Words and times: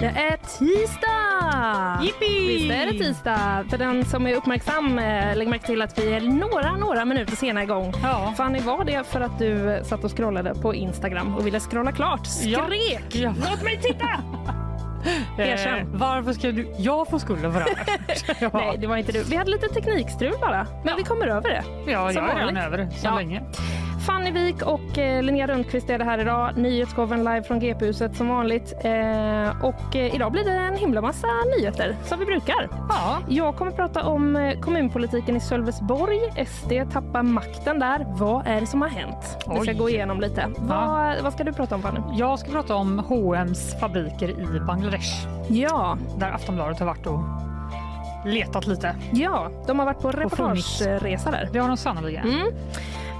Det 0.00 0.06
är 0.06 0.36
tisdag! 0.36 2.00
Jippi! 2.02 2.46
Visst 2.46 2.70
är 2.72 2.86
det 2.86 2.98
tisdag? 2.98 3.64
För 3.70 3.78
den 3.78 4.04
som 4.04 4.26
är 4.26 4.34
uppmärksam 4.34 4.98
eh, 4.98 5.36
lägg 5.36 5.48
märke 5.48 5.66
till 5.66 5.82
att 5.82 5.98
vi 5.98 6.12
är 6.12 6.20
några, 6.20 6.76
några 6.76 7.04
minuter 7.04 7.36
sena 7.36 7.62
igång. 7.62 7.92
Ja. 8.02 8.34
Fanny, 8.36 8.60
var 8.60 8.84
det 8.84 9.06
för 9.06 9.20
att 9.20 9.38
du 9.38 9.80
satt 9.84 10.04
och 10.04 10.16
scrollade 10.16 10.54
på 10.54 10.74
Instagram 10.74 11.34
och 11.36 11.46
ville 11.46 11.60
scrolla 11.60 11.92
klart? 11.92 12.26
Skrek! 12.26 13.04
Ja. 13.14 13.34
Låt 13.50 13.62
mig 13.62 13.80
titta! 13.82 14.08
Erkänn. 15.38 15.78
Eh, 15.78 15.84
varför 15.92 16.32
ska 16.32 16.52
du... 16.52 16.74
Jag 16.78 17.08
får 17.10 17.18
skulden 17.18 17.52
för 17.52 17.60
det 17.60 17.76
ja. 18.40 18.50
Nej, 18.54 18.78
det 18.78 18.86
var 18.86 18.96
inte 18.96 19.12
du. 19.12 19.22
Vi 19.22 19.36
hade 19.36 19.50
lite 19.50 19.68
teknikstrul 19.68 20.34
bara, 20.40 20.66
men 20.84 20.96
vi 20.96 21.02
kommer 21.02 21.26
över 21.26 21.48
det. 21.48 21.64
ja, 21.92 22.12
jag 22.12 22.30
är 22.30 22.34
redan 22.36 22.56
över 22.56 22.78
det 22.78 22.90
så 22.90 23.06
Ja. 23.06 23.14
länge. 23.16 23.42
Fanny 24.06 24.30
Wik 24.30 24.62
och 24.62 24.98
eh, 24.98 25.22
Linnea 25.22 25.46
Rundqvist 25.46 25.90
är 25.90 25.98
det 25.98 26.04
här 26.04 26.18
idag. 26.18 26.56
Nyhetsshowen 26.56 27.18
live 27.18 27.42
från 27.42 27.60
GP-huset 27.60 28.16
som 28.16 28.28
vanligt. 28.28 28.72
Eh, 28.84 29.64
och 29.64 29.96
eh, 29.96 30.14
idag 30.14 30.32
blir 30.32 30.44
det 30.44 30.50
en 30.52 30.76
himla 30.76 31.00
massa 31.00 31.26
nyheter 31.58 31.96
som 32.04 32.18
vi 32.18 32.24
brukar. 32.26 32.68
Ja. 32.88 33.18
Jag 33.28 33.56
kommer 33.56 33.70
prata 33.72 34.02
om 34.06 34.54
kommunpolitiken 34.62 35.36
i 35.36 35.40
Sölvesborg. 35.40 36.18
SD 36.46 36.72
tappar 36.92 37.22
makten 37.22 37.78
där. 37.78 38.04
Vad 38.08 38.46
är 38.46 38.60
det 38.60 38.66
som 38.66 38.82
har 38.82 38.88
hänt? 38.88 39.36
Vi 39.54 39.60
ska 39.60 39.70
Oj. 39.70 39.74
gå 39.78 39.90
igenom 39.90 40.20
lite. 40.20 40.46
Vad, 40.58 41.22
vad 41.22 41.32
ska 41.32 41.44
du 41.44 41.52
prata 41.52 41.74
om 41.74 41.82
Fanny? 41.82 42.00
Jag 42.12 42.38
ska 42.38 42.50
prata 42.50 42.74
om 42.74 42.98
H&M's 42.98 43.80
fabriker 43.80 44.28
i 44.56 44.60
Bangladesh 44.60 45.26
Ja, 45.48 45.98
där 46.18 46.30
Aftonbladet 46.30 46.78
har 46.78 46.86
varit 46.86 47.06
och 47.06 47.20
letat 48.26 48.66
lite. 48.66 48.96
ja, 49.12 49.50
de 49.66 49.78
har 49.78 49.86
varit 49.86 50.00
på 50.00 50.10
reportageresa 50.10 51.30
där. 51.30 51.48
Det 51.52 51.58
har 51.58 51.68
de 51.68 51.76
sannerligen. 51.76 52.28
Mm. 52.28 52.46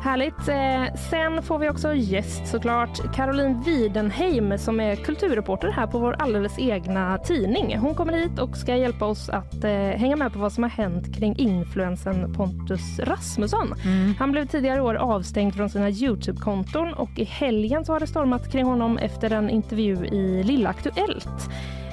Härligt. 0.03 0.49
Eh, 0.49 0.95
sen 1.11 1.43
får 1.43 1.59
vi 1.59 1.69
också 1.69 1.95
gäst 1.95 2.47
såklart. 2.47 3.15
Caroline 3.15 3.63
Widenheim 3.63 4.59
som 4.59 4.81
är 4.81 4.97
kulturreporter 4.97 5.69
här 5.69 5.87
på 5.87 5.99
vår 5.99 6.17
alldeles 6.19 6.59
egna 6.59 7.19
tidning. 7.19 7.79
Hon 7.79 7.95
kommer 7.95 8.13
hit 8.13 8.39
och 8.39 8.57
ska 8.57 8.77
hjälpa 8.77 9.07
oss 9.07 9.29
att 9.29 9.65
eh, 9.65 9.71
hänga 9.73 10.17
med 10.17 10.33
på 10.33 10.39
vad 10.39 10.53
som 10.53 10.63
har 10.63 10.71
hänt 10.71 11.17
kring 11.17 11.39
influensen 11.39 12.35
Pontus 12.35 12.99
Rasmusson. 12.99 13.75
Mm. 13.85 14.15
Han 14.19 14.33
blev 14.33 14.47
tidigare 14.47 14.79
i 14.79 14.81
år 14.81 14.95
avstängd 14.95 15.55
från 15.55 15.71
sina 15.71 15.91
Youtube-konton 15.91 16.95
och 16.95 17.19
i 17.19 17.25
helgen 17.25 17.85
så 17.85 17.93
har 17.93 18.01
det 18.01 18.07
stormat 18.07 18.53
kring 18.53 18.65
honom 18.65 18.99
efter 18.99 19.33
en 19.33 19.51
intervju 19.51 20.07
i 20.07 20.43
Lilla 20.43 20.71
Aktuellt. 20.71 21.51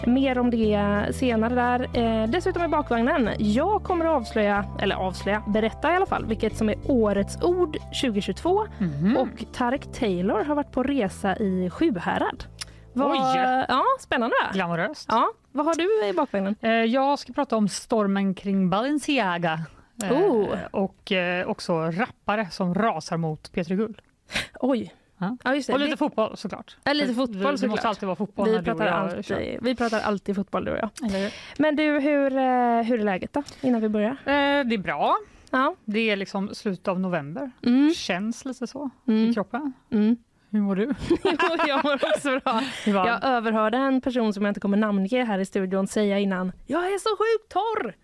Mer 0.07 0.39
om 0.39 0.49
det 0.49 1.07
senare 1.15 1.55
där. 1.55 1.97
Eh, 2.23 2.27
dessutom 2.29 2.63
i 2.63 2.67
bakvagnen. 2.67 3.29
Jag 3.37 3.83
kommer 3.83 4.05
att 4.05 4.11
avslöja, 4.11 4.65
eller 4.81 4.95
avslöja, 4.95 5.43
berätta 5.47 5.93
i 5.93 5.95
alla 5.95 6.05
fall, 6.05 6.25
vilket 6.25 6.57
som 6.57 6.69
är 6.69 6.75
årets 6.87 7.41
ord 7.41 7.77
2022. 8.01 8.65
Mhm. 8.77 9.17
Och 9.17 9.53
Tarek 9.53 9.91
Taylor 9.99 10.43
har 10.43 10.55
varit 10.55 10.71
på 10.71 10.83
resa 10.83 11.35
i 11.37 11.69
Sjuhärad. 11.69 12.43
Vad- 12.93 13.11
Oj! 13.11 13.65
Ja, 13.67 13.83
spännande. 13.99 14.35
Glamoröst. 14.53 15.05
Ja, 15.09 15.27
vad 15.51 15.65
har 15.65 15.75
du 15.75 16.07
i 16.09 16.13
bakvagnen? 16.13 16.55
Eh, 16.61 16.71
Jag 16.71 17.19
ska 17.19 17.33
prata 17.33 17.57
om 17.57 17.67
stormen 17.69 18.33
kring 18.33 18.69
Balenciaga. 18.69 19.59
Eh, 20.03 20.11
Oh. 20.11 20.47
Och 20.71 21.11
eh, 21.11 21.47
också 21.47 21.73
rappare 21.91 22.47
som 22.51 22.73
rasar 22.75 23.17
mot 23.17 23.51
Peter 23.51 23.75
Guld. 23.75 24.01
Oj. 24.59 24.93
Ja. 25.17 25.37
Ja. 25.43 25.51
Och 25.73 25.79
lite 25.79 25.91
Vi- 25.91 25.97
fotboll 25.97 26.37
såklart. 26.37 26.77
Ja, 26.83 26.93
lite 26.93 27.13
fotboll 27.13 27.37
vi, 27.37 27.51
Det 27.51 27.57
såklart. 27.57 27.69
måste 27.71 27.87
alltid 27.87 28.05
vara 28.07 28.15
fotboll 28.15 28.49
vi, 28.49 28.61
pratar 28.63 28.87
alltid, 28.87 29.57
vi 29.61 29.75
pratar 29.75 29.99
alltid 29.99 30.35
fotboll 30.35 30.65
du 30.65 30.71
och 30.71 30.77
jag. 30.77 30.89
Men 31.57 31.75
du, 31.75 31.83
hur, 31.99 32.31
eh, 32.37 32.81
hur 32.83 32.99
är 32.99 33.03
läget 33.03 33.33
då? 33.33 33.43
Innan 33.61 33.81
vi 33.81 33.89
börjar. 33.89 34.11
Eh, 34.11 34.15
Det 34.65 34.75
är 34.75 34.77
bra. 34.77 35.17
Ja. 35.51 35.75
Det 35.85 35.99
är 36.09 36.15
liksom 36.15 36.55
slutet 36.55 36.87
av 36.87 36.99
november. 36.99 37.51
Mm. 37.65 37.93
Känns 37.93 38.45
lite 38.45 38.67
så 38.67 38.89
Mm. 39.07 39.29
i 39.29 39.33
kroppen. 39.33 39.73
Mm. 39.91 40.17
Hur 40.51 40.59
mår 40.61 40.75
du? 40.75 40.93
Jag 41.67 41.85
mår 41.85 41.93
också 41.93 42.39
bra. 42.39 42.61
Jag 43.07 43.23
överhörde 43.23 43.77
en 43.77 44.01
person 44.01 44.33
som 44.33 44.45
jag 44.45 44.49
inte 44.49 44.59
kommer 44.59 44.77
namnge 44.77 45.23
här 45.23 45.39
i 45.39 45.45
studion 45.45 45.87
säga 45.87 46.19
innan 46.19 46.51
Jag 46.67 46.85
är 46.85 46.97
så 46.99 47.09
sjukt 47.09 47.51
torr! 47.53 47.95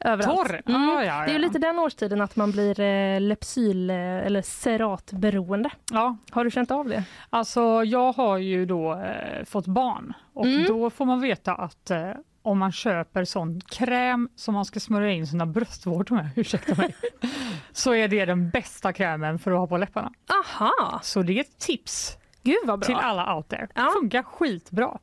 Överallt. 0.00 0.48
Torr? 0.48 0.62
Mm. 0.66 0.88
Ah, 0.88 1.02
ja, 1.04 1.12
Det 1.14 1.22
är 1.22 1.26
ju 1.28 1.32
ja. 1.32 1.38
lite 1.38 1.58
den 1.58 1.78
årstiden 1.78 2.20
att 2.20 2.36
man 2.36 2.50
blir 2.52 2.80
eh, 2.80 3.20
Lepsyl 3.20 3.90
eh, 3.90 3.96
eller 3.96 4.42
Ceratberoende. 4.42 5.70
Ja, 5.92 6.16
Har 6.30 6.44
du 6.44 6.50
känt 6.50 6.70
av 6.70 6.88
det? 6.88 7.04
alltså 7.30 7.84
jag 7.84 8.12
har 8.12 8.38
ju 8.38 8.66
då 8.66 8.92
eh, 8.94 9.44
fått 9.44 9.66
barn 9.66 10.12
och 10.34 10.46
Mm. 10.46 10.64
då 10.66 10.90
får 10.90 11.04
man 11.04 11.20
veta 11.20 11.54
att 11.54 11.90
eh, 11.90 12.10
om 12.42 12.58
man 12.58 12.72
köper 12.72 13.24
sån 13.24 13.60
kräm 13.60 14.28
som 14.36 14.54
man 14.54 14.64
ska 14.64 14.80
smörja 14.80 15.10
in 15.12 15.26
sina 15.26 15.46
bröstvårtor 15.46 16.14
med, 16.16 16.28
ursäkta 16.36 16.74
mig, 16.74 16.94
så 17.72 17.94
är 17.94 18.08
det 18.08 18.24
den 18.24 18.50
bästa 18.50 18.92
krämen 18.92 19.38
för 19.38 19.50
att 19.52 19.58
ha 19.58 19.66
på 19.66 19.76
läpparna. 19.76 20.12
Aha! 20.44 21.00
Så 21.02 21.22
det 21.22 21.32
är 21.32 21.40
ett 21.40 21.58
tips 21.58 22.16
Gud 22.42 22.82
till 22.82 22.94
alla 22.94 23.34
out 23.36 23.48
there. 23.48 23.68
Ja. 23.74 23.90
Funkar 24.00 24.22
skitbra. 24.22 24.98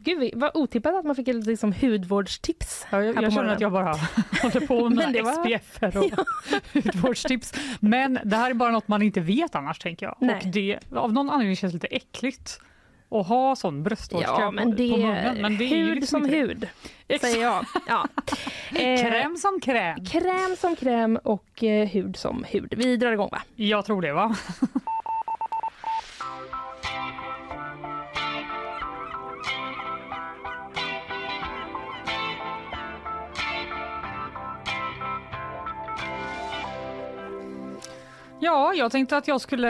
Gud 0.00 0.30
vad 0.34 0.50
otippat 0.54 0.94
att 0.94 1.04
man 1.04 1.16
fick 1.16 1.28
ett 1.28 1.46
liksom, 1.46 1.72
hudvårdstips. 1.72 2.86
Ja, 2.90 3.02
jag, 3.02 3.22
jag 3.22 3.32
känner 3.32 3.48
att 3.54 3.60
jag 3.60 3.72
bara 3.72 3.86
håller 4.42 4.66
på 4.66 4.88
med 4.90 5.12
mina 5.12 5.22
var- 5.24 5.58
SPF 5.58 5.82
och 5.82 6.10
hudvårdstips. 6.84 7.54
Men 7.80 8.18
det 8.24 8.36
här 8.36 8.50
är 8.50 8.54
bara 8.54 8.70
något 8.70 8.88
man 8.88 9.02
inte 9.02 9.20
vet 9.20 9.54
annars 9.54 9.78
tänker 9.78 10.06
jag. 10.06 10.16
Nej. 10.18 10.36
Och 10.44 10.46
det 10.46 10.78
av 10.96 11.12
någon 11.12 11.30
anledning 11.30 11.56
känns 11.56 11.72
det 11.72 11.76
lite 11.76 11.86
äckligt 11.96 12.60
att 13.10 13.26
ha 13.28 13.56
sån 13.56 13.82
bröstvårdskräm 13.82 14.40
Ja, 14.40 14.50
men 14.50 14.70
det, 14.76 14.90
på 14.90 14.96
munnen. 14.96 15.40
Men 15.42 15.58
det 15.58 15.64
är 15.64 15.68
hud 15.68 15.94
liksom 16.00 16.20
som 16.20 16.30
hud, 16.30 16.68
säger 17.20 17.42
jag. 17.42 17.64
Ja. 17.88 18.08
Eh, 18.70 19.00
Kräm 19.02 19.36
som 19.36 19.60
kräm. 19.60 20.04
kräm 20.04 20.56
som 20.60 20.76
kräm 20.76 21.16
och 21.16 21.64
eh, 21.64 21.88
hud 21.88 22.16
som 22.16 22.44
hud. 22.48 22.74
Vi 22.76 22.96
drar 22.96 23.12
igång 23.12 23.28
va? 23.32 23.42
Jag 23.56 23.84
tror 23.84 24.02
det 24.02 24.12
va? 24.12 24.36
Ja, 38.40 38.74
jag 38.74 38.92
tänkte 38.92 39.16
att 39.16 39.28
jag 39.28 39.40
skulle 39.40 39.68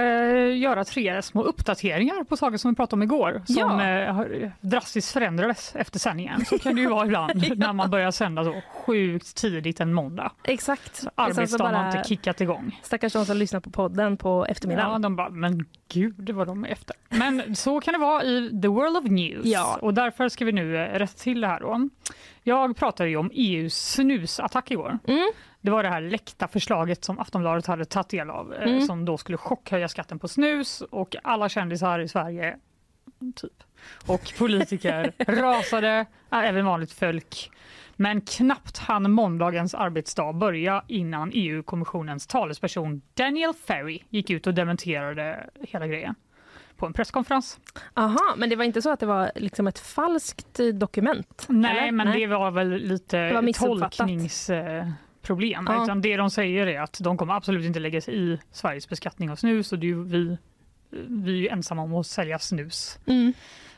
göra 0.57 0.85
tre 0.85 1.23
små 1.23 1.43
uppdateringar 1.43 2.25
på 2.25 2.37
saker 2.37 2.57
som 2.57 2.71
vi 2.71 2.77
pratade 2.77 2.95
om 2.99 3.03
igår 3.03 3.43
som 3.47 3.57
Ja. 3.81 3.85
eh, 3.89 4.15
har- 4.15 4.53
drastiskt 4.61 5.13
förändrades 5.13 5.77
efter 5.77 5.99
sändningen. 5.99 6.45
Så 6.45 6.59
kan 6.59 6.75
det 6.75 6.81
ju 6.81 6.89
vara 6.89 7.07
ibland 7.07 7.45
när 7.59 7.73
man 7.73 7.91
börjar 7.91 8.11
sända 8.11 8.45
så 8.45 8.63
sjukt 8.75 9.37
tidigt 9.37 9.81
en 9.81 9.95
måndag. 9.95 10.33
Exakt. 10.45 10.97
Så 10.97 11.11
Arbetsdagen 11.15 11.75
har 11.75 11.87
inte 11.97 12.09
kickat 12.09 12.41
igång. 12.41 12.81
Stackars 12.83 13.13
de 13.13 13.25
som 13.27 13.37
lyssnar 13.37 13.61
på 13.61 13.71
podden 13.71 14.17
på 14.17 14.47
eftermiddagen. 14.47 14.93
Ja, 14.93 14.99
de 14.99 15.17
bara, 15.17 15.31
men 15.31 15.67
gud 15.93 16.31
vad 16.31 16.47
de 16.47 16.65
är 16.65 16.69
efter. 16.69 16.97
Men 17.09 17.57
så 17.57 17.81
kan 17.81 17.93
det 17.93 17.99
vara 18.01 18.23
i 18.25 18.61
the 18.63 18.69
world 18.69 18.97
of 18.97 19.05
news. 19.05 19.45
Ja. 19.47 19.79
Och 19.83 19.95
därför 19.95 20.29
ska 20.29 20.45
vi 20.45 20.53
nu 20.53 20.77
eh, 20.77 20.99
rätta 20.99 21.13
till 21.19 21.41
det 21.41 21.47
här 21.47 21.61
då. 21.61 21.89
Jag 22.43 22.77
pratade 22.77 23.09
ju 23.09 23.17
om 23.17 23.31
EUs 23.35 23.93
snusattack 23.93 24.71
igår. 24.71 24.99
Mm. 25.09 25.29
Det 25.69 25.73
var 25.73 25.83
det 25.83 25.89
här 25.89 26.01
läckta 26.01 26.49
förslaget 26.49 27.05
som 27.05 27.19
Aftonbladet 27.19 27.67
hade 27.67 27.85
tagit 27.85 28.09
del 28.09 28.31
av 28.31 28.55
eh, 28.55 28.63
Mm. 28.63 28.81
som 28.81 29.05
då 29.05 29.19
skulle 29.19 29.39
chockhöja 29.39 29.89
skatten 29.89 30.19
på 30.19 30.29
snus 30.29 30.81
och 30.81 31.17
alla 31.23 31.49
kändisar 31.49 31.99
i 31.99 32.09
Sverige 32.09 32.57
typ 33.35 33.53
och 34.07 34.33
politiker 34.39 35.13
rasade, 35.27 36.07
även 36.31 36.65
vanligt 36.65 36.93
folk. 36.93 37.51
Men 37.97 38.21
knappt 38.21 38.79
hann 38.79 39.11
måndagens 39.11 39.75
arbetsdag 39.75 40.33
börja 40.33 40.85
innan 40.87 41.31
EU-kommissionens 41.35 42.27
talesperson 42.27 43.03
Daniel 43.15 43.55
Ferry 43.55 44.01
gick 44.09 44.31
ut 44.31 44.47
och 44.47 44.55
dementerade 44.55 45.51
hela 45.61 45.87
grejen 45.87 46.15
på 46.77 46.87
en 46.87 46.93
presskonferens. 46.93 47.61
Aha, 47.95 48.35
men 48.37 48.49
det 48.51 48.57
var 48.57 48.65
inte 48.65 48.83
så 48.83 48.91
att 48.91 49.01
det 49.01 49.07
var 49.07 49.31
liksom 49.35 49.67
ett 49.67 49.79
falskt 49.79 50.61
eh, 50.61 50.67
dokument? 50.67 51.47
Nej, 51.49 51.79
eller? 51.79 51.93
men 51.93 52.13
det 52.13 52.27
var 52.27 52.51
väl 52.51 52.69
lite 52.69 53.33
var 53.33 53.43
missuppfattat. 53.43 54.07
Tolkningsproblem. 55.29 55.65
Ja. 55.69 55.85
Utan 55.85 56.01
det 56.01 56.17
de 56.17 56.31
säger 56.31 56.67
är 56.67 56.81
att 56.81 56.99
de 57.01 57.17
kommer 57.17 57.35
absolut 57.35 57.65
inte 57.65 57.81
lägga 57.81 58.01
sig 58.01 58.15
i 58.15 58.39
Sveriges 58.53 58.89
beskattning 58.89 59.31
av 59.31 59.37
snus 59.37 59.73
och 59.73 59.79
det 59.79 59.95
vi, 59.95 60.37
vi 61.09 61.33
är 61.33 61.37
ju 61.37 61.49
ensamma 61.49 61.83
om 61.83 61.95
att 61.95 62.07
sälja 62.07 62.39
snus. 62.39 62.99
Mm. 63.07 63.33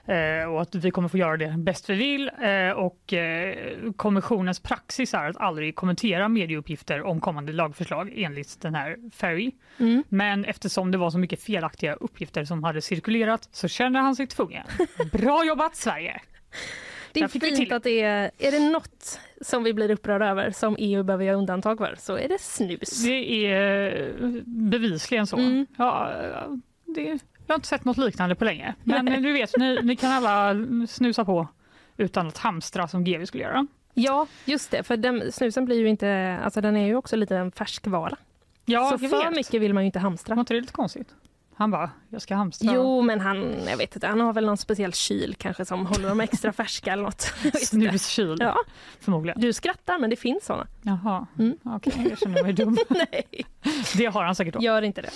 Eh, 0.07 0.45
och 0.49 0.63
att 0.63 0.75
vi 0.75 0.91
kommer 0.91 1.09
få 1.09 1.19
göra 1.19 1.37
det 1.37 1.55
bäst 1.59 1.91
vi 1.91 1.95
vill. 1.95 2.31
Eh, 2.43 2.71
och 2.71 3.13
eh, 3.13 3.55
kommissionens 3.97 4.61
praxis 4.61 5.15
är 5.15 5.31
att 5.31 5.37
aldrig 5.37 5.75
kommentera 5.75 6.29
medieuppgifter 6.29 7.03
om 7.03 7.21
kommande 7.21 7.53
lagförslag 7.53 8.13
enligt 8.17 8.61
den 8.61 8.75
här 8.75 8.97
Ferry. 9.13 9.53
Mm. 9.79 10.05
Men 10.09 10.45
eftersom 10.45 10.91
det 10.91 10.99
var 10.99 11.11
så 11.11 11.19
mycket 11.19 11.43
felaktiga 11.43 11.95
uppgifter 11.95 12.45
som 12.45 12.65
hade 12.65 12.81
cirkulerat 12.81 13.49
så 13.53 13.69
känner 13.69 14.01
han 14.01 14.17
sig 14.17 14.27
tvungen. 14.27 14.67
Bra 15.13 15.45
jobbat 15.45 15.77
Sverige! 15.77 16.21
Det 17.13 17.21
är 17.21 17.29
fint 17.29 17.73
att 17.73 17.83
det 17.83 18.01
är... 18.01 18.31
Är 18.39 18.51
det 18.53 18.71
något 18.71 19.21
som 19.41 19.65
vi 19.65 19.75
blir 19.75 19.91
upprörda 19.91 20.27
över 20.27 20.51
som 20.51 20.77
EU 20.79 21.03
behöver 21.03 21.25
göra 21.25 21.37
undantag 21.37 21.79
för 21.79 21.95
så 21.99 22.17
är 22.17 22.29
det 22.29 22.41
snus. 22.41 23.05
Det 23.05 23.47
är 23.47 24.03
eh, 24.09 24.31
bevisligen 24.45 25.27
så. 25.27 25.37
Mm. 25.37 25.67
Ja, 25.77 26.13
det, 26.85 27.03
jag 27.03 27.19
har 27.49 27.55
inte 27.55 27.69
sett 27.69 27.85
något 27.85 27.97
liknande 27.97 28.35
på 28.35 28.45
länge. 28.45 28.75
Men 28.85 29.23
du 29.23 29.33
vet, 29.33 29.57
ni, 29.57 29.79
ni 29.83 29.97
kan 29.97 30.13
alla 30.13 30.55
snusa 30.89 31.25
på 31.25 31.49
utan 31.97 32.29
att 32.29 32.39
hamstra 32.39 32.89
som 32.89 33.05
GV 33.05 33.25
skulle 33.25 33.43
göra. 33.43 33.67
Ja, 33.95 34.27
just 34.45 34.71
det. 34.71 34.83
För 34.83 34.97
den, 34.97 35.33
snusen 35.33 35.65
blir 35.65 35.79
ju 35.79 35.89
inte... 35.89 36.39
Alltså 36.45 36.61
den 36.61 36.77
är 36.77 36.87
ju 36.87 36.97
också 36.97 37.17
lite 37.17 37.37
en 37.37 37.53
färskvara. 37.53 38.17
Ja, 38.65 38.91
så 38.91 38.99
för 38.99 39.25
vet. 39.25 39.37
mycket 39.37 39.61
vill 39.61 39.75
man 39.75 39.83
ju 39.83 39.87
inte 39.87 39.99
Var 39.99 40.03
hamstra. 40.03 40.41
inte 40.41 40.55
det 40.55 40.61
lite 40.61 40.73
konstigt? 40.73 41.09
Han 41.61 41.71
bara, 41.71 41.91
jag 42.09 42.23
ska 42.23 42.35
hamstra. 42.35 42.73
Jo, 42.75 43.03
men 43.03 43.21
han, 43.21 43.55
jag 43.69 43.77
vet 43.77 43.95
inte, 43.97 44.07
han 44.07 44.21
har 44.21 44.33
väl 44.33 44.47
någon 44.47 44.57
speciell 44.57 44.93
kyl 44.93 45.35
kanske 45.39 45.65
som 45.65 45.87
håller 45.87 46.09
dem 46.09 46.21
extra 46.21 46.53
färska 46.53 46.93
eller 46.93 47.03
något. 47.03 47.21
Snuskyl, 47.63 48.37
Ja, 48.41 48.57
förmodligen. 49.01 49.41
du 49.41 49.53
skrattar 49.53 49.99
men 49.99 50.11
det 50.11 50.17
finns 50.17 50.45
såna. 50.45 50.67
Jaha, 50.83 51.27
Mm. 51.39 51.57
okej, 51.65 52.07
jag 52.11 52.19
känner 52.19 52.43
mig 52.43 52.53
dum. 52.53 52.77
Nej, 52.89 53.23
Det 53.97 54.07
har 54.07 54.25
han 54.25 54.35
säkert 54.35 54.55
då. 54.55 54.61
gör 54.63 54.83
inte 54.83 55.03
det. 55.03 55.11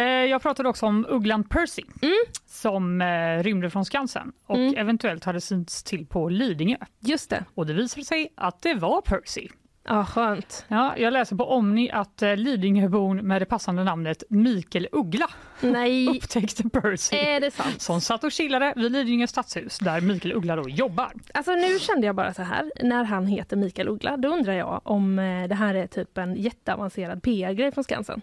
Eh, 0.00 0.04
Jag 0.30 0.42
pratade 0.42 0.68
också 0.68 0.86
om 0.86 1.06
ugglan 1.08 1.44
Percy 1.44 1.82
Mm. 2.02 2.14
som 2.46 3.00
eh, 3.00 3.42
rymde 3.42 3.70
från 3.70 3.84
Skansen 3.84 4.32
och 4.46 4.56
Mm. 4.56 4.74
eventuellt 4.76 5.24
hade 5.24 5.40
synts 5.40 5.82
till 5.82 6.06
på 6.06 6.28
Lidingö. 6.28 6.76
Just 7.00 7.30
det. 7.30 7.44
Och 7.54 7.66
det 7.66 7.72
visade 7.72 8.04
sig 8.04 8.32
att 8.36 8.62
det 8.62 8.74
var 8.74 9.00
Percy. 9.00 9.48
Ja, 9.84 10.04
skönt. 10.04 10.64
Ja, 10.68 10.96
jag 10.96 11.12
läser 11.12 11.36
på 11.36 11.44
Omni 11.44 11.90
att 11.90 12.22
eh, 12.22 12.36
Lidingöbon 12.36 13.16
med 13.16 13.42
det 13.42 13.46
passande 13.46 13.84
namnet 13.84 14.22
Mikael 14.30 14.88
Uggla 14.92 15.30
Nej, 15.60 16.08
upptäckte 16.16 16.68
Percy. 16.68 17.16
är 17.16 17.40
det 17.40 17.50
sant? 17.50 17.80
Som 17.82 18.00
satt 18.00 18.24
och 18.24 18.32
chillade 18.32 18.72
vid 18.76 18.92
Lidingö 18.92 19.26
stadshus 19.26 19.78
där 19.78 20.00
Mikael 20.00 20.34
Uggla 20.34 20.56
då 20.56 20.68
jobbar. 20.68 21.12
Alltså 21.34 21.52
nu 21.52 21.78
kände 21.78 22.06
jag 22.06 22.16
bara 22.16 22.34
så 22.34 22.42
här, 22.42 22.72
när 22.82 23.04
han 23.04 23.26
heter 23.26 23.56
Mikael 23.56 23.88
Uggla, 23.88 24.16
då 24.16 24.28
undrar 24.28 24.52
jag 24.52 24.80
om 24.84 25.18
eh, 25.18 25.48
det 25.48 25.54
här 25.54 25.74
är 25.74 25.86
typ 25.86 26.18
en 26.18 26.34
jätteavancerad 26.36 27.22
PR-grej 27.22 27.72
från 27.72 27.84
Skansen. 27.84 28.20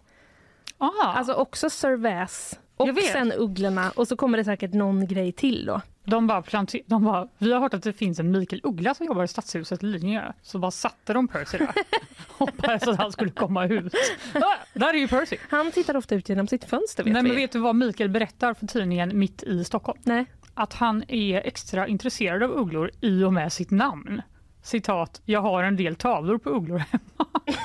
Aha, 0.78 1.14
Alltså 1.18 1.34
också 1.34 1.70
Sir 1.70 1.96
Väs 1.98 2.60
och 2.78 2.90
sen 3.14 3.32
Ugglorna 3.38 3.92
och 3.96 4.08
så 4.08 4.16
kommer 4.16 4.38
det 4.38 4.44
säkert 4.44 4.74
någon 4.74 5.08
grej 5.08 5.32
till 5.32 5.66
då. 5.66 5.82
De, 6.10 6.28
bara 6.28 6.44
de 6.86 7.04
bara, 7.04 7.28
vi 7.38 7.54
har 7.54 7.60
hört 7.60 7.74
att 7.74 7.84
det 7.84 7.94
finns 7.94 8.20
en 8.20 8.32
Mikael 8.32 8.62
Uggla 8.64 8.94
som 8.94 9.06
jobbar 9.06 9.24
i 9.24 9.28
stadshuset 9.28 9.84
i 9.84 9.86
Lidingö. 9.86 10.32
Så 10.42 10.60
bara 10.60 10.72
satte 10.72 11.14
de 11.14 11.28
Percy 11.28 11.58
där. 11.58 11.74
Hoppades 12.28 12.88
att 12.88 12.98
han 12.98 13.12
skulle 13.12 13.32
komma 13.32 13.66
ut. 13.66 13.94
Ah, 14.34 14.56
där 14.74 14.94
är 14.94 14.98
ju 14.98 15.08
Percy. 15.08 15.38
Han 15.50 15.72
tittar 15.72 15.98
ofta 15.98 16.16
ut 16.16 16.30
genom 16.30 16.48
sitt 16.48 16.66
fönster 16.66 17.04
vet 17.04 17.14
Nej, 17.14 17.24
vi. 17.24 17.30
men 17.30 17.38
vet 17.38 17.52
du 17.52 17.60
vad 17.60 17.76
Mikael 17.76 18.10
berättar 18.10 18.54
för 18.54 18.68
tidningen 18.68 19.20
Mitt 19.20 19.44
i 19.44 19.64
Stockholm? 19.64 20.00
Nej. 20.04 20.26
Att 20.54 20.74
han 20.74 21.04
är 21.08 21.42
extra 21.42 21.88
intresserad 21.88 22.44
av 22.44 22.52
ugglor 22.52 22.92
i 23.02 23.24
och 23.24 23.34
med 23.34 23.54
sitt 23.54 23.72
namn. 23.72 24.22
Citat, 24.62 25.22
jag 25.26 25.42
har 25.42 25.64
en 25.64 25.76
del 25.76 25.96
tavlor 25.96 26.38
på 26.38 26.50
ugglor 26.50 26.78
hemma. 26.78 27.30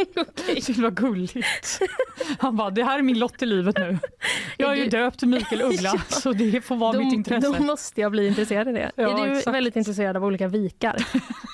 Okej. 0.16 0.62
Det 0.66 0.78
var 0.82 0.90
gulligt. 0.90 1.80
Han 2.38 2.56
bara, 2.56 2.70
det 2.70 2.84
här 2.84 2.98
är 2.98 3.02
min 3.02 3.18
lott 3.18 3.42
i 3.42 3.46
livet 3.46 3.78
nu. 3.78 3.98
Jag 4.56 4.72
är 4.72 4.76
ju 4.76 4.86
döpt 4.88 5.22
Mikael 5.22 5.62
Uggla 5.62 5.90
Ja. 5.94 6.00
så 6.08 6.32
det 6.32 6.60
får 6.60 6.76
vara 6.76 6.98
mitt 6.98 7.10
Då, 7.10 7.14
intresse. 7.14 7.46
då 7.58 7.62
måste 7.64 8.00
jag 8.00 8.12
bli 8.12 8.26
intresserad 8.26 8.68
av 8.68 8.74
det. 8.74 8.90
Ja, 8.94 9.22
är 9.22 9.26
du 9.26 9.38
exakt. 9.38 9.54
väldigt 9.54 9.76
intresserad 9.76 10.16
av 10.16 10.24
olika 10.24 10.48
vikar? 10.48 11.06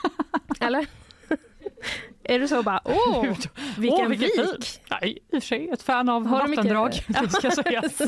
Eller? 0.61 0.87
är 2.29 2.39
du 2.39 2.49
så 2.49 2.63
bara, 2.63 2.81
åh, 2.85 3.23
vilken 3.79 4.01
Åh, 4.01 4.09
vilken 4.09 4.29
vik! 4.47 4.81
Nej, 4.91 5.19
i 5.33 5.37
och 5.37 5.43
för 5.43 5.47
sig 5.49 5.69
ett 5.73 5.83
fan 5.83 6.09
av 6.09 6.27
Har 6.27 6.49
vattendrag. 6.49 6.93
Det 7.09 7.31
ska 7.31 7.51
sägas. 7.51 8.03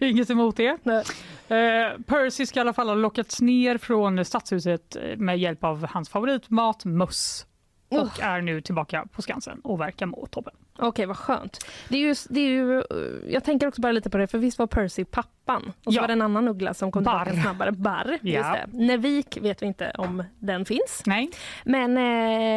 Inget 0.00 0.30
emot 0.30 0.56
det. 0.56 0.78
Nej. 0.82 1.04
Eh, 1.48 1.98
Percy 2.06 2.46
ska 2.46 2.60
i 2.60 2.62
alla 2.62 2.72
fall 2.72 2.88
ha 2.88 2.94
lockats 2.94 3.40
ner 3.40 3.78
från 3.78 4.24
stadshuset 4.24 4.96
eh, 4.96 5.16
med 5.16 5.38
hjälp 5.38 5.64
av 5.64 5.86
hans 5.86 6.08
favoritmat 6.08 6.84
möss 6.84 7.46
och 7.88 8.20
är 8.20 8.40
nu 8.40 8.60
tillbaka 8.60 9.06
på 9.12 9.22
Skansen 9.22 9.60
och 9.60 9.80
verkar 9.80 10.06
må 10.06 10.26
toppen. 10.26 10.52
Okej, 10.78 11.06
vad 11.06 11.16
skönt. 11.16 11.66
Det 11.88 11.96
är 11.96 12.00
ju, 12.00 12.14
det 12.28 12.40
är 12.40 12.48
ju, 12.48 12.78
eh, 12.78 13.32
jag 13.32 13.44
tänker 13.44 13.66
också 13.68 13.80
bara 13.80 13.92
lite 13.92 14.10
på 14.10 14.18
det, 14.18 14.26
för 14.26 14.38
visst 14.38 14.58
var 14.58 14.66
Percy 14.66 15.04
pappan? 15.04 15.72
Och 15.84 15.92
så 15.92 15.96
Ja. 15.98 16.00
var 16.02 16.06
det 16.08 16.12
en 16.12 16.22
annan 16.22 16.48
uggla 16.48 16.74
som 16.74 16.92
kom 16.92 17.04
Barr. 17.04 17.24
tillbaka 17.24 17.42
snabbare. 17.42 17.72
Barr, 17.72 18.18
just 18.22 18.24
Ja. 18.48 18.56
det. 18.66 18.78
Nevik 18.86 19.38
vet 19.42 19.62
vi 19.62 19.66
inte 19.66 19.90
om 19.98 20.24
den 20.38 20.64
finns. 20.64 21.02
Nej, 21.06 21.30
Men 21.64 21.98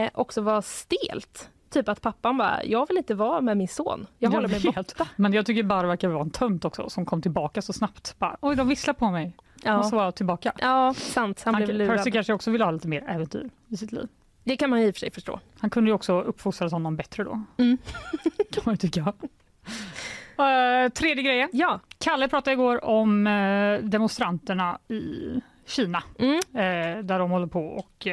eh, 0.04 0.10
också 0.14 0.42
var 0.42 0.62
stelt. 0.62 1.50
Typ 1.70 1.90
att 1.90 2.02
pappan 2.02 2.38
bara, 2.38 2.64
jag 2.64 2.88
vill 2.88 2.98
inte 2.98 3.16
vara 3.16 3.42
med 3.42 3.58
min 3.58 3.68
son. 3.68 4.08
Jag, 4.18 4.30
håller 4.30 4.48
mig 4.48 4.62
borta. 4.75 5.08
Men 5.16 5.34
jag 5.34 5.46
tycker 5.46 5.64
Barr 5.64 5.86
verkar 5.86 6.08
vara 6.08 6.22
en 6.22 6.30
tönt 6.32 6.66
också 6.66 6.90
som 6.90 7.06
kom 7.06 7.22
tillbaka 7.22 7.62
så 7.62 7.74
snabbt. 7.74 8.16
Bara, 8.20 8.38
Oj, 8.42 8.56
de 8.56 8.68
visslar 8.68 8.94
på 8.94 9.10
mig. 9.12 9.34
Ja. 9.64 9.90
vara 9.92 10.12
tillbaka. 10.12 10.52
ja, 10.58 10.94
sant. 10.98 11.42
Han, 11.46 11.54
Han, 11.56 11.64
blev 11.64 11.75
lurad. 11.75 11.98
Percy 11.98 12.12
kanske 12.12 12.34
också 12.34 12.52
vill 12.52 12.62
ha 12.62 12.72
lite 12.72 12.88
mer 12.88 13.04
äventyr 13.10 13.50
i 13.68 13.78
sitt 13.78 13.92
liv. 13.92 14.08
Det 14.50 14.57
kan 14.57 14.69
man 14.69 14.80
i 14.80 14.90
och 14.90 14.96
för 14.96 15.00
sig 15.00 15.12
förstå. 15.12 15.40
Han 15.60 15.69
kunde 15.69 15.90
ju 15.90 15.94
också 15.96 16.22
uppfostra 16.22 16.69
honom 16.69 16.96
bättre 16.96 17.24
då. 17.24 17.44
Mm. 17.57 17.78
kan 18.51 18.63
man 18.66 18.78
tycka. 18.78 19.13
Eh, 20.38 20.90
tredje 20.94 21.24
grejen. 21.24 21.50
Ja. 21.54 21.80
Kalle 21.98 22.28
pratade 22.28 22.54
igår 22.54 22.86
om 22.86 23.28
eh, 23.28 23.80
demonstranterna 23.80 24.80
i 24.88 25.42
Kina 25.68 26.04
Mm. 26.19 26.36
eh, 26.36 27.04
där 27.04 27.19
de 27.19 27.31
håller 27.31 27.48
på 27.48 27.66
och 27.66 28.07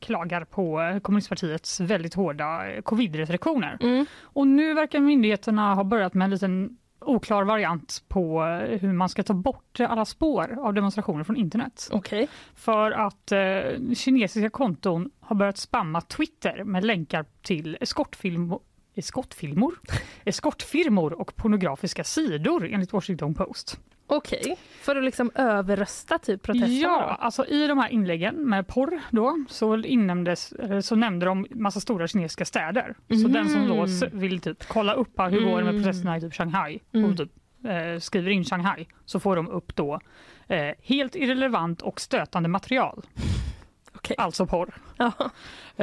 klagar 0.00 0.44
på 0.44 0.80
kommunistpartiets 1.02 1.80
väldigt 1.80 2.14
hårda 2.14 2.62
covid-restriktioner. 2.82 3.78
Mm. 3.80 4.06
Och 4.22 4.46
nu 4.46 4.74
verkar 4.74 5.00
myndigheterna 5.00 5.74
ha 5.74 5.84
börjat 5.84 6.14
med 6.14 6.24
en 6.24 6.30
liten 6.30 6.76
oklar 7.06 7.44
variant 7.44 8.04
på 8.08 8.44
eh, 8.44 8.80
hur 8.80 8.92
man 8.92 9.08
ska 9.08 9.22
ta 9.22 9.34
bort 9.34 9.80
alla 9.80 10.04
spår 10.04 10.58
av 10.60 10.74
demonstrationer 10.74 11.24
från 11.24 11.36
internet. 11.36 11.88
Okej. 11.92 12.28
För 12.54 12.90
att 12.90 13.32
eh, 13.32 13.94
kinesiska 13.94 14.50
konton 14.50 15.10
har 15.20 15.36
börjat 15.36 15.58
spamma 15.58 16.00
Twitter 16.00 16.64
med 16.64 16.84
länkar 16.84 17.24
till 17.42 17.78
eskortfilm 17.80 18.54
Eskortfilmor? 18.96 19.74
Eskortfirmor 20.24 21.12
och 21.12 21.36
pornografiska 21.36 22.04
sidor 22.04 22.68
enligt 22.72 22.92
Washington 22.92 23.34
Post. 23.34 23.78
Okej. 24.06 24.56
För 24.82 24.96
att 24.96 25.04
liksom 25.04 25.30
överrösta 25.34 26.18
typ 26.18 26.42
protesterna 26.42 26.72
Ja, 26.78 27.16
alltså 27.20 27.46
i 27.46 27.66
de 27.66 27.78
här 27.78 27.88
inläggen 27.88 28.48
med 28.48 28.66
porr 28.68 29.00
då, 29.10 29.44
så, 29.48 29.76
innämndes, 29.78 30.52
eh, 30.52 30.80
så 30.80 30.96
nämnde 30.96 31.26
de 31.26 31.46
massa 31.50 31.80
stora 31.80 32.06
kinesiska 32.06 32.44
städer. 32.44 32.94
Så 33.22 33.28
den 33.28 33.48
som 33.48 33.68
då 33.68 33.84
s- 33.84 34.02
vill 34.12 34.40
typ 34.40 34.68
kolla 34.68 34.92
upp 34.94 35.18
här, 35.18 35.30
hur 35.30 35.40
går 35.40 35.58
det 35.58 35.64
med 35.64 35.74
Mm. 35.74 35.82
protesterna 35.82 36.16
i 36.16 36.20
typ 36.20 36.34
Shanghai 36.34 36.80
Mm. 36.94 37.10
och 37.10 37.16
typ, 37.16 37.30
eh, 37.64 38.00
skriver 38.00 38.30
in 38.30 38.44
Shanghai 38.44 38.86
så 39.04 39.20
får 39.20 39.36
de 39.36 39.48
upp 39.48 39.76
då 39.76 40.00
eh, 40.48 40.74
helt 40.82 41.16
irrelevant 41.16 41.82
och 41.82 42.00
stötande 42.00 42.48
material. 42.48 43.02
Okej. 43.94 44.16
Alltså 44.18 44.46
porr. 44.46 44.74
Ja. 44.96 45.12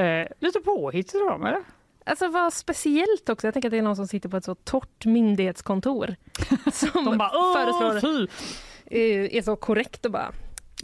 Eh, 0.01 0.27
lite 0.39 0.59
påhittigt 0.59 1.21
av 1.21 1.27
dem 1.29 1.45
eller? 1.45 1.59
Alltså 2.06 2.27
vad 2.27 2.53
speciellt 2.53 3.30
också. 3.30 3.48
Jag 3.48 3.53
tänker 3.53 3.69
att 3.69 3.71
det 3.71 3.77
är 3.77 3.81
någon 3.81 3.95
som 3.95 4.07
sitter 4.07 4.30
på 4.30 4.38
ett 4.38 4.45
så 4.45 4.56
torrt 4.56 5.06
myndighetskontor. 5.06 6.15
Som 6.74 7.05
De 7.05 7.17
bara 7.17 7.31
"Åh, 7.34 7.53
föreslår, 7.53 8.27
eh, 8.86 9.36
är 9.38 9.41
så 9.41 9.55
korrekt 9.55 10.05
och 10.05 10.12
bara 10.12 10.31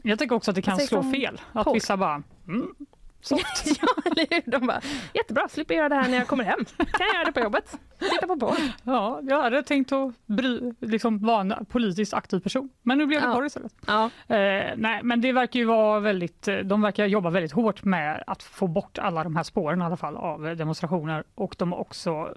Jag 0.03 0.19
tänker 0.19 0.36
också 0.36 0.51
att 0.51 0.55
det 0.55 0.62
kan 0.62 0.77
sägs 0.77 0.89
slå 0.89 1.03
fel. 1.12 1.41
Att 1.53 1.75
vissa 1.75 1.97
bara 1.97 2.24
mm, 2.47 2.75
soft. 3.21 3.65
ja, 3.81 3.88
eller 4.05 4.27
hur? 4.29 4.51
De 4.51 4.67
bara, 4.67 4.81
jättebra, 5.13 5.47
slipper 5.50 5.74
göra 5.75 5.89
det 5.89 5.95
här 5.95 6.09
när 6.09 6.17
jag 6.17 6.27
kommer 6.27 6.43
hem. 6.43 6.65
Kan 6.77 6.88
jag 7.07 7.13
göra 7.15 7.24
det 7.25 7.31
på 7.31 7.39
jobbet? 7.39 7.77
Titta 8.00 8.27
på 8.27 8.36
porr. 8.39 8.57
Ja, 8.83 9.19
jag 9.24 9.41
hade 9.41 9.63
tänkt 9.63 9.91
att 9.91 10.13
bry, 10.25 10.74
liksom 10.79 11.19
vara 11.19 11.41
en 11.41 11.65
politiskt 11.65 12.13
aktiv 12.13 12.39
person. 12.39 12.69
Men 12.83 12.97
nu 12.97 13.05
blev 13.05 13.21
det 13.21 13.27
Ja. 13.27 13.33
porr 13.33 13.45
istället. 13.45 13.74
Ja. 13.88 14.03
Eh, 14.27 14.74
nej, 14.77 15.00
men 15.03 15.21
det 15.21 15.31
verkar 15.31 15.59
ju 15.59 15.65
vara 15.65 16.00
väldigt, 16.00 16.47
eh, 16.47 16.55
de 16.57 16.81
verkar 16.81 17.05
jobba 17.05 17.29
väldigt 17.29 17.51
hårt 17.51 17.83
med 17.83 18.24
att 18.27 18.43
få 18.43 18.67
bort 18.67 18.97
alla 18.97 19.24
de 19.24 19.36
här 19.36 19.43
spåren 19.43 19.81
i 19.81 19.86
alla 19.86 19.97
fall 19.97 20.17
av 20.17 20.55
demonstrationer 20.55 21.24
och 21.36 21.55
de 21.57 21.74
också, 21.74 22.33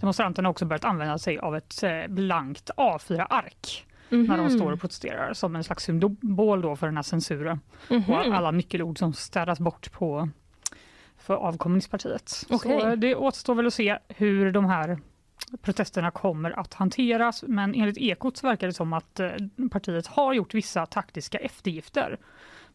demonstranterna 0.00 0.46
har 0.46 0.50
också 0.50 0.64
börjat 0.64 0.84
använda 0.84 1.18
sig 1.18 1.38
av 1.38 1.56
ett 1.56 1.82
eh, 1.82 2.06
blankt 2.08 2.70
A4-ark 2.76 3.86
när 4.10 4.36
de 4.36 4.40
Mhm. 4.46 4.50
står 4.50 4.72
och 4.72 4.80
protesterar 4.80 5.32
som 5.32 5.56
en 5.56 5.64
slags 5.64 5.84
symbol 5.84 6.62
då 6.62 6.76
för 6.76 6.86
den 6.86 6.96
här 6.96 7.02
censuren 7.02 7.60
Mhm. 7.90 8.10
och 8.12 8.18
alla 8.18 8.50
nyckelord 8.50 8.98
som 8.98 9.12
städas 9.12 9.60
bort 9.60 9.92
på, 9.92 10.28
för, 11.18 11.34
av 11.34 11.56
kommunistpartiet. 11.56 12.32
Okej. 12.50 12.80
Så 12.80 12.94
det 12.96 13.14
återstår 13.14 13.54
väl 13.54 13.66
att 13.66 13.74
se 13.74 13.98
hur 14.08 14.52
de 14.52 14.64
här 14.64 14.98
protesterna 15.62 16.10
kommer 16.10 16.58
att 16.60 16.74
hanteras 16.74 17.44
men 17.46 17.74
enligt 17.74 17.98
Ekot 17.98 18.36
så 18.36 18.46
verkar 18.46 18.66
det 18.66 18.72
som 18.72 18.92
att 18.92 19.20
eh, 19.20 19.30
partiet 19.70 20.06
har 20.06 20.32
gjort 20.34 20.54
vissa 20.54 20.86
taktiska 20.86 21.38
eftergifter. 21.38 22.18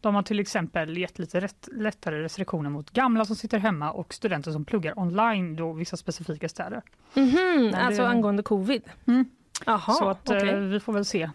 De 0.00 0.14
har 0.14 0.22
till 0.22 0.40
exempel 0.40 0.98
gett 0.98 1.18
lite 1.18 1.40
rätt, 1.40 1.68
lättare 1.72 2.22
restriktioner 2.22 2.70
mot 2.70 2.90
gamla 2.90 3.24
som 3.24 3.36
sitter 3.36 3.58
hemma 3.58 3.90
och 3.92 4.14
studenter 4.14 4.50
som 4.50 4.64
pluggar 4.64 4.98
online 4.98 5.56
då 5.56 5.72
vissa 5.72 5.96
specifika 5.96 6.48
städer. 6.48 6.82
Mhm, 7.14 7.70
det- 7.72 7.76
Alltså 7.76 8.02
angående 8.02 8.42
covid? 8.42 8.82
Mm. 9.06 9.24
Jaha, 9.64 9.92
så 9.92 10.08
att 10.08 10.30
eh, 10.30 10.54
vi 10.54 10.80
får 10.80 10.92
väl 10.92 11.04
se 11.04 11.30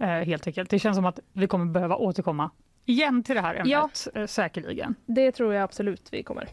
eh, 0.00 0.08
helt 0.08 0.46
enkelt. 0.46 0.70
Det 0.70 0.78
känns 0.78 0.96
som 0.96 1.04
att 1.04 1.18
vi 1.32 1.46
kommer 1.46 1.64
behöva 1.64 1.96
återkomma 1.96 2.50
igen 2.84 3.22
till 3.22 3.34
det 3.34 3.40
här 3.40 3.54
ämnet 3.54 4.08
eh, 4.14 4.26
säkerligen. 4.26 4.94
Det 5.06 5.32
tror 5.32 5.54
jag 5.54 5.62
absolut 5.62 6.08
vi 6.12 6.22
kommer. 6.22 6.48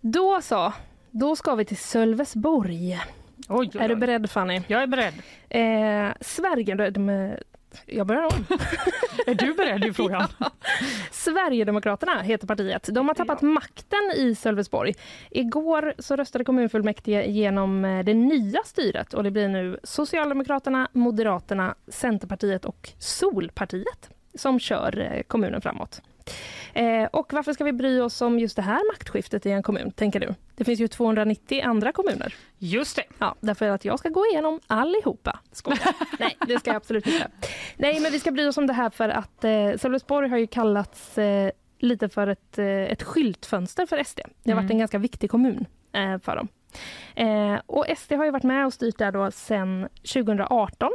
Då 0.00 0.42
så, 0.42 0.72
då 1.10 1.36
ska 1.36 1.54
vi 1.54 1.64
till 1.64 1.76
Sölvesborg. 1.76 3.00
Oj, 3.48 3.70
oj, 3.74 3.80
Är 3.80 3.88
du 3.88 3.94
oj. 3.94 4.00
beredd 4.00 4.30
Fanny? 4.30 4.62
Jag 4.66 4.82
är 4.82 4.86
beredd. 4.86 5.14
Eh, 5.48 6.14
Sverige... 6.20 6.90
De, 6.90 7.36
jag 7.86 8.06
börjar 8.06 8.22
om. 8.22 8.46
Är 9.26 9.34
du 9.34 9.54
beredd 9.54 9.84
i 9.84 9.92
frågan? 9.92 10.28
Sverigedemokraterna 11.10 12.22
heter 12.22 12.46
partiet. 12.46 12.88
De 12.92 13.08
har 13.08 13.14
tappat 13.14 13.42
makten 13.42 14.12
i 14.16 14.34
Sölvesborg. 14.34 14.94
Igår 15.30 15.94
så 15.98 16.16
röstade 16.16 16.44
kommunfullmäktige 16.44 17.24
igenom 17.24 17.84
eh, 17.84 18.04
det 18.04 18.14
nya 18.14 18.60
styret 18.64 19.14
och 19.14 19.24
det 19.24 19.30
blir 19.30 19.48
nu 19.48 19.78
Socialdemokraterna, 19.82 20.88
Moderaterna, 20.92 21.74
Centerpartiet 21.88 22.64
och 22.64 22.90
Solpartiet 22.98 24.10
som 24.34 24.60
kör 24.60 24.98
eh, 24.98 25.22
kommunen 25.22 25.60
framåt. 25.60 26.02
Eh, 26.74 27.04
och 27.12 27.32
varför 27.32 27.52
ska 27.52 27.64
vi 27.64 27.72
bry 27.72 28.00
oss 28.00 28.20
om 28.22 28.38
just 28.38 28.56
det 28.56 28.62
här 28.62 28.92
maktskiftet 28.92 29.46
i 29.46 29.50
en 29.50 29.62
kommun, 29.62 29.90
tänker 29.90 30.20
du? 30.20 30.34
Det 30.54 30.64
finns 30.64 30.80
ju 30.80 30.88
290 30.88 31.62
andra 31.64 31.92
kommuner. 31.92 32.34
Just 32.58 32.96
det. 32.96 33.02
Ja, 33.18 33.34
därför 33.40 33.68
att 33.68 33.84
jag 33.84 33.98
ska 33.98 34.08
gå 34.08 34.26
igenom 34.32 34.60
allihopa. 34.66 35.38
Skojar. 35.52 35.94
Nej, 36.18 36.36
det 36.46 36.58
ska 36.58 36.70
jag 36.70 36.76
absolut 36.76 37.06
inte. 37.06 37.28
Nej, 37.76 38.00
men 38.00 38.12
vi 38.12 38.20
ska 38.20 38.30
bry 38.30 38.46
oss 38.48 38.56
om 38.58 38.66
det 38.66 38.72
här 38.72 38.90
för 38.90 39.08
att 39.08 39.44
eh, 39.44 39.50
Sölvesborg 39.80 40.28
har 40.28 40.38
ju 40.38 40.46
kallats 40.46 41.18
eh, 41.18 41.50
lite 41.78 42.08
för 42.08 42.26
ett, 42.26 42.58
eh, 42.58 42.66
ett 42.66 43.02
skyltfönster 43.02 43.86
för 43.86 44.04
SD. 44.04 44.20
Det 44.42 44.50
har 44.50 44.56
varit 44.56 44.64
Mm. 44.64 44.74
en 44.74 44.78
ganska 44.78 44.98
viktig 44.98 45.30
kommun 45.30 45.66
eh, 45.92 46.18
för 46.18 46.36
dem. 46.36 46.48
Eh, 47.14 47.60
och 47.66 47.86
SD 47.98 48.12
har 48.12 48.24
ju 48.24 48.30
varit 48.30 48.42
med 48.42 48.66
och 48.66 48.72
styrt 48.72 48.98
där 48.98 49.12
då 49.12 49.30
sedan 49.30 49.88
2018 50.12 50.90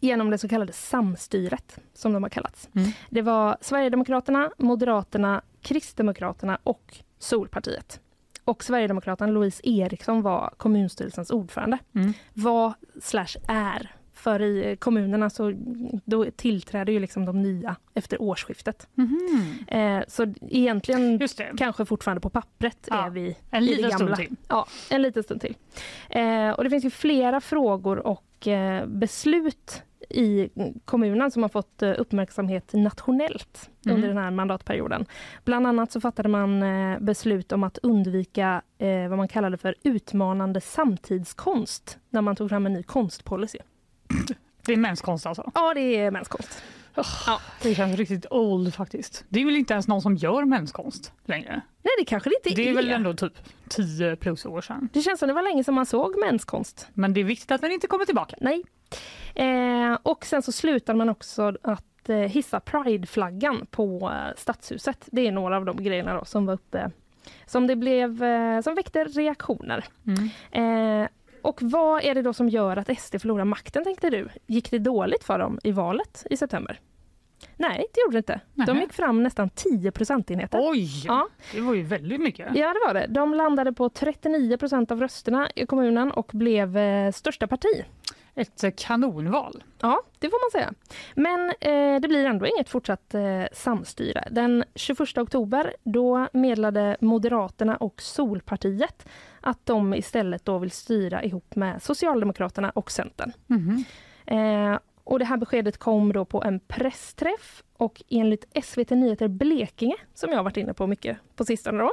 genom 0.00 0.30
det 0.30 0.38
så 0.38 0.48
kallade 0.48 0.72
samstyret, 0.72 1.78
som 1.94 2.12
de 2.12 2.22
har 2.22 2.30
kallats. 2.30 2.68
Mm. 2.74 2.88
Det 3.10 3.22
var 3.22 3.56
Sverigedemokraterna, 3.60 4.50
Moderaterna, 4.58 5.42
Kristdemokraterna 5.62 6.58
och 6.62 6.96
Solpartiet. 7.18 8.00
Och 8.44 8.64
Sverigedemokraten 8.64 9.32
Louise 9.32 9.60
Eriksson 9.64 10.22
var 10.22 10.54
kommunstyrelsens 10.56 11.30
ordförande. 11.30 11.78
Mm. 11.94 12.12
Var 12.34 12.72
slash 13.02 13.36
är. 13.48 13.90
För 14.12 14.42
i 14.42 14.76
kommunerna 14.76 15.30
så 15.30 15.52
då 16.04 16.24
tillträder 16.36 16.92
ju 16.92 17.00
liksom 17.00 17.24
de 17.24 17.42
nya 17.42 17.76
efter 17.94 18.22
årsskiftet. 18.22 18.88
Mhm. 18.94 19.58
Eh, 19.68 20.02
så 20.08 20.34
egentligen 20.48 21.20
kanske 21.58 21.84
fortfarande 21.84 22.20
på 22.20 22.30
pappret 22.30 22.78
Ja, 22.90 23.06
är 23.06 23.10
vi 23.10 23.36
En 23.50 23.62
i 23.62 23.66
det 23.68 23.76
stund 23.76 23.98
gamla. 23.98 24.16
till. 24.16 24.36
Ja, 24.48 24.66
en 24.90 25.02
liten 25.02 25.22
stund 25.22 25.40
till. 25.40 25.56
Eh, 26.10 26.50
och 26.50 26.64
det 26.64 26.70
finns 26.70 26.84
ju 26.84 26.90
flera 26.90 27.40
frågor 27.40 27.98
och 28.06 28.48
eh, 28.48 28.86
beslut 28.86 29.82
i 30.10 30.48
kommunen 30.84 31.30
som 31.30 31.42
har 31.42 31.48
fått 31.48 31.82
eh, 31.82 31.92
uppmärksamhet 31.98 32.72
nationellt 32.72 33.70
Mm. 33.86 33.96
under 33.96 34.08
den 34.08 34.18
här 34.18 34.30
mandatperioden. 34.30 35.06
Bland 35.44 35.66
annat 35.66 35.92
så 35.92 36.00
fattade 36.00 36.28
man 36.28 36.62
eh, 36.62 36.98
beslut 37.00 37.52
om 37.52 37.62
att 37.64 37.78
undvika 37.78 38.62
eh, 38.78 39.08
vad 39.08 39.18
man 39.18 39.28
kallade 39.28 39.56
för 39.56 39.74
utmanande 39.82 40.60
samtidskonst 40.60 41.98
när 42.10 42.20
man 42.22 42.36
tog 42.36 42.48
fram 42.48 42.66
en 42.66 42.72
ny 42.72 42.82
konstpolicy. 42.82 43.58
Det 44.66 44.72
är 44.72 44.76
menskonst 44.76 45.26
alltså. 45.26 45.50
Ja, 45.54 45.74
det 45.74 45.96
är 45.96 46.10
menskonst. 46.10 46.62
Ja. 47.26 47.40
Det 47.62 47.74
känns 47.74 47.96
riktigt 47.96 48.26
old 48.30 48.74
faktiskt. 48.74 49.24
Det 49.28 49.40
är 49.40 49.44
väl 49.44 49.56
inte 49.56 49.72
ens 49.74 49.88
någon 49.88 50.02
som 50.02 50.16
gör 50.16 50.44
menskonst 50.44 51.12
längre? 51.24 51.60
Nej, 51.82 51.92
det 51.98 52.04
kanske 52.04 52.30
det 52.30 52.34
inte 52.48 52.62
Det 52.62 52.68
är 52.68 52.74
väl 52.74 52.90
ändå 52.90 53.14
typ 53.14 53.32
10 53.68 54.16
plus 54.16 54.46
år 54.46 54.60
sedan. 54.60 54.88
Det 54.92 55.00
känns 55.02 55.18
som 55.20 55.28
det 55.28 55.34
var 55.34 55.42
länge 55.42 55.64
som 55.64 55.74
man 55.74 55.86
såg 55.86 56.18
menskonst. 56.18 56.88
Men 56.94 57.14
det 57.14 57.20
är 57.20 57.24
viktigt 57.24 57.50
att 57.50 57.60
den 57.60 57.72
inte 57.72 57.86
kommer 57.86 58.04
tillbaka. 58.04 58.36
Nej. 58.40 58.62
Eh, 59.38 59.98
och 60.02 60.24
sen 60.24 60.42
så 60.42 60.52
slutar 60.52 60.94
man 60.94 61.08
också 61.08 61.52
att 61.62 62.08
eh, 62.08 62.16
hissa 62.16 62.60
prideflaggan 62.60 63.66
på 63.70 64.10
eh, 64.14 64.34
stadshuset. 64.36 65.04
Det 65.06 65.26
är 65.26 65.32
några 65.32 65.56
av 65.56 65.64
de 65.64 65.76
grejerna 65.76 66.14
då 66.14 66.24
som 66.24 66.46
var 66.46 66.54
uppe 66.54 66.90
som 67.46 67.66
det 67.66 67.76
blev 67.76 68.18
som 68.62 68.74
väckte 68.74 69.04
reaktioner. 69.04 69.84
Mm. 70.52 71.08
Och 71.42 71.58
vad 71.62 72.04
är 72.04 72.14
det 72.14 72.22
då 72.22 72.32
som 72.32 72.48
gör 72.48 72.76
att 72.76 72.98
SD 73.00 73.16
förlorar 73.20 73.44
makten 73.44 73.84
tänkte 73.84 74.10
du? 74.10 74.28
Gick 74.46 74.70
det 74.70 74.78
dåligt 74.78 75.24
för 75.24 75.38
dem 75.38 75.58
i 75.64 75.72
valet 75.72 76.26
i 76.30 76.36
september? 76.36 76.80
Nej, 77.56 77.86
det 77.94 78.00
gjorde 78.00 78.12
det 78.16 78.18
inte. 78.18 78.40
De 78.54 78.64
Nähä. 78.72 78.80
gick 78.80 78.92
fram 78.92 79.22
nästan 79.22 79.50
10 79.50 79.90
procentenheter. 79.90 80.58
Oj, 80.62 80.88
Ja. 81.06 81.28
det 81.54 81.60
var 81.60 81.74
ju 81.74 81.82
väldigt 81.82 82.20
mycket. 82.20 82.46
Ja, 82.54 82.66
det 82.72 82.80
var 82.86 82.94
det. 82.94 83.06
De 83.06 83.34
landade 83.34 83.72
på 83.72 83.88
39 83.88 84.56
procent 84.56 84.90
av 84.90 85.00
rösterna 85.00 85.48
i 85.54 85.66
kommunen 85.66 86.10
och 86.12 86.30
blev 86.32 86.76
eh, 86.76 87.12
största 87.12 87.46
parti. 87.46 87.84
Ett 88.38 88.64
eh, 88.64 88.70
kanonval. 88.76 89.64
Ja, 89.80 90.02
det 90.18 90.30
får 90.30 90.44
man 90.44 90.60
säga. 90.60 90.74
Men 91.14 91.52
eh, 91.60 92.00
det 92.00 92.08
blir 92.08 92.26
ändå 92.26 92.46
inget 92.46 92.68
fortsatt 92.68 93.14
eh, 93.14 93.44
samstyre. 93.52 94.28
Den 94.30 94.64
21 94.74 95.18
oktober 95.18 95.76
då 95.82 96.28
meddelade 96.32 96.96
Moderaterna 97.00 97.76
och 97.76 98.02
Solpartiet 98.02 99.08
att 99.40 99.66
de 99.66 99.94
istället 99.94 100.44
då 100.44 100.58
vill 100.58 100.70
styra 100.70 101.24
ihop 101.24 101.56
med 101.56 101.82
Socialdemokraterna 101.82 102.70
och 102.70 102.90
Centern. 102.90 103.32
Mhm. 103.46 103.84
Eh, 104.26 104.78
och 105.04 105.18
det 105.18 105.24
här 105.24 105.36
beskedet 105.36 105.78
kom 105.78 106.12
då 106.12 106.24
på 106.24 106.42
en 106.42 106.60
pressträff 106.60 107.62
och 107.78 108.02
enligt 108.08 108.44
SVT 108.64 108.90
Nyheter 108.90 109.28
Blekinge, 109.28 109.96
som 110.14 110.30
jag 110.30 110.36
har 110.38 110.44
varit 110.44 110.56
inne 110.56 110.74
på 110.74 110.86
mycket 110.86 111.16
på 111.36 111.44
sistone 111.44 111.78
då, 111.82 111.92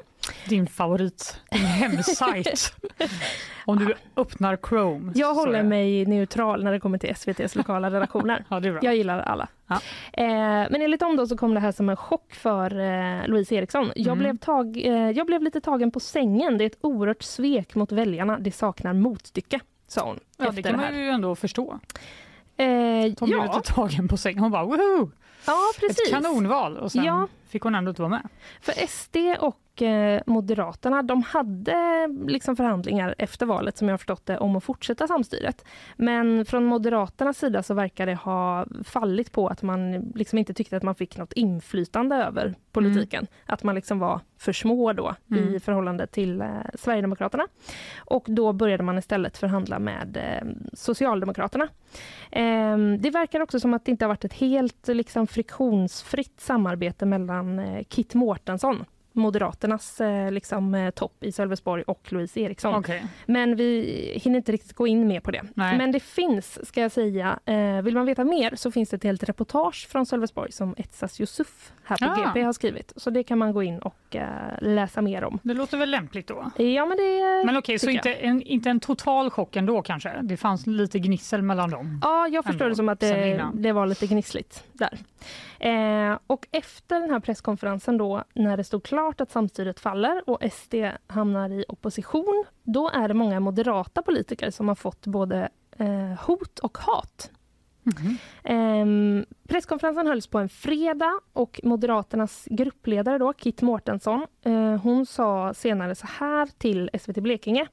Din 0.50 0.68
favorit, 0.68 1.42
din 1.52 1.62
hemsajt. 1.66 2.74
Om 3.66 3.80
du 3.80 3.94
öppnar 4.16 4.58
Chrome. 4.70 5.12
Jag 5.16 5.34
håller 5.34 5.60
är- 5.60 5.64
mig 5.64 6.06
neutral 6.06 6.64
när 6.64 6.72
det 6.72 6.80
kommer 6.80 6.98
till 6.98 7.10
SVTs 7.10 7.56
lokala 7.56 7.90
redaktioner. 7.92 8.46
Ja, 8.50 8.60
det. 8.60 8.80
Jag 8.82 8.96
gillar 8.96 9.20
alla. 9.20 9.48
Ja. 9.68 9.76
Eh, 10.14 10.28
men 10.72 10.82
enligt 10.82 11.00
dem 11.00 11.16
då 11.16 11.28
så 11.28 11.38
kom 11.38 11.54
det 11.54 11.60
här 11.60 11.72
som 11.72 11.90
en 11.90 11.96
chock 11.98 12.34
för 12.34 12.80
eh, 12.80 13.28
Louise 13.28 13.56
Eriksson. 13.56 13.92
Jag, 13.96 14.08
Mm. 14.08 14.20
blev 14.20 14.38
tag, 14.38 14.78
eh, 14.78 15.10
jag 15.12 15.26
blev 15.28 15.44
lite 15.44 15.62
tagen 15.62 15.92
på 15.92 16.00
sängen. 16.00 16.58
Det 16.58 16.64
är 16.64 16.66
ett 16.66 16.78
oerhört 16.82 17.24
svek 17.24 17.76
mot 17.76 17.92
väljarna. 17.92 18.40
Det 18.40 18.52
saknar 18.52 18.94
motstycke, 18.94 19.60
sa 19.88 20.06
hon. 20.06 20.20
Ja, 20.38 20.52
det 20.52 20.64
kan 20.64 20.80
här. 20.80 20.92
man 20.92 21.00
ju 21.00 21.10
ändå 21.10 21.36
förstå. 21.36 21.80
Eh, 22.58 22.66
Hon 22.68 23.14
blev 23.30 23.30
ja, 23.40 23.56
lite 23.58 23.74
tagen 23.74 24.08
på 24.08 24.18
sängen. 24.18 24.40
Hon 24.40 24.52
bara 24.52 24.64
woho! 24.66 25.12
Ja, 25.46 25.62
precis. 25.80 26.00
Ett 26.00 26.10
kanonval 26.10 26.78
och 26.78 26.92
sen 26.92 27.04
Ja 27.04 27.28
fick 27.56 27.64
hon 27.64 27.76
ändå 27.76 27.90
inte 27.90 28.02
vara 28.02 28.10
med. 28.10 28.28
För 28.62 28.74
SD 28.88 29.16
och 29.40 29.82
eh, 29.82 30.22
Moderaterna 30.26 31.02
de 31.02 31.22
hade 31.24 32.08
liksom 32.28 32.56
förhandlingar 32.56 33.16
efter 33.18 33.46
valet 33.46 33.78
som 33.78 33.88
jag 33.88 33.94
har 33.94 33.98
förstått 33.98 34.26
det 34.26 34.38
om 34.38 34.56
att 34.56 34.64
fortsätta 34.64 35.08
samstyret. 35.08 35.66
Men 35.96 36.46
från 36.46 36.66
Moderaternas 36.66 37.38
sida 37.38 37.64
så 37.64 37.74
verkar 37.74 38.06
det 38.06 38.16
ha 38.16 38.66
fallit 38.84 39.32
på 39.32 39.48
att 39.48 39.62
man 39.62 40.12
liksom 40.16 40.40
inte 40.40 40.54
tyckte 40.54 40.78
att 40.78 40.84
man 40.84 40.96
fick 40.96 41.18
något 41.18 41.34
inflytande 41.34 42.16
över 42.16 42.56
politiken. 42.72 43.28
Att 43.46 43.64
man 43.64 43.76
liksom 43.76 44.00
var 44.00 44.20
för 44.38 44.54
små 44.54 44.94
då 44.94 45.16
Mm. 45.32 45.56
i 45.56 45.60
förhållande 45.60 46.08
till 46.08 46.42
eh, 46.42 46.48
Sverigedemokraterna. 46.74 47.48
Och 47.98 48.26
då 48.28 48.54
började 48.54 48.84
man 48.84 48.98
istället 48.98 49.38
förhandla 49.38 49.80
med 49.80 50.18
eh, 50.18 50.48
Socialdemokraterna. 50.74 51.68
Eh, 52.32 52.78
det 53.00 53.10
verkar 53.10 53.40
också 53.40 53.60
som 53.60 53.74
att 53.74 53.86
det 53.86 53.92
inte 53.92 54.06
har 54.06 54.10
varit 54.10 54.26
ett 54.26 54.34
helt 54.34 54.88
liksom, 54.88 55.28
friktionsfritt 55.28 56.40
samarbete 56.40 57.06
mellan 57.06 57.45
han 57.46 57.60
eh, 57.60 57.84
Kit 57.90 58.16
Mårtensson. 58.16 58.86
Moderaternas 59.16 60.02
eh, 60.02 60.32
liksom, 60.32 60.76
eh, 60.76 60.90
topp 60.92 61.24
i 61.24 61.32
Sölvesborg 61.32 61.84
och 61.84 62.14
Louise 62.14 62.40
Eriksson. 62.40 62.76
Okej. 62.76 63.06
Men 63.26 63.56
vi 63.56 63.82
hinner 64.24 64.38
inte 64.38 64.52
riktigt 64.52 64.74
gå 64.74 64.88
in 64.88 65.08
mer 65.08 65.20
på 65.20 65.32
det. 65.32 65.42
Nej. 65.54 65.78
Men 65.78 65.92
det 65.92 66.00
finns, 66.00 66.68
ska 66.68 66.82
jag 66.82 66.92
säga, 66.92 67.40
eh, 67.46 67.82
vill 67.82 67.94
man 67.94 68.06
veta 68.06 68.24
mer 68.24 68.56
så 68.56 68.72
finns 68.72 68.90
det 68.90 68.96
ett 68.96 69.04
helt 69.04 69.24
reportage 69.24 69.88
från 69.90 70.06
Sölvesborg 70.06 70.52
som 70.52 70.76
Etsas 70.78 71.20
Yusuf 71.22 71.72
här 71.84 71.98
på 71.98 72.06
Ah. 72.06 72.28
GP 72.28 72.42
har 72.42 72.54
skrivit. 72.54 72.94
Så 72.96 73.10
det 73.10 73.24
kan 73.24 73.38
man 73.38 73.54
gå 73.54 73.64
in 73.64 73.80
och 73.80 74.16
läsa 74.62 75.02
mer 75.02 75.24
om. 75.24 75.40
Det 75.44 75.54
låter 75.54 75.78
väl 75.78 75.92
lämpligt 75.92 76.28
då. 76.28 76.52
Ja, 76.58 76.86
men 76.86 76.98
det... 76.98 77.44
Men 77.46 77.58
okej, 77.58 77.80
så 77.80 77.90
inte 77.90 78.14
en, 78.14 78.42
inte 78.42 78.70
en 78.70 78.80
total 78.80 79.30
chock 79.30 79.56
ändå 79.56 79.82
kanske? 79.82 80.12
Det 80.22 80.38
fanns 80.38 80.68
lite 80.68 81.00
gnissel 81.00 81.42
mellan 81.42 81.70
dem. 81.70 82.00
Ja, 82.04 82.28
jag 82.28 82.46
förstår 82.46 82.70
det 82.70 82.76
som 82.76 82.90
att 82.90 83.00
det, 83.00 83.46
det 83.54 83.72
var 83.72 83.86
lite 83.86 84.08
gnissligt 84.08 84.64
där. 84.74 84.98
Eh, 85.60 86.18
och 86.28 86.48
efter 86.52 87.00
den 87.00 87.10
här 87.10 87.20
presskonferensen 87.20 87.98
då, 87.98 88.24
när 88.34 88.58
det 88.58 88.64
stod 88.64 88.84
klart 88.84 89.05
att 89.14 89.32
samstyret 89.32 89.80
faller 89.80 90.30
och 90.30 90.44
SD 90.52 90.76
hamnar 91.08 91.50
i 91.50 91.66
opposition, 91.68 92.46
då 92.64 92.90
är 92.90 93.08
det 93.08 93.14
många 93.14 93.40
moderata 93.40 94.02
politiker 94.02 94.52
som 94.52 94.68
har 94.68 94.76
fått 94.76 95.08
både 95.08 95.50
eh, 95.78 96.26
hot 96.28 96.60
och 96.60 96.78
hat. 96.78 97.32
Mhm. 97.86 98.18
Ehm, 98.44 99.26
presskonferensen 99.48 100.08
hölls 100.08 100.28
på 100.28 100.40
en 100.40 100.50
fredag 100.50 101.20
och 101.34 101.60
Moderaternas 101.64 102.48
gruppledare 102.52 103.18
då, 103.18 103.34
Kit 103.34 103.62
Mårtensson, 103.62 104.26
eh, 104.46 104.76
hon 104.76 105.06
sa 105.06 105.54
senare 105.54 105.96
så 105.96 106.08
här 106.08 106.50
till 106.58 106.90
SVT 106.94 107.22
Blekinge. 107.22 107.68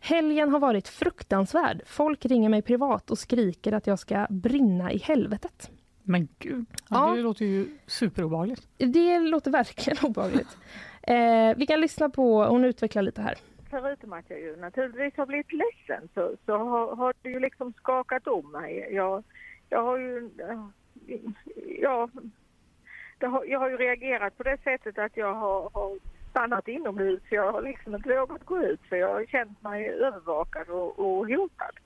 Helgen 0.00 0.50
har 0.50 0.60
varit 0.60 0.88
fruktansvärd. 0.88 1.82
Folk 1.86 2.26
ringer 2.26 2.48
mig 2.48 2.62
privat 2.62 3.10
och 3.10 3.18
skriker 3.18 3.72
att 3.72 3.86
jag 3.86 3.98
ska 3.98 4.26
brinna 4.30 4.92
i 4.92 4.98
helvetet. 4.98 5.70
Men 6.06 6.28
gud, 6.38 6.64
ja, 6.90 7.08
Ja. 7.08 7.14
det 7.16 7.22
låter 7.22 7.44
ju 7.44 7.66
superobehagligt. 7.86 8.68
Det 8.78 9.18
låter 9.20 9.50
verkligen 9.50 9.98
obehagligt. 10.10 10.56
Eh, 11.06 11.56
vi 11.56 11.66
kan 11.66 11.80
lyssna 11.80 12.08
på, 12.10 12.44
hon 12.44 12.64
utvecklar 12.64 13.02
lite 13.02 13.22
här. 13.22 13.34
förutom 13.70 14.12
att 14.12 14.24
jag 14.30 14.40
ju 14.40 14.56
naturligtvis 14.56 15.16
har 15.16 15.26
blivit 15.26 15.52
ledsen 15.52 16.08
så, 16.14 16.36
så 16.46 16.56
har, 16.58 16.96
har 16.96 17.14
det 17.22 17.28
ju 17.28 17.40
liksom 17.40 17.72
skakat 17.72 18.26
om 18.26 18.52
mig. 18.52 18.88
Jag, 18.92 19.24
jag 19.68 19.82
har 19.82 19.98
ju... 19.98 20.30
Ja, 21.82 22.08
det 23.18 23.26
har, 23.26 23.44
jag 23.44 23.58
har 23.58 23.70
ju 23.70 23.76
reagerat 23.76 24.36
på 24.36 24.42
det 24.42 24.58
sättet 24.64 24.98
att 24.98 25.16
jag 25.16 25.34
har, 25.34 25.70
har 25.74 25.98
stannat 26.30 26.68
inomhus. 26.68 27.22
Jag 27.30 27.52
har 27.52 27.62
liksom 27.62 27.94
inte 27.94 28.08
vågat 28.08 28.44
gå 28.44 28.62
ut 28.62 28.80
för 28.88 28.96
jag 28.96 29.08
har 29.14 29.26
känt 29.26 29.62
mig 29.62 29.88
övervakad 29.88 30.68
och, 30.68 30.98
och 30.98 31.28
hotad. 31.28 31.76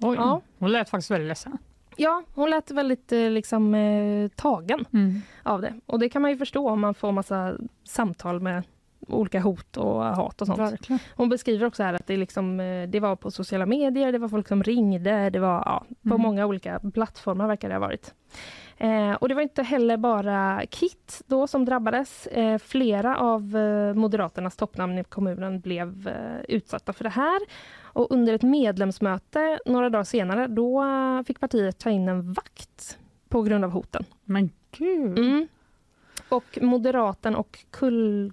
Oj, 0.00 0.16
Ja. 0.16 0.40
hon 0.58 0.72
lät 0.72 0.90
faktiskt 0.90 1.10
väldigt 1.10 1.28
ledsen. 1.28 1.58
Ja, 2.00 2.22
hon 2.34 2.50
lät 2.50 2.70
väldigt 2.70 3.12
eh, 3.12 3.30
liksom, 3.30 3.74
eh, 3.74 4.28
tagen 4.28 4.84
Mm. 4.92 5.20
av 5.42 5.60
det. 5.60 5.74
Och 5.86 5.98
det 5.98 6.08
kan 6.08 6.22
man 6.22 6.30
ju 6.30 6.36
förstå 6.36 6.68
om 6.70 6.80
man 6.80 6.94
får 6.94 7.12
massa 7.12 7.56
samtal 7.84 8.40
med 8.40 8.62
olika 9.06 9.40
hot 9.40 9.76
och 9.76 10.04
hat 10.04 10.40
och 10.40 10.46
sånt. 10.46 10.58
Verkligen. 10.58 10.98
Hon 11.16 11.28
beskriver 11.28 11.66
också 11.66 11.82
här 11.82 11.94
att 11.94 12.06
det, 12.06 12.16
liksom, 12.16 12.60
eh, 12.60 12.88
det 12.88 13.00
var 13.00 13.16
på 13.16 13.30
sociala 13.30 13.66
medier, 13.66 14.12
det 14.12 14.18
var 14.18 14.28
folk 14.28 14.48
som 14.48 14.62
ringde, 14.62 15.30
det 15.30 15.38
var 15.38 15.62
ja, 15.66 15.84
på 16.02 16.08
Mm. 16.14 16.20
många 16.22 16.46
olika 16.46 16.80
plattformar 16.94 17.46
verkar 17.46 17.68
det 17.68 17.74
ha 17.74 17.80
varit. 17.80 18.14
Eh, 18.80 19.12
och 19.12 19.28
det 19.28 19.34
var 19.34 19.42
inte 19.42 19.62
heller 19.62 19.96
bara 19.96 20.62
Kit 20.70 21.22
då 21.26 21.46
som 21.46 21.64
drabbades. 21.64 22.26
Eh, 22.26 22.58
flera 22.58 23.18
av 23.18 23.56
eh, 23.56 23.94
Moderaternas 23.94 24.56
toppnamn 24.56 24.98
i 24.98 25.04
kommunen 25.04 25.60
blev 25.60 26.08
eh, 26.08 26.44
utsatta 26.48 26.92
för 26.92 27.04
det 27.04 27.10
här. 27.10 27.40
Och 27.82 28.10
under 28.10 28.34
ett 28.34 28.42
medlemsmöte 28.42 29.58
några 29.66 29.90
dagar 29.90 30.04
senare, 30.04 30.46
då 30.46 30.84
eh, 30.84 31.22
fick 31.22 31.40
partiet 31.40 31.78
ta 31.78 31.90
in 31.90 32.08
en 32.08 32.32
vakt 32.32 32.98
på 33.28 33.42
grund 33.42 33.64
av 33.64 33.70
hoten. 33.70 34.04
Men 34.24 34.50
gud. 34.70 35.18
Mm. 35.18 35.48
Och 36.28 36.58
moderaten 36.60 37.36
och 37.36 37.64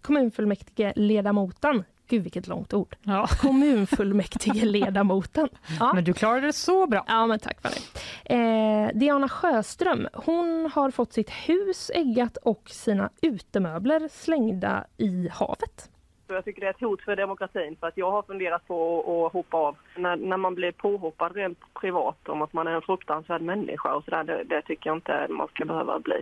kommunfullmäktige 0.01 0.93
ledamoten 0.95 1.83
Gud 2.07 2.23
vilket 2.23 2.47
långt 2.47 2.73
ord. 2.73 2.95
Ja. 3.03 3.27
Kommunfullmäktige 3.41 4.65
ledamoten. 4.65 5.49
Ja. 5.79 5.91
Men 5.93 6.03
du 6.03 6.13
klarade 6.13 6.47
det 6.47 6.53
så 6.53 6.87
bra. 6.87 7.03
Ja, 7.07 7.25
men 7.25 7.39
tack 7.39 7.61
för 7.61 7.69
det. 7.69 8.35
Eh, 8.35 8.89
Diana 8.93 9.29
Sjöström, 9.29 10.07
hon 10.13 10.71
har 10.73 10.91
fått 10.91 11.13
sitt 11.13 11.29
hus 11.29 11.91
äggat 11.93 12.37
och 12.37 12.69
sina 12.69 13.09
utemöbler 13.21 14.07
slängda 14.11 14.85
i 14.97 15.29
havet. 15.33 15.89
Jag 16.27 16.45
tycker 16.45 16.61
det 16.61 16.67
är 16.67 16.71
ett 16.71 16.81
hot 16.81 17.01
för 17.01 17.15
demokratin 17.15 17.75
för 17.79 17.87
att 17.87 17.97
jag 17.97 18.11
har 18.11 18.21
funderat 18.21 18.67
på 18.67 18.99
att, 18.99 19.27
att 19.27 19.33
hoppa 19.33 19.57
av. 19.57 19.75
När, 19.95 20.15
när 20.15 20.37
man 20.37 20.55
blir 20.55 20.71
påhoppad 20.71 21.35
rent 21.35 21.59
privat 21.81 22.29
om 22.29 22.41
att 22.41 22.53
man 22.53 22.67
är 22.67 22.71
en 22.71 22.81
fruktansvärd 22.81 23.41
människa 23.41 23.93
och 23.93 24.03
sådär, 24.03 24.23
det, 24.23 24.43
det 24.43 24.61
tycker 24.61 24.89
jag 24.89 24.97
inte 24.97 25.27
man 25.29 25.47
ska 25.47 25.65
behöva 25.65 25.99
bli. 25.99 26.21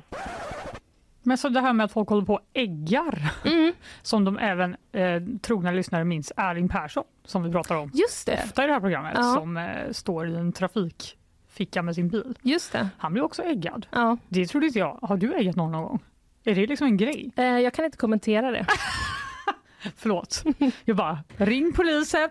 Men 1.24 1.38
så 1.38 1.50
det 1.50 1.62
här 1.62 1.74
med 1.74 1.84
att 1.84 1.92
folk 1.92 2.10
håller 2.10 2.25
på 2.25 2.34
och 2.34 2.42
äggar, 2.53 3.32
Mm, 3.46 3.74
som 4.01 4.25
de 4.25 4.38
även 4.39 4.75
eh, 4.92 5.22
trogna 5.42 5.72
lyssnare 5.72 6.03
minns 6.03 6.32
Erling 6.38 6.70
Persson, 6.70 7.03
som 7.25 7.44
vi 7.44 7.51
pratar 7.51 7.75
om 7.75 7.92
just 7.94 8.25
det. 8.27 8.42
ofta 8.44 8.63
i 8.63 8.68
det 8.68 8.74
här 8.74 8.80
programmet, 8.80 9.13
Ja. 9.15 9.24
som 9.34 9.58
eh, 9.58 9.92
står 9.92 10.27
i 10.30 10.36
en 10.36 10.53
trafikficka 10.53 11.82
med 11.82 11.96
sin 11.96 12.10
bil. 12.10 12.38
Just 12.42 12.72
det. 12.72 12.89
Han 12.98 13.13
blir 13.13 13.24
också 13.24 13.42
äggad. 13.44 13.86
Ja. 13.92 14.18
Det 14.27 14.46
trodde 14.46 14.65
inte 14.68 14.80
jag. 14.80 15.00
Har 15.01 15.18
du 15.18 15.34
äggat 15.36 15.56
någon 15.56 15.72
någon 15.72 15.84
gång? 15.84 16.00
Är 16.44 16.56
det 16.56 16.68
liksom 16.68 16.88
en 16.88 16.98
grej? 16.98 17.32
Eh, 17.36 17.44
jag 17.46 17.74
kan 17.74 17.86
inte 17.86 17.98
kommentera 17.98 18.51
det. 18.51 18.65
Förlåt. 19.98 20.44
Jag 20.86 20.96
bara, 20.98 21.20
ring 21.38 21.74
polisen. 21.74 22.30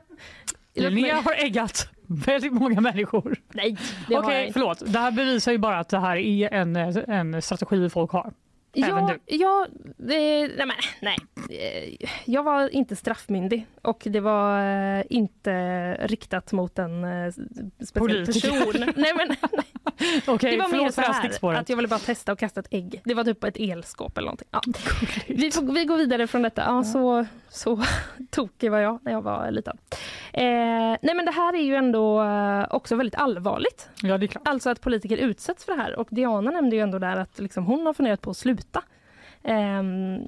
Linnea 0.75 1.21
har 1.21 1.33
äggat 1.45 1.89
väldigt 2.07 2.53
många 2.53 2.81
människor. 2.81 3.37
Nej, 3.53 3.77
det 4.09 4.15
har 4.15 4.33
jag 4.33 4.43
inte. 4.43 4.53
förlåt. 4.53 4.83
Det 4.93 4.99
här 4.99 5.11
bevisar 5.11 5.53
ju 5.53 5.59
bara 5.59 5.79
att 5.79 5.89
det 5.89 5.99
här 5.99 6.17
är 6.17 6.53
en, 6.55 6.77
en 6.77 7.43
strategi 7.43 7.91
folk 7.91 8.11
har. 8.11 8.33
Även 8.75 9.07
Ja, 9.09 9.17
du. 9.26 9.37
ja 9.37 9.67
nej, 9.97 10.49
men, 10.57 10.71
nej. 11.02 11.17
Eh, 11.50 12.09
Jag 12.25 12.43
var 12.43 12.69
inte 12.75 12.97
straffmyndig 12.97 13.67
och 13.83 14.02
det 14.05 14.21
var 14.21 14.61
eh, 14.99 15.05
inte 15.11 15.52
riktat 16.07 16.52
mot 16.52 16.79
en 16.79 17.05
eh, 17.05 17.31
speciell 17.33 17.93
Politiker. 17.95 18.50
person. 18.50 18.93
Nej, 18.97 19.12
men, 19.17 19.37
Okej, 20.26 20.50
det 20.50 20.62
var 20.62 20.69
mer 20.69 20.91
så 20.91 21.00
här 21.00 21.55
att 21.55 21.69
jag 21.69 21.76
ville 21.76 21.88
bara 21.88 21.99
testa 21.99 22.33
och 22.33 22.38
kasta 22.38 22.61
ett 22.61 22.69
ägg. 22.71 23.00
Det 23.05 23.14
var 23.14 23.25
typ 23.25 23.41
på 23.41 23.47
ett 23.47 23.57
elskåp 23.57 24.19
eller 24.19 24.26
någonting. 24.26 24.49
Ja. 24.50 24.61
Vi, 25.26 25.50
får, 25.50 25.62
vi 25.73 25.85
går 25.85 25.97
vidare 25.97 26.26
från 26.26 26.43
detta. 26.43 26.62
Ja, 26.62 26.85
Så, 26.85 27.26
så 27.53 27.81
tokig 28.31 28.71
var 28.71 28.79
jag 28.79 28.99
när 29.03 29.13
jag 29.13 29.23
var 29.23 29.51
liten. 29.51 29.79
Eh, 30.33 30.43
nej 31.03 31.15
men 31.15 31.25
det 31.27 31.33
här 31.33 31.55
är 31.55 31.63
ju 31.63 31.75
ändå 31.75 32.23
eh, 32.23 32.65
också 32.71 32.97
väldigt 32.97 33.15
allvarligt. 33.15 33.89
Ja, 34.03 34.19
det 34.19 34.27
är 34.27 34.29
klart. 34.29 34.49
Alltså 34.49 34.71
att 34.71 34.81
politiker 34.81 35.17
utsätts 35.17 35.65
för 35.65 35.73
det 35.77 35.83
här. 35.83 35.97
Och 35.99 36.09
Diana 36.11 36.51
nämnde 36.51 36.77
ju 36.77 36.83
ändå 36.83 36.99
där 36.99 37.17
att 37.17 37.39
liksom 37.39 37.65
hon 37.65 37.87
har 37.87 37.93
funderat 37.95 38.21
på 38.21 38.31
att 38.31 38.37
sluta. 38.37 38.83
Ehm, 39.43 40.19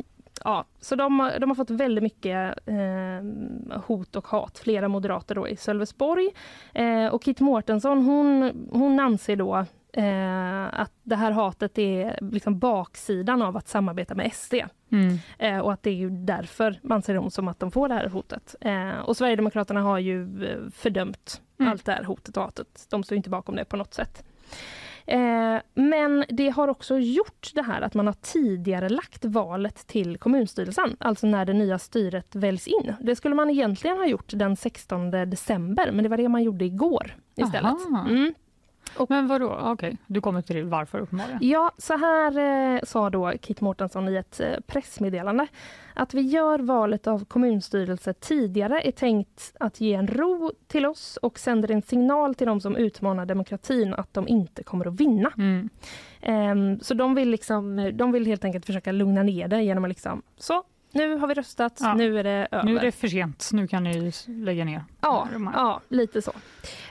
ja, 0.45 0.65
så 0.81 0.97
de, 0.97 1.21
har- 1.21 1.39
de 1.39 1.51
har 1.51 1.55
fått 1.55 1.71
väldigt 1.71 2.03
mycket 2.03 2.59
ehm, 2.67 3.73
hot 3.87 4.17
och 4.17 4.27
hat, 4.27 4.59
flera 4.59 4.89
moderater 4.89 5.35
då 5.35 5.49
i 5.49 5.57
Sölvesborg. 5.57 6.29
Eh, 6.75 7.07
och 7.07 7.23
Kit 7.23 7.41
Mårtensson 7.41 8.05
hon, 8.05 8.53
hon 8.73 9.01
anser 9.01 9.37
då 9.37 9.65
eh, 9.97 10.81
att 10.81 10.93
det 11.03 11.17
här 11.17 11.31
hatet 11.31 11.79
är 11.79 12.19
liksom 12.33 12.59
baksidan 12.59 13.43
av 13.43 13.57
att 13.57 13.69
samarbeta 13.69 14.15
med 14.15 14.33
SD. 14.35 14.55
Mm. 14.93 15.19
Eh, 15.39 15.59
och 15.59 15.73
att 15.73 15.83
det 15.83 15.91
är 15.91 15.95
ju 15.95 16.11
därför 16.11 16.79
man 16.83 17.03
ser 17.03 17.15
dem 17.15 17.31
som 17.31 17.49
att 17.49 17.61
de 17.61 17.71
får 17.71 17.89
det 17.89 17.95
här 17.95 18.09
hotet. 18.09 18.55
Eh, 18.61 18.99
och 18.99 19.17
Sverigedemokraterna 19.17 19.83
har 19.83 19.99
ju 19.99 20.45
eh, 20.47 20.71
fördömt 20.71 21.41
Mm. 21.59 21.73
allt 21.73 21.85
det 21.85 21.93
här 21.93 22.05
hotet 22.05 22.37
och 22.37 22.43
hatet. 22.43 22.87
De 22.91 23.03
står 23.03 23.17
inte 23.17 23.31
bakom 23.31 23.57
det 23.57 23.65
på 23.65 23.77
något 23.77 23.95
sätt. 23.95 24.25
Eh, 25.07 25.57
men 25.75 26.25
det 26.29 26.49
har 26.49 26.69
också 26.69 26.99
gjort 26.99 27.51
det 27.55 27.63
här 27.63 27.81
att 27.83 27.95
man 27.95 28.07
har 28.07 28.15
tidigare 28.15 28.89
lagt 28.89 29.25
valet 29.25 29.87
till 29.87 30.19
kommunstyrelsen, 30.19 30.97
alltså 31.01 31.27
när 31.27 31.45
det 31.45 31.53
nya 31.53 31.79
styret 31.79 32.35
väljs 32.35 32.67
in. 32.67 32.93
Det 33.01 33.17
skulle 33.17 33.35
man 33.35 33.51
egentligen 33.51 33.97
ha 33.97 34.07
gjort 34.07 34.33
den 34.35 34.57
16 34.57 35.11
december, 35.11 35.91
men 35.93 36.03
det 36.03 36.09
var 36.09 36.17
det 36.17 36.29
man 36.29 36.43
gjorde 36.43 36.65
igår 36.65 37.17
istället. 37.37 37.73
Aha. 37.93 38.07
Mm. 38.97 39.07
Men 39.09 39.27
vadå? 39.27 39.59
Okej, 39.63 39.97
du 40.07 40.21
kommer 40.21 40.43
till 40.43 40.65
varför 40.65 40.99
uppenbarligen. 40.99 41.39
Ja, 41.43 41.73
så 41.79 41.97
här 41.97 42.39
eh, 42.75 42.81
sa 42.83 43.11
då 43.11 43.33
Kit 43.41 43.61
Mårtensson 43.61 44.09
i 44.09 44.17
ett 44.17 44.41
eh, 44.41 44.61
pressmeddelande. 44.67 45.47
Att 45.95 46.15
vi 46.15 46.21
gör 46.21 46.59
valet 46.59 47.07
av 47.07 47.25
kommunstyrelse 47.25 48.13
tidigare 48.13 48.81
är 48.81 48.93
tänkt 48.93 49.53
att 49.61 49.81
ge 49.81 49.95
en 49.95 50.07
ro 50.07 50.53
till 50.67 50.87
oss 50.87 51.17
och 51.17 51.39
sänder 51.39 51.71
en 51.71 51.83
signal 51.83 52.35
till 52.35 52.47
de 52.47 52.61
som 52.61 52.77
utmanar 52.77 53.27
demokratin 53.27 53.95
att 53.95 54.15
de 54.15 54.29
inte 54.29 54.63
kommer 54.63 54.89
att 54.89 55.01
vinna. 55.01 55.33
Mm. 55.39 55.69
Ehm, 56.21 56.81
så 56.81 56.95
de 56.95 57.15
vill, 57.15 57.31
liksom, 57.31 57.91
de 57.95 58.13
vill 58.13 58.27
helt 58.27 58.45
enkelt 58.45 58.67
försöka 58.67 58.93
lugna 58.93 59.23
ner 59.23 59.49
det 59.49 59.63
genom 59.63 59.85
att 59.85 59.89
liksom, 59.89 60.23
så 60.37 60.65
nu 60.95 61.17
har 61.17 61.27
vi 61.29 61.35
röstat, 61.35 61.79
Ja. 61.81 61.95
nu 61.95 62.19
är 62.19 62.25
det 62.25 62.49
över. 62.51 62.65
Nu 62.65 62.77
är 62.79 62.81
det 62.83 62.93
för 62.93 63.09
sent. 63.09 63.51
Nu 63.53 63.67
kan 63.69 63.85
ni 63.85 64.13
lägga 64.27 64.65
ner. 64.65 64.85
Ja, 65.01 65.29
ja 65.55 65.81
lite 65.89 66.23
så. 66.23 66.33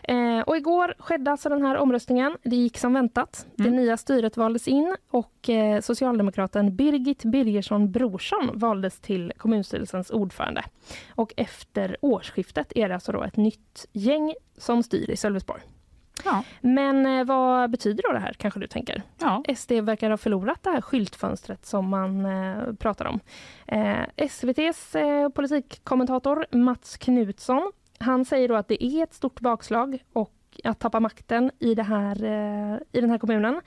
Eh, 0.03 0.39
och 0.39 0.57
igår 0.57 0.93
skedde 0.99 1.31
alltså 1.31 1.49
den 1.49 1.61
här 1.65 1.77
omröstningen. 1.77 2.37
Det 2.43 2.55
gick 2.55 2.77
som 2.77 2.93
väntat. 2.93 3.47
Det 3.55 3.63
Mm. 3.67 3.75
nya 3.75 3.97
styret 3.97 4.37
valdes 4.37 4.67
in 4.67 4.95
och 5.11 5.49
eh, 5.49 5.81
socialdemokraten 5.81 6.75
Birgit 6.75 7.23
Birgersson 7.23 7.91
Brorsson 7.91 8.49
valdes 8.53 8.99
till 8.99 9.31
kommunstyrelsens 9.37 10.11
ordförande. 10.11 10.63
Och 11.15 11.33
efter 11.37 11.97
årsskiftet 12.01 12.71
är 12.75 12.87
det 12.89 12.93
alltså 12.93 13.11
då 13.11 13.23
ett 13.23 13.37
nytt 13.37 13.85
gäng 13.93 14.33
som 14.57 14.83
styr 14.83 15.09
i 15.09 15.15
Sölvesborg. 15.17 15.61
Ja. 16.25 16.43
Men 16.61 17.05
eh, 17.05 17.25
vad 17.25 17.69
betyder 17.71 18.03
då 18.03 18.13
det 18.13 18.19
här 18.19 18.33
kanske 18.33 18.59
du 18.59 18.67
tänker? 18.67 19.03
Ja. 19.19 19.43
SD 19.55 19.71
verkar 19.71 20.09
ha 20.09 20.17
förlorat 20.17 20.63
det 20.63 20.69
här 20.69 20.81
skyltfönstret 20.81 21.65
som 21.65 21.89
man 21.89 22.25
eh, 22.25 22.73
pratar 22.73 23.05
om. 23.05 23.19
Eh, 23.67 24.01
SVTs 24.15 24.95
eh, 24.95 25.29
politikkommentator 25.29 26.45
Mats 26.51 26.97
Knutsson 26.97 27.71
han 28.03 28.25
säger 28.25 28.47
då 28.47 28.55
att 28.55 28.67
det 28.67 28.83
är 28.83 29.03
ett 29.03 29.13
stort 29.13 29.39
bakslag 29.39 30.03
och 30.13 30.33
att 30.63 30.79
tappa 30.79 30.99
makten 30.99 31.51
i, 31.59 31.75
det 31.75 31.83
här, 31.83 32.23
eh, 32.23 32.77
i 32.91 33.01
den 33.01 33.09
här 33.09 33.17
kommunen. 33.17 33.61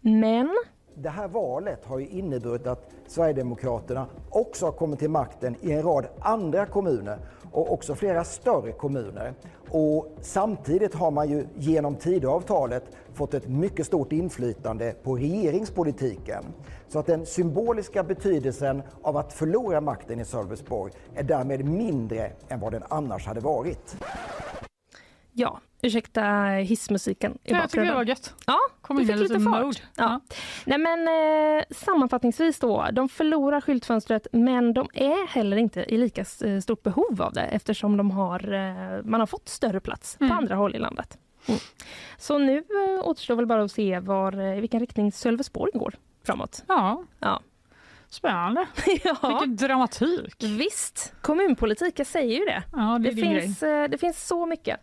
Men 0.00 0.56
det 1.00 1.08
här 1.08 1.28
valet 1.28 1.84
har 1.84 1.98
ju 1.98 2.06
inneburit 2.06 2.66
att 2.66 2.90
Sverigedemokraterna 3.06 4.06
också 4.30 4.64
har 4.66 4.72
kommit 4.72 4.98
till 4.98 5.10
makten 5.10 5.56
i 5.60 5.72
en 5.72 5.82
rad 5.82 6.06
andra 6.20 6.66
kommuner 6.66 7.18
och 7.52 7.72
också 7.72 7.94
flera 7.94 8.24
större 8.24 8.72
kommuner. 8.72 9.34
Och 9.70 10.16
samtidigt 10.20 10.94
har 10.94 11.10
man 11.10 11.28
ju 11.28 11.46
genom 11.54 11.94
Tidöavtalet 11.94 12.84
fått 13.14 13.34
ett 13.34 13.48
mycket 13.48 13.86
stort 13.86 14.12
inflytande 14.12 14.94
på 15.02 15.16
regeringspolitiken. 15.16 16.44
Så 16.88 16.98
att 16.98 17.06
den 17.06 17.26
symboliska 17.26 18.02
betydelsen 18.02 18.82
av 19.02 19.16
att 19.16 19.32
förlora 19.32 19.80
makten 19.80 20.20
i 20.20 20.24
Sölvesborg 20.24 20.92
är 21.14 21.22
därmed 21.22 21.64
mindre 21.64 22.32
än 22.48 22.60
vad 22.60 22.72
den 22.72 22.82
annars 22.88 23.26
hade 23.26 23.40
varit. 23.40 23.96
ja, 25.32 25.60
ursäkta 25.82 26.22
hissmusiken 26.62 27.38
i 27.44 27.52
Jag 27.52 27.70
tycker 27.70 27.84
det 27.86 27.94
var 27.94 28.04
gött. 28.04 28.34
Ja, 28.46 28.58
Kom 28.80 28.96
du 28.96 29.06
fick 29.06 29.16
lite 29.16 29.40
fart. 29.40 29.62
mode. 29.64 29.78
Ja. 29.96 30.20
Nej, 30.64 30.78
men, 30.78 31.08
eh, 31.58 31.64
sammanfattningsvis 31.70 32.58
då, 32.58 32.86
de 32.92 33.08
förlorar 33.08 33.60
skyltfönstret 33.60 34.26
men 34.32 34.72
de 34.74 34.88
är 34.94 35.26
heller 35.28 35.56
inte 35.56 35.80
i 35.94 35.96
lika 35.98 36.20
eh, 36.44 36.60
stort 36.60 36.82
behov 36.82 37.22
av 37.22 37.32
det 37.32 37.42
eftersom 37.42 37.96
de 37.96 38.10
har, 38.10 38.52
eh, 38.52 39.04
man 39.04 39.20
har 39.20 39.26
fått 39.26 39.48
större 39.48 39.80
plats 39.80 40.16
Mm. 40.20 40.30
på 40.30 40.36
andra 40.36 40.54
håll 40.54 40.76
i 40.76 40.78
landet. 40.78 41.18
Mm. 41.48 41.60
Så 42.18 42.38
nu 42.38 42.58
eh, 42.58 43.08
återstår 43.08 43.34
väl 43.36 43.46
bara 43.46 43.62
att 43.62 43.72
se 43.72 43.98
var, 44.00 44.32
eh, 44.40 44.58
i 44.58 44.60
vilken 44.60 44.80
riktning 44.80 45.12
Sölvesborg 45.12 45.70
går 45.74 45.94
framåt. 46.26 46.64
Ja. 46.68 47.02
Ja. 47.20 47.40
Spännande. 48.10 48.66
ja, 49.04 49.16
Vilken 49.28 49.56
dramatik. 49.56 50.34
visst. 50.44 51.12
Kommunpolitik, 51.20 51.98
jag 51.98 52.06
säger 52.06 52.38
ju 52.38 52.44
det. 52.44 52.62
Ja, 52.72 52.98
det 53.02 53.10
Det 53.10 53.22
finns, 53.22 53.62
eh, 53.62 53.88
det 53.88 53.98
finns 53.98 54.26
så 54.26 54.46
mycket. 54.46 54.76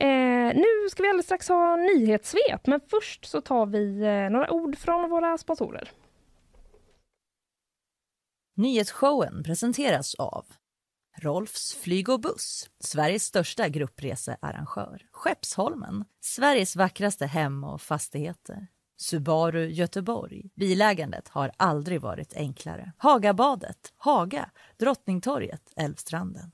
Eh, 0.00 0.54
nu 0.54 0.88
ska 0.90 1.02
vi 1.02 1.08
alldeles 1.08 1.26
strax 1.26 1.48
ha 1.48 1.76
nyhetssvep, 1.76 2.66
men 2.66 2.80
först 2.90 3.24
så 3.24 3.40
tar 3.40 3.66
vi 3.66 4.00
eh, 4.00 4.30
några 4.30 4.50
ord 4.50 4.78
från 4.78 5.10
våra 5.10 5.38
sponsorer. 5.38 5.90
Nyhetsshowen 8.56 9.42
presenteras 9.42 10.14
av 10.14 10.44
Rolfs 11.18 11.74
flyg 11.74 12.08
och 12.08 12.20
buss, 12.20 12.70
Sveriges 12.80 13.24
största 13.24 13.68
gruppresearrangör. 13.68 15.02
Skeppsholmen, 15.12 16.04
Sveriges 16.20 16.76
vackraste 16.76 17.26
hem 17.26 17.64
och 17.64 17.80
fastigheter. 17.80 18.66
Subaru 19.00 19.66
Göteborg. 19.66 20.50
Bilägandet 20.54 21.28
har 21.28 21.52
aldrig 21.56 22.00
varit 22.00 22.34
enklare. 22.36 22.92
Hagabadet, 22.98 23.92
Haga, 23.96 24.50
Drottningtorget, 24.78 25.72
Älvstranden. 25.76 26.50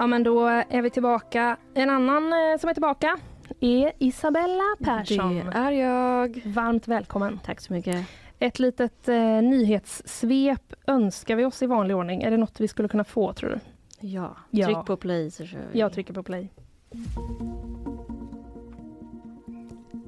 Ja, 0.00 0.06
men 0.06 0.22
då 0.22 0.46
är 0.46 0.82
vi 0.82 0.90
tillbaka. 0.90 1.56
En 1.74 1.90
annan 1.90 2.24
eh, 2.32 2.58
som 2.60 2.70
är 2.70 2.74
tillbaka 2.74 3.18
är 3.60 3.92
Isabella 3.98 4.76
Persson. 4.84 5.34
Det 5.34 5.58
är 5.58 5.70
jag. 5.72 6.42
Varmt 6.46 6.88
välkommen. 6.88 7.40
Tack 7.44 7.60
så 7.60 7.72
mycket. 7.72 8.06
Ett 8.38 8.58
litet 8.58 9.08
eh, 9.08 9.16
nyhetssvep 9.42 10.74
önskar 10.86 11.36
vi 11.36 11.44
oss 11.44 11.62
i 11.62 11.66
vanlig 11.66 11.96
ordning. 11.96 12.22
Är 12.22 12.30
det 12.30 12.36
något 12.36 12.60
vi 12.60 12.68
skulle 12.68 12.88
kunna 12.88 13.04
få 13.04 13.32
tror 13.32 13.50
du? 13.50 13.58
Ja, 14.06 14.36
Ja. 14.50 14.66
tryck 14.66 14.86
på 14.86 14.96
play 14.96 15.30
så 15.30 15.46
kör 15.46 15.58
vi. 15.72 15.78
Jag 15.78 15.92
trycker 15.92 16.14
på 16.14 16.22
play. 16.22 16.50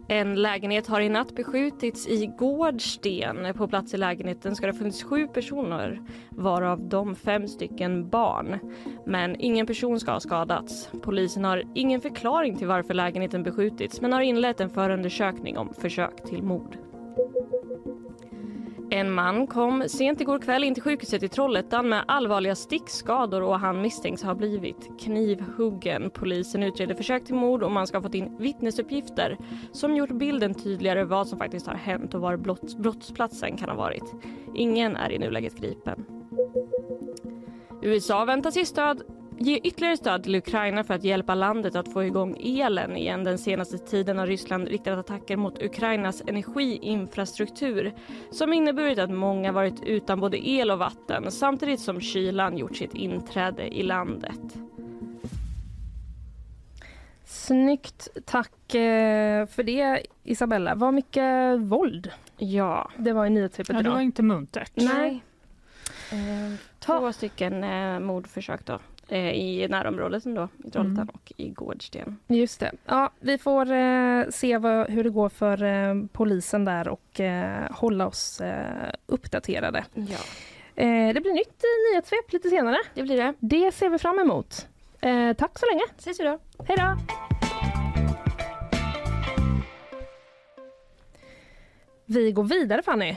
En 0.09 0.35
lägenhet 0.35 0.87
har 0.87 1.01
i 1.01 1.09
natt 1.09 1.35
beskjutits 1.35 2.07
i 2.07 2.27
Gårdsten. 2.39 3.55
På 3.55 3.69
plats 3.69 3.95
i 3.95 3.97
lägenheten 3.97 4.57
ska 4.57 4.67
det 4.67 4.73
ha 4.73 4.79
funnits 4.79 5.03
sju 5.03 5.27
personer, 5.27 6.01
varav 6.31 6.89
de 6.89 7.15
fem 7.17 7.49
stycken 7.49 8.09
barn. 8.09 8.59
Men 9.07 9.37
ingen 9.39 9.67
person 9.67 10.01
ska 10.01 10.13
ha 10.13 10.21
skadats. 10.21 10.91
Polisen 11.03 11.45
har 11.45 11.63
ingen 11.75 12.01
förklaring 12.01 12.57
till 12.57 12.67
varför 12.67 12.95
lägenheten 12.95 13.43
beskjutits 13.43 14.01
men 14.01 14.13
har 14.13 14.21
inlett 14.21 14.61
en 14.61 14.71
förundersökning 14.71 15.59
om 15.59 15.75
försök 15.75 16.25
till 16.25 16.43
mord. 16.43 16.77
En 18.93 19.13
man 19.13 19.47
kom 19.47 19.85
sent 19.89 20.21
igår 20.21 20.39
kväll 20.39 20.65
in 20.65 20.75
till 20.75 20.83
sjukhuset 20.83 21.23
i 21.23 21.29
Trollhättan 21.29 21.89
med 21.89 22.05
allvarliga 22.09 22.55
stickskador 22.55 23.43
och 23.43 23.59
han 23.59 23.83
misstänks 23.83 24.23
ha 24.23 24.35
blivit 24.35 25.01
knivhuggen. 25.01 26.11
Polisen 26.11 26.63
utreder 26.63 26.95
försök 26.95 27.25
till 27.25 27.35
mord 27.35 27.63
och 27.63 27.71
man 27.71 27.87
ska 27.87 27.97
ha 27.97 28.03
fått 28.03 28.15
in 28.15 28.37
vittnesuppgifter 28.39 29.39
som 29.73 29.97
gjort 29.97 30.11
bilden 30.11 30.55
tydligare 30.55 31.05
vad 31.05 31.29
som 31.29 31.39
faktiskt 31.39 31.67
har 31.67 31.75
hänt 31.75 32.15
och 32.15 32.21
var 32.21 32.37
brotts- 32.37 32.77
brottsplatsen 32.77 33.57
kan 33.57 33.69
ha 33.69 33.77
varit. 33.77 34.15
Ingen 34.55 34.97
är 34.97 35.13
i 35.13 35.19
nuläget 35.19 35.57
gripen. 35.57 36.05
USA 37.83 38.25
väntas 38.25 38.57
ge 38.57 38.65
stöd 38.65 39.03
ge 39.39 39.61
ytterligare 39.65 39.97
stöd 39.97 40.23
till 40.23 40.35
Ukraina 40.35 40.85
för 40.85 40.95
att 40.95 41.05
hjälpa 41.05 41.35
landet 41.35 41.75
att 41.75 41.93
få 41.93 42.05
igång 42.05 42.37
elen 42.41 42.97
igen. 42.97 43.25
Den 43.25 43.39
senaste 43.39 43.79
tiden 43.79 44.19
har 44.19 44.27
Ryssland 44.27 44.69
riktat 44.69 44.99
attacker 44.99 45.37
mot 45.37 45.63
Ukrainas 45.63 46.23
energiinfrastruktur 46.27 47.93
som 48.31 48.53
inneburit 48.53 48.99
att 48.99 49.11
många 49.11 49.53
varit 49.53 49.83
utan 49.87 50.21
både 50.21 50.49
el 50.49 50.71
och 50.71 50.79
vatten 50.79 51.31
samtidigt 51.31 51.81
som 51.81 52.01
kylan 52.01 52.59
gjort 52.59 52.77
sitt 52.77 52.95
inträde 52.95 53.77
i 53.77 53.83
landet. 53.83 54.41
Snyggt. 57.25 58.09
Tack 58.25 58.75
eh, 58.75 59.47
för 59.47 59.63
det 59.63 60.03
Isabella. 60.25 60.75
Vad 60.75 60.95
mycket 60.95 61.61
våld 61.61 62.11
Ja. 62.37 62.91
det 62.97 63.13
var 63.13 63.27
i 63.27 63.31
nyhetssvepet 63.31 63.77
Ja, 63.77 63.83
det 63.83 63.91
var 63.91 64.01
inte 64.01 64.23
muntert. 64.23 64.73
Nej. 64.75 65.23
Eh, 66.13 66.59
två 66.79 67.13
stycken 67.13 67.65
eh, 67.65 68.01
mordförsök 68.01 68.67
då. 68.67 68.79
Eh, 69.09 69.31
I 69.33 69.69
närområdet 69.69 70.27
ändå, 70.27 70.49
i 70.65 70.71
Trollhättan 70.71 71.03
Mm. 71.03 71.09
och 71.15 71.33
i 71.37 71.49
Gårdsten. 71.49 72.19
Just 72.27 72.61
det. 72.61 72.73
Ja, 72.85 73.11
vi 73.21 73.39
får 73.39 73.73
eh, 73.73 74.25
se 74.31 74.59
vad, 74.59 74.91
hur 74.91 75.05
det 75.05 75.11
går 75.11 75.29
för 75.29 75.63
eh, 75.63 75.95
polisen 76.13 76.65
där 76.65 76.89
och 76.89 77.21
eh, 77.21 77.71
hålla 77.71 78.07
oss 78.07 78.41
eh, 78.41 78.91
uppdaterade. 79.07 79.85
Ja, 79.95 80.19
Eh, 80.75 81.15
det 81.15 81.21
blir 81.21 81.33
nytt 81.33 81.63
nyhetssvep 81.93 82.33
lite 82.33 82.49
senare. 82.51 82.77
det 82.95 83.03
blir 83.03 83.17
det. 83.17 83.35
Det 83.41 83.73
ser 83.73 83.89
vi 83.89 83.99
fram 83.99 84.19
emot. 84.19 84.69
Eh, 85.01 85.33
tack 85.33 85.59
så 85.59 85.67
länge. 85.67 85.83
Ses 85.99 86.21
vi 86.21 86.25
då. 86.25 86.39
Hej 86.69 86.77
då! 86.77 86.97
Vi 92.07 92.33
går 92.33 92.45
vidare 92.45 92.83
Fanny. 92.83 93.17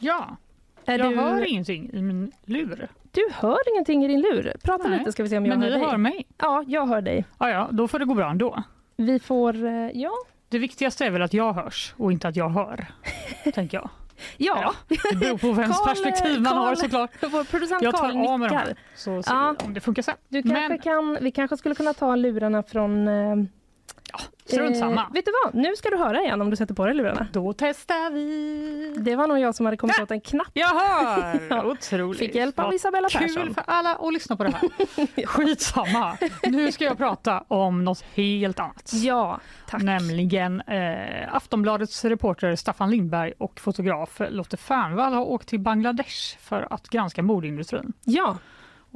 Ja, 0.00 0.36
Är 0.84 0.98
jag 0.98 1.10
du, 1.12 1.16
hör 1.16 1.44
ingenting 1.50 1.90
i 1.92 2.02
min 2.02 2.32
lur. 2.44 2.88
Du 3.16 3.28
hör 3.34 3.58
ingenting 3.74 4.04
i 4.04 4.08
din 4.08 4.20
lur. 4.20 4.52
Prata 4.64 4.88
Nej, 4.88 4.98
lite 4.98 5.12
ska 5.12 5.22
vi 5.22 5.28
se 5.28 5.38
om 5.38 5.46
jag 5.46 5.58
Men 5.58 5.62
hör 5.72 5.78
dig. 5.78 5.88
hör 5.88 5.96
mig. 5.96 6.26
Ja, 6.38 6.64
jag 6.66 6.86
hör 6.86 7.00
dig. 7.02 7.24
Ja, 7.38 7.50
ja, 7.50 7.68
då 7.72 7.88
får 7.88 7.98
det 7.98 8.04
gå 8.04 8.14
bra 8.14 8.30
ändå. 8.30 8.62
Vi 8.96 9.18
får... 9.18 9.64
Eh, 9.64 9.90
ja. 9.94 10.10
Det 10.48 10.58
viktigaste 10.58 11.04
är 11.06 11.10
väl 11.10 11.22
att 11.22 11.32
jag 11.34 11.52
hörs 11.52 11.94
och 11.96 12.12
inte 12.12 12.28
att 12.28 12.36
jag 12.36 12.48
hör, 12.48 12.86
tänker 13.54 13.76
jag. 13.78 13.88
Ja, 14.36 14.74
Det 15.10 15.16
beror 15.16 15.38
på 15.38 15.52
vems 15.52 15.76
Karl- 15.80 15.86
perspektiv 15.88 16.42
man 16.42 16.56
har 16.56 16.66
Karl- 16.74 16.76
såklart. 16.76 17.10
vår 17.20 17.44
producent 17.44 17.82
Jag 17.82 17.94
tar 17.96 18.00
Karl 18.00 18.26
av 18.26 18.38
mig 18.40 18.48
de 18.48 18.54
nickar. 18.54 18.56
här 18.66 18.76
så 18.94 19.22
ser 19.22 19.32
Ja. 19.34 19.54
om 19.64 19.74
det 19.74 19.80
funkar 19.80 20.02
sen. 20.02 20.14
Du 20.28 20.42
kanske 20.42 20.68
Men 20.68 20.78
kan, 20.78 21.18
vi 21.20 21.30
kanske 21.30 21.56
skulle 21.56 21.74
kunna 21.74 21.92
ta 21.94 22.16
lurarna 22.16 22.62
från... 22.62 23.08
Eh, 23.08 23.36
strunt 24.46 24.76
samma. 24.78 25.08
vet 25.14 25.24
du 25.24 25.32
vad? 25.44 25.54
Nu 25.54 25.76
ska 25.76 25.90
du 25.90 25.96
höra 25.96 26.22
igen 26.22 26.40
om 26.40 26.50
du 26.50 26.56
sätter 26.56 26.74
på 26.74 26.86
dig 26.86 26.94
lurarna. 26.94 27.26
Då 27.32 27.52
testar 27.52 28.10
vi. 28.10 28.94
Det 28.98 29.16
var 29.16 29.26
nog 29.26 29.38
jag 29.38 29.54
som 29.54 29.66
hade 29.66 29.76
kommit 29.76 29.98
åt 30.00 30.10
en 30.10 30.20
knapp. 30.20 30.50
Jag 30.52 30.68
hör! 30.68 31.40
Ja. 31.50 31.64
Otroligt. 31.64 32.18
Fick 32.18 32.34
hjälp 32.34 32.58
av 32.58 32.74
Isabella 32.74 33.08
Kul 33.08 33.20
Persson. 33.34 33.54
för 33.54 33.64
alla 33.66 33.94
att 33.94 34.12
lyssna 34.12 34.36
på 34.36 34.44
det 34.44 34.50
här. 34.50 35.26
Skitsamma. 35.26 36.16
Nu 36.42 36.72
ska 36.72 36.84
jag 36.84 36.98
prata 36.98 37.44
om 37.48 37.84
något 37.84 38.04
helt 38.14 38.60
annat. 38.60 38.90
Ja, 38.94 39.40
tack. 39.68 39.82
Nämligen 39.82 40.60
eh, 40.60 41.34
Aftonbladets 41.36 42.04
reporter 42.04 42.56
Staffan 42.56 42.90
Lindberg 42.90 43.32
och 43.38 43.60
fotograf 43.60 44.20
Lotte 44.30 44.56
Fernvall 44.56 45.12
har 45.12 45.22
åkt 45.24 45.48
till 45.48 45.60
Bangladesh 45.60 46.38
för 46.40 46.66
att 46.70 46.88
granska 46.88 47.22
mordindustrin. 47.22 47.92
Ja, 48.04 48.36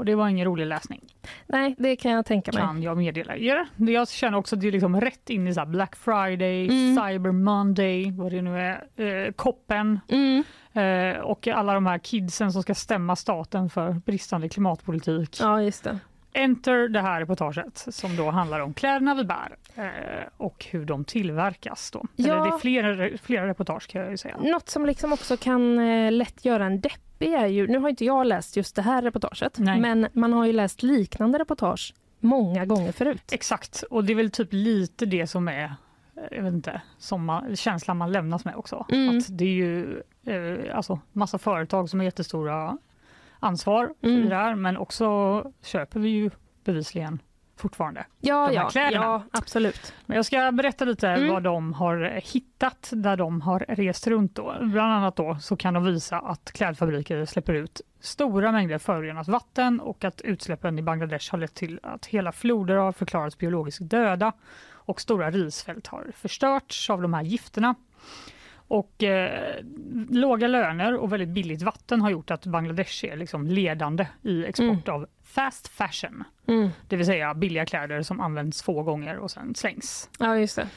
Och 0.00 0.06
det 0.06 0.14
var 0.14 0.28
ingen 0.28 0.44
rolig 0.46 0.66
läsning, 0.66 1.00
nej, 1.46 1.74
det 1.78 1.96
kan 1.96 2.12
jag 2.12 2.26
tänka 2.26 2.52
mig. 2.52 2.62
kan 2.62 2.82
jag 2.82 2.96
meddela 2.96 3.36
er. 3.36 3.66
Jag 3.76 4.08
känner 4.08 4.38
också 4.38 4.56
att 4.56 4.60
det 4.60 4.68
är 4.68 4.72
liksom 4.72 5.00
rätt 5.00 5.30
in 5.30 5.46
i 5.48 5.54
så 5.54 5.66
Black 5.66 5.96
Friday, 5.96 6.64
Mm. 6.68 6.96
Cyber 6.96 7.32
Monday, 7.32 8.10
vad 8.12 8.32
det 8.32 8.42
nu 8.42 8.58
är, 8.60 8.82
eh, 9.26 9.32
koppen 9.32 10.00
Mm. 10.08 10.44
eh, 10.72 11.20
och 11.20 11.48
alla 11.48 11.74
de 11.74 11.86
här 11.86 11.98
kidsen 11.98 12.52
som 12.52 12.62
ska 12.62 12.74
stämma 12.74 13.16
staten 13.16 13.70
för 13.70 13.92
bristande 13.92 14.48
klimatpolitik. 14.48 15.38
Ja, 15.40 15.62
just 15.62 15.84
det. 15.84 15.98
Enter 16.32 16.88
det 16.88 17.00
här 17.00 17.20
reportaget 17.20 17.86
som 17.90 18.16
då 18.16 18.30
handlar 18.30 18.60
om 18.60 18.74
kläderna 18.74 19.14
vi 19.14 19.24
bär 19.24 19.56
eh, 19.74 19.84
och 20.36 20.66
hur 20.70 20.84
de 20.84 21.04
tillverkas. 21.04 21.90
Då. 21.90 22.04
Ja. 22.16 22.24
Eller 22.34 22.44
det 22.44 22.54
är 22.54 22.58
flera, 22.58 23.18
flera 23.18 23.46
reportage 23.48 23.88
kan 23.88 24.00
jag 24.02 24.18
säga. 24.18 24.36
Något 24.40 24.68
som 24.68 24.86
liksom 24.86 25.12
också 25.12 25.36
kan 25.36 25.78
eh, 25.78 26.12
lätt 26.12 26.44
göra 26.44 26.64
en 26.66 26.80
deppig 26.80 27.09
är 27.26 27.46
ju, 27.46 27.66
nu 27.66 27.78
har 27.78 27.88
inte 27.88 28.04
jag 28.04 28.26
läst 28.26 28.56
just 28.56 28.76
det 28.76 28.82
här 28.82 29.02
reportaget, 29.02 29.58
Nej. 29.58 29.80
men 29.80 30.08
man 30.12 30.32
har 30.32 30.46
ju 30.46 30.52
läst 30.52 30.82
liknande 30.82 31.38
reportage 31.38 31.94
många 32.20 32.66
gånger 32.66 32.92
förut. 32.92 33.32
Exakt, 33.32 33.82
och 33.90 34.04
det 34.04 34.12
är 34.12 34.14
väl 34.14 34.30
typ 34.30 34.48
lite 34.50 35.06
det 35.06 35.26
som 35.26 35.48
är 35.48 35.74
jag 36.30 36.42
vet 36.42 36.52
inte, 36.54 36.82
som 36.98 37.24
man, 37.24 37.56
känslan 37.56 37.96
man 37.96 38.12
lämnas 38.12 38.44
med 38.44 38.56
också. 38.56 38.86
Mm. 38.88 39.18
Att 39.18 39.38
det 39.38 39.44
är 39.44 39.48
ju 39.48 40.02
eh, 40.24 40.76
alltså, 40.76 41.00
massa 41.12 41.38
företag 41.38 41.90
som 41.90 42.00
har 42.00 42.04
jättestora 42.04 42.78
ansvar 43.40 43.94
Mm. 44.02 44.28
det 44.28 44.34
här 44.34 44.54
men 44.54 44.76
också 44.76 45.44
köper 45.62 46.00
vi 46.00 46.08
ju 46.08 46.30
bevisligen 46.64 47.18
fortfarande. 47.60 48.06
Ja, 48.20 48.52
ja, 48.52 48.68
kläderna. 48.68 49.04
ja, 49.04 49.22
absolut. 49.30 49.94
Men 50.06 50.16
jag 50.16 50.26
ska 50.26 50.52
berätta 50.52 50.84
lite 50.84 51.08
Mm. 51.08 51.28
vad 51.32 51.42
de 51.42 51.72
har 51.72 52.20
hittat 52.32 52.90
där 52.94 53.16
de 53.16 53.40
har 53.40 53.64
rest 53.68 54.06
runt. 54.06 54.34
Då. 54.34 54.54
Bland 54.60 54.92
annat 54.92 55.16
då 55.16 55.38
så 55.40 55.56
kan 55.56 55.74
de 55.74 55.84
visa 55.84 56.18
att 56.18 56.52
klädfabriker 56.52 57.24
släpper 57.24 57.54
ut 57.54 57.80
stora 58.00 58.52
mängder 58.52 58.78
förorenat 58.78 59.28
vatten 59.28 59.80
och 59.80 60.04
att 60.04 60.20
utsläppen 60.20 60.78
i 60.78 60.82
Bangladesh 60.82 61.30
har 61.30 61.38
lett 61.38 61.54
till 61.54 61.80
att 61.82 62.06
hela 62.06 62.32
floder 62.32 62.76
har 62.76 62.92
förklarats 62.92 63.38
biologiskt 63.38 63.90
döda 63.90 64.32
och 64.72 65.00
stora 65.00 65.30
risfält 65.30 65.86
har 65.86 66.06
förstörts 66.16 66.90
av 66.90 67.02
de 67.02 67.14
här 67.14 67.22
gifterna. 67.22 67.74
Och 68.72 69.02
eh, 69.02 69.54
låga 70.10 70.46
löner 70.48 70.96
och 70.96 71.12
väldigt 71.12 71.28
billigt 71.28 71.62
vatten 71.62 72.00
har 72.00 72.10
gjort 72.10 72.30
att 72.30 72.46
Bangladesh 72.46 73.04
är 73.04 73.16
liksom 73.16 73.46
ledande 73.46 74.06
i 74.22 74.44
export 74.46 74.88
av 74.88 75.06
fast 75.34 75.68
fashion. 75.68 76.24
Mm. 76.46 76.68
Det 76.88 76.96
vill 76.96 77.06
säga 77.06 77.34
billiga 77.34 77.66
kläder 77.66 78.02
som 78.02 78.20
används 78.20 78.62
få 78.62 78.82
gånger 78.82 79.18
och 79.18 79.30
sen 79.30 79.54
slängs. 79.54 80.10
Ja, 80.18 80.36
just 80.36 80.56
det. 80.56 80.68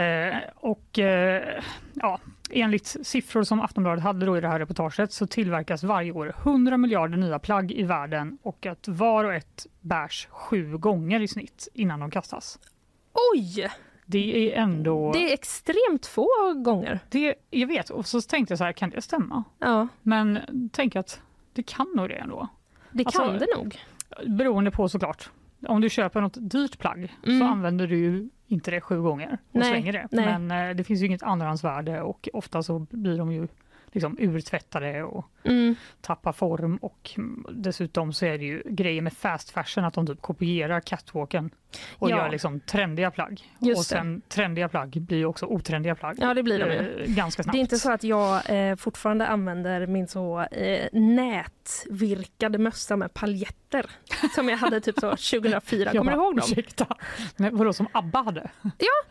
Eh, 0.00 0.36
och 0.56 0.98
eh, 0.98 1.62
ja, 1.94 2.20
enligt 2.50 2.96
siffror 3.02 3.42
som 3.42 3.60
Aftonbladet 3.60 4.04
hade 4.04 4.26
då 4.26 4.38
i 4.38 4.40
det 4.40 4.48
här 4.48 4.58
reportaget 4.58 5.12
så 5.12 5.26
tillverkas 5.26 5.82
varje 5.84 6.12
år 6.12 6.34
100 6.38 6.76
miljarder 6.76 7.16
nya 7.18 7.38
plagg 7.38 7.72
i 7.72 7.82
världen 7.82 8.38
och 8.42 8.66
att 8.66 8.88
var 8.88 9.24
och 9.24 9.34
ett 9.34 9.66
bärs 9.80 10.28
sju 10.30 10.78
gånger 10.78 11.20
i 11.20 11.28
snitt 11.28 11.68
innan 11.74 12.00
de 12.00 12.10
kastas. 12.10 12.58
Oj! 13.34 13.70
Det 14.06 14.52
är 14.54 14.62
ändå... 14.62 15.12
Det 15.12 15.30
är 15.30 15.34
extremt 15.34 16.06
få 16.06 16.28
gånger. 16.64 17.00
Det, 17.10 17.34
jag 17.50 17.66
vet, 17.66 17.90
och 17.90 18.06
så 18.06 18.20
tänkte 18.20 18.52
jag 18.52 18.58
så 18.58 18.64
här, 18.64 18.72
kan 18.72 18.90
det 18.90 19.02
stämma? 19.02 19.44
Ja. 19.58 19.88
Men 20.02 20.38
tänk 20.72 20.96
att 20.96 21.20
det 21.52 21.62
kan 21.62 21.92
nog 21.96 22.08
det 22.08 22.14
ändå. 22.14 22.48
Det 22.92 23.06
Alltså, 23.06 23.20
kan 23.22 23.38
det 23.38 23.46
nog. 23.56 23.78
Beroende 24.26 24.70
på 24.70 24.88
såklart. 24.88 25.30
Om 25.68 25.80
du 25.80 25.90
köper 25.90 26.20
något 26.20 26.36
dyrt 26.40 26.78
plagg 26.78 27.14
Mm. 27.26 27.38
så 27.38 27.44
använder 27.46 27.86
du 27.86 27.96
ju 27.98 28.28
inte 28.46 28.70
det 28.70 28.80
sju 28.80 29.00
gånger 29.02 29.38
och 29.52 29.54
Nej, 29.60 29.70
slänger 29.70 29.92
det. 29.92 30.08
nej. 30.10 30.38
Men 30.38 30.68
eh, 30.70 30.76
det 30.76 30.84
finns 30.84 31.02
ju 31.02 31.06
inget 31.06 31.22
andrahandsvärde 31.22 32.00
och 32.02 32.28
ofta 32.32 32.62
så 32.62 32.78
blir 32.90 33.18
de 33.18 33.32
ju 33.32 33.48
liksom 33.92 34.16
urtvättade 34.18 35.02
och 35.02 35.24
Mm. 35.44 35.74
tappar 36.00 36.32
form 36.32 36.76
och 36.76 37.10
dessutom 37.50 38.12
så 38.12 38.26
är 38.26 38.38
det 38.38 38.44
ju 38.44 38.62
grejer 38.66 39.02
med 39.02 39.12
fast 39.12 39.50
fashion 39.50 39.84
att 39.84 39.94
de 39.94 40.06
typ 40.06 40.20
kopierar 40.22 40.80
catwalken 40.80 41.50
och 41.98 42.10
Ja. 42.10 42.16
gör 42.16 42.30
liksom 42.30 42.60
trendiga 42.60 43.10
plagg. 43.10 43.42
Just 43.60 43.78
och 43.78 43.84
sen 43.86 44.22
trendiga 44.28 44.68
plagg 44.68 45.00
blir 45.02 45.24
också 45.26 45.46
otrendiga 45.46 45.94
plagg. 45.94 46.16
Ja, 46.20 46.34
det 46.34 46.42
blir 46.42 46.58
de 46.58 46.64
ju. 46.72 47.02
eh, 47.02 47.14
ganska 47.14 47.42
snabbt. 47.42 47.52
Det 47.54 47.58
är 47.58 47.60
inte 47.60 47.78
så 47.78 47.92
att 47.92 48.04
jag 48.04 48.42
eh, 48.70 48.76
fortfarande 48.76 49.26
använder 49.26 49.86
min 49.86 50.08
så 50.08 50.40
eh, 50.40 50.88
nätvirkade 50.92 52.58
mössa 52.58 52.96
med 52.96 53.14
paljetter 53.14 53.86
som 54.34 54.48
jag 54.48 54.56
hade 54.56 54.80
typ 54.80 54.98
så 54.98 55.10
2004. 55.10 55.84
Jag 55.84 55.96
Kommer 55.96 56.12
du 56.12 56.18
ihåg 56.18 56.36
dem? 56.36 56.44
Ursäkta, 56.50 56.86
Nej, 57.36 57.50
vadå 57.52 57.72
som 57.72 57.86
ABBA 57.92 58.22
hade? 58.22 58.50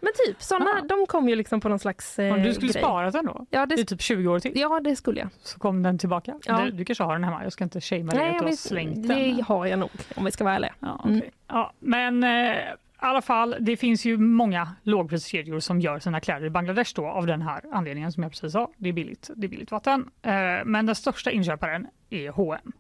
Men 0.01 0.13
typ, 0.27 0.41
såna, 0.43 0.65
Ja. 0.81 0.85
de 0.97 1.05
kom 1.07 1.29
ju 1.29 1.35
liksom 1.35 1.61
på 1.61 1.69
någon 1.69 1.79
slags 1.79 2.19
eh, 2.19 2.35
du 2.35 2.53
skulle 2.53 2.71
grej. 2.71 2.81
spara 2.83 3.11
den 3.11 3.25
då? 3.25 3.45
Ja 3.49 3.63
I 3.63 3.65
det, 3.65 3.85
typ 3.85 4.01
20 4.01 4.27
år 4.27 4.39
till? 4.39 4.51
ja, 4.55 4.79
det 4.83 4.95
skulle 4.95 5.19
jag. 5.19 5.29
Så 5.43 5.59
kom 5.59 5.83
den 5.83 5.97
tillbaka? 5.97 6.18
Ja. 6.45 6.62
Du, 6.65 6.71
du 6.71 6.86
kanske 6.86 7.03
har 7.03 7.13
den 7.13 7.23
hemma? 7.23 7.43
Jag 7.43 7.53
ska 7.53 7.63
inte 7.63 7.82
shamea 7.82 8.05
dig 8.05 8.29
att 8.29 8.39
du 8.39 8.45
har 8.45 8.51
slängt 8.51 9.08
det 9.08 9.13
den. 9.15 9.41
har 9.43 9.65
jag 9.65 9.79
nog, 9.79 9.89
om 10.15 10.25
vi 10.25 10.32
ska 10.32 10.43
vara 10.43 10.55
ärliga. 10.55 10.73
Ja, 10.79 11.01
Mm. 11.05 11.17
okej. 11.17 11.32
ja, 11.47 11.71
men 11.79 12.23
eh, 12.23 12.29
i 12.32 13.01
alla 13.01 13.21
fall, 13.21 13.55
det 13.60 13.77
finns 13.77 14.05
ju 14.05 14.17
många 14.17 14.69
lågpriskedjor 14.84 15.60
som 15.60 15.82
gör 15.82 15.99
sina 15.99 16.19
kläder 16.19 16.45
i 16.45 16.49
Bangladesh 16.49 16.91
då, 16.95 17.08
av 17.08 17.27
den 17.27 17.41
här 17.41 17.62
anledningen 17.71 18.12
som 18.12 18.23
jag 18.23 18.32
precis 18.32 18.51
sa. 18.51 18.69
Det 18.77 18.89
är 18.89 18.93
billigt, 18.93 19.29
det 19.36 19.47
är 19.47 19.49
billigt 19.49 19.71
vatten. 19.71 20.10
Eh, 20.21 20.32
men 20.65 20.86
den 20.86 20.95
största 20.95 21.32
inköparen 21.32 21.88
är 22.10 22.29
H&M. 22.29 22.71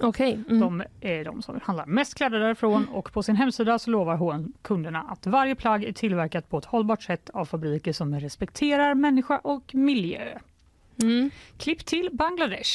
Okej. 0.00 0.38
Mm. 0.48 0.60
De 0.60 0.82
är 1.00 1.24
de 1.24 1.42
som 1.42 1.60
handlar 1.62 1.86
mest 1.86 2.14
kläder 2.14 2.40
därifrån 2.40 2.88
och 2.92 3.12
på 3.12 3.22
sin 3.22 3.36
hemsida 3.36 3.78
så 3.78 3.90
lovar 3.90 4.16
H&M 4.16 4.52
kunderna 4.62 5.02
att 5.08 5.26
varje 5.26 5.54
plagg 5.54 5.84
är 5.84 5.92
tillverkat 5.92 6.48
på 6.50 6.58
ett 6.58 6.64
hållbart 6.64 7.02
sätt 7.02 7.30
av 7.30 7.44
fabriker 7.44 7.92
som 7.92 8.20
respekterar 8.20 8.94
människa 8.94 9.38
och 9.38 9.74
miljö. 9.74 10.38
Mm. 11.02 11.30
Klipp 11.58 11.86
till 11.86 12.10
Bangladesh. 12.12 12.72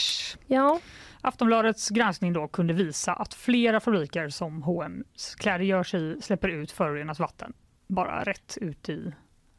Ja. 0.48 0.80
Aftonbladets 1.22 1.90
granskning 1.90 2.34
då 2.34 2.48
kunde 2.48 2.74
visa 2.74 3.14
att 3.14 3.34
flera 3.34 3.80
fabriker 3.80 4.30
som 4.30 4.64
H&M's 4.64 5.38
kläder 5.38 5.66
görs 5.66 5.94
i 5.94 6.18
släpper 6.22 6.50
ut 6.50 6.72
förorenat 6.72 7.20
vatten 7.20 7.54
bara 7.88 8.24
rätt 8.24 8.58
ut 8.62 8.90
i 8.90 9.14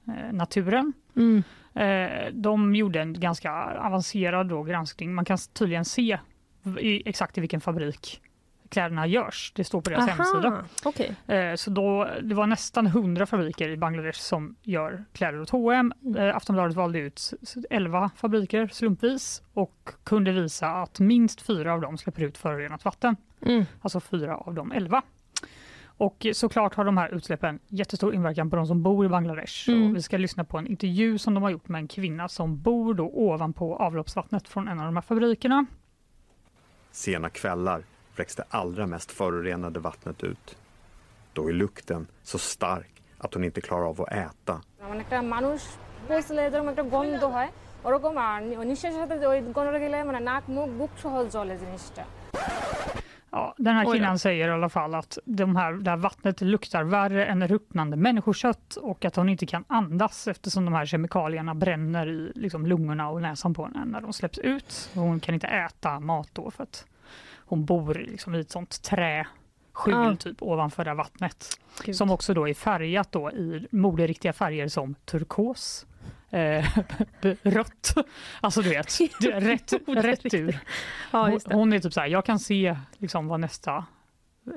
eh, 0.08 0.32
naturen. 0.32 0.92
Mm. 1.16 1.42
Eh, 1.74 2.32
de 2.32 2.74
gjorde 2.74 3.00
en 3.00 3.20
ganska 3.20 3.52
avancerad 3.62 4.48
då 4.48 4.62
granskning. 4.62 5.14
Man 5.14 5.24
kan 5.24 5.38
tydligen 5.52 5.84
se 5.84 6.18
i, 6.80 7.08
exakt 7.08 7.38
i 7.38 7.40
vilken 7.40 7.60
fabrik 7.60 8.20
kläderna 8.68 9.06
görs. 9.06 9.52
Det 9.56 9.64
står 9.64 9.80
på 9.80 9.90
deras 9.90 10.08
hemsida. 10.08 10.48
Aha, 10.48 10.62
okej. 10.84 11.14
Eh, 11.26 11.54
Så 11.54 11.70
då, 11.70 12.08
det 12.22 12.34
var 12.34 12.46
nästan 12.46 12.86
100 12.86 13.26
fabriker 13.26 13.68
i 13.68 13.76
Bangladesh 13.76 14.20
som 14.20 14.56
gör 14.62 15.04
kläder 15.12 15.40
åt 15.40 15.50
H&M. 15.50 15.92
Eh, 16.18 16.36
Aftonbladet 16.36 16.76
valde 16.76 16.98
ut 16.98 17.18
s- 17.42 17.56
11 17.70 18.10
fabriker 18.16 18.66
slumpvis 18.72 19.42
och 19.54 19.90
kunde 20.04 20.32
visa 20.32 20.68
att 20.70 21.00
minst 21.00 21.42
fyra 21.42 21.72
av 21.72 21.80
dem 21.80 21.98
släpper 21.98 22.22
ut 22.22 22.38
förorenat 22.38 22.84
vatten. 22.84 23.16
Mm. 23.46 23.64
Alltså 23.80 24.00
fyra 24.00 24.36
av 24.36 24.54
de 24.54 24.72
11. 24.72 25.02
Och 25.96 26.26
såklart 26.32 26.74
har 26.74 26.84
de 26.84 26.96
här 26.96 27.14
utsläppen 27.14 27.58
jättestor 27.68 28.14
inverkan 28.14 28.50
på 28.50 28.56
de 28.56 28.66
som 28.66 28.82
bor 28.82 29.06
i 29.06 29.08
Bangladesh. 29.08 29.68
Mm. 29.70 29.90
Och 29.90 29.96
vi 29.96 30.02
ska 30.02 30.16
lyssna 30.16 30.44
på 30.44 30.58
en 30.58 30.66
intervju 30.66 31.18
som 31.18 31.34
de 31.34 31.42
har 31.42 31.50
gjort 31.50 31.68
med 31.68 31.78
en 31.78 31.88
kvinna 31.88 32.28
som 32.28 32.60
bor 32.60 32.94
då 32.94 33.04
ovanpå 33.14 33.76
avloppsvattnet 33.76 34.48
från 34.48 34.68
en 34.68 34.78
av 34.80 34.86
de 34.86 34.96
här 34.96 35.02
fabrikerna. 35.02 35.66
Sena 36.90 37.30
kvällar 37.30 37.82
vräks 38.15 38.35
det 38.35 38.43
allra 38.49 38.87
mest 38.87 39.11
förorenade 39.11 39.79
vattnet 39.79 40.23
ut. 40.23 40.57
Då 41.33 41.49
är 41.49 41.53
lukten 41.53 42.07
så 42.23 42.37
stark 42.37 42.91
att 43.17 43.33
hon 43.33 43.43
inte 43.43 43.61
klarar 43.61 43.85
av 43.89 44.01
att 44.01 44.11
äta. 44.11 44.55
মানে 44.89 45.01
একটা 45.05 45.21
মানুষ 45.35 45.59
পৌঁছলে 46.09 46.41
যেরকম 46.51 46.67
একটা 46.73 46.83
গন্ধ 46.95 47.23
হয় 47.35 47.49
ওরকম 47.87 48.13
আর 48.27 48.37
নি- 48.49 48.65
নিঃশ্বাসের 48.69 48.99
সাথে 49.01 49.15
ওই 49.31 49.39
গন্ধটা 49.55 49.79
গেলে 49.85 49.97
মানে 50.09 50.19
নাক 50.29 50.43
মুখ 50.55 50.69
বুক 50.79 50.91
সহ 51.03 51.13
জলে 51.35 51.55
জিনিসটা 51.63 52.03
Ja, 53.31 53.53
den 53.57 53.73
här 53.75 53.83
Oj 53.83 53.85
då. 53.87 53.91
kvinnan 53.91 54.19
säger 54.19 54.47
i 54.47 54.51
alla 54.51 54.69
fall 54.69 54.95
att 54.95 55.17
de 55.25 55.55
här, 55.55 55.71
det 55.73 55.89
här 55.93 55.97
vattnet 55.97 56.41
luktar 56.41 56.83
värre 56.83 57.25
än 57.25 57.47
ruttnande 57.47 57.97
människokött 57.97 58.75
och 58.75 59.05
att 59.05 59.15
hon 59.15 59.29
inte 59.29 59.45
kan 59.45 59.63
andas 59.67 60.27
eftersom 60.27 60.65
de 60.65 60.73
här 60.73 60.85
kemikalierna 60.85 61.53
bränner 61.55 62.07
i 62.09 62.31
liksom, 62.35 62.65
lungorna 62.65 63.09
och 63.09 63.21
näsan 63.21 63.53
på 63.53 63.61
henne 63.65 63.85
när 63.85 64.01
de 64.01 64.13
släpps 64.13 64.37
ut. 64.53 64.89
Och 64.95 65.01
hon 65.01 65.19
kan 65.19 65.33
inte 65.33 65.47
äta 65.47 65.99
mat 65.99 66.29
då 66.33 66.51
för 66.51 66.63
att 66.63 66.85
hon 67.46 67.64
bor 67.64 67.94
liksom, 67.94 68.34
i 68.34 68.40
ett 68.40 68.50
sånt 68.50 68.82
träskjul 68.82 69.94
Ah. 69.94 70.16
typ 70.16 70.42
ovanför 70.42 70.84
det 70.84 70.94
vattnet. 70.94 71.60
Gud. 71.84 71.96
Som 71.96 72.10
också 72.10 72.34
då 72.34 72.48
är 72.48 72.54
färgat 72.54 73.12
då 73.12 73.30
i 73.30 73.66
moderiktiga 73.70 74.32
färger 74.32 74.68
som 74.68 74.94
turkos, 74.94 75.86
eh, 76.30 76.64
rött. 77.42 77.94
Alltså 78.40 78.62
du 78.62 78.68
vet, 78.68 79.00
rätt, 79.22 79.72
rätt 79.86 80.34
ur. 80.34 80.58
Hon, 81.12 81.40
hon 81.44 81.72
är 81.72 81.78
typ 81.80 81.92
så 81.92 82.00
här, 82.00 82.06
jag 82.08 82.24
kan 82.24 82.38
se 82.38 82.76
liksom 82.98 83.26
vad 83.28 83.40
nästa 83.40 83.84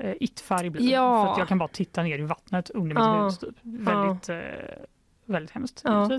eh, 0.02 0.14
it-färg 0.20 0.70
blir. 0.70 0.92
Ja. 0.92 1.24
För 1.24 1.32
att 1.32 1.38
jag 1.38 1.48
kan 1.48 1.58
bara 1.58 1.68
titta 1.68 2.02
ner 2.02 2.18
i 2.18 2.22
vattnet 2.22 2.70
under 2.70 2.94
mitt 2.96 3.04
Ja. 3.04 3.24
hus. 3.24 3.38
Typ. 3.38 3.56
Väldigt, 3.62 4.28
eh, 4.28 4.36
väldigt 5.28 5.50
hemskt. 5.54 5.80
Ja. 5.84 6.18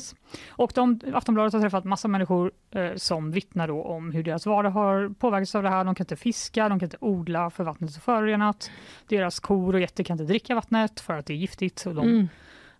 Och 0.49 0.71
de, 0.75 0.99
Aftonbladet 1.13 1.53
har 1.53 1.61
träffat 1.61 1.83
massa 1.85 2.07
människor 2.07 2.51
eh, 2.71 2.95
som 2.95 3.31
vittnar 3.31 3.67
då 3.67 3.83
om 3.83 4.11
hur 4.11 4.23
deras 4.23 4.45
vardag 4.45 4.69
har 4.69 5.09
påverkats 5.19 5.55
av 5.55 5.63
det 5.63 5.69
här. 5.69 5.83
De 5.83 5.95
kan 5.95 6.03
inte 6.03 6.15
fiska, 6.15 6.69
de 6.69 6.79
kan 6.79 6.85
inte 6.85 6.97
odla 6.99 7.49
för 7.49 7.63
vattnet 7.63 7.95
är 7.95 7.99
förorenat. 8.01 8.71
Deras 9.07 9.39
kor 9.39 9.73
och 9.73 9.79
getter 9.79 10.03
kan 10.03 10.13
inte 10.13 10.23
dricka 10.23 10.55
vattnet 10.55 10.99
för 10.99 11.13
att 11.17 11.25
det 11.25 11.33
är 11.33 11.37
giftigt. 11.37 11.85
Och 11.85 11.95
de, 11.95 12.07
Mm. 12.07 12.27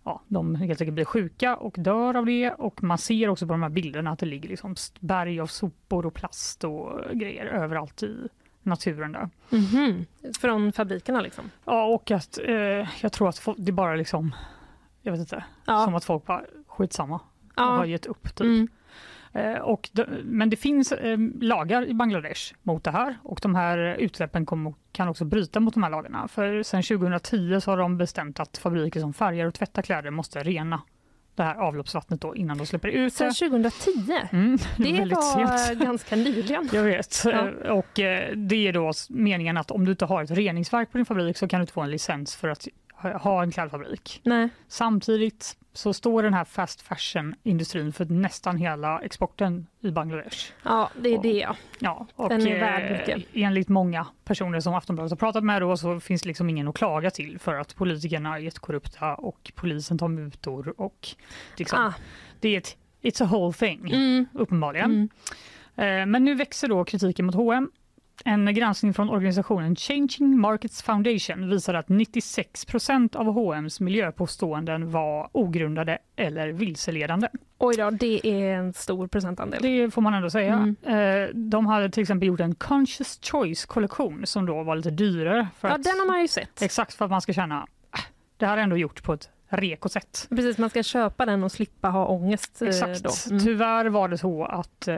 ja, 0.03 0.21
de 0.27 0.55
helt 0.55 0.81
enkelt 0.81 0.95
blir 0.95 1.05
sjuka 1.05 1.55
och 1.55 1.75
dör 1.77 2.17
av 2.17 2.25
det. 2.25 2.51
Och 2.51 2.83
man 2.83 2.97
ser 2.97 3.29
också 3.29 3.47
på 3.47 3.53
de 3.53 3.61
här 3.63 3.69
bilderna 3.69 4.11
att 4.11 4.19
det 4.19 4.25
ligger 4.25 4.49
liksom 4.49 4.75
berg 4.99 5.39
av 5.39 5.47
sopor 5.47 6.05
och 6.05 6.13
plast 6.13 6.63
och 6.63 6.99
grejer 7.13 7.45
överallt 7.45 8.03
i 8.03 8.27
naturen 8.63 9.11
där. 9.11 9.29
Mhm. 9.49 10.05
Från 10.39 10.71
fabrikerna 10.71 11.21
liksom? 11.21 11.51
Ja, 11.65 11.85
och 11.85 12.11
att 12.11 12.39
eh, 12.47 12.87
jag 13.01 13.11
tror 13.11 13.29
att 13.29 13.47
det 13.57 13.71
bara 13.71 13.95
liksom, 13.95 14.35
jag 15.01 15.11
vet 15.11 15.21
inte, 15.21 15.43
Ja. 15.65 15.83
som 15.85 15.95
att 15.95 16.03
folk 16.05 16.25
bara 16.25 16.41
skitsamma 16.67 17.19
och 17.55 17.63
har 17.63 17.77
ja. 17.77 17.85
gett 17.85 18.05
upp. 18.05 18.23
Typ. 18.35 18.39
Mm. 18.41 18.67
Eh, 19.33 19.57
och 19.61 19.89
de, 19.93 20.03
men 20.23 20.49
det 20.49 20.55
finns 20.55 20.91
eh, 20.91 21.17
lagar 21.41 21.85
i 21.85 21.93
Bangladesh 21.93 22.53
mot 22.63 22.83
det 22.83 22.91
här 22.91 23.17
och 23.23 23.39
de 23.41 23.55
här 23.55 23.77
utsläppen 23.99 24.45
kom, 24.45 24.75
kan 24.91 25.07
också 25.07 25.25
bryta 25.25 25.59
mot 25.59 25.73
de 25.73 25.83
här 25.83 25.89
lagarna. 25.89 26.27
För 26.27 26.63
sen 26.63 26.83
2010 26.83 27.59
så 27.61 27.71
har 27.71 27.77
de 27.77 27.97
bestämt 27.97 28.39
att 28.39 28.57
fabriker 28.57 28.99
som 28.99 29.13
färgar 29.13 29.45
och 29.45 29.53
tvättar 29.53 29.81
kläder 29.81 30.11
måste 30.11 30.43
rena 30.43 30.81
det 31.35 31.43
här 31.43 31.55
avloppsvattnet 31.55 32.21
då 32.21 32.35
innan 32.35 32.57
de 32.57 32.65
släpper 32.65 32.87
ut 32.87 33.13
Sen 33.13 33.27
det. 33.27 33.33
2010? 33.33 33.91
Mm, 34.31 34.57
Det 34.77 34.83
väldigt 34.93 35.17
var 35.17 35.57
sent. 35.57 35.79
ganska 35.81 36.15
nyligen. 36.15 36.69
Jag 36.73 36.83
vet. 36.83 37.21
Ja. 37.25 37.31
Eh, 37.31 37.71
Och 37.71 37.89
det 38.35 38.67
är 38.67 38.73
då 38.73 38.91
meningen 39.09 39.57
att 39.57 39.71
om 39.71 39.85
du 39.85 39.91
inte 39.91 40.05
har 40.05 40.23
ett 40.23 40.31
reningsverk 40.31 40.91
på 40.91 40.97
din 40.97 41.05
fabrik 41.05 41.37
så 41.37 41.47
kan 41.47 41.59
du 41.59 41.61
inte 41.61 41.73
få 41.73 41.81
en 41.81 41.91
licens 41.91 42.35
för 42.35 42.47
att 42.47 42.67
ha- 43.01 43.43
en 43.43 43.51
klädfabrik. 43.51 44.21
Nej. 44.23 44.49
Samtidigt 44.67 45.57
så 45.73 45.93
står 45.93 46.23
den 46.23 46.33
här 46.33 46.43
fast 46.45 46.81
fashion-industrin 46.81 47.93
för 47.93 48.05
nästan 48.05 48.57
hela 48.57 48.99
exporten 49.01 49.67
i 49.81 49.91
Bangladesh. 49.91 50.51
Ja, 50.63 50.89
det 51.01 51.09
är 51.13 51.21
det 51.21 51.31
ja. 51.31 51.55
Ja, 51.79 52.07
och 52.15 52.29
Den 52.29 52.47
är 52.47 52.59
värd 52.59 52.91
eh, 52.91 52.97
mycket. 52.97 53.29
enligt 53.33 53.69
många 53.69 54.07
personer 54.23 54.59
som 54.59 54.73
Aftonbladet 54.73 55.11
har 55.11 55.17
pratat 55.17 55.43
med 55.43 55.61
då, 55.61 55.77
så 55.77 55.99
finns 55.99 56.25
liksom 56.25 56.49
ingen 56.49 56.67
att 56.67 56.75
klaga 56.75 57.11
till 57.11 57.39
för 57.39 57.55
att 57.55 57.75
politikerna 57.75 58.35
är 58.35 58.39
jättekorrupta 58.39 59.15
och 59.15 59.51
polisen 59.55 59.97
tar 59.97 60.07
mutor 60.07 60.73
och 60.81 61.07
liksom, 61.57 61.79
Ah. 61.79 61.93
det 62.39 62.49
är 62.49 62.57
ett 62.57 62.77
It's 63.01 63.23
a 63.23 63.27
whole 63.31 63.53
thing, 63.53 63.91
Mm. 63.93 64.25
uppenbarligen. 64.33 64.91
Mm. 65.75 66.01
Eh, 66.01 66.05
Men 66.05 66.25
nu 66.25 66.35
växer 66.35 66.67
då 66.67 66.83
kritiken 66.85 67.25
mot 67.25 67.35
H&M. 67.35 67.71
En 68.25 68.53
granskning 68.53 68.93
från 68.93 69.09
organisationen 69.09 69.75
Changing 69.75 70.39
Markets 70.39 70.83
Foundation 70.83 71.49
visar 71.49 71.73
att 71.73 71.89
96 71.89 72.65
procent 72.65 73.15
av 73.15 73.25
H&M's 73.25 73.81
miljöpåståenden 73.81 74.91
var 74.91 75.29
ogrundade 75.31 75.97
eller 76.15 76.47
vilseledande. 76.47 77.27
Oj 77.57 77.75
då, 77.77 77.89
det 77.89 78.27
är 78.27 78.53
en 78.53 78.73
stor 78.73 79.07
procentandel. 79.07 79.61
Det 79.61 79.91
får 79.91 80.01
man 80.01 80.13
ändå 80.13 80.29
säga. 80.29 80.53
Mm. 80.53 80.75
Eh, 81.23 81.29
De 81.35 81.65
hade 81.65 81.89
till 81.89 82.01
exempel 82.01 82.27
gjort 82.27 82.39
en 82.39 82.55
Conscious 82.55 83.19
Choice-kollektion 83.21 84.25
som 84.25 84.45
då 84.45 84.63
var 84.63 84.75
lite 84.75 84.91
dyrare. 84.91 85.47
För 85.59 85.67
Ja, 85.67 85.75
att, 85.75 85.83
den 85.83 85.99
har 85.99 86.07
man 86.07 86.21
ju 86.21 86.27
sett. 86.27 86.61
Exakt 86.61 86.93
för 86.93 87.05
att 87.05 87.11
man 87.11 87.21
ska 87.21 87.33
känna 87.33 87.67
äh, 87.95 87.99
det 88.37 88.45
här 88.45 88.57
är 88.57 88.61
ändå 88.61 88.77
gjort 88.77 89.03
på 89.03 89.13
ett 89.13 89.29
reko 89.49 89.89
sätt. 89.89 90.27
Precis, 90.29 90.57
man 90.57 90.69
ska 90.69 90.83
köpa 90.83 91.25
den 91.25 91.43
och 91.43 91.51
slippa 91.51 91.89
ha 91.89 92.05
ångest. 92.05 92.61
eh, 92.61 92.67
Exakt. 92.67 93.27
Mm. 93.29 93.39
Tyvärr 93.43 93.85
var 93.85 94.07
det 94.07 94.17
så 94.17 94.45
att 94.45 94.87
eh, 94.87 94.97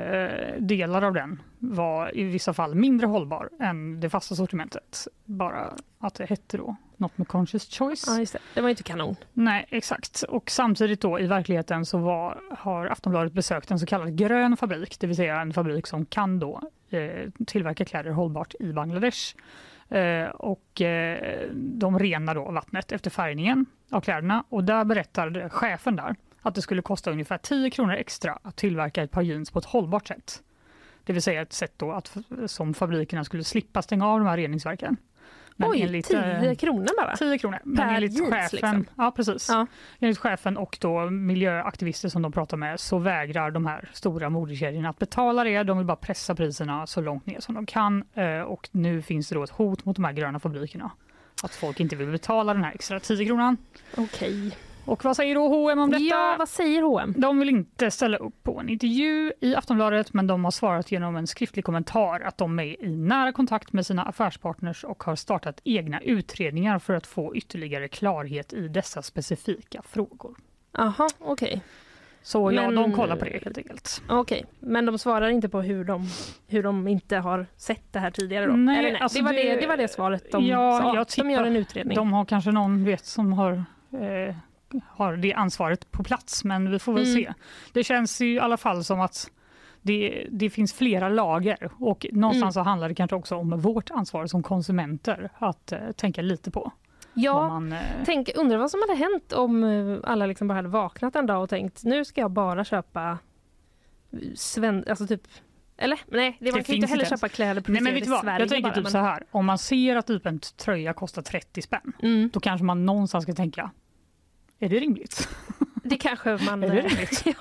delar 0.59 1.01
av 1.01 1.13
den 1.13 1.41
var 1.59 2.17
i 2.17 2.23
vissa 2.23 2.53
fall 2.53 2.75
mindre 2.75 3.07
hållbar 3.07 3.49
än 3.59 3.99
det 3.99 4.09
fasta 4.09 4.35
sortimentet. 4.35 5.07
Bara 5.25 5.73
att 5.99 6.13
det 6.15 6.25
hette 6.25 6.57
då 6.57 6.75
något 6.97 7.17
med 7.17 7.27
conscious 7.27 7.69
choice. 7.77 8.03
Ja, 8.07 8.19
just 8.19 8.33
det. 8.33 8.39
det 8.53 8.61
var 8.61 8.69
inte 8.69 8.83
kanon. 8.83 9.15
Nej, 9.33 9.65
exakt. 9.69 10.23
Och 10.23 10.51
samtidigt 10.51 11.01
då 11.01 11.19
i 11.19 11.27
verkligheten 11.27 11.85
så 11.85 11.97
var, 11.97 12.41
har 12.57 12.85
Aftonbladet 12.85 13.33
besökt 13.33 13.71
en 13.71 13.79
så 13.79 13.85
kallad 13.85 14.15
grön 14.17 14.57
fabrik, 14.57 14.99
det 14.99 15.07
vill 15.07 15.15
säga 15.15 15.41
en 15.41 15.53
fabrik 15.53 15.87
som 15.87 16.05
kan 16.05 16.39
då 16.39 16.61
eh, 16.89 17.29
tillverka 17.47 17.85
kläder 17.85 18.11
hållbart 18.11 18.55
i 18.59 18.73
Bangladesh. 18.73 19.35
Eh, 19.91 20.29
och 20.29 20.81
eh, 20.81 21.49
de 21.53 21.99
renar 21.99 22.35
då 22.35 22.51
vattnet 22.51 22.91
efter 22.91 23.09
färgningen 23.09 23.65
av 23.89 24.01
kläderna 24.01 24.43
och 24.49 24.63
där 24.63 24.85
berättade 24.85 25.49
chefen 25.49 25.95
där 25.95 26.15
att 26.41 26.55
det 26.55 26.61
skulle 26.61 26.81
kosta 26.81 27.11
ungefär 27.11 27.37
10 27.37 27.69
kronor 27.69 27.93
extra 27.93 28.39
att 28.43 28.55
tillverka 28.55 29.03
ett 29.03 29.11
par 29.11 29.21
jeans 29.21 29.51
på 29.51 29.59
ett 29.59 29.65
hållbart 29.65 30.07
sätt. 30.07 30.43
Det 31.03 31.13
vill 31.13 31.21
säga 31.21 31.41
ett 31.41 31.53
sätt 31.53 31.73
då 31.77 31.91
att, 31.91 32.17
som 32.45 32.73
fabrikerna 32.73 33.23
skulle 33.23 33.43
slippa 33.43 33.81
stänga 33.81 34.07
av 34.07 34.19
de 34.19 34.27
här 34.27 34.37
reningsverken. 34.37 34.97
Men 35.61 35.69
Oj, 35.69 35.81
enligt, 35.81 36.07
10 36.07 36.49
eh, 36.49 36.55
kronor 36.55 36.89
bara? 36.97 37.15
10 37.15 37.37
kronor. 37.37 37.59
Men 37.63 37.77
per 37.77 37.95
enligt 37.95 38.13
jeans, 38.13 38.29
chefen, 38.29 38.49
liksom. 38.51 38.85
Ja, 38.97 39.11
precis. 39.11 39.49
Ja. 39.49 39.67
Enligt 39.99 40.17
chefen 40.17 40.57
och 40.57 40.77
då 40.81 41.09
miljöaktivister 41.09 42.09
som 42.09 42.21
de 42.21 42.31
pratar 42.31 42.57
med 42.57 42.79
så 42.79 42.97
vägrar 42.97 43.51
de 43.51 43.65
här 43.65 43.89
stora 43.93 44.29
modekedjorna 44.29 44.89
att 44.89 44.99
betala 44.99 45.43
det. 45.43 45.63
De 45.63 45.77
vill 45.77 45.87
bara 45.87 45.97
pressa 45.97 46.35
priserna 46.35 46.87
så 46.87 47.01
långt 47.01 47.25
ner 47.25 47.39
som 47.39 47.55
de 47.55 47.65
kan. 47.65 48.03
Eh, 48.13 48.41
och 48.41 48.69
nu 48.71 49.01
finns 49.01 49.29
det 49.29 49.35
då 49.35 49.43
ett 49.43 49.49
hot 49.49 49.85
mot 49.85 49.95
de 49.95 50.05
här 50.05 50.13
gröna 50.13 50.39
fabrikerna. 50.39 50.91
Att 51.43 51.55
folk 51.55 51.79
inte 51.79 51.95
vill 51.95 52.07
betala 52.07 52.53
den 52.53 52.63
här 52.63 52.71
extra 52.73 52.99
10 52.99 53.25
kronan. 53.25 53.57
Okej. 53.97 54.47
Okay. 54.47 54.51
Och 54.85 55.05
vad 55.05 55.15
säger 55.15 55.35
då 55.35 55.47
H&M 55.47 55.79
om 55.79 55.89
detta? 55.89 56.03
Ja, 56.03 56.35
vad 56.39 56.49
säger 56.49 56.81
H&M? 56.81 57.13
De 57.17 57.39
vill 57.39 57.49
inte 57.49 57.91
ställa 57.91 58.17
upp 58.17 58.43
på 58.43 58.59
en 58.59 58.69
intervju 58.69 59.33
i 59.41 59.55
Aftonbladet 59.55 60.13
men 60.13 60.27
de 60.27 60.43
har 60.43 60.51
svarat 60.51 60.91
genom 60.91 61.15
en 61.15 61.27
skriftlig 61.27 61.65
kommentar 61.65 62.19
att 62.19 62.37
de 62.37 62.59
är 62.59 62.83
i 62.83 62.95
nära 62.95 63.31
kontakt 63.31 63.73
med 63.73 63.85
sina 63.85 64.03
affärspartners 64.03 64.83
och 64.83 65.03
har 65.03 65.15
startat 65.15 65.61
egna 65.63 66.01
utredningar 66.01 66.79
för 66.79 66.93
att 66.93 67.07
få 67.07 67.35
ytterligare 67.35 67.87
klarhet 67.87 68.53
i 68.53 68.67
dessa 68.67 69.01
specifika 69.01 69.81
frågor. 69.81 70.35
Aha, 70.77 71.09
okej. 71.19 71.47
Okay. 71.47 71.59
Så 72.23 72.51
ja, 72.51 72.61
men, 72.61 72.75
de 72.75 72.93
kollar 72.93 73.15
på 73.15 73.25
det 73.25 73.39
helt 73.43 73.57
enkelt. 73.57 74.01
Okej, 74.09 74.19
okay. 74.19 74.43
men 74.59 74.85
de 74.85 74.97
svarar 74.97 75.29
inte 75.29 75.49
på 75.49 75.61
hur 75.61 75.83
de, 75.83 76.07
hur 76.47 76.63
de 76.63 76.87
inte 76.87 77.17
har 77.17 77.45
sett 77.57 77.93
det 77.93 77.99
här 77.99 78.11
tidigare 78.11 78.45
då? 78.45 78.53
Nej, 78.53 78.81
nej? 78.91 79.01
Alltså 79.01 79.17
det, 79.17 79.25
var 79.25 79.33
det, 79.33 79.55
det, 79.55 79.67
var 79.67 79.77
det 79.77 79.87
svaret 79.87 80.31
de 80.31 80.45
ja, 80.45 80.79
sa. 80.81 80.95
Jag 80.95 81.25
de 81.25 81.31
gör 81.31 81.43
en 81.43 81.55
utredning. 81.55 81.95
De 81.95 82.13
har 82.13 82.25
kanske 82.25 82.51
någon 82.51 82.85
vet 82.85 83.05
som 83.05 83.33
har 83.33 83.63
eh, 83.91 84.35
har 84.87 85.17
det 85.17 85.33
ansvaret 85.33 85.91
på 85.91 86.03
plats, 86.03 86.43
men 86.43 86.71
vi 86.71 86.79
får 86.79 86.93
väl 86.93 87.03
mm. 87.03 87.15
se. 87.15 87.33
Det 87.73 87.83
känns 87.83 88.21
i 88.21 88.39
alla 88.39 88.57
fall 88.57 88.83
som 88.83 89.01
att 89.01 89.31
det, 89.81 90.27
det 90.31 90.49
finns 90.49 90.73
flera 90.73 91.09
lager 91.09 91.69
och 91.79 92.05
någonstans 92.11 92.55
mm. 92.55 92.63
så 92.63 92.69
handlar 92.69 92.89
det 92.89 92.95
kanske 92.95 93.15
också 93.15 93.35
om 93.35 93.59
vårt 93.59 93.91
ansvar 93.91 94.27
som 94.27 94.43
konsumenter 94.43 95.29
att 95.37 95.73
uh, 95.73 95.91
tänka 95.91 96.21
lite 96.21 96.51
på. 96.51 96.71
Ja, 97.13 97.49
man, 97.49 97.73
uh... 97.73 97.79
tänk, 98.05 98.29
undrar 98.35 98.57
vad 98.57 98.71
som 98.71 98.79
hade 98.87 98.99
hänt 98.99 99.33
om 99.33 99.63
uh, 99.63 99.99
alla 100.03 100.25
liksom 100.25 100.47
bara 100.47 100.53
hade 100.53 100.69
vaknat 100.69 101.15
en 101.15 101.25
dag 101.25 101.43
och 101.43 101.49
tänkt 101.49 101.83
nu 101.83 102.05
ska 102.05 102.21
jag 102.21 102.31
bara 102.31 102.63
köpa 102.63 103.17
sven 104.35 104.85
alltså 104.87 105.07
typ 105.07 105.21
eller? 105.77 105.99
Nej, 106.05 106.37
det, 106.39 106.51
man 106.51 106.59
det 106.59 106.63
kan 106.63 106.75
inte 106.75 106.87
heller 106.87 107.05
köpa 107.05 107.29
kläder 107.29 107.63
Nej, 107.67 107.81
men 107.81 107.93
vet 107.93 108.03
i 108.03 108.05
Sverige. 108.05 108.39
Jag 108.39 108.49
tänker 108.49 108.63
bara, 108.63 108.73
typ 108.73 108.83
men... 108.83 108.91
så 108.91 108.97
här, 108.97 109.23
om 109.31 109.45
man 109.45 109.57
ser 109.57 109.95
att 109.95 110.07
typ 110.07 110.25
en 110.25 110.39
tröja 110.39 110.93
kostar 110.93 111.21
30 111.21 111.61
spänn, 111.61 111.93
mm. 112.03 112.29
då 112.33 112.39
kanske 112.39 112.65
man 112.65 112.85
någonstans 112.85 113.23
ska 113.23 113.33
tänka, 113.33 113.71
är 114.61 114.69
det 114.69 114.79
rimligt? 114.79 115.29
Det 115.83 115.97
kanske 115.97 116.37
man... 116.45 116.63
är 116.63 116.69
det 116.69 116.81
rimligt? 116.81 117.23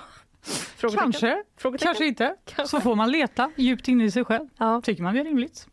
Kanske, 0.97 1.43
kanske 1.79 2.05
inte. 2.05 2.35
Kanske. 2.45 2.77
Så 2.77 2.81
får 2.81 2.95
man 2.95 3.11
leta 3.11 3.51
djupt 3.55 3.87
inne 3.87 4.05
i 4.05 4.11
sig 4.11 4.25
själv. 4.25 4.47
Ja. 4.57 4.81
Tycker 4.81 5.03
man 5.03 5.13
det 5.13 5.19
är 5.19 5.23
rimligt? 5.23 5.67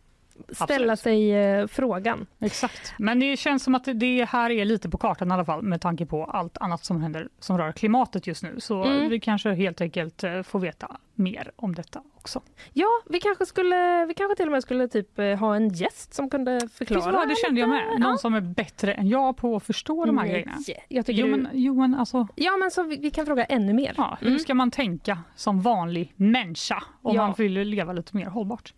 ställa 0.48 0.92
Absolut. 0.92 1.00
sig 1.00 1.32
eh, 1.32 1.66
frågan. 1.66 2.26
Exakt. 2.40 2.94
Men 2.98 3.20
det 3.20 3.37
känns 3.37 3.64
som 3.64 3.74
att 3.74 3.88
det 3.94 4.24
här 4.24 4.50
är 4.50 4.64
lite 4.64 4.88
på 4.88 4.98
kartan 4.98 5.30
i 5.30 5.34
alla 5.34 5.44
fall 5.44 5.62
med 5.62 5.80
tanke 5.80 6.06
på 6.06 6.24
allt 6.24 6.58
annat 6.58 6.84
som 6.84 7.02
händer 7.02 7.28
som 7.40 7.58
rör 7.58 7.72
klimatet 7.72 8.26
just 8.26 8.42
nu. 8.42 8.61
Så 8.61 8.84
mm. 8.84 9.08
vi 9.08 9.20
kanske 9.20 9.54
helt 9.54 9.80
enkelt 9.80 10.24
eh, 10.24 10.42
får 10.42 10.58
veta 10.58 10.96
mer 11.14 11.50
om 11.56 11.74
detta 11.74 12.02
också. 12.28 12.42
Ja, 12.72 12.88
vi 13.06 13.20
kanske, 13.20 13.46
skulle, 13.46 14.06
vi 14.06 14.14
kanske 14.14 14.36
till 14.36 14.46
och 14.46 14.52
med 14.52 14.62
skulle 14.62 14.88
typ 14.88 15.18
eh, 15.18 15.34
ha 15.34 15.56
en 15.56 15.68
gäst 15.68 16.14
som 16.14 16.30
kunde 16.30 16.68
förklara. 16.72 17.12
Vad, 17.12 17.28
det 17.28 17.36
kände 17.36 17.60
jag 17.60 17.68
med. 17.68 18.00
Någon 18.00 18.10
ja. 18.10 18.18
som 18.18 18.34
är 18.34 18.40
bättre 18.40 18.92
än 18.92 19.08
jag 19.08 19.36
på 19.36 19.56
att 19.56 19.62
förstå 19.62 20.04
de 20.04 20.18
här 20.18 20.24
Nej. 20.24 20.32
grejerna. 20.32 20.56
Jag 20.88 21.04
jo, 21.08 21.26
men, 21.26 21.48
jo, 21.52 21.74
men 21.74 21.94
alltså... 21.94 22.28
Ja, 22.34 22.56
men 22.56 22.70
så 22.70 22.82
vi, 22.82 22.96
vi 22.96 23.10
kan 23.10 23.26
fråga 23.26 23.44
ännu 23.44 23.72
mer. 23.72 23.94
Ja, 23.96 24.18
hur 24.20 24.28
mm. 24.28 24.38
ska 24.38 24.54
man 24.54 24.70
tänka 24.70 25.18
som 25.36 25.60
vanlig 25.60 26.12
människa 26.16 26.82
om 27.02 27.16
ja. 27.16 27.26
man 27.26 27.34
vill 27.38 27.52
leva 27.52 27.92
lite 27.92 28.16
mer 28.16 28.26
hållbart? 28.26 28.74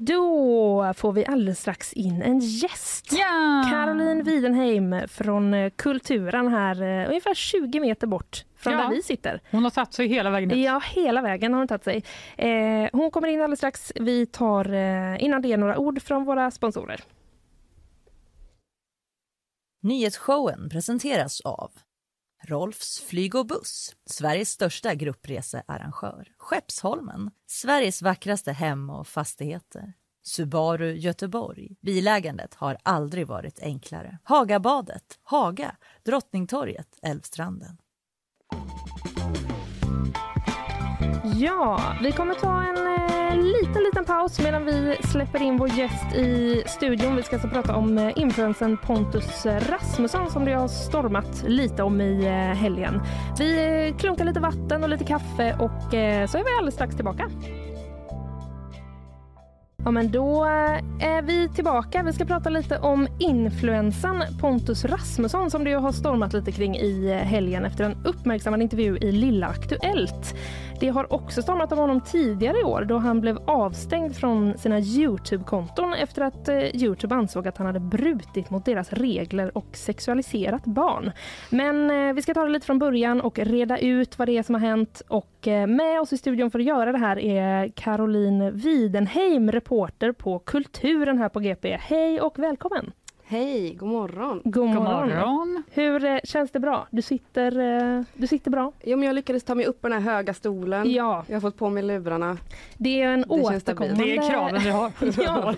Då 0.00 0.94
får 0.96 1.12
vi 1.12 1.26
alldeles 1.26 1.60
strax 1.60 1.92
in 1.92 2.22
en 2.22 2.38
gäst. 2.38 3.12
Ja! 3.12 3.66
Caroline 3.70 4.22
Widenheim 4.22 5.08
från 5.08 5.54
eh, 5.54 5.70
Kulturen 5.70 6.48
här 6.48 6.82
eh, 6.82 7.08
ungefär 7.08 7.34
20 7.34 7.80
meter 7.80 8.06
bort 8.06 8.44
från 8.58 8.72
ja. 8.72 8.78
där 8.78 8.90
vi 8.90 9.02
sitter. 9.02 9.40
Hon 9.50 9.64
har 9.64 9.70
tagit 9.70 9.94
sig 9.94 10.08
hela 10.08 10.30
vägen 10.30 10.50
hit. 10.50 10.64
Ja, 10.64 10.82
hela 10.84 11.22
vägen 11.22 11.52
har 11.52 11.58
hon 11.58 11.68
tagit 11.68 11.84
sig. 11.84 12.04
Eh, 12.36 12.88
hon 12.92 13.10
kommer 13.10 13.28
in 13.28 13.40
alldeles 13.40 13.58
strax. 13.58 13.92
Vi 13.94 14.26
tar 14.26 14.72
eh, 14.72 15.24
innan 15.24 15.42
det 15.42 15.56
några 15.56 15.78
ord 15.78 16.02
från 16.02 16.24
våra 16.24 16.50
sponsorer. 16.50 17.00
Nyhetsshowen 19.82 20.68
presenteras 20.68 21.40
av 21.40 21.70
Rolfs 22.44 23.00
flyg 23.00 23.34
och 23.34 23.46
buss, 23.46 23.96
Sveriges 24.06 24.50
största 24.50 24.94
gruppresearrangör. 24.94 26.28
Skeppsholmen, 26.38 27.30
Sveriges 27.46 28.02
vackraste 28.02 28.52
hem 28.52 28.90
och 28.90 29.06
fastigheter. 29.06 29.92
Subaru 30.22 30.92
Göteborg. 30.92 31.76
Bilägandet 31.80 32.54
har 32.54 32.78
aldrig 32.82 33.26
varit 33.26 33.60
enklare. 33.60 34.18
Hagabadet, 34.24 35.18
Haga, 35.22 35.76
Drottningtorget, 36.04 36.98
Älvstranden. 37.02 37.78
Ja, 41.36 41.80
vi 42.02 42.12
kommer 42.12 42.34
ta 42.34 42.62
en 42.62 42.86
eh, 42.86 43.44
liten, 43.44 43.82
liten 43.82 44.04
paus 44.04 44.40
medan 44.40 44.64
vi 44.64 44.96
släpper 45.00 45.42
in 45.42 45.56
vår 45.56 45.68
gäst 45.68 46.14
i 46.14 46.62
studion. 46.66 47.16
Vi 47.16 47.22
ska 47.22 47.36
alltså 47.36 47.48
prata 47.48 47.76
om 47.76 47.98
eh, 47.98 48.12
influensen 48.16 48.76
Pontus 48.76 49.46
Rasmusson 49.46 50.30
som 50.30 50.44
det 50.44 50.52
har 50.52 50.68
stormat 50.68 51.44
lite 51.46 51.82
om 51.82 52.00
i 52.00 52.26
eh, 52.26 52.32
helgen. 52.58 53.02
Vi 53.38 53.86
eh, 53.88 53.96
klunkar 53.96 54.24
lite 54.24 54.40
vatten 54.40 54.82
och 54.82 54.88
lite 54.88 55.04
kaffe 55.04 55.56
och 55.58 55.94
eh, 55.94 56.26
så 56.26 56.38
är 56.38 56.44
vi 56.44 56.50
alldeles 56.58 56.74
strax 56.74 56.94
tillbaka. 56.96 57.30
Ja, 59.88 59.92
men 59.92 60.10
då 60.10 60.44
eh, 60.44 61.08
är 61.16 61.22
vi 61.22 61.48
tillbaka. 61.48 62.02
Vi 62.02 62.12
ska 62.12 62.24
prata 62.24 62.50
lite 62.50 62.78
om 62.78 63.08
influensan 63.18 64.22
Pontus 64.40 64.84
Rasmusson 64.84 65.50
som 65.50 65.64
det 65.64 65.72
har 65.72 65.92
stormat 65.92 66.32
lite 66.32 66.52
kring 66.52 66.76
i 66.76 67.10
eh, 67.10 67.16
helgen 67.16 67.64
efter 67.64 67.84
en 67.84 67.96
uppmärksammad 68.04 68.62
intervju 68.62 68.96
i 68.96 69.12
Lilla 69.12 69.46
Aktuellt. 69.46 70.34
Det 70.80 70.88
har 70.88 71.12
också 71.12 71.42
stormat 71.42 71.72
om 71.72 71.78
honom 71.78 72.00
tidigare 72.00 72.60
i 72.60 72.64
år 72.64 72.84
då 72.84 72.98
han 72.98 73.20
blev 73.20 73.38
avstängd 73.46 74.16
från 74.16 74.58
sina 74.58 74.80
Youtube-konton 74.80 75.94
efter 75.94 76.22
att 76.22 76.48
eh, 76.48 76.58
Youtube 76.58 77.14
ansåg 77.14 77.48
att 77.48 77.58
han 77.58 77.66
hade 77.66 77.80
brutit 77.80 78.50
mot 78.50 78.64
deras 78.64 78.92
regler 78.92 79.58
och 79.58 79.68
sexualiserat 79.72 80.64
barn. 80.64 81.12
Men 81.50 82.14
vi 82.14 82.22
ska 82.22 82.34
ta 82.34 82.44
det 82.44 82.50
lite 82.50 82.66
från 82.66 82.78
början 82.78 83.20
och 83.20 83.38
reda 83.38 83.78
ut 83.78 84.18
vad 84.18 84.28
det 84.28 84.38
är 84.38 84.42
som 84.42 84.54
har 84.54 84.62
hänt 84.62 85.02
och 85.08 85.48
med 85.68 86.00
oss 86.00 86.12
i 86.12 86.18
studion 86.18 86.50
för 86.50 86.58
att 86.58 86.64
göra 86.64 86.92
det 86.92 86.98
här 86.98 87.18
är 87.18 87.68
Caroline 87.68 88.50
Widenheim, 88.50 89.52
reporter 89.52 89.77
på 90.18 90.38
Kulturen 90.38 91.18
här 91.18 91.28
på 91.28 91.40
GP. 91.40 91.76
Hej 91.80 92.20
och 92.20 92.38
välkommen! 92.38 92.92
Hej, 93.24 93.74
god 93.74 93.88
morgon. 93.88 94.40
God 94.44 94.66
morgon. 94.66 95.08
God 95.08 95.16
morgon. 95.16 95.62
Hur 95.70 96.04
eh, 96.04 96.18
känns 96.24 96.50
det 96.50 96.60
bra? 96.60 96.86
Du 96.90 97.02
sitter, 97.02 97.58
eh, 97.58 98.02
du 98.14 98.26
sitter 98.26 98.50
bra? 98.50 98.72
Jo, 98.82 98.96
men 98.96 99.06
jag 99.06 99.14
lyckades 99.14 99.44
ta 99.44 99.54
mig 99.54 99.66
upp 99.66 99.80
på 99.80 99.88
den 99.88 100.02
här 100.02 100.12
höga 100.12 100.34
stolen. 100.34 100.92
Ja. 100.92 101.24
Jag 101.28 101.36
har 101.36 101.40
fått 101.40 101.56
på 101.56 101.70
mig 101.70 101.82
lurarna. 101.82 102.38
Det 102.76 103.02
är 103.02 103.08
en 103.08 103.20
det 103.20 103.28
återkommande... 103.28 104.04
Det 104.04 104.16
är 104.16 104.30
kraven 104.30 104.62
vi 104.62 104.70
har. 104.70 104.92
ja. 105.22 105.54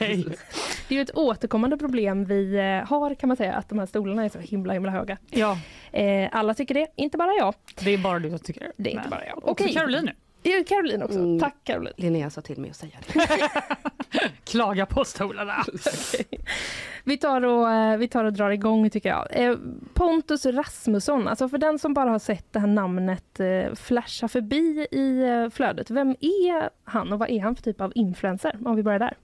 Det 0.89 0.99
är 0.99 1.03
ett 1.03 1.17
återkommande 1.17 1.77
problem 1.79 2.25
vi 2.25 2.55
eh, 2.55 2.89
har 2.89 3.15
kan 3.15 3.29
man 3.29 3.37
säga, 3.37 3.55
att 3.55 3.69
de 3.69 3.79
här 3.79 3.87
stolarna 3.87 4.25
är 4.25 4.29
så 4.29 4.39
himla 4.39 4.73
himla 4.73 4.91
höga. 4.91 5.17
Ja. 5.31 5.59
alla 6.33 6.55
tycker 6.55 6.75
det, 6.75 6.87
inte 6.97 7.19
bara 7.19 7.33
jag. 7.39 7.55
Det 7.85 7.91
är 7.91 7.99
bara 7.99 8.19
du 8.19 8.31
som 8.31 8.39
tycker 8.39 8.61
det. 8.61 8.73
Det 8.77 8.91
är 8.91 8.95
inte 8.95 9.09
bara 9.09 9.27
jag. 9.27 9.49
Okej. 9.49 9.73
Caroline 9.73 10.05
nu. 10.05 10.13
Caroline 10.43 11.03
också. 11.03 11.19
Mm. 11.19 11.41
Tack 11.41 11.57
Caroline. 11.65 11.95
Linnea 11.97 12.31
sa 12.31 12.41
till 12.41 12.61
mig 12.61 12.71
att 12.71 12.77
säga 12.77 12.99
det. 13.07 13.49
Klaga 14.45 14.87
på 14.87 15.05
stolarna. 15.05 15.65
okay. 15.75 16.39
vi, 17.05 17.17
tar 17.17 17.43
och, 17.43 17.71
eh, 17.71 17.97
vi 17.97 18.09
tar 18.09 18.25
och 18.25 18.33
drar 18.33 18.51
igång 18.51 18.91
tycker 18.91 19.09
jag. 19.09 19.27
Eh, 19.31 19.57
Pontus 19.95 20.47
Rasmusson, 20.47 21.29
alltså 21.29 21.49
för 21.49 21.59
den 21.59 21.79
som 21.79 21.95
bara 21.95 22.11
har 22.11 22.19
sett 22.19 22.53
det 22.53 22.59
här 22.59 22.67
namnet 22.67 23.41
eh, 23.41 23.75
flasha 23.75 24.29
förbi 24.29 24.87
i 24.91 25.25
flödet. 25.53 25.91
Vem 25.91 26.11
är 26.11 26.71
han 26.85 27.13
och 27.13 27.19
vad 27.19 27.31
är 27.31 27.41
han 27.41 27.57
för 27.57 27.63
typ 27.63 27.81
av 27.81 27.93
influencer? 27.95 28.59
Om 28.65 28.77
vi 28.77 28.83
börjar 28.83 28.99
där. 28.99 29.17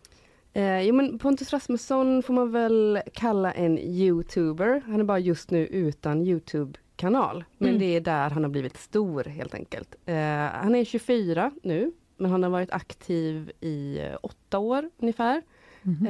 Eh, 0.57 0.81
jo, 0.81 0.95
men 0.95 1.19
Pontus 1.19 1.53
Rasmusson 1.53 2.23
får 2.23 2.35
man 2.35 2.53
väl 2.53 3.01
kalla 3.13 3.53
en 3.53 3.79
youtuber. 3.79 4.83
Han 4.87 5.01
är 5.01 5.05
bara 5.05 5.19
just 5.19 5.51
nu 5.51 5.67
utan 5.67 6.23
Youtube 6.23 6.79
kanal. 6.97 7.45
Men 7.59 7.69
mm. 7.69 7.81
det 7.81 7.97
är 7.97 8.01
där 8.01 8.31
han 8.31 8.43
har 8.43 8.51
blivit 8.51 8.77
stor 8.77 9.25
helt 9.25 9.55
enkelt. 9.55 9.95
Eh, 10.07 10.17
han 10.47 10.75
är 10.75 10.85
24 10.85 11.51
nu, 11.63 11.93
men 12.17 12.31
han 12.31 12.43
har 12.43 12.51
varit 12.51 12.71
aktiv 12.71 13.53
i 13.61 13.99
eh, 13.99 14.17
åtta 14.23 14.59
år 14.59 14.91
ungefär. 14.99 15.43
Mm. 15.83 16.07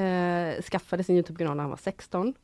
Eh, 0.56 0.62
skaffade 0.62 1.04
sin 1.04 1.16
Youtube-kanal 1.16 1.56
när 1.56 1.62
han 1.62 1.70
var 1.70 1.76
16. 1.76 2.34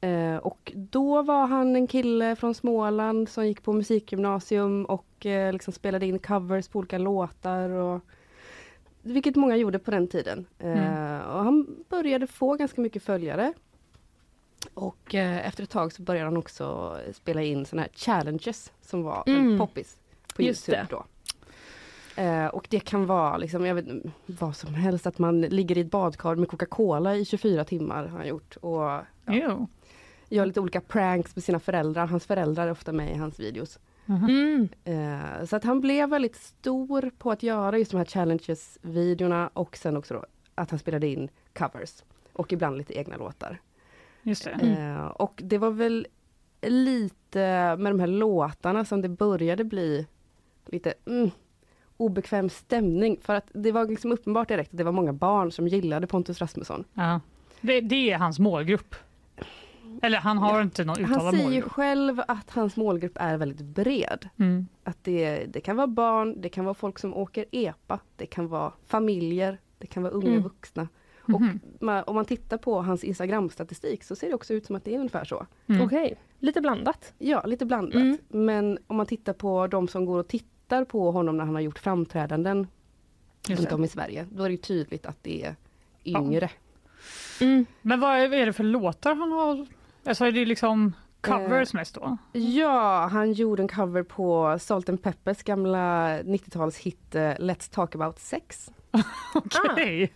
Eh, 0.00 0.36
och 0.36 0.72
då 0.74 1.22
var 1.22 1.46
han 1.46 1.76
en 1.76 1.86
kille 1.86 2.36
från 2.36 2.54
Småland 2.54 3.28
som 3.28 3.46
gick 3.46 3.62
på 3.62 3.72
musikgymnasium 3.72 4.84
och 4.84 5.26
eh, 5.26 5.52
liksom 5.52 5.72
spelade 5.72 6.06
in 6.06 6.18
covers 6.18 6.68
på 6.68 6.78
olika 6.78 6.98
låtar. 6.98 7.70
Och, 7.70 8.00
vilket 9.02 9.36
många 9.36 9.56
gjorde 9.56 9.78
på 9.78 9.90
den 9.90 10.08
tiden. 10.08 10.46
Eh, 10.58 10.68
Mm. 10.68 11.20
och 11.20 11.44
han 11.44 11.66
började 11.88 12.26
få 12.26 12.54
ganska 12.54 12.80
mycket 12.80 13.02
följare. 13.02 13.52
Och 14.78 15.14
eh, 15.14 15.46
efter 15.46 15.62
ett 15.62 15.70
tag 15.70 15.92
så 15.92 16.02
började 16.02 16.26
han 16.26 16.36
också 16.36 16.96
spela 17.12 17.42
in 17.42 17.66
såna 17.66 17.82
här 17.82 17.90
challenges 17.94 18.72
som 18.80 19.02
var 19.02 19.22
Mm. 19.26 19.58
poppis 19.58 19.96
på 20.36 20.42
Just 20.42 20.68
Youtube 20.68 20.86
det. 20.90 20.96
då. 20.96 21.04
Eh, 22.22 22.46
och 22.46 22.66
det 22.70 22.80
kan 22.80 23.06
vara 23.06 23.36
liksom, 23.36 23.66
jag 23.66 23.74
vet, 23.74 23.86
vad 24.26 24.56
som 24.56 24.74
helst, 24.74 25.06
att 25.06 25.18
man 25.18 25.40
ligger 25.40 25.78
i 25.78 25.80
ett 25.80 25.90
badkar 25.90 26.34
med 26.34 26.48
Coca-Cola 26.48 27.16
i 27.16 27.24
24 27.24 27.64
timmar 27.64 28.06
har 28.06 28.18
han 28.18 28.28
gjort. 28.28 28.56
Och 28.56 28.82
ja, 29.26 29.66
gör 30.28 30.46
lite 30.46 30.60
olika 30.60 30.80
pranks 30.80 31.36
med 31.36 31.44
sina 31.44 31.60
föräldrar. 31.60 32.06
Hans 32.06 32.26
föräldrar 32.26 32.66
är 32.66 32.70
ofta 32.70 32.92
med 32.92 33.12
i 33.14 33.18
hans 33.18 33.40
videos. 33.40 33.78
Mm. 34.08 34.68
Eh, 34.84 35.44
så 35.46 35.56
att 35.56 35.64
han 35.64 35.80
blev 35.80 36.08
väldigt 36.10 36.36
stor 36.36 37.10
på 37.18 37.30
att 37.30 37.42
göra 37.42 37.78
just 37.78 37.90
de 37.90 37.96
här 37.96 38.04
challenges-videorna 38.04 39.50
och 39.52 39.76
sen 39.76 39.96
också 39.96 40.14
då 40.14 40.24
att 40.54 40.70
han 40.70 40.78
spelade 40.78 41.06
in 41.06 41.28
covers. 41.54 42.02
Och 42.32 42.52
ibland 42.52 42.76
lite 42.78 42.94
egna 42.98 43.16
låtar. 43.16 43.60
Just 44.22 44.44
det. 44.44 44.50
Eh, 44.50 45.06
och 45.06 45.40
det 45.44 45.58
var 45.58 45.70
väl 45.70 46.06
lite 46.62 47.38
med 47.76 47.92
de 47.92 48.00
här 48.00 48.06
låtarna 48.06 48.84
som 48.84 49.02
det 49.02 49.08
började 49.08 49.64
bli 49.64 50.06
lite 50.66 50.94
mm, 51.06 51.30
obekväm 51.96 52.48
stämning. 52.50 53.18
För 53.22 53.34
att 53.34 53.46
det 53.54 53.72
var 53.72 53.88
liksom 53.88 54.12
uppenbart 54.12 54.48
direkt 54.48 54.70
att 54.72 54.78
det 54.78 54.84
var 54.84 54.92
många 54.92 55.12
barn 55.12 55.52
som 55.52 55.68
gillade 55.68 56.06
Pontus 56.06 56.40
Rasmusson. 56.40 56.84
Ja. 56.94 57.20
Det, 57.60 57.80
det 57.80 58.10
är 58.10 58.18
hans 58.18 58.38
målgrupp. 58.38 58.94
Eller 60.02 60.18
han 60.18 60.38
har 60.38 60.62
inte 60.62 60.84
någon 60.84 61.04
Han 61.04 61.12
uttalad 61.12 61.30
säger 61.34 61.44
ju 61.44 61.50
målgrupp. 61.50 61.72
själv 61.72 62.20
att 62.28 62.50
hans 62.50 62.76
målgrupp 62.76 63.16
är 63.20 63.36
väldigt 63.36 63.60
bred. 63.60 64.28
Mm. 64.38 64.66
Att 64.84 64.98
det, 65.04 65.44
det 65.46 65.60
kan 65.60 65.76
vara 65.76 65.86
barn, 65.86 66.40
det 66.40 66.48
kan 66.48 66.64
vara 66.64 66.74
folk 66.74 66.98
som 66.98 67.14
åker 67.14 67.44
epa, 67.52 67.98
det 68.16 68.26
kan 68.26 68.48
vara 68.48 68.72
familjer, 68.86 69.58
det 69.78 69.86
kan 69.86 70.02
vara 70.02 70.12
unga 70.12 70.28
Mm. 70.30 70.42
vuxna. 70.42 70.88
Mhm. 71.28 71.60
Och 71.80 71.82
ma- 71.86 72.02
om 72.02 72.14
man 72.14 72.24
tittar 72.24 72.56
på 72.58 72.80
hans 72.82 73.04
Instagram-statistik 73.04 74.04
så 74.04 74.16
ser 74.16 74.28
det 74.28 74.34
också 74.34 74.54
ut 74.54 74.66
som 74.66 74.76
att 74.76 74.84
det 74.84 74.94
är 74.94 74.98
ungefär 74.98 75.24
så. 75.24 75.46
Mm. 75.68 75.82
Okej, 75.82 76.14
lite 76.38 76.60
blandat. 76.60 77.12
Ja, 77.18 77.42
lite 77.46 77.66
blandat. 77.66 77.94
Mm. 77.94 78.18
Men 78.28 78.78
om 78.86 78.96
man 78.96 79.06
tittar 79.06 79.32
på 79.32 79.66
de 79.66 79.88
som 79.88 80.04
går 80.06 80.18
och 80.18 80.28
tittar 80.28 80.84
på 80.84 81.10
honom 81.10 81.36
när 81.36 81.44
han 81.44 81.54
har 81.54 81.62
gjort 81.62 81.78
framträdanden 81.78 82.66
runt 83.48 83.72
om 83.72 83.84
i 83.84 83.88
Sverige, 83.88 84.26
då 84.32 84.42
är 84.42 84.48
det 84.48 84.52
ju 84.52 84.56
tydligt 84.56 85.06
att 85.06 85.22
det 85.22 85.42
är 85.44 85.54
yngre. 86.04 86.50
Mm. 87.40 87.66
Men 87.82 88.00
vad 88.00 88.16
är, 88.18 88.28
vad 88.28 88.38
är 88.38 88.46
det 88.46 88.52
för 88.52 88.64
låtar 88.64 89.14
han 89.14 89.32
har? 89.32 89.66
Alltså 90.04 90.24
är 90.24 90.32
det 90.32 90.44
liksom 90.44 90.92
covers 91.20 91.74
Eh. 91.74 91.78
mest 91.78 91.94
då? 91.94 92.16
Ja, 92.32 93.08
han 93.12 93.32
gjorde 93.32 93.62
en 93.62 93.68
cover 93.68 94.02
på 94.02 94.58
Salt 94.60 94.88
and 94.88 95.02
Peppers 95.02 95.42
gamla 95.42 96.08
90-talshit 96.22 97.14
eh, 97.14 97.20
Let's 97.20 97.74
Talk 97.74 97.94
About 97.94 98.18
Sex. 98.18 98.70
Okej. 99.34 100.12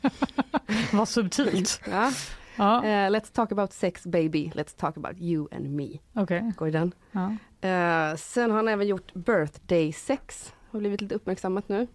vad 0.92 1.08
subtilt. 1.08 1.80
Ja. 1.90 2.12
Ja, 2.56 2.84
Eh, 2.84 3.10
let's 3.10 3.32
talk 3.32 3.52
about 3.52 3.72
sex 3.72 4.04
baby, 4.06 4.50
let's 4.54 4.76
talk 4.76 4.96
about 4.96 5.16
you 5.20 5.48
and 5.52 5.70
me. 5.76 5.88
okej. 6.14 6.52
Går 6.56 6.70
den. 6.70 6.92
Ja. 7.12 7.36
Eh, 7.68 8.16
sen 8.16 8.50
har 8.50 8.56
han 8.56 8.68
även 8.68 8.86
gjort 8.86 9.14
birthday 9.14 9.92
sex. 9.92 10.52
Har 10.70 10.78
blivit 10.78 11.00
lite 11.00 11.14
uppmärksammat 11.14 11.68
nu. 11.68 11.86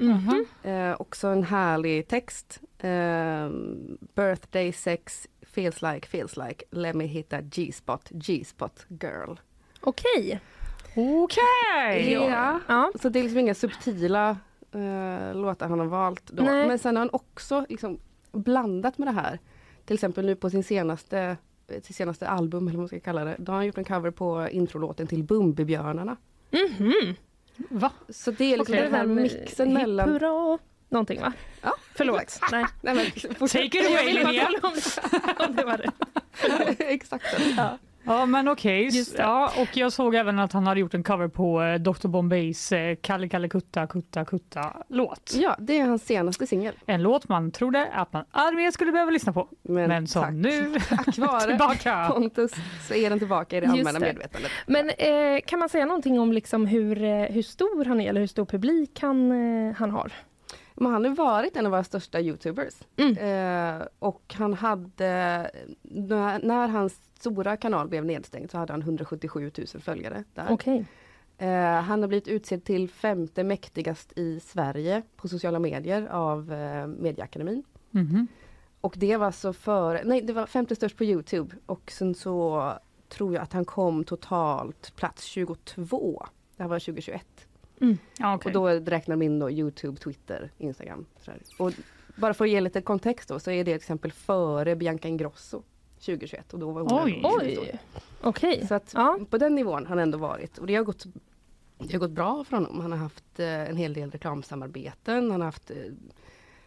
Mhm. 0.00 0.44
Eh, 0.62 0.96
också 0.98 1.28
en 1.28 1.44
härlig 1.44 2.08
text. 2.08 2.60
Birthday 4.14 4.72
sex 4.72 5.26
feels 5.42 5.82
like, 5.82 6.08
feels 6.08 6.36
like. 6.36 6.64
Let 6.70 6.94
me 6.96 7.04
hit 7.06 7.28
that 7.28 7.44
G-spot, 7.44 8.08
G-spot 8.10 8.86
girl. 8.88 9.34
Okej. 9.80 10.40
Okej! 10.96 12.12
Ja. 12.12 12.60
Ja. 12.68 12.92
Så 13.02 13.08
det 13.08 13.18
är 13.18 13.22
liksom 13.22 13.38
inga 13.40 13.54
subtila 13.54 14.36
eh, 14.72 15.34
låtar 15.34 15.68
han 15.68 15.78
har 15.78 15.86
valt. 15.86 16.26
Då. 16.26 16.42
Nej. 16.42 16.68
Men 16.68 16.78
sen 16.78 16.96
har 16.96 17.00
han 17.00 17.10
också 17.12 17.66
liksom 17.68 17.98
blandat 18.32 18.98
med 18.98 19.08
det 19.08 19.12
här. 19.12 19.38
Till 19.84 19.94
exempel 19.94 20.26
nu 20.26 20.36
på 20.36 20.50
sin 20.50 20.64
senaste, 20.64 21.36
eh, 21.68 21.82
sitt 21.82 21.96
senaste 21.96 22.28
album, 22.28 22.68
eller 22.68 22.76
vad 22.76 22.80
man 22.80 22.88
ska 22.88 23.00
kalla 23.00 23.24
det. 23.24 23.36
Då 23.38 23.52
har 23.52 23.56
han 23.56 23.66
gjort 23.66 23.78
en 23.78 23.84
cover 23.84 24.10
på 24.10 24.48
introlåten 24.50 25.06
till 25.06 25.24
Bumbibjörnarna. 25.24 26.16
Mhm. 26.50 27.14
Va? 27.68 27.92
Så 28.08 28.30
det 28.30 28.52
är 28.52 28.56
liksom 28.56 28.74
Okej. 28.74 28.84
den 28.84 28.94
här 28.94 29.06
mixen 29.06 29.72
mellan... 29.72 30.08
hurra. 30.08 30.58
Någonting 30.88 31.20
va? 31.20 31.32
Ja, 31.62 31.74
Förlåt. 31.96 32.40
Nej. 32.52 32.66
Nej, 32.82 32.94
men, 32.94 33.06
Take 33.48 33.64
it 33.64 33.74
away 33.74 34.12
Linnea! 34.12 34.48
om 35.38 35.56
det 35.56 35.64
var 35.64 35.78
det. 35.78 35.90
Exakt. 36.92 37.24
Ja 37.56 37.78
men 38.04 38.48
okej. 38.48 38.90
Det. 38.90 39.18
Ja, 39.18 39.52
och 39.62 39.76
jag 39.76 39.92
såg 39.92 40.14
även 40.14 40.38
att 40.38 40.52
han 40.52 40.66
hade 40.66 40.80
gjort 40.80 40.94
en 40.94 41.02
cover 41.02 41.28
på 41.28 41.62
eh, 41.62 41.74
Dr 41.74 42.08
Bombays 42.08 42.72
eh, 42.72 42.96
Kalle 43.00 43.28
Kalle 43.28 43.48
Kutta 43.48 43.86
Kutta 43.86 44.24
Kutta 44.24 44.76
låt. 44.88 45.34
Ja, 45.34 45.56
det 45.58 45.78
är 45.78 45.86
hans 45.86 46.06
senaste 46.06 46.46
singel. 46.46 46.74
En 46.86 47.02
låt 47.02 47.28
man 47.28 47.50
trodde 47.50 47.86
att 47.92 48.12
man 48.12 48.24
aldrig 48.30 48.72
skulle 48.72 48.92
behöva 48.92 49.10
lyssna 49.10 49.32
på. 49.32 49.48
Men, 49.62 49.88
Men 49.88 50.06
som 50.06 50.22
tack. 50.22 50.32
nu 50.32 50.74
Tack 50.88 51.18
vare 51.18 51.46
tillbaka. 51.48 52.08
Pontus 52.14 52.52
så 52.88 52.94
är 52.94 53.10
den 53.10 53.18
tillbaka 53.18 53.56
i 53.56 53.60
det 53.60 53.66
allmänna 53.66 53.92
det. 53.98 54.06
medvetandet. 54.06 54.50
Men 54.66 54.90
eh, 54.90 55.40
kan 55.46 55.58
man 55.58 55.68
säga 55.68 55.86
någonting 55.86 56.20
om 56.20 56.32
liksom 56.32 56.66
hur, 56.66 57.02
eh, 57.02 57.22
hur 57.22 57.42
stor 57.42 57.84
han 57.84 58.00
är 58.00 58.08
eller 58.08 58.20
hur 58.20 58.26
stor 58.28 58.44
publik 58.44 59.00
han, 59.02 59.30
han 59.78 59.90
har? 59.90 60.12
Men 60.80 60.92
han 60.92 61.04
har 61.04 61.14
varit 61.14 61.56
en 61.56 61.66
av 61.66 61.72
våra 61.72 61.84
största 61.84 62.20
youtubers. 62.20 62.74
Mm. 62.96 63.16
Eh, 63.16 63.86
och 63.98 64.34
han 64.38 64.54
hade, 64.54 65.50
när, 65.82 66.42
när 66.42 66.68
hans 66.68 67.00
stora 67.18 67.56
kanal 67.56 67.88
blev 67.88 68.04
nedstängd 68.04 68.50
så 68.50 68.58
hade 68.58 68.72
han 68.72 68.82
177 68.82 69.50
000 69.58 69.66
följare 69.66 70.24
där. 70.34 70.46
Okej. 70.50 70.84
Eh, 71.38 71.80
han 71.80 72.00
har 72.00 72.08
blivit 72.08 72.28
utsedd 72.28 72.64
till 72.64 72.88
femte 72.88 73.44
mäktigast 73.44 74.18
i 74.18 74.40
Sverige 74.40 75.02
på 75.16 75.28
sociala 75.28 75.58
medier 75.58 76.06
av 76.06 76.52
eh, 76.52 76.86
Medieakademin. 76.86 77.62
Mhm. 77.90 78.26
Och 78.80 78.94
det 78.96 79.16
var 79.16 79.30
så 79.30 79.52
för, 79.52 80.02
nej 80.04 80.22
det 80.22 80.32
var 80.32 80.46
femte 80.46 80.76
störst 80.76 80.96
på 80.96 81.04
Youtube 81.04 81.56
och 81.66 81.90
sen 81.90 82.14
så 82.14 82.72
tror 83.08 83.34
jag 83.34 83.42
att 83.42 83.52
han 83.52 83.64
kom 83.64 84.04
totalt 84.04 84.96
plats 84.96 85.24
22. 85.24 86.26
Det 86.56 86.62
här 86.62 86.70
var 86.70 86.78
2021. 86.78 87.47
Ja, 88.18 88.34
okej. 88.34 88.50
Och 88.50 88.52
då 88.52 88.68
räknar 88.90 89.16
de 89.16 89.22
in 89.22 89.38
då 89.38 89.50
Youtube, 89.50 89.96
Twitter, 89.98 90.50
Instagram. 90.58 91.06
Och 91.58 91.72
bara 92.16 92.34
för 92.34 92.44
att 92.44 92.50
ge 92.50 92.60
lite 92.60 92.80
kontext 92.80 93.28
då 93.28 93.38
så 93.40 93.50
är 93.50 93.56
det 93.58 93.64
till 93.64 93.74
exempel 93.74 94.12
före 94.12 94.76
Bianca 94.76 95.08
Ingrosso 95.08 95.62
2021 95.98 96.52
och 96.52 96.58
då 96.58 96.70
var 96.72 96.80
hon 96.82 97.20
Oj. 97.40 97.78
Okej. 98.20 98.66
Så 98.68 98.74
att 98.74 98.92
Ja. 98.94 99.18
på 99.30 99.38
den 99.38 99.54
nivån 99.54 99.82
har 99.82 99.88
han 99.88 99.98
ändå 99.98 100.18
varit 100.18 100.58
och 100.58 100.66
det 100.66 100.74
har 100.74 100.84
gått, 100.84 101.06
det 101.78 101.92
har 101.92 101.98
gått 102.00 102.10
bra 102.10 102.44
för 102.44 102.56
honom. 102.56 102.80
Han 102.80 102.92
har 102.92 102.98
haft 102.98 103.40
eh, 103.40 103.46
en 103.70 103.76
hel 103.76 103.92
del 103.94 104.10
reklamsamarbeten. 104.10 105.30
Han 105.30 105.40
har 105.40 105.46
haft 105.48 105.70
eh, 105.70 105.76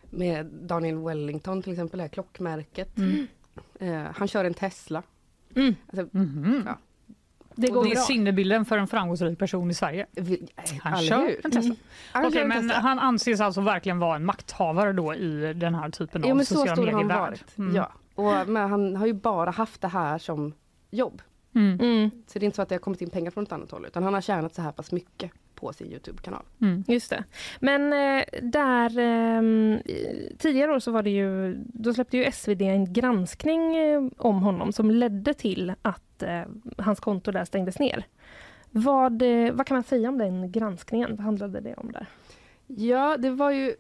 med 0.10 0.46
Daniel 0.46 0.98
Wellington 0.98 1.62
till 1.64 1.72
exempel, 1.72 1.98
det 1.98 2.04
här 2.04 2.10
klockmärket. 2.10 2.98
Mm. 2.98 3.28
Eh, 3.80 4.12
han 4.16 4.28
kör 4.28 4.46
en 4.46 4.54
Tesla. 4.54 5.04
Mm. 5.56 5.76
Alltså, 5.88 6.18
Mhm. 6.18 6.64
Ja. 6.66 6.78
Det 7.56 7.68
Och 7.68 7.74
går 7.74 7.84
Det 7.84 7.90
är 7.90 7.94
bra. 7.96 8.02
sinnebilden 8.02 8.66
för 8.66 8.78
en 8.78 8.88
framgångsrik 8.88 9.40
person 9.40 9.72
i 9.72 9.74
Sverige. 9.74 10.06
vi, 10.12 10.48
Han 10.82 10.94
eller 10.94 11.08
kör 11.08 11.36
en 11.44 11.52
Tesla. 11.52 11.76
Kör 12.14 12.38
en 12.42 12.48
men 12.48 12.62
Tesla. 12.70 12.82
han 12.82 13.00
anses 13.00 13.42
alltså 13.42 13.62
verkligen 13.62 14.00
vara 14.00 14.16
en 14.16 14.26
makthavare 14.26 14.94
då 14.94 15.16
i 15.16 15.54
den 15.54 15.76
här 15.76 15.90
typen 15.90 16.24
av 16.24 16.30
Ja 16.30 16.36
men 16.36 16.46
så 16.46 16.56
sociala 16.56 17.04
varit. 17.04 17.58
Mm. 17.58 17.76
Ja. 17.76 17.92
Och, 18.16 18.50
men 18.50 18.70
han 18.70 18.96
har 18.96 19.06
ju 19.06 19.14
bara 19.14 19.52
haft 19.52 19.82
det 19.82 19.88
här 19.88 20.18
som 20.18 20.54
jobb. 20.92 21.22
Mm. 21.56 21.80
Mm. 21.80 22.10
Så 22.28 22.40
det 22.40 22.44
är 22.44 22.46
inte 22.46 22.56
så 22.56 22.62
att 22.62 22.70
det 22.70 22.76
har 22.76 22.80
kommit 22.80 23.02
in 23.02 23.10
pengar 23.10 23.32
från 23.32 23.44
ett 23.44 23.52
annat 23.52 23.72
håll 23.72 23.86
utan 23.86 24.04
han 24.04 24.14
har 24.14 24.22
tjänat 24.22 24.56
så 24.56 24.62
här 24.62 24.72
pass 24.72 24.92
mycket 24.92 25.32
på 25.62 25.74
sin 25.74 25.92
Youtube-kanal. 25.92 26.44
Mm. 26.62 26.84
Just 26.88 27.10
det. 27.10 27.24
Men 27.60 27.94
eh, 27.94 28.24
där 28.42 29.00
ehm, 29.00 29.80
tidigare 30.38 30.72
år 30.72 30.80
så 30.80 30.92
var 30.92 31.04
det 31.04 31.10
ju, 31.10 31.56
då 31.58 31.94
släppte 31.94 32.18
ju 32.18 32.32
SvD 32.32 32.62
en 32.62 32.94
granskning 32.94 33.76
eh, 33.76 34.04
om 34.18 34.42
honom 34.42 34.74
som 34.74 34.92
ledde 34.92 35.34
till 35.34 35.74
att 35.82 36.24
eh, 36.24 36.42
hans 36.78 37.00
konto 37.00 37.32
där 37.32 37.46
stängdes 37.46 37.80
ner. 37.80 38.06
Vad, 38.72 39.24
vad 39.54 39.68
kan 39.68 39.76
man 39.76 39.84
säga 39.84 40.10
om 40.10 40.18
den 40.18 40.52
granskningen? 40.52 41.16
Vad 41.16 41.20
handlade 41.20 41.60
det 41.60 41.74
om 41.74 41.92
där? 41.92 42.08
Ja, 42.68 43.18
det 43.18 43.30
var 43.30 43.52
ju 43.52 43.76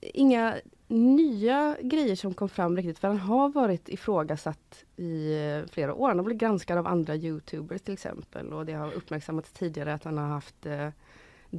inga 0.00 0.56
nya 0.88 1.76
grejer 1.82 2.16
som 2.16 2.34
kom 2.34 2.48
fram 2.48 2.76
riktigt 2.76 2.98
för 2.98 3.08
han 3.08 3.18
har 3.18 3.48
varit 3.48 3.88
ifrågasatt 3.88 4.84
i 4.96 5.34
flera 5.70 5.94
år. 5.94 6.08
Han 6.08 6.18
har 6.18 6.24
blivit 6.24 6.40
granskad 6.40 6.78
av 6.78 6.86
andra 6.86 7.16
Youtubers 7.16 7.82
till 7.82 7.94
exempel 7.94 8.52
och 8.52 8.66
det 8.66 8.72
har 8.72 8.92
uppmärksammats 8.92 9.52
tidigare 9.52 9.94
att 9.94 10.04
han 10.04 10.18
har 10.18 10.26
haft 10.26 10.66
eh, 10.66 10.88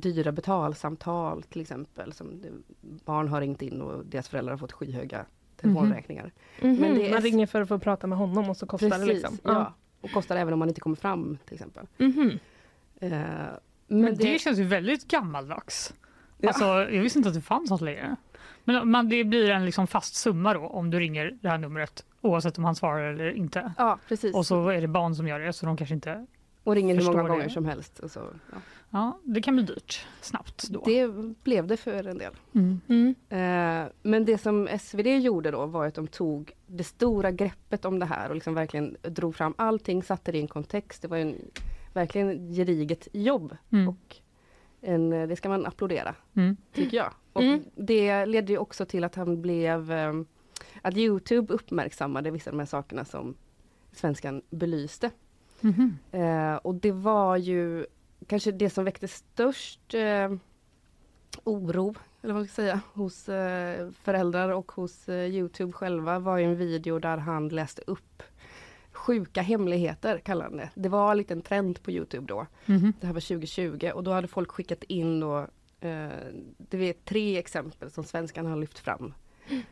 dyra 0.02 0.32
betalsamtal 0.32 1.44
till 1.44 1.62
exempel 1.62 2.14
som 2.14 2.42
barn 2.82 3.28
har 3.28 3.42
ringt 3.42 3.62
in 3.62 3.82
och 3.82 4.06
deras 4.06 4.30
föräldrar 4.30 4.54
har 4.54 4.58
fått 4.58 4.72
skyhöga 4.72 5.26
telefonräkningar. 5.62 6.32
Men 6.62 6.76
Men 6.76 6.96
det 6.96 7.08
är- 7.08 7.12
Man 7.14 7.22
ringer 7.22 7.46
för 7.48 7.62
att 7.62 7.68
få 7.68 7.80
prata 7.80 8.08
med 8.08 8.18
honom 8.18 8.50
och 8.50 8.58
så 8.58 8.66
kostar 8.66 8.90
Precis, 8.90 9.08
det 9.08 9.14
liksom. 9.14 9.38
ja. 9.44 9.74
Och 10.02 10.12
kostar 10.12 10.36
även 10.36 10.54
om 10.54 10.60
man 10.60 10.68
inte 10.68 10.82
kommer 10.82 10.96
fram 10.96 11.38
till 11.46 11.54
exempel. 11.54 11.88
Mhm. 11.98 12.32
Eh, 13.00 13.10
Men, 13.10 13.50
men 13.88 14.04
det... 14.16 14.24
det, 14.24 14.40
känns 14.40 14.60
ju 14.60 14.64
väldigt 14.64 15.08
gammaldags. 15.08 15.94
Ja. 16.38 16.48
Alltså, 16.50 16.66
jag 16.66 17.02
visste 17.04 17.20
inte 17.20 17.30
att 17.30 17.36
det 17.36 17.42
fanns 17.42 17.70
sånt 17.70 17.82
längre. 17.82 18.16
Men 18.64 18.90
man, 18.92 19.10
det 19.10 19.24
blir 19.24 19.50
en 19.50 19.66
liksom 19.66 19.88
fast 19.88 20.16
summa 20.16 20.54
då 20.54 20.60
om 20.60 20.90
du 20.90 21.00
ringer 21.00 21.38
det 21.42 21.50
här 21.50 21.58
numret 21.58 22.06
oavsett 22.22 22.58
om 22.58 22.64
han 22.64 22.76
svarar 22.76 23.14
eller 23.14 23.32
inte. 23.32 23.74
Ja, 23.78 24.00
precis. 24.08 24.36
Och 24.36 24.46
så 24.46 24.70
är 24.70 24.82
det 24.82 24.88
barn 24.88 25.16
som 25.16 25.28
gör 25.28 25.40
det 25.40 25.54
så 25.54 25.66
de 25.66 25.78
kanske 25.78 25.96
inte 25.96 26.26
Och 26.64 26.76
ringer 26.76 26.96
hur 26.96 27.04
många 27.06 27.24
gånger 27.28 27.44
det. 27.44 27.50
som 27.50 27.66
helst. 27.66 28.00
Och 28.00 28.12
så, 28.12 28.20
ja. 28.52 28.58
Ja, 28.90 29.20
det 29.24 29.42
kan 29.42 29.56
bli 29.56 29.64
dyrt 29.64 30.06
snabbt 30.22 30.70
då. 30.70 30.82
Det 30.86 31.08
blev 31.44 31.68
det 31.68 31.78
för 31.78 32.08
en 32.08 32.18
del. 32.18 32.34
Mm. 32.56 32.82
Mm. 32.88 33.16
Eh, 33.30 33.92
men 34.02 34.26
det 34.26 34.38
som 34.38 34.68
SvD 34.80 35.08
gjorde 35.18 35.52
då 35.52 35.66
var 35.66 35.86
att 35.86 35.96
de 35.96 36.08
tog 36.08 36.52
det 36.68 36.84
stora 36.84 37.32
greppet 37.32 37.86
om 37.86 38.00
det 38.00 38.06
här 38.06 38.30
och 38.30 38.36
liksom 38.36 38.54
verkligen 38.54 38.98
drog 39.02 39.36
fram 39.36 39.54
allting, 39.58 40.04
satte 40.04 40.32
det 40.32 40.38
i 40.38 40.42
en 40.42 40.48
kontext. 40.48 41.02
Det 41.02 41.08
var 41.08 41.18
en, 41.18 41.36
verkligen 41.94 42.30
ett 42.30 42.56
gediget 42.58 43.08
jobb 43.14 43.58
Mm. 43.72 43.88
och 43.90 44.16
en, 44.82 45.10
det 45.10 45.36
ska 45.36 45.50
man 45.50 45.66
applådera, 45.66 46.16
Mm. 46.36 46.58
tycker 46.74 46.98
jag. 46.98 47.14
Och 47.34 47.42
Mm. 47.44 47.64
Det 47.76 48.26
ledde 48.26 48.52
ju 48.54 48.58
också 48.58 48.86
till 48.86 49.04
att 49.04 49.16
han 49.16 49.42
blev 49.42 49.92
eh, 49.92 50.14
att 50.82 50.98
Youtube 50.98 51.54
uppmärksammade 51.54 52.32
vissa 52.32 52.50
av 52.50 52.54
de 52.54 52.60
här 52.60 52.66
sakerna 52.66 53.06
som 53.06 53.36
svenskan 53.92 54.42
belyste. 54.50 55.12
Mhm. 55.62 55.98
Eh, 56.12 56.56
och 56.56 56.76
det 56.76 56.92
var 56.92 57.38
ju 57.38 57.86
kanske 58.28 58.52
det 58.52 58.70
som 58.70 58.86
väckte 58.86 59.08
störst 59.08 59.94
eh, 59.94 60.32
oro, 61.44 61.96
eller 62.22 62.34
vad 62.34 62.42
man 62.42 62.48
ska 62.48 62.56
säga, 62.56 62.82
hos 62.94 63.30
eh, 63.30 63.90
föräldrar 64.04 64.50
och 64.50 64.72
hos 64.72 65.10
eh, 65.10 65.26
Youtube 65.26 65.74
själva 65.74 66.20
var 66.20 66.40
en 66.40 66.56
video 66.56 67.00
där 67.00 67.18
han 67.18 67.50
läste 67.50 67.82
upp 67.88 68.24
sjuka 68.92 69.42
hemligheter, 69.42 70.18
kallar 70.20 70.46
han 70.46 70.58
det. 70.58 70.70
Det 70.76 70.90
var 70.90 71.12
en 71.12 71.18
liten 71.18 71.42
trend 71.42 71.84
på 71.84 71.92
Youtube 71.92 72.28
då. 72.28 72.48
Mhm. 72.66 72.94
Det 73.00 73.08
här 73.08 73.14
var 73.14 73.22
2020 73.22 73.92
och 73.94 74.04
då 74.04 74.12
hade 74.12 74.28
folk 74.28 74.52
skickat 74.52 74.84
in 74.84 75.20
då, 75.20 75.38
eh, 75.80 76.10
det 76.58 76.78
är 76.78 76.94
tre 77.06 77.38
exempel 77.38 77.92
som 77.92 78.04
svenskan 78.04 78.46
har 78.46 78.56
lyft 78.56 78.80
fram 78.80 79.14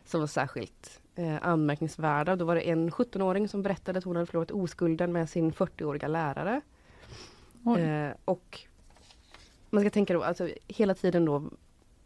som 0.06 0.20
var 0.20 0.28
särskilt 0.28 1.02
eh, 1.16 1.48
anmärkningsvärda. 1.48 2.36
Då 2.36 2.46
var 2.46 2.56
det 2.56 2.70
en 2.70 2.92
17-åring 2.92 3.48
som 3.48 3.62
berättade 3.62 3.98
att 3.98 4.06
hon 4.06 4.16
hade 4.16 4.26
förlorat 4.26 4.52
oskulden 4.52 5.12
med 5.12 5.30
sin 5.30 5.52
40-åriga 5.52 6.08
lärare. 6.08 6.62
Eh, 7.66 8.14
och 8.26 8.60
man 9.70 9.82
ska 9.84 9.90
tänka 9.90 10.14
då, 10.14 10.24
alltså 10.24 10.50
hela 10.68 10.94
tiden 10.94 11.26
då 11.26 11.44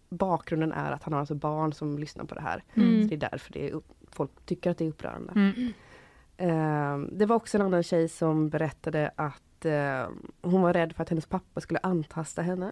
bakgrunden 0.10 0.72
är 0.72 0.91
att 0.91 1.03
han 1.03 1.14
har 1.14 1.20
alltså 1.20 1.36
barn 1.36 1.74
som 1.74 1.99
lyssnar 1.99 2.26
på 2.26 2.36
det 2.36 2.41
här. 2.41 2.64
Mm. 2.74 3.01
Så 3.03 3.07
det 3.10 3.16
är 3.16 3.30
därför 3.32 3.53
det 3.53 3.68
är 3.70 3.72
upp, 3.72 3.86
folk 4.12 4.32
tycker 4.45 4.72
att 4.72 4.78
det 4.78 4.86
är 4.86 4.89
upprörande. 4.89 5.32
Mm. 5.36 5.74
Eh, 6.38 7.10
det 7.18 7.26
var 7.26 7.36
också 7.36 7.57
en 7.57 7.62
annan 7.66 7.84
tjej 7.84 8.10
som 8.10 8.49
berättade 8.49 9.12
att 9.16 9.66
eh, 9.66 10.07
hon 10.41 10.62
var 10.62 10.74
rädd 10.74 10.93
för 10.95 11.03
att 11.03 11.10
hennes 11.10 11.26
pappa 11.26 11.62
skulle 11.62 11.80
antasta 11.84 12.41
henne. 12.41 12.72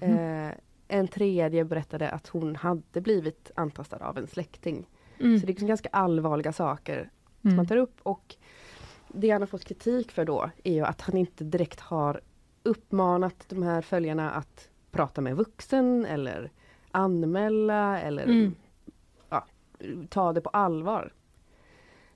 Eh, 0.00 0.50
en 0.88 1.08
tredje 1.08 1.64
berättade 1.64 2.10
att 2.10 2.28
hon 2.28 2.56
hade 2.56 3.00
blivit 3.00 3.50
antastad 3.54 3.96
av 3.96 4.18
en 4.18 4.26
släkting. 4.26 4.88
Mm. 5.20 5.38
Så 5.38 5.46
det 5.46 5.50
är 5.50 5.52
liksom 5.52 5.68
ganska 5.68 5.88
allvarliga 5.92 6.52
saker 6.52 7.10
som 7.40 7.48
Mm. 7.50 7.56
man 7.56 7.66
tar 7.66 7.76
upp. 7.76 8.00
Och 8.02 8.36
det 9.08 9.30
han 9.30 9.42
har 9.42 9.46
fått 9.46 9.64
kritik 9.64 10.12
för 10.12 10.24
då 10.24 10.50
är 10.64 10.72
ju 10.72 10.84
att 10.84 11.00
han 11.00 11.16
inte 11.16 11.44
direkt 11.44 11.80
har 11.80 12.20
uppmanat 12.62 13.44
de 13.48 13.62
här 13.62 13.82
följarna 13.82 14.30
att 14.30 14.68
prata 14.90 15.20
med 15.20 15.36
vuxen 15.36 16.04
eller 16.06 16.50
anmäla 16.90 18.00
eller 18.00 18.24
Mm. 18.24 18.54
ja, 19.28 19.46
ta 20.08 20.32
det 20.32 20.40
på 20.40 20.48
allvar. 20.50 21.12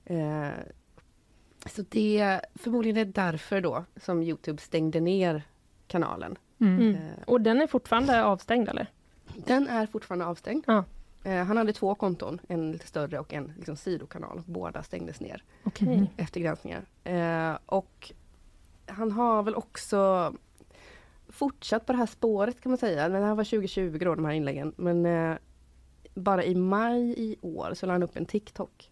Eh, 0.05 0.47
så 1.65 1.81
det 1.89 2.41
förmodligen 2.55 2.97
är 2.97 3.05
därför 3.05 3.61
då 3.61 3.85
som 3.95 4.21
Youtube 4.23 4.61
stängde 4.61 4.99
ner 4.99 5.43
kanalen. 5.87 6.35
Mm. 6.59 6.95
Eh, 6.95 6.99
Och 7.27 7.41
den 7.41 7.61
är 7.61 7.67
fortfarande 7.67 8.23
avstängd 8.23 8.69
eller? 8.69 8.87
den 9.45 9.67
är 9.67 9.85
fortfarande 9.85 10.25
avstängd. 10.25 10.63
Ja. 10.67 10.83
Eh, 11.23 11.43
han 11.43 11.57
hade 11.57 11.73
två 11.73 11.95
konton, 11.95 12.39
en 12.47 12.71
lite 12.71 12.87
större 12.87 13.19
och 13.19 13.33
en 13.33 13.53
liksom, 13.57 13.75
sidokanal. 13.75 14.41
Båda 14.45 14.83
stängdes 14.83 15.19
ner 15.21 15.43
Okej. 15.63 15.87
Mm. 15.87 16.05
efter 16.17 16.39
granskningar. 16.39 16.85
Eh, 17.03 17.57
och 17.65 18.11
han 18.85 19.11
har 19.11 19.43
väl 19.43 19.55
också 19.55 20.33
fortsatt 21.29 21.85
på 21.85 21.91
det 21.93 21.97
här 21.97 22.05
spåret 22.05 22.61
kan 22.61 22.69
man 22.71 22.77
säga. 22.77 23.09
Men 23.09 23.21
det 23.21 23.27
här 23.27 23.35
var 23.35 23.43
2020 23.43 23.97
då, 24.01 24.15
de 24.15 24.25
här 24.25 24.33
inläggen. 24.33 24.73
Men 24.77 25.05
eh, 25.05 25.35
bara 26.13 26.43
i 26.43 26.55
maj 26.55 27.13
i 27.17 27.35
år 27.41 27.73
så 27.73 27.85
la 27.85 27.91
han 27.93 28.03
upp 28.03 28.17
en 28.17 28.25
TikTok. 28.25 28.89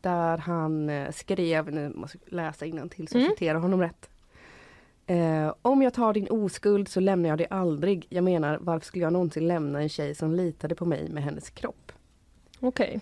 Där 0.00 0.38
han 0.38 0.88
eh, 0.90 1.10
skrev, 1.12 1.72
nu 1.72 1.92
måste 1.94 2.18
jag 2.24 2.32
läsa 2.32 2.66
till 2.88 3.08
så 3.08 3.16
jag 3.16 3.22
Mm. 3.22 3.30
citerar 3.32 3.58
honom 3.58 3.80
rätt. 3.80 4.10
Eh, 5.10 5.54
om 5.62 5.82
jag 5.82 5.94
tar 5.94 6.12
din 6.12 6.28
oskuld 6.30 6.88
så 6.88 7.00
lämnar 7.00 7.28
jag 7.28 7.38
dig 7.38 7.46
aldrig. 7.50 8.06
Jag 8.08 8.24
menar, 8.24 8.58
varför 8.60 8.86
skulle 8.86 9.04
jag 9.04 9.12
någonsin 9.12 9.48
lämna 9.48 9.82
en 9.82 9.88
tjej 9.88 10.14
som 10.14 10.34
litade 10.34 10.74
på 10.74 10.84
mig 10.84 11.08
med 11.08 11.22
hennes 11.22 11.50
kropp? 11.50 11.92
Okej. 12.60 13.00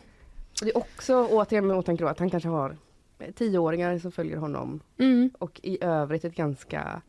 Och 0.61 0.65
det 0.67 0.71
är 0.71 0.77
också 0.79 1.27
återigen 1.31 1.67
med 1.67 1.77
åtanke 1.77 2.09
att 2.09 2.19
han 2.19 2.31
kanske 2.31 2.49
har 2.49 2.77
eh, 3.19 3.33
tioåringar 3.33 3.99
som 3.99 4.13
följer 4.13 4.37
honom 4.37 4.81
Mm. 4.99 5.31
och 5.39 5.61
i 5.63 5.85
övrigt 5.85 6.25
ett 6.25 6.35
ganska 6.37 7.03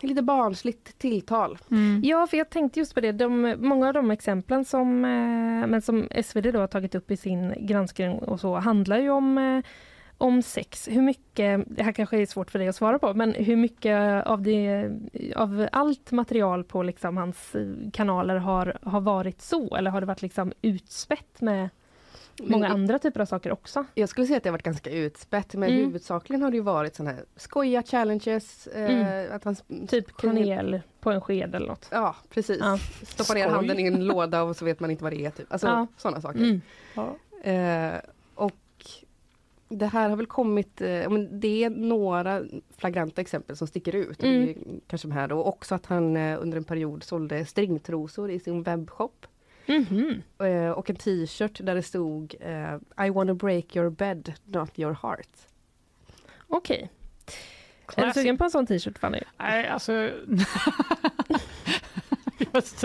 lite 0.00 0.22
barnsligt 0.22 0.98
tilltal. 0.98 1.58
Mm. 1.70 2.00
Ja, 2.04 2.26
för 2.26 2.36
jag 2.36 2.50
tänkte 2.50 2.78
just 2.78 2.94
på 2.94 3.00
det. 3.00 3.12
De, 3.12 3.54
många 3.58 3.86
av 3.88 3.94
de 3.94 4.10
exemplen 4.10 4.64
som, 4.64 5.04
eh, 5.04 5.66
men 5.66 5.82
som 5.82 6.08
SvD 6.24 6.50
då 6.52 6.58
har 6.58 6.66
tagit 6.66 6.94
upp 6.94 7.10
i 7.10 7.16
sin 7.16 7.54
granskning 7.66 8.18
och 8.18 8.40
så 8.40 8.54
handlar 8.54 8.98
ju 8.98 9.10
om, 9.10 9.38
eh, 9.38 9.64
om 10.18 10.42
sex. 10.42 10.88
Hur 10.88 11.02
mycket, 11.02 11.64
det 11.66 11.82
här 11.82 11.92
kanske 11.92 12.18
är 12.22 12.26
svårt 12.26 12.50
för 12.50 12.58
dig 12.58 12.68
att 12.68 12.76
svara 12.76 12.98
på, 12.98 13.14
men 13.14 13.32
hur 13.34 13.56
mycket 13.56 14.26
av, 14.26 14.42
det, 14.42 14.90
av 15.36 15.68
allt 15.72 16.12
material 16.12 16.64
på 16.64 16.82
liksom 16.82 17.16
hans 17.16 17.54
eh, 17.54 17.66
kanaler 17.92 18.36
har, 18.36 18.78
har 18.82 19.00
varit 19.00 19.42
så? 19.42 19.76
Eller 19.76 19.90
har 19.90 20.00
det 20.00 20.06
varit 20.06 20.22
liksom 20.22 20.52
utspätt 20.62 21.40
med 21.40 21.68
många 22.40 22.58
Men 22.68 22.72
andra 22.72 22.98
typer 22.98 23.20
av 23.20 23.26
saker 23.26 23.52
också? 23.52 23.84
Jag 23.94 24.08
skulle 24.08 24.26
säga 24.26 24.36
att 24.36 24.42
det 24.42 24.48
har 24.48 24.52
varit 24.52 24.62
ganska 24.62 24.90
utspätt 24.90 25.54
men 25.54 25.68
Mm. 25.70 25.84
huvudsakligen 25.84 26.42
har 26.42 26.50
det 26.50 26.56
ju 26.56 26.62
varit 26.62 26.94
sådana 26.96 27.16
här 27.16 27.24
skojiga 27.36 27.82
challenges. 27.82 28.66
Eh, 28.66 28.90
Mm. 28.90 29.36
att 29.36 29.44
han, 29.44 29.56
Typ 29.88 30.16
kanel 30.16 30.80
på 31.00 31.10
en 31.10 31.20
sked 31.20 31.54
eller 31.54 31.66
något? 31.66 31.88
Ja 31.92 32.16
precis. 32.30 32.58
Ja. 32.60 32.78
Stoppa 33.02 33.34
ner 33.34 33.48
handen 33.48 33.78
i 33.78 33.86
en 33.86 34.04
låda 34.06 34.42
och 34.42 34.56
så 34.56 34.64
vet 34.64 34.80
man 34.80 34.90
inte 34.90 35.04
vad 35.04 35.12
det 35.12 35.24
är. 35.26 35.30
Typ. 35.30 35.52
Alltså 35.52 35.66
Ja. 35.66 35.86
sådana 35.96 36.20
saker. 36.20 36.38
Mm. 36.38 36.60
Eh, 37.44 37.94
och 37.98 38.13
det 39.68 39.86
här 39.86 40.08
har 40.08 40.16
väl 40.16 40.26
kommit, 40.26 40.80
eh, 40.80 41.10
det 41.30 41.64
är 41.64 41.70
några 41.70 42.42
flagranta 42.76 43.20
exempel 43.20 43.56
som 43.56 43.66
sticker 43.66 43.94
ut. 43.94 44.22
Mm. 44.22 44.80
kanske 44.86 45.08
de 45.08 45.14
här 45.14 45.28
då. 45.28 45.42
Också 45.42 45.74
att 45.74 45.86
han 45.86 46.16
eh, 46.16 46.42
under 46.42 46.56
en 46.56 46.64
period 46.64 47.02
sålde 47.02 47.44
stringtrosor 47.44 48.30
i 48.30 48.40
sin 48.40 48.62
webbshop. 48.62 49.26
Mhm. 49.66 50.22
Eh, 50.38 50.70
och 50.70 50.90
en 50.90 50.96
t-shirt 50.96 51.60
där 51.62 51.74
det 51.74 51.82
stod 51.82 52.34
eh, 52.40 53.06
I 53.06 53.10
wanna 53.10 53.34
break 53.34 53.76
your 53.76 53.90
bed, 53.90 54.32
not 54.44 54.78
your 54.78 54.96
heart. 55.02 55.28
Okej. 56.48 56.90
Är 57.96 58.06
du 58.06 58.12
sugen 58.12 58.38
på 58.38 58.44
en 58.44 58.50
sån 58.50 58.66
t-shirt 58.66 58.98
Fanny? 58.98 59.20
Nej, 59.38 59.68
alltså... 59.68 59.92
Just, 62.54 62.82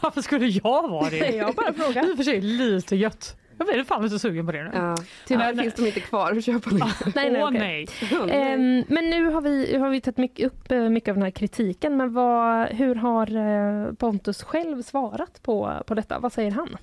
varför 0.00 0.22
skulle 0.22 0.46
jag 0.46 0.88
vara 0.88 1.10
det? 1.10 1.16
Jag 1.36 1.54
bara 1.54 1.72
frågar. 1.72 2.10
I 2.10 2.12
och 2.12 2.16
för 2.16 2.24
sig 2.24 2.40
lite 2.40 2.96
gött. 2.96 3.36
Jag 3.58 3.68
är 3.68 3.84
fan 3.84 4.04
inte 4.04 4.18
sugen 4.18 4.46
på 4.46 4.52
det 4.52 4.64
nu. 4.64 4.70
Ja, 4.74 4.96
tyvärr 5.26 5.46
Ja, 5.48 5.52
nej. 5.52 5.62
finns 5.64 5.74
de 5.74 5.86
inte 5.86 6.00
kvar 6.00 6.32
att 6.32 6.44
köpa 6.44 6.70
nu. 6.70 6.78
Nej, 7.14 7.30
nej, 7.30 7.42
Åh 7.42 7.48
okej. 7.48 7.88
nej. 8.26 8.30
Ehm, 8.30 8.84
men 8.88 9.10
nu 9.10 9.24
har 9.30 9.40
vi, 9.40 9.76
har 9.76 9.90
vi 9.90 10.00
tagit 10.00 10.16
mycket, 10.18 10.46
upp 10.46 10.70
eh, 10.72 10.88
mycket 10.88 11.08
av 11.08 11.14
den 11.14 11.22
här 11.22 11.30
kritiken. 11.30 11.96
Men 11.96 12.12
vad, 12.12 12.68
hur 12.68 12.94
har 12.94 13.36
eh, 13.36 13.92
Pontus 13.94 14.42
själv 14.42 14.82
svarat 14.82 15.42
på, 15.42 15.72
på 15.86 15.94
detta? 15.94 16.18
Vad 16.18 16.32
säger 16.32 16.50
han? 16.50 16.76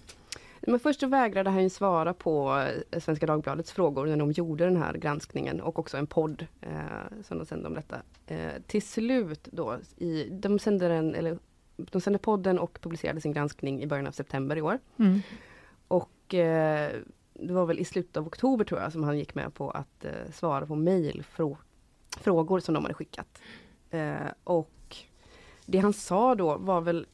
Men 0.62 0.80
först 0.80 1.00
så 1.00 1.08
vägrade 1.08 1.50
han 1.50 1.64
ju 1.64 1.70
svara 1.70 2.14
på 2.14 2.66
eh, 2.92 3.00
Svenska 3.00 3.26
Dagbladets 3.26 3.72
frågor 3.72 4.06
när 4.06 4.18
de 4.18 4.32
gjorde 4.32 4.64
den 4.66 4.78
här 4.78 4.94
granskningen 4.94 5.62
och 5.62 5.80
också 5.80 5.98
en 5.98 6.08
podd 6.08 6.46
eh, 6.62 6.70
som 7.24 7.38
de 7.38 7.46
sände 7.46 7.68
om 7.68 7.74
detta. 7.74 7.96
Eh, 8.28 8.62
till 8.68 8.82
slut 8.82 9.48
då, 9.52 9.78
i, 9.98 10.30
de, 10.32 10.60
sände 10.60 10.88
den, 10.88 11.16
eller, 11.16 11.38
de 11.78 12.02
sände 12.02 12.20
podden 12.20 12.60
och 12.60 12.80
publicerade 12.82 13.22
sin 13.22 13.34
granskning 13.34 13.82
i 13.82 13.88
början 13.88 14.08
av 14.08 14.12
september 14.12 14.56
i 14.56 14.62
år. 14.62 14.80
Mm. 15.00 15.22
Och 16.30 16.36
eh, 16.36 16.96
det 17.34 17.54
var 17.54 17.66
väl 17.66 17.80
i 17.80 17.86
slutet 17.86 18.18
av 18.18 18.28
oktober 18.28 18.66
tror 18.66 18.82
jag 18.82 18.92
som 18.92 19.04
han 19.04 19.18
gick 19.18 19.36
med 19.36 19.54
på 19.54 19.72
att 19.72 20.06
eh, 20.06 20.32
svara 20.32 20.66
på 20.66 20.76
mejlfrågor 20.76 22.60
som 22.60 22.74
de 22.74 22.84
hade 22.84 22.94
skickat. 22.94 23.42
Eh, 23.90 24.28
och 24.44 24.96
det 25.66 25.78
han 25.78 25.94
sa 25.94 26.36
då 26.36 26.58
var 26.58 26.82
väl 26.82 27.08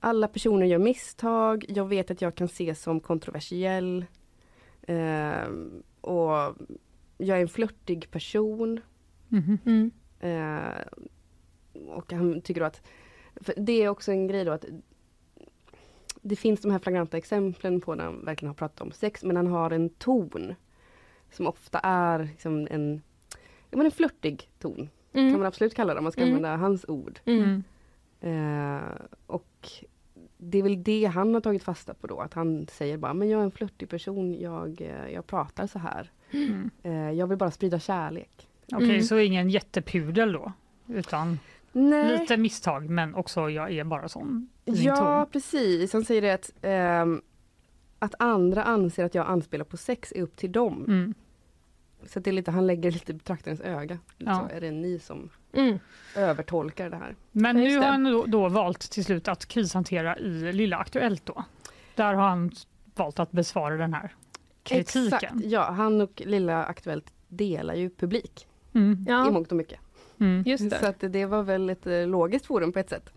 alla 0.00 0.28
personer 0.28 0.66
gör 0.66 0.78
misstag, 0.78 1.64
jag 1.68 1.84
vet 1.84 2.10
att 2.10 2.22
jag 2.22 2.34
kan 2.34 2.44
ses 2.44 2.82
som 2.82 3.00
kontroversiell. 3.00 4.04
Och 6.00 6.56
jag 7.18 7.38
är 7.38 7.42
en 7.42 7.48
flörtig 7.48 8.10
person. 8.10 8.80
Mhm. 9.28 9.90
Eh, 10.20 10.82
och 11.88 12.12
han 12.12 12.40
tycker 12.40 12.60
då 12.60 12.66
att, 12.66 12.82
det 13.56 13.82
är 13.82 13.88
också 13.88 14.12
en 14.12 14.26
grej 14.26 14.44
då 14.44 14.52
att 14.52 14.64
det 16.28 16.36
finns 16.36 16.60
de 16.60 16.70
här 16.70 16.78
flagranta 16.78 17.16
exemplen 17.16 17.80
på 17.80 17.94
när 17.94 18.04
han 18.04 18.24
verkligen 18.24 18.48
har 18.48 18.54
pratat 18.54 18.80
om 18.80 18.92
sex 18.92 19.24
men 19.24 19.36
han 19.36 19.46
har 19.46 19.70
en 19.70 19.88
ton 19.88 20.54
som 21.30 21.46
ofta 21.46 21.78
är 21.78 22.18
liksom 22.24 22.68
en, 22.70 23.02
ja, 23.70 23.76
men 23.76 23.86
en 23.86 23.92
flörtig 23.92 24.48
ton. 24.58 24.88
Kan 25.12 25.32
man 25.32 25.46
absolut 25.46 25.74
kalla 25.74 25.94
det 25.94 25.98
om 25.98 26.04
man 26.04 26.12
ska 26.12 26.20
Mm. 26.22 26.34
använda 26.34 26.56
hans 26.56 26.84
ord. 26.88 27.18
Mm. 27.24 27.62
Eh, 28.20 28.82
och 29.26 29.68
det 30.38 30.58
är 30.58 30.62
väl 30.62 30.82
det 30.82 31.04
han 31.04 31.34
har 31.34 31.40
tagit 31.40 31.62
fasta 31.62 31.94
på 31.94 32.06
då, 32.06 32.20
att 32.20 32.34
han 32.34 32.66
säger 32.66 32.96
bara, 32.98 33.14
men 33.14 33.28
jag 33.28 33.40
är 33.40 33.44
en 33.44 33.50
flörtig 33.50 33.88
person, 33.88 34.34
jag, 34.40 34.80
eh, 34.80 35.08
jag 35.14 35.26
pratar 35.26 35.66
så 35.66 35.78
här. 35.78 36.10
Mm. 36.30 36.70
Eh, 36.82 37.10
jag 37.10 37.26
vill 37.26 37.38
bara 37.38 37.50
sprida 37.50 37.78
kärlek. 37.78 38.48
Okej, 38.72 38.88
Mm. 38.90 39.02
så 39.02 39.18
ingen 39.18 39.50
jättepudel 39.50 40.32
då? 40.32 40.52
Utan 40.88 41.38
Nej. 41.78 42.18
lite 42.20 42.36
misstag, 42.36 42.90
men 42.90 43.14
också 43.14 43.50
jag 43.50 43.72
är 43.72 43.84
bara 43.84 44.08
sån. 44.08 44.48
i 44.64 44.72
Ja, 44.84 44.96
ton. 44.96 45.32
precis. 45.32 45.92
Han 45.92 46.04
säger 46.04 46.22
det 46.22 46.32
att, 46.32 46.50
ehm, 46.62 47.22
att 47.98 48.14
andra 48.18 48.64
anser 48.64 49.04
att 49.04 49.14
jag 49.14 49.26
anspelar 49.26 49.64
på 49.64 49.76
sex 49.76 50.12
är 50.16 50.22
upp 50.22 50.36
till 50.36 50.52
dem. 50.52 50.84
Mm. 50.88 51.14
Så 52.06 52.20
det 52.20 52.30
är 52.30 52.32
lite, 52.32 52.50
han 52.50 52.66
lägger 52.66 52.90
lite 52.90 53.12
i 53.12 53.14
betraktarens 53.14 53.60
öga. 53.60 53.98
Ja. 54.18 54.48
Så 54.50 54.56
är 54.56 54.60
det 54.60 54.70
ni 54.70 54.98
som 54.98 55.30
Mm. 55.52 55.78
övertolkar 56.16 56.90
det 56.90 56.96
här. 56.96 57.16
Men 57.32 57.56
nu 57.56 57.78
har 57.78 57.86
han 57.86 58.04
då, 58.04 58.24
då 58.26 58.48
valt 58.48 58.80
till 58.90 59.04
slut 59.04 59.28
att 59.28 59.46
krishantera 59.46 60.18
i 60.18 60.52
Lilla 60.52 60.76
Aktuellt 60.76 61.26
då. 61.26 61.44
Där 61.94 62.14
har 62.14 62.28
han 62.28 62.50
valt 62.94 63.18
att 63.18 63.32
besvara 63.32 63.76
den 63.76 63.94
här 63.94 64.14
kritiken. 64.62 65.06
Exakt, 65.06 65.34
ja. 65.44 65.70
Han 65.70 66.00
och 66.00 66.22
Lilla 66.26 66.64
Aktuellt 66.64 67.12
delar 67.28 67.74
ju 67.74 67.90
publik 67.90 68.46
Mm. 68.74 68.92
i 68.92 69.04
Ja, 69.10 69.30
mångt 69.30 69.50
och 69.50 69.56
mycket. 69.56 69.80
Mm. 70.20 70.42
just 70.46 70.64
Så 70.64 70.68
det. 70.68 70.88
att 70.88 71.12
det 71.12 71.26
var 71.26 71.42
väl 71.42 71.70
ett 71.70 71.86
eh, 71.86 72.06
logiskt 72.06 72.46
forum 72.46 72.72
på 72.72 72.78
ett 72.78 72.90
sätt. 72.90 73.12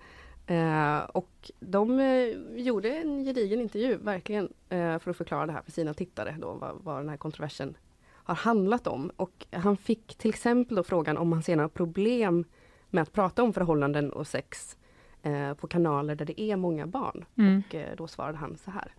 Eh, 0.48 1.00
och 1.00 1.52
de 1.60 2.00
eh, 2.00 2.60
gjorde 2.62 2.90
en 2.90 3.24
gedigen 3.24 3.62
intervju, 3.62 3.98
verkligen, 3.98 4.54
eh, 4.70 5.00
för 5.00 5.12
att 5.12 5.18
förklara 5.18 5.46
det 5.46 5.52
här 5.52 5.62
för 5.62 5.72
sina 5.72 5.94
tittare, 5.94 6.36
då, 6.40 6.54
vad, 6.54 6.76
vad 6.84 7.00
den 7.00 7.10
här 7.10 7.18
kontroversen 7.18 7.78
har 8.12 8.36
handlat 8.36 8.88
om. 8.88 9.12
Och 9.16 9.46
han 9.52 9.78
fick 9.78 10.16
till 10.16 10.30
exempel 10.30 10.76
då 10.78 10.84
frågan 10.84 11.18
om 11.18 11.34
han 11.34 11.44
ser 11.44 11.56
några 11.56 11.70
problem 11.70 12.46
med 12.90 13.02
att 13.02 13.14
prata 13.14 13.44
om 13.44 13.54
förhållanden 13.54 14.14
och 14.14 14.28
sex 14.28 14.78
eh, 15.24 15.54
på 15.54 15.68
kanaler 15.68 16.16
där 16.16 16.26
det 16.26 16.42
är 16.42 16.56
många 16.56 16.88
barn. 16.88 17.26
Mm. 17.38 17.64
Och 17.68 17.76
eh, 17.76 17.96
då 17.98 18.08
svarade 18.08 18.38
han 18.38 18.58
så 18.58 18.72
här. 18.72 18.94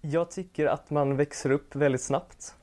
Jag 0.00 0.30
tycker 0.30 0.66
att 0.66 0.90
man 0.90 1.16
växer 1.16 1.50
upp 1.50 1.74
väldigt 1.74 2.02
snabbt 2.02 2.54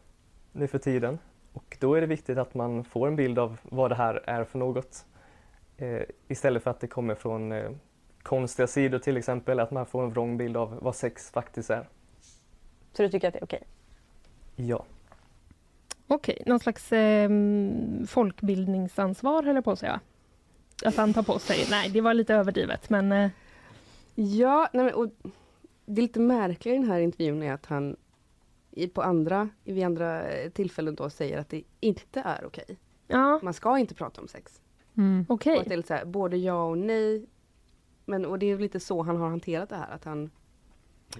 nu 0.52 0.68
för 0.68 0.78
tiden 0.78 1.20
och 1.56 1.78
då 1.80 1.96
är 1.96 2.02
det 2.02 2.08
viktigt 2.08 2.38
att 2.38 2.54
man 2.54 2.84
får 2.84 3.08
en 3.08 3.16
bild 3.16 3.40
av 3.40 3.58
vad 3.64 3.92
det 3.92 3.96
här 3.96 4.24
är 4.28 4.44
för 4.44 4.60
något. 4.60 5.06
Eh, 5.78 6.02
istället 6.28 6.64
för 6.64 6.72
att 6.72 6.80
det 6.80 6.88
kommer 6.88 7.16
från 7.16 7.52
eh, 7.52 7.72
konstiga 8.24 8.68
sidor 8.68 9.00
till 9.00 9.18
exempel, 9.18 9.60
att 9.60 9.72
man 9.72 9.86
får 9.86 10.04
en 10.04 10.10
vrång 10.10 10.38
bild 10.38 10.58
av 10.58 10.80
vad 10.82 10.96
sex 10.96 11.32
faktiskt 11.32 11.70
är. 11.70 11.88
Så 12.94 13.02
du 13.02 13.10
tycker 13.10 13.28
att 13.28 13.34
det 13.34 13.40
är 13.40 13.44
okej? 13.44 13.64
Ja. 14.56 14.86
Okej, 16.08 16.44
någon 16.46 16.60
slags 16.60 16.92
eh, 16.92 17.30
folkbildningsansvar 18.08 19.44
höll 19.44 19.56
jag 19.56 19.64
på 19.64 19.72
att 19.72 19.80
säga. 19.80 20.00
Att 20.86 20.96
han 20.96 21.14
tar 21.14 21.24
på 21.24 21.40
sig. 21.40 21.68
Nej, 21.70 21.90
det 21.90 22.02
var 22.02 22.14
lite 22.14 22.36
överdrivet, 22.36 22.90
men 22.90 23.12
eh, 23.12 23.30
Ja, 24.16 24.70
nej 24.74 24.86
men, 24.86 24.94
och 24.94 25.08
det 25.86 26.02
lite 26.02 26.20
märkliga 26.20 26.76
i 26.76 26.78
den 26.78 26.88
här 26.88 27.00
intervjun 27.00 27.44
är 27.44 27.54
att 27.54 27.66
han 27.66 27.96
i, 28.76 28.88
på 28.88 29.02
andra, 29.02 29.50
vid 29.64 29.84
andra 29.84 30.30
eh, 30.32 30.50
tillfällen 30.50 30.96
då 30.96 31.10
säger 31.10 31.38
att 31.38 31.50
det 31.50 31.64
inte 31.80 32.22
är 32.26 32.46
okej. 32.46 32.78
ja, 33.08 33.40
Man 33.44 33.54
ska 33.54 33.78
inte 33.78 33.96
prata 33.96 34.22
om 34.22 34.28
sex. 34.28 34.62
Mm. 34.98 35.26
okej. 35.30 35.56
Och 35.56 35.62
att 35.62 35.68
det 35.68 35.74
är 35.74 35.78
lite 35.78 35.88
så 35.88 35.94
här, 35.94 36.06
både 36.06 36.38
ja 36.38 36.64
och 36.66 36.78
nej. 36.78 37.26
Men, 38.06 38.26
och 38.26 38.40
det 38.40 38.46
är 38.46 38.60
lite 38.60 38.80
så 38.80 39.02
han 39.04 39.18
har 39.18 39.30
hanterat 39.30 39.70
det 39.70 39.76
här, 39.76 39.92
att 39.92 40.06
han 40.06 40.30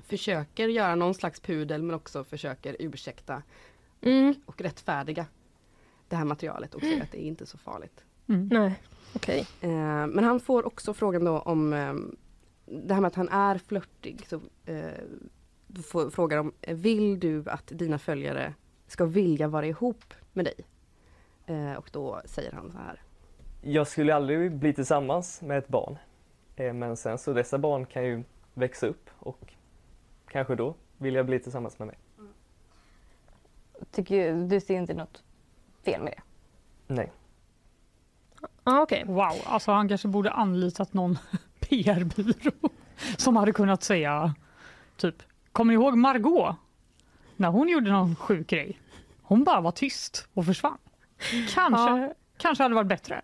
försöker 0.04 0.68
göra 0.68 0.96
någon 0.96 1.14
slags 1.14 1.40
pudel 1.40 1.84
men 1.84 1.96
också 1.96 2.24
försöker 2.24 2.76
ursäkta 2.80 3.44
Mm, 4.02 4.36
och 4.46 4.62
rättfärdiga 4.62 5.26
det 6.08 6.16
här 6.16 6.26
materialet 6.26 6.76
och 6.76 6.82
säga 6.82 7.04
att 7.04 7.12
det 7.12 7.24
är 7.26 7.28
inte 7.28 7.46
så 7.46 7.58
farligt. 7.58 8.04
Mm. 8.28 8.48
nej, 8.48 8.82
okej. 9.16 9.48
Eh, 9.62 10.08
men 10.08 10.24
han 10.24 10.40
får 10.40 10.68
också 10.68 10.94
frågan 10.94 11.24
då 11.24 11.40
om 11.40 11.74
eh, 11.74 11.94
det 12.66 12.94
här 12.94 13.02
med 13.02 13.08
att 13.08 13.16
han 13.16 13.30
är 13.30 13.58
flörtig. 13.58 14.26
Så, 14.28 14.42
eh, 14.66 15.04
frågar 16.12 16.38
om, 16.38 16.54
eh, 16.62 16.76
vill 16.76 17.20
du 17.20 17.44
att 17.48 17.68
dina 17.68 18.00
följare 18.00 18.54
ska 18.88 19.06
vilja 19.06 19.48
vara 19.48 19.66
ihop 19.66 20.14
med 20.34 20.46
dig? 20.46 20.56
Eh, 21.46 21.74
och 21.74 21.90
då 21.92 22.22
säger 22.26 22.52
han 22.52 22.72
så 22.72 22.78
här. 22.78 23.02
Jag 23.62 23.88
skulle 23.88 24.16
aldrig 24.16 24.52
bli 24.52 24.74
tillsammans 24.74 25.42
med 25.42 25.58
ett 25.58 25.68
barn. 25.68 25.98
Eh, 26.56 26.74
men 26.74 26.98
sen 26.98 27.18
så 27.18 27.34
dessa 27.34 27.58
barn 27.58 27.86
kan 27.86 28.06
ju 28.06 28.24
växa 28.54 28.88
upp 28.88 29.10
och 29.20 29.54
kanske 30.28 30.56
då 30.56 30.76
vill 30.98 31.16
jag 31.16 31.26
bli 31.26 31.40
tillsammans 31.40 31.80
med 31.80 31.88
mig. 31.88 31.98
Tycker 33.92 34.34
du 34.34 34.60
ser 34.60 34.78
inte 34.78 34.94
något 34.94 35.24
fel 35.86 36.04
med 36.04 36.14
det? 36.18 36.22
Nej. 36.94 37.12
Ja, 38.64 38.82
okej. 38.82 39.04
Wow, 39.08 39.34
alltså 39.46 39.72
han 39.72 39.90
kanske 39.90 40.08
borde 40.08 40.32
anlitat 40.32 40.94
någon 40.94 41.18
PR-byrå 41.60 42.70
som 43.18 43.36
hade 43.36 43.52
kunnat 43.52 43.84
säga 43.84 44.36
typ, 44.98 45.16
kommer 45.56 45.74
ni 45.74 45.74
ihåg 45.74 45.98
Margot? 45.98 46.56
När 47.36 47.50
hon 47.50 47.70
gjorde 47.70 47.92
någon 47.92 48.16
sjuk 48.16 48.48
grej. 48.48 48.80
Hon 49.22 49.44
bara 49.44 49.62
var 49.62 49.72
tyst 49.72 50.28
och 50.34 50.46
försvann. 50.46 50.78
Kanske, 51.54 52.14
kanske 52.38 52.64
hade 52.64 52.76
varit 52.76 52.88
bättre. 52.88 53.22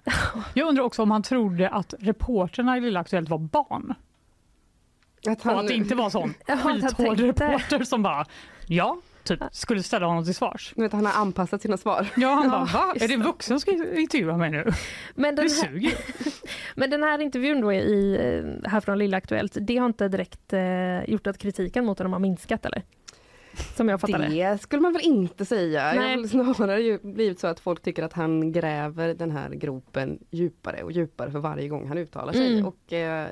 Jag 0.54 0.68
undrar 0.68 0.84
också 0.84 1.04
om 1.04 1.12
han 1.12 1.24
trodde 1.24 1.70
att 1.70 1.94
reporterna 2.00 2.78
i 2.78 2.82
Lilla 2.82 3.00
Aktuellt 3.00 3.30
var 3.30 3.38
barn. 3.38 3.94
Att 5.28 5.46
Och 5.46 5.60
att 5.60 5.68
det 5.68 5.74
inte 5.74 5.96
var 5.96 6.10
sån 6.10 6.34
Ja, 6.48 6.58
skithård 6.58 7.20
reporter 7.20 7.84
som 7.84 8.04
bara, 8.04 8.26
ja, 8.68 8.98
typ 9.24 9.40
skulle 9.52 9.84
ställa 9.84 10.06
honom 10.06 10.26
till 10.26 10.36
svars. 10.36 10.74
Nu 10.76 10.84
vet, 10.84 10.94
han 10.94 11.06
har 11.06 11.22
anpassat 11.22 11.62
sina 11.62 11.78
svar. 11.78 12.08
Ja, 12.18 12.30
han 12.30 12.50
bara, 12.50 12.70
Ja, 12.74 12.80
va? 12.80 12.94
Är 12.96 13.08
det 13.08 13.14
en 13.14 13.24
vuxen 13.24 13.60
som 13.60 13.60
ska 13.60 14.00
intervjua 14.00 14.38
mig 14.38 14.50
nu? 14.50 14.66
Men 15.16 15.36
den, 15.36 15.46
Det 15.46 15.52
här, 15.54 15.72
suger. 15.72 15.94
men 16.76 16.90
den 16.90 17.04
här 17.04 17.22
intervjun 17.22 17.62
då 17.62 17.74
i, 17.74 18.14
eh, 18.16 18.70
här 18.70 18.80
från 18.80 19.00
Lilla 19.00 19.18
Aktuellt, 19.18 19.58
det 19.62 19.78
har 19.78 19.86
inte 19.86 20.08
direkt 20.08 20.54
eh, 20.54 21.10
gjort 21.10 21.28
att 21.28 21.38
kritiken 21.38 21.86
mot 21.86 21.98
honom 21.98 22.14
har 22.14 22.20
minskat 22.20 22.66
eller? 22.66 22.84
Som 23.76 23.90
jag 23.90 24.02
fattar 24.02 24.20
det. 24.20 24.52
Det 24.52 24.58
skulle 24.58 24.82
man 24.82 24.94
väl 24.94 25.02
inte 25.02 25.46
säga. 25.46 25.94
Nej. 25.94 26.10
Har 26.16 26.44
väl 26.44 26.56
snarare 26.56 26.82
ju 26.82 27.00
blivit 27.04 27.40
så 27.40 27.48
att 27.48 27.60
folk 27.60 27.82
tycker 27.82 28.04
att 28.04 28.14
han 28.14 28.52
gräver 28.52 29.14
den 29.14 29.32
här 29.32 29.50
gropen 29.50 30.20
djupare 30.30 30.84
och 30.84 30.92
djupare 30.92 31.32
för 31.32 31.40
varje 31.40 31.68
gång 31.68 31.88
han 31.88 31.98
uttalar 31.98 32.34
sig. 32.34 32.54
Mm. 32.54 32.66
Och 32.66 32.94
eh, 32.94 33.30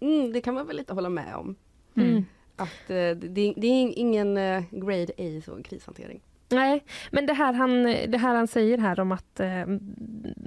mm, 0.00 0.32
det 0.32 0.40
kan 0.40 0.54
man 0.54 0.66
väl 0.66 0.76
lite 0.76 0.94
hålla 0.94 1.08
med 1.08 1.34
om. 1.34 1.56
Mm. 1.96 2.24
Att 2.58 2.90
eh, 2.90 2.96
det, 2.96 3.54
det 3.56 3.66
är 3.66 3.92
ingen 3.98 4.36
eh, 4.36 4.62
grade 4.70 5.12
A 5.18 5.42
så 5.44 5.62
krishantering. 5.62 6.20
Nej, 6.50 6.84
men 7.10 7.26
det 7.26 7.32
här, 7.32 7.52
han, 7.52 7.82
det 7.82 8.18
här 8.18 8.34
han 8.34 8.48
säger 8.48 8.78
här 8.78 9.00
om 9.00 9.12
att 9.12 9.40
eh, 9.40 9.48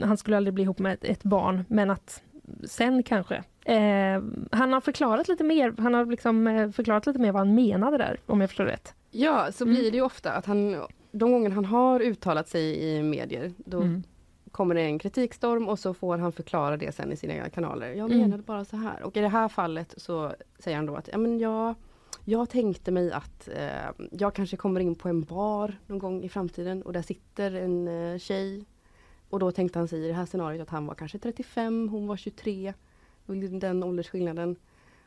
han 0.03 0.17
skulle 0.17 0.37
aldrig 0.37 0.53
bli 0.53 0.63
ihop 0.63 0.79
med 0.79 0.93
ett, 0.93 1.03
ett 1.03 1.23
barn, 1.23 1.65
men 1.69 1.89
att 1.89 2.23
sen 2.63 3.03
kanske. 3.03 3.35
Eh, 3.65 4.21
han 4.51 4.73
har 4.73 4.81
förklarat 4.81 5.27
lite 5.27 5.43
mer, 5.43 5.73
han 5.77 5.93
har 5.93 6.05
liksom 6.05 6.47
eh, 6.47 6.71
förklarat 6.71 7.05
lite 7.07 7.19
mer 7.19 7.31
vad 7.31 7.39
han 7.39 7.55
menade 7.55 7.97
där, 7.97 8.19
om 8.25 8.41
jag 8.41 8.49
förstår 8.49 8.65
rätt. 8.65 8.93
Ja, 9.11 9.47
så 9.51 9.63
Mm. 9.63 9.73
blir 9.75 9.91
det 9.91 9.97
ju 9.97 10.03
ofta 10.03 10.31
att 10.31 10.45
han, 10.45 10.75
de 11.11 11.31
gånger 11.31 11.49
han 11.49 11.65
har 11.65 11.99
uttalat 11.99 12.47
sig 12.49 12.79
i 12.83 13.03
medier, 13.03 13.51
då 13.57 13.77
Mm. 13.81 14.03
kommer 14.51 14.75
det 14.75 14.81
en 14.81 14.99
kritikstorm 14.99 15.67
och 15.67 15.79
så 15.79 15.93
får 15.93 16.17
han 16.17 16.31
förklara 16.31 16.77
det 16.77 16.95
sen 16.95 17.11
i 17.11 17.15
sina 17.15 17.33
egna 17.33 17.49
kanaler. 17.49 17.87
Jag 17.93 18.05
Mm. 18.11 18.17
menade 18.21 18.43
bara 18.43 18.65
så 18.65 18.77
här. 18.77 19.03
Och 19.03 19.17
i 19.17 19.19
det 19.19 19.27
här 19.27 19.47
fallet 19.47 19.93
så 19.97 20.31
säger 20.59 20.77
han 20.77 20.85
då 20.85 20.95
att 20.95 21.09
ja, 21.11 21.17
men 21.17 21.39
jag, 21.39 21.75
jag 22.25 22.49
tänkte 22.49 22.91
mig 22.91 23.11
att 23.11 23.47
eh, 23.47 24.07
jag 24.11 24.35
kanske 24.35 24.57
kommer 24.57 24.79
in 24.79 24.95
på 24.95 25.09
en 25.09 25.23
bar 25.23 25.79
någon 25.87 25.99
gång 25.99 26.23
i 26.23 26.29
framtiden 26.29 26.81
och 26.81 26.93
där 26.93 27.01
sitter 27.01 27.51
en 27.51 27.87
eh, 27.87 28.17
tjej. 28.17 28.65
Och 29.29 29.39
då 29.39 29.51
tänkte 29.51 29.79
han 29.79 29.87
sig 29.87 30.05
i 30.05 30.07
det 30.07 30.13
här 30.13 30.25
scenariot 30.25 30.61
att 30.61 30.69
han 30.69 30.85
var 30.85 30.95
kanske 30.95 31.19
35, 31.19 31.89
hon 31.89 32.07
var 32.07 32.17
23. 32.17 32.73
Det 33.25 33.33
var 33.33 33.35
liksom 33.35 33.59
Den 33.59 33.83
åldersskillnaden. 33.83 34.55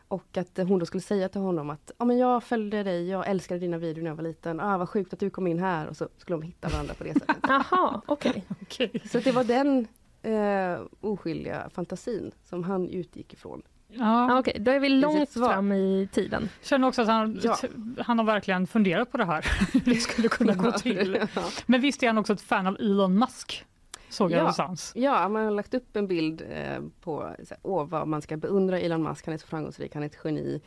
Och 0.09 0.37
att 0.37 0.57
hon 0.57 0.79
då 0.79 0.87
skulle 0.87 1.01
säga 1.01 1.29
till 1.29 1.41
honom 1.41 1.71
att 1.71 1.91
ja, 1.99 2.05
men 2.05 2.19
jag 2.19 2.45
följde 2.45 2.83
dig, 2.83 3.09
jag 3.09 3.29
älskade 3.29 3.61
dina 3.61 3.79
videor 3.79 4.03
när 4.03 4.11
jag 4.11 4.17
var 4.17 4.23
liten. 4.23 4.61
Ah, 4.61 4.79
vad 4.79 4.89
sjukt 4.89 5.13
att 5.13 5.21
du 5.21 5.31
kom 5.31 5.47
in 5.47 5.59
här. 5.59 5.87
Och 5.87 5.97
så 5.97 6.09
skulle 6.17 6.37
de 6.39 6.43
hitta 6.43 6.69
varandra 6.69 6.95
på 6.95 7.05
det 7.05 7.13
sättet. 7.13 7.37
Jaha, 7.43 8.03
okej. 8.07 8.45
Okej. 8.63 9.03
Så 9.11 9.19
det 9.19 9.33
var 9.33 9.45
den 9.45 9.87
eh, 10.23 10.81
oskyldiga 11.01 11.71
fantasin 11.71 12.33
som 12.45 12.65
han 12.65 12.89
utgick 12.89 13.33
ifrån. 13.33 13.63
Ja. 13.99 14.29
Ja, 14.33 14.39
okej, 14.39 14.57
då 14.61 14.71
är 14.71 14.81
vi 14.81 14.89
långt 14.89 15.31
fram 15.33 15.73
i 15.73 16.09
tiden. 16.13 16.49
känner 16.63 16.89
också 16.89 17.03
att 17.03 17.09
han, 17.09 17.41
Ja. 17.43 17.57
han 17.99 18.19
har 18.19 18.25
verkligen 18.25 18.67
funderat 18.67 19.11
på 19.13 19.17
det 19.19 19.25
här. 19.25 19.47
Det 19.85 19.95
skulle 19.95 20.29
kunna 20.29 20.55
gå 20.55 20.73
till. 20.73 21.19
Ja. 21.35 21.43
Men 21.67 21.81
visst 21.81 22.03
är 22.03 22.07
han 22.07 22.19
också 22.19 22.33
ett 22.33 22.41
fan 22.41 22.67
av 22.67 22.77
Elon 22.81 23.19
Musk? 23.19 23.65
Såg 24.09 24.31
jag 24.31 24.37
Ja. 24.39 24.43
någonstans. 24.43 24.93
Ja, 24.95 25.29
man 25.29 25.45
har 25.45 25.51
lagt 25.51 25.75
upp 25.75 25.97
en 25.97 26.07
bild 26.07 26.43
eh, 26.51 26.81
på 27.01 27.37
så 27.45 27.55
åh, 27.63 27.85
vad 27.89 28.09
man 28.09 28.23
ska 28.23 28.37
beundra 28.37 28.81
Elon 28.81 29.03
Musk. 29.03 29.27
Han 29.27 29.35
är 29.35 29.39
så 29.39 29.47
framgångsrik, 29.47 29.95
han 29.95 30.03
är 30.03 30.07
ett 30.07 30.19
geni. 30.25 30.61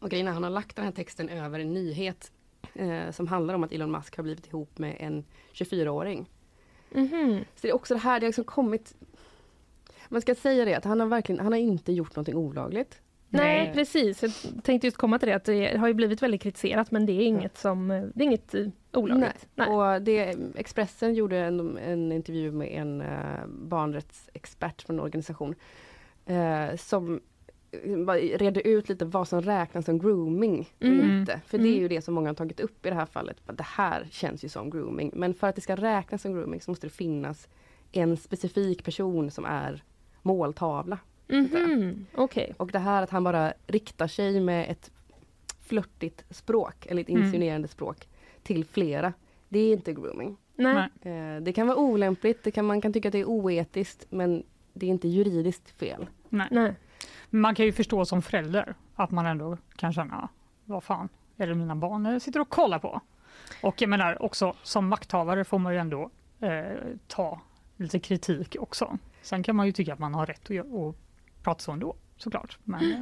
Och 0.00 0.10
grejen 0.10 0.26
han 0.26 0.42
har 0.42 0.50
lagt 0.50 0.76
den 0.76 0.84
här 0.84 0.92
texten 0.92 1.28
över 1.28 1.60
en 1.60 1.72
nyhet 1.74 2.32
eh, 2.74 3.10
som 3.10 3.26
handlar 3.28 3.54
om 3.54 3.64
att 3.64 3.72
Elon 3.72 3.90
Musk 3.90 4.16
har 4.16 4.22
blivit 4.24 4.46
ihop 4.46 4.78
med 4.78 4.96
en 4.98 5.24
24-åring. 5.52 6.30
Mhm. 6.90 7.38
Så 7.54 7.60
det 7.62 7.68
är 7.68 7.74
också 7.74 7.94
det 7.94 8.00
här, 8.00 8.20
det 8.20 8.26
har 8.26 8.28
liksom 8.28 8.44
kommit... 8.44 8.94
Man 10.08 10.20
ska 10.20 10.34
säga 10.34 10.64
det 10.64 10.74
att 10.74 10.84
han 10.84 11.00
har 11.00 11.06
verkligen, 11.06 11.40
han 11.40 11.52
har 11.52 11.58
inte 11.60 11.92
gjort 11.92 12.16
någonting 12.16 12.36
olagligt. 12.36 13.00
Nej, 13.28 13.64
Nej. 13.64 13.74
precis. 13.74 14.22
Jag 14.22 14.32
tänkte 14.64 14.86
just 14.86 14.96
komma 14.96 15.18
till 15.18 15.28
det, 15.28 15.34
att 15.34 15.44
det 15.44 15.76
har 15.76 15.88
ju 15.88 15.94
blivit 15.94 16.22
väldigt 16.22 16.42
kritiserat, 16.42 16.90
men 16.90 17.06
det 17.06 17.12
är 17.12 17.26
inget 17.26 17.58
som, 17.58 17.88
det 17.88 18.22
är 18.22 18.26
inget 18.26 18.54
eh, 18.54 18.66
olagligt. 18.92 19.46
Nej. 19.54 19.68
Och 19.68 20.02
det, 20.02 20.36
Expressen 20.54 21.14
gjorde 21.14 21.38
en, 21.38 21.78
en 21.78 22.12
intervju 22.12 22.52
med 22.52 22.68
en 22.68 23.00
uh, 23.00 23.46
barnrättsexpert 23.48 24.82
från 24.82 24.96
en 24.96 25.04
organisation 25.04 25.54
eh, 26.26 26.76
som 26.76 27.20
reda 28.34 28.60
ut 28.60 28.88
lite 28.88 29.04
vad 29.04 29.28
som 29.28 29.42
räknas 29.42 29.84
som 29.84 29.98
grooming 29.98 30.68
Mm. 30.80 31.00
inte. 31.20 31.40
För 31.46 31.58
det 31.58 31.64
är 31.64 31.68
Mm. 31.68 31.80
ju 31.80 31.88
det 31.88 32.02
som 32.02 32.14
många 32.14 32.28
har 32.28 32.34
tagit 32.34 32.60
upp 32.60 32.86
i 32.86 32.88
det 32.88 32.94
här 32.94 33.06
fallet. 33.06 33.36
Det 33.46 33.66
här 33.66 34.06
känns 34.10 34.44
ju 34.44 34.48
som 34.48 34.70
grooming. 34.70 35.10
Men 35.14 35.34
för 35.34 35.46
att 35.46 35.54
det 35.54 35.60
ska 35.60 35.76
räknas 35.76 36.22
som 36.22 36.32
grooming 36.34 36.60
så 36.60 36.70
måste 36.70 36.86
det 36.86 36.92
finnas 36.92 37.48
en 37.92 38.16
specifik 38.16 38.84
person 38.84 39.30
som 39.30 39.44
är 39.44 39.82
måltavla. 40.26 40.98
säga. 41.28 41.66
Mhm, 41.66 42.06
Okej. 42.14 42.54
Och 42.56 42.70
det 42.70 42.78
här 42.78 43.02
att 43.02 43.10
han 43.10 43.24
bara 43.24 43.52
riktar 43.66 44.06
sig 44.06 44.40
med 44.40 44.70
ett 44.70 44.90
flörtigt 45.60 46.24
språk 46.30 46.86
eller 46.86 47.02
ett 47.02 47.08
Mm. 47.08 47.22
insinuerande 47.24 47.68
språk 47.68 48.08
till 48.42 48.64
flera. 48.64 49.12
Det 49.48 49.58
är 49.58 49.72
inte 49.72 49.92
grooming. 49.92 50.36
Nej. 50.54 50.88
Eh, 51.02 51.42
Det 51.42 51.52
kan 51.52 51.66
vara 51.66 51.76
olämpligt, 51.78 52.42
det 52.44 52.50
kan, 52.50 52.64
man 52.64 52.80
kan 52.80 52.92
tycka 52.92 53.08
att 53.08 53.12
det 53.12 53.18
är 53.20 53.24
oetiskt 53.28 54.06
men 54.10 54.42
det 54.72 54.86
är 54.86 54.90
inte 54.90 55.08
juridiskt 55.08 55.70
fel. 55.70 56.06
Nej. 56.28 56.48
Nej. 56.50 56.74
Man 57.30 57.54
kan 57.54 57.66
ju 57.66 57.72
förstå 57.72 58.04
som 58.04 58.22
förälder 58.22 58.74
att 58.94 59.10
man 59.10 59.26
ändå 59.26 59.56
kan 59.76 59.92
känna, 59.92 60.28
vad 60.64 60.82
fan 60.84 61.08
är 61.36 61.46
det 61.46 61.54
mina 61.54 61.76
barn 61.76 62.20
sitter 62.20 62.40
och 62.40 62.48
kollar 62.48 62.78
på? 62.78 63.00
Och 63.62 63.82
jag 63.82 63.88
menar 63.90 64.22
också 64.22 64.54
som 64.62 64.88
makthavare 64.88 65.44
får 65.44 65.58
man 65.58 65.72
ju 65.72 65.78
ändå 65.78 66.10
eh, 66.40 66.62
ta 67.06 67.40
lite 67.76 67.98
kritik 67.98 68.56
också. 68.60 68.98
Sen 69.26 69.42
kan 69.42 69.56
man 69.56 69.66
ju 69.66 69.72
tycka 69.72 69.92
att 69.92 69.98
man 69.98 70.14
har 70.14 70.26
rätt 70.26 70.50
att, 70.50 70.74
att 70.74 70.94
prata 71.42 71.60
så 71.60 71.72
ändå 71.72 71.96
såklart. 72.16 72.58
Men, 72.64 72.92
eh, 72.92 73.00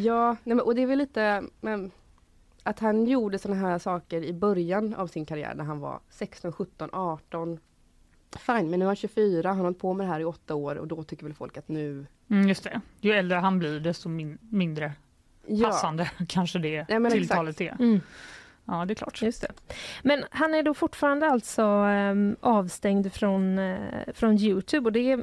Ja, 0.00 0.36
nej 0.44 0.56
men, 0.56 0.60
och 0.60 0.74
det 0.74 0.82
är 0.82 0.86
väl 0.86 0.98
lite 0.98 1.42
men, 1.60 1.90
att 2.62 2.78
han 2.78 3.06
gjorde 3.06 3.38
såna 3.38 3.54
här 3.54 3.78
saker 3.78 4.24
i 4.24 4.32
början 4.32 4.94
av 4.94 5.06
sin 5.06 5.26
karriär 5.26 5.54
när 5.54 5.64
han 5.64 5.80
var 5.80 6.00
16, 6.08 6.52
17, 6.52 6.88
18. 6.92 7.58
Fine, 8.38 8.70
men 8.70 8.78
nu 8.78 8.84
är 8.84 8.86
han 8.86 8.96
24, 8.96 9.48
han 9.48 9.56
har 9.56 9.64
hållit 9.64 9.78
på 9.78 9.94
med 9.94 10.06
det 10.06 10.10
här 10.12 10.20
i 10.20 10.24
åtta 10.24 10.54
år 10.54 10.76
och 10.76 10.88
då 10.88 11.02
tycker 11.02 11.24
väl 11.24 11.34
folk 11.34 11.56
att 11.56 11.68
nu... 11.68 12.06
mm, 12.30 12.48
just 12.48 12.64
det, 12.64 12.80
ju 13.00 13.12
äldre 13.12 13.38
han 13.38 13.58
blir 13.58 13.80
desto 13.80 14.08
min, 14.08 14.38
mindre 14.40 14.92
Ja. 15.46 15.68
passande 15.68 16.10
kanske 16.28 16.58
det 16.58 16.86
Ja, 16.88 16.98
men 16.98 17.12
tilltalet 17.12 17.60
exakt. 17.60 17.80
är. 17.80 17.84
Mm. 17.84 18.00
Ja, 18.64 18.84
det 18.84 18.92
är 18.92 18.94
klart. 18.94 19.22
Just 19.22 19.40
det. 19.42 19.52
Men 20.02 20.24
han 20.30 20.54
är 20.54 20.62
då 20.62 20.74
fortfarande 20.74 21.26
alltså 21.26 21.62
ehm, 21.62 22.36
avstängd 22.40 23.12
från, 23.12 23.58
eh, 23.58 23.76
från 24.14 24.38
Youtube 24.38 24.84
och 24.86 24.92
det 24.92 25.18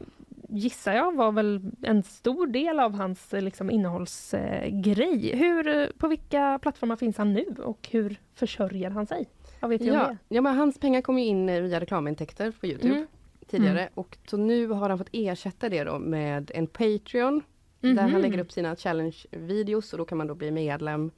gissar 0.57 0.93
jag 0.93 1.15
var 1.15 1.31
väl 1.31 1.71
en 1.81 2.03
stor 2.03 2.47
del 2.47 2.79
av 2.79 2.93
hans 2.93 3.31
liksom, 3.31 3.69
innehållsgrej. 3.69 5.35
hur, 5.35 5.67
eh, 5.67 5.87
på 5.97 6.07
vilka 6.07 6.59
plattformar 6.61 6.95
finns 6.95 7.17
han 7.17 7.33
nu 7.33 7.45
och 7.63 7.87
hur 7.91 8.19
försörjer 8.35 8.89
han 8.89 9.07
sig? 9.07 9.29
Vad 9.59 9.69
vet 9.69 9.81
Ja, 9.81 9.93
det? 9.93 10.17
ja, 10.27 10.41
men 10.41 10.55
hans 10.57 10.79
pengar 10.79 11.01
kom 11.01 11.19
ju 11.19 11.25
in 11.25 11.49
eh, 11.49 11.61
via 11.61 11.79
reklamintäkter 11.79 12.51
på 12.59 12.65
Youtube 12.67 12.93
Mm. 12.95 13.07
tidigare 13.47 13.79
Mm. 13.81 13.91
och 13.95 14.17
så 14.27 14.37
nu 14.37 14.67
har 14.67 14.89
han 14.89 14.97
fått 14.97 15.09
ersätta 15.11 15.69
det 15.69 15.83
då 15.83 15.99
med 15.99 16.51
en 16.53 16.67
Patreon 16.67 17.41
där 17.81 17.93
Mhm. 17.93 18.11
han 18.11 18.21
lägger 18.21 18.39
upp 18.39 18.51
sina 18.51 18.75
challenge-videos 18.75 19.91
och 19.93 19.97
då 19.97 20.05
kan 20.05 20.17
man 20.17 20.27
då 20.27 20.35
bli 20.35 20.51
medlem 20.51 21.11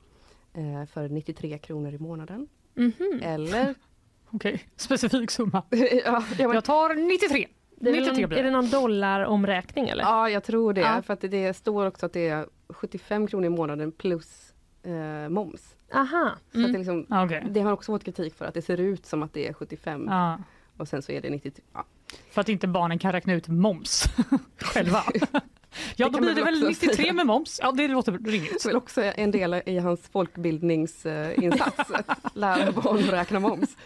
eh, 0.54 0.86
för 0.94 1.10
93 1.10 1.58
kronor 1.58 1.94
i 1.94 1.98
månaden. 2.00 2.48
Mhm. 2.74 3.20
Eller... 3.24 3.76
Okej, 4.32 4.62
specifik 4.76 5.32
summa. 5.32 5.64
ja, 5.70 5.88
ja, 6.06 6.24
men, 6.38 6.52
Jag 6.52 6.64
tar 6.64 6.96
93. 6.96 7.48
Det 7.80 7.90
är, 7.90 7.94
93 8.02 8.22
någon, 8.22 8.32
är 8.32 8.36
det 8.38 8.44
det. 8.44 8.52
någon 8.52 8.70
dollaromräkning 8.70 9.90
eller? 9.90 10.04
ja, 10.04 10.30
jag 10.30 10.44
tror 10.44 10.74
det. 10.74 10.82
Ja. 10.82 11.02
För 11.02 11.14
att 11.14 11.22
det, 11.22 11.28
det 11.28 11.54
står 11.54 11.86
också 11.86 12.06
att 12.06 12.14
det 12.14 12.28
är 12.28 12.46
75 12.70 13.28
kronor 13.28 13.46
i 13.46 13.50
månaden 13.50 13.92
plus 13.92 14.54
eh, 14.84 15.30
moms. 15.30 15.76
Aha. 15.94 16.08
Så 16.08 16.38
att 16.46 16.52
det, 16.54 16.60
Mm. 16.60 16.72
liksom, 16.82 17.06
Ah, 17.10 17.26
okej. 17.26 17.48
det 17.50 17.60
har 17.62 17.72
också 17.72 17.92
fått 17.92 18.04
kritik 18.04 18.36
för 18.36 18.46
att 18.46 18.54
det 18.54 18.62
ser 18.62 18.80
ut 18.80 19.06
som 19.06 19.24
att 19.24 19.34
det 19.34 19.48
är 19.48 19.54
75 19.54 20.06
Ja, 20.10 20.38
och 20.78 20.88
sen 20.88 21.02
så 21.02 21.12
är 21.12 21.22
det 21.22 21.30
93. 21.30 21.64
Ja. 21.74 21.86
för 22.32 22.42
att 22.42 22.50
inte 22.50 22.68
barnen 22.68 23.00
kan 23.00 23.12
räkna 23.12 23.34
ut 23.34 23.48
moms 23.48 24.04
själva. 24.62 25.04
Ja, 25.96 26.10
då 26.10 26.20
blir 26.20 26.30
det 26.36 26.44
väl 26.44 26.54
väl 26.54 26.56
också 26.56 26.68
93 26.86 26.96
säga. 26.96 27.14
med 27.14 27.26
moms. 27.26 27.60
Ja, 27.64 27.72
det 27.72 27.88
låter 27.88 28.12
rimligt. 28.12 28.64
Det 28.64 28.70
är 28.70 28.76
också 28.76 29.02
en 29.04 29.32
del 29.32 29.62
i 29.66 29.78
hans 29.78 30.02
folkbildningsinsats, 30.10 31.92
att 31.92 32.18
lära 32.36 32.72
barn 32.72 32.98
att 33.00 33.14
räkna 33.14 33.40
moms. 33.40 33.78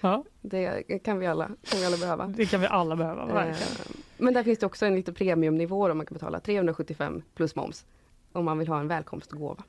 Ja, 0.00 0.24
Det 0.42 0.82
kan 1.04 1.18
vi 1.18 1.26
alla, 1.26 1.46
kan 1.62 1.80
vi 1.80 1.86
alla 1.86 1.96
behöva. 1.96 2.26
det 2.26 2.46
kan 2.46 2.60
vi 2.60 2.66
alla 2.66 2.96
behöva, 2.96 3.26
verkligen. 3.26 3.72
Eh, 3.72 3.96
Men 4.18 4.34
där 4.34 4.42
finns 4.42 4.58
det 4.58 4.66
också 4.66 4.86
en 4.86 4.94
lite 4.94 5.12
premiumnivå 5.12 5.88
då 5.88 5.94
man 5.94 6.06
kan 6.06 6.14
betala 6.14 6.40
375 6.40 7.22
plus 7.34 7.56
moms 7.56 7.84
om 8.32 8.44
man 8.44 8.58
vill 8.58 8.68
ha 8.68 8.80
en 8.80 8.88
välkomstgåva. 8.88 9.62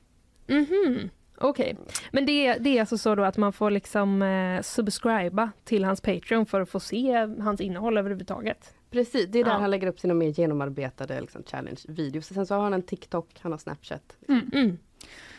Mhm. 0.46 1.10
Okej, 1.40 1.76
men 2.12 2.26
det, 2.26 2.54
det 2.54 2.76
är 2.76 2.80
alltså 2.80 2.98
så 2.98 3.14
då 3.14 3.24
att 3.24 3.36
man 3.36 3.52
får 3.52 3.70
liksom 3.70 4.22
eh, 4.22 4.62
subscriba 4.62 5.50
till 5.64 5.84
hans 5.84 6.00
Patreon 6.00 6.46
för 6.46 6.60
att 6.60 6.68
få 6.68 6.80
se 6.80 7.28
hans 7.40 7.60
innehåll 7.60 7.98
överhuvudtaget? 7.98 8.74
Precis, 8.90 9.26
det 9.28 9.38
är 9.40 9.44
där 9.44 9.50
Ja. 9.50 9.58
han 9.58 9.70
lägger 9.70 9.86
upp 9.86 10.00
sina 10.00 10.14
mer 10.14 10.28
genomarbetade 10.28 11.20
liksom, 11.20 11.42
challenge-videos. 11.42 12.34
Sen 12.34 12.46
så 12.46 12.54
har 12.54 12.62
han 12.62 12.74
en 12.74 12.82
TikTok, 12.82 13.28
han 13.40 13.52
har 13.52 13.58
Snapchat. 13.58 14.16
Mm. 14.28 14.78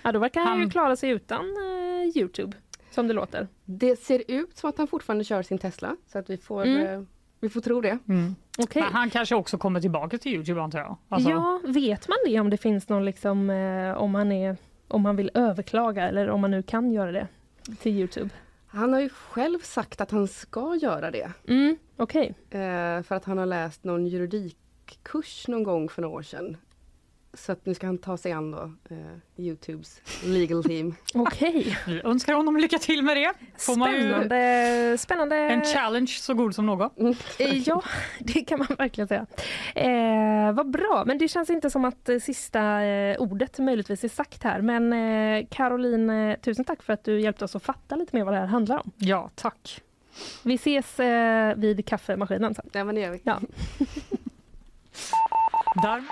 Ja, 0.04 0.12
då 0.12 0.20
verkar 0.20 0.42
han, 0.42 0.60
ju 0.60 0.70
klara 0.70 0.96
sig 0.96 1.10
utan 1.10 1.40
eh, 1.40 2.18
Youtube, 2.18 2.58
som 2.92 3.08
det 3.08 3.14
låter. 3.14 3.48
Det 3.66 3.96
ser 4.00 4.24
ut 4.28 4.58
som 4.58 4.70
att 4.70 4.78
han 4.78 4.88
fortfarande 4.88 5.24
kör 5.24 5.44
sin 5.44 5.58
Tesla, 5.58 5.96
så 6.08 6.18
att 6.20 6.30
vi 6.30 6.38
får, 6.38 6.66
Mm. 6.66 6.88
eh, 7.00 7.02
vi 7.40 7.50
får 7.50 7.62
tro 7.62 7.82
det. 7.82 8.00
Mm. 8.08 8.36
Men 8.76 8.84
han 8.84 9.10
kanske 9.10 9.36
också 9.36 9.58
kommer 9.58 9.82
tillbaka 9.82 10.18
till 10.18 10.34
Youtube 10.34 10.62
antar 10.62 10.80
jag. 10.80 10.98
Alltså, 11.10 11.30
Ja, 11.30 11.60
vet 11.66 12.08
man 12.08 12.18
det 12.26 12.40
om 12.40 12.50
det 12.50 12.58
finns 12.58 12.90
någon 12.90 13.06
liksom, 13.06 13.50
eh, 13.50 13.92
om 13.98 14.16
han 14.16 14.32
är, 14.32 14.58
om 14.88 15.06
han 15.06 15.16
vill 15.16 15.32
överklaga 15.34 16.08
eller 16.08 16.30
om 16.30 16.42
man 16.42 16.52
nu 16.52 16.64
kan 16.64 16.92
göra 16.92 17.12
det 17.12 17.28
till 17.82 17.92
Youtube? 17.98 18.30
Han 18.72 18.94
har 18.94 19.00
ju 19.00 19.10
själv 19.10 19.60
sagt 19.60 20.02
att 20.02 20.12
han 20.12 20.28
ska 20.28 20.76
göra 20.76 21.12
det. 21.12 21.32
Mm, 21.48 21.78
Okej. 21.98 22.34
Eh, 22.50 23.04
för 23.04 23.14
att 23.14 23.26
han 23.26 23.38
har 23.38 23.46
läst 23.46 23.84
någon 23.84 24.08
juridikkurs 24.08 25.48
någon 25.48 25.64
gång 25.64 25.90
för 25.90 26.02
några 26.02 26.16
år 26.16 26.22
sedan. 26.22 26.58
Så 27.34 27.52
att 27.52 27.66
nu 27.66 27.74
ska 27.74 27.88
han 27.88 27.98
ta 27.98 28.18
sig 28.18 28.32
an 28.32 28.52
då, 28.52 28.72
eh, 28.90 28.98
Youtubes 29.46 30.02
legal 30.26 30.64
team. 30.64 30.96
Okej. 31.14 31.78
Vi 31.88 32.02
önskar 32.04 32.34
honom 32.34 32.58
lycka 32.58 32.78
till 32.80 33.04
med 33.04 33.18
det. 33.18 33.34
Får 33.58 33.76
man 33.76 33.92
ju 33.92 34.00
Spännande. 34.00 34.98
Spännande. 35.00 35.36
en 35.36 35.62
challenge 35.66 36.08
så 36.08 36.34
god 36.34 36.56
som 36.56 36.66
någon. 36.66 36.90
Eh, 37.40 37.58
Ja, 37.66 37.84
det 38.20 38.42
kan 38.42 38.60
man 38.60 38.68
verkligen 38.78 39.08
säga. 39.08 39.26
Eh, 39.76 40.52
vad 40.54 40.70
bra, 40.70 41.04
men 41.08 41.18
det 41.18 41.28
känns 41.28 41.50
inte 41.50 41.70
som 41.70 41.86
att 41.86 42.10
eh, 42.10 42.18
sista 42.20 42.82
eh, 42.84 43.18
ordet 43.18 43.60
möjligtvis 43.60 44.04
är 44.04 44.10
sagt 44.10 44.44
här. 44.44 44.62
Men 44.62 44.94
eh, 44.94 45.46
Caroline, 45.52 46.10
eh, 46.10 46.40
tusen 46.40 46.66
tack 46.66 46.84
för 46.84 46.94
att 46.94 47.04
du 47.04 47.22
hjälpte 47.22 47.46
oss 47.46 47.56
att 47.56 47.64
fatta 47.64 47.96
lite 47.96 48.16
mer 48.16 48.24
vad 48.24 48.34
det 48.34 48.40
här 48.40 48.48
handlar 48.48 48.78
om. 48.78 48.92
Ja, 48.98 49.30
tack. 49.36 49.82
Vi 50.44 50.54
ses 50.54 51.00
eh, 51.00 51.56
vid 51.56 51.86
kaffemaskinen 51.86 52.56
sen. 52.56 52.70
Ja 52.74 52.84
men 52.84 52.96
det 52.96 53.02
gör 53.02 53.12
vi. 53.12 53.22
Ja. 53.24 53.40
Där. 55.76 56.04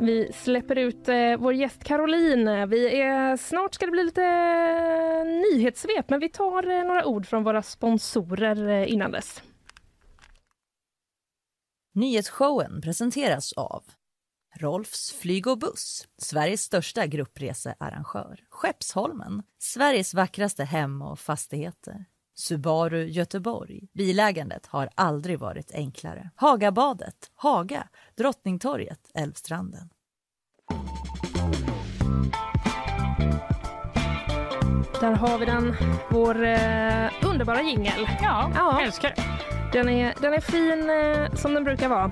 Vi 0.00 0.32
släpper 0.32 0.78
ut 0.78 1.08
eh, 1.08 1.36
vår 1.38 1.52
gäst 1.52 1.84
Caroline. 1.84 2.68
Vi 2.68 3.00
är, 3.00 3.36
snart 3.36 3.74
ska 3.74 3.86
det 3.86 3.92
bli 3.92 4.04
lite 4.04 4.24
eh, 4.24 5.24
nyhetssvep, 5.24 6.10
men 6.10 6.20
vi 6.20 6.28
tar 6.28 6.70
eh, 6.70 6.84
några 6.84 7.06
ord 7.06 7.26
från 7.26 7.44
våra 7.44 7.62
sponsorer 7.62 8.68
eh, 8.68 8.92
innan 8.92 9.10
dess. 9.10 9.42
Nyhetsshowen 11.94 12.80
presenteras 12.80 13.52
av 13.52 13.84
Rolfs 14.60 15.12
flyg 15.12 15.46
och 15.46 15.58
buss, 15.58 16.08
Sveriges 16.18 16.62
största 16.62 17.06
gruppresearrangör. 17.06 18.40
Skeppsholmen, 18.50 19.42
Sveriges 19.58 20.14
vackraste 20.14 20.64
hem 20.64 21.02
och 21.02 21.18
fastigheter. 21.18 22.04
Subaru 22.36 23.04
Göteborg. 23.04 23.80
Bilägandet 23.94 24.66
har 24.66 24.88
aldrig 24.94 25.38
varit 25.38 25.72
enklare. 25.74 26.30
Hagabadet, 26.36 27.30
Haga, 27.34 27.88
Drottningtorget, 28.16 29.00
Älvstranden. 29.14 29.88
Där 35.00 35.12
har 35.12 35.38
vi 35.38 35.44
den, 35.46 35.74
vår 36.10 36.44
eh, 36.44 37.10
underbara 37.24 37.62
jingel. 37.62 38.08
Ja, 38.22 38.52
Ja. 38.54 38.80
älskar. 38.80 39.14
Den 39.72 39.88
är, 39.88 40.14
den 40.20 40.32
är 40.32 40.40
fin 40.40 40.90
eh, 40.90 41.34
som 41.34 41.54
den 41.54 41.64
brukar 41.64 41.88
vara. 41.88 42.10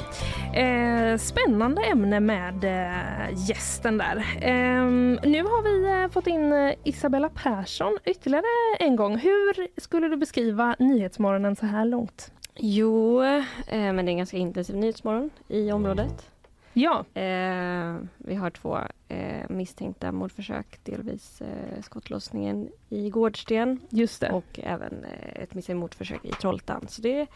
Eh, 0.55 1.19
spännande 1.19 1.83
ämne 1.83 2.21
med 2.21 2.65
eh, 2.65 3.49
gästen 3.49 3.99
där. 3.99 4.17
Eh, 4.41 4.85
nu 5.31 5.43
har 5.43 5.63
vi 5.63 6.03
eh, 6.03 6.11
fått 6.13 6.27
in 6.27 6.53
eh, 6.53 6.75
Isabella 6.85 7.29
Persson 7.29 7.99
ytterligare 8.05 8.45
en 8.79 8.97
gång. 8.97 9.19
Hur 9.19 9.81
skulle 9.81 10.09
du 10.09 10.17
beskriva 10.17 10.77
Nyhetsmorgonen 10.79 11.57
så 11.57 11.67
här 11.67 11.85
långt? 11.85 12.31
Jo, 12.57 13.23
eh, 13.23 13.43
men 13.69 13.97
det 13.97 14.03
är 14.03 14.09
en 14.09 14.17
ganska 14.19 14.37
intensiv 14.37 14.77
nyhetsmorgon 14.77 15.31
i 15.49 15.73
området. 15.73 16.31
Ja, 16.79 17.05
Eh, 17.15 17.97
vi 18.19 18.35
har 18.35 18.51
två 18.51 18.79
eh, 19.09 19.49
misstänkta 19.49 20.13
mordförsök, 20.13 20.79
delvis 20.85 21.41
eh, 21.41 21.83
skottlossningen 21.83 22.69
i 22.89 23.11
Gårdsten 23.11 23.81
just 23.91 24.21
det. 24.21 24.31
och 24.31 24.61
även 24.63 25.05
eh, 25.05 25.43
ett 25.43 25.55
misstänkt 25.55 25.81
mordförsök 25.81 26.25
i 26.25 26.31
Trollhättan. 26.31 26.85
Så 26.89 27.03
det 27.03 27.27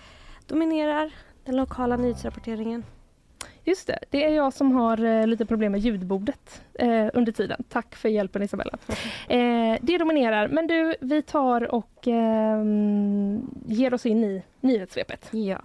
dominerar 0.47 1.13
den 1.45 1.57
lokala 1.57 1.97
nyhetsrapporteringen. 1.97 2.85
Just 3.65 3.87
det, 3.87 3.99
det 4.11 4.25
är 4.25 4.35
jag 4.35 4.53
som 4.53 4.73
har 4.73 5.05
eh, 5.05 5.27
lite 5.27 5.47
problem 5.47 5.73
med 5.73 5.81
ljudbordet 5.81 6.63
eh, 6.75 7.07
under 7.15 7.33
tiden. 7.33 7.65
Tack 7.69 7.95
för 7.95 8.09
hjälpen 8.09 8.43
Isabella. 8.43 8.79
Eh, 9.29 9.79
det 9.81 9.99
dominerar, 9.99 10.49
men 10.49 10.67
du, 10.67 10.95
vi 11.01 11.23
tar 11.23 11.75
och 11.75 12.09
eh, 12.09 12.65
ger 13.67 13.95
oss 13.95 14.07
in 14.07 14.25
i 14.25 14.43
nyhetssvepet. 14.61 15.29
Ja. 15.31 15.61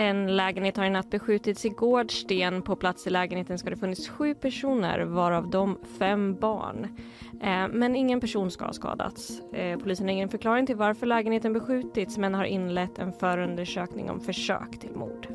En 0.00 0.36
lägenhet 0.36 0.76
har 0.76 0.84
i 0.84 0.90
natt 0.90 1.10
beskjutits 1.10 1.64
i 1.64 1.68
Gårdsten. 1.68 2.62
På 2.62 2.76
plats 2.76 3.06
i 3.06 3.10
lägenheten 3.10 3.58
ska 3.58 3.70
det 3.70 3.76
funnits 3.76 4.08
sju 4.08 4.34
personer, 4.34 5.00
varav 5.00 5.50
de 5.50 5.78
fem 5.98 6.36
barn. 6.40 6.96
Eh, 7.42 7.68
men 7.68 7.96
ingen 7.96 8.20
person 8.20 8.50
ska 8.50 8.64
ha 8.64 8.72
skadats. 8.72 9.40
Eh, 9.52 9.78
polisen 9.78 10.06
har 10.06 10.12
ingen 10.12 10.28
förklaring 10.28 10.66
till 10.66 10.76
varför 10.76 11.06
lägenheten 11.06 11.52
beskjutits 11.52 12.18
men 12.18 12.34
har 12.34 12.44
inlett 12.44 12.98
en 12.98 13.12
förundersökning 13.12 14.10
om 14.10 14.20
försök 14.20 14.80
till 14.80 14.96
mord. 14.96 15.26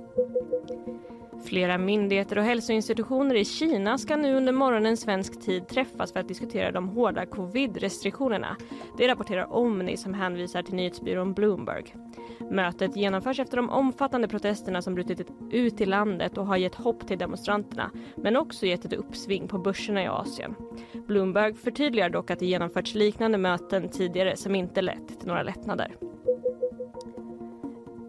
Flera 1.46 1.78
myndigheter 1.78 2.38
och 2.38 2.44
hälsoinstitutioner 2.44 3.36
i 3.36 3.46
Kina 3.46 3.98
ska 3.98 4.16
nu 4.16 4.36
under 4.36 4.54
morgonen 4.54 4.98
svensk 4.98 5.42
tid 5.42 5.68
träffas 5.68 6.14
för 6.14 6.20
att 6.20 6.28
diskutera 6.28 6.72
de 6.72 6.90
hårda 6.90 7.26
covid-restriktionerna. 7.26 8.58
Det 8.98 9.08
rapporterar 9.08 9.54
Omni 9.54 9.98
som 9.98 10.14
hänvisar 10.14 10.64
till 10.64 10.76
nyhetsbyrån 10.76 11.34
Bloomberg. 11.34 11.96
Mötet 12.52 12.96
genomförs 12.96 13.40
efter 13.40 13.58
de 13.58 13.70
omfattande 13.70 14.28
protesterna 14.28 14.82
som 14.82 14.96
brutit 14.96 15.28
ut 15.52 15.82
i 15.82 15.86
landet 15.86 16.38
och 16.38 16.48
har 16.48 16.58
gett 16.58 16.76
hopp 16.76 17.08
till 17.08 17.18
demonstranterna 17.18 17.92
men 18.16 18.38
också 18.38 18.66
gett 18.66 18.86
ett 18.86 18.94
uppsving 18.94 19.48
på 19.48 19.58
börserna 19.58 20.04
i 20.04 20.08
Asien. 20.08 20.56
Bloomberg 21.08 21.54
förtydligar 21.54 22.10
dock 22.10 22.32
att 22.32 22.40
det 22.40 22.46
genomförts 22.46 22.96
liknande 22.96 23.38
möten 23.38 23.90
tidigare 23.90 24.36
som 24.38 24.56
inte 24.56 24.82
lett 24.82 25.20
till 25.20 25.28
några 25.28 25.44
lättnader. 25.44 25.96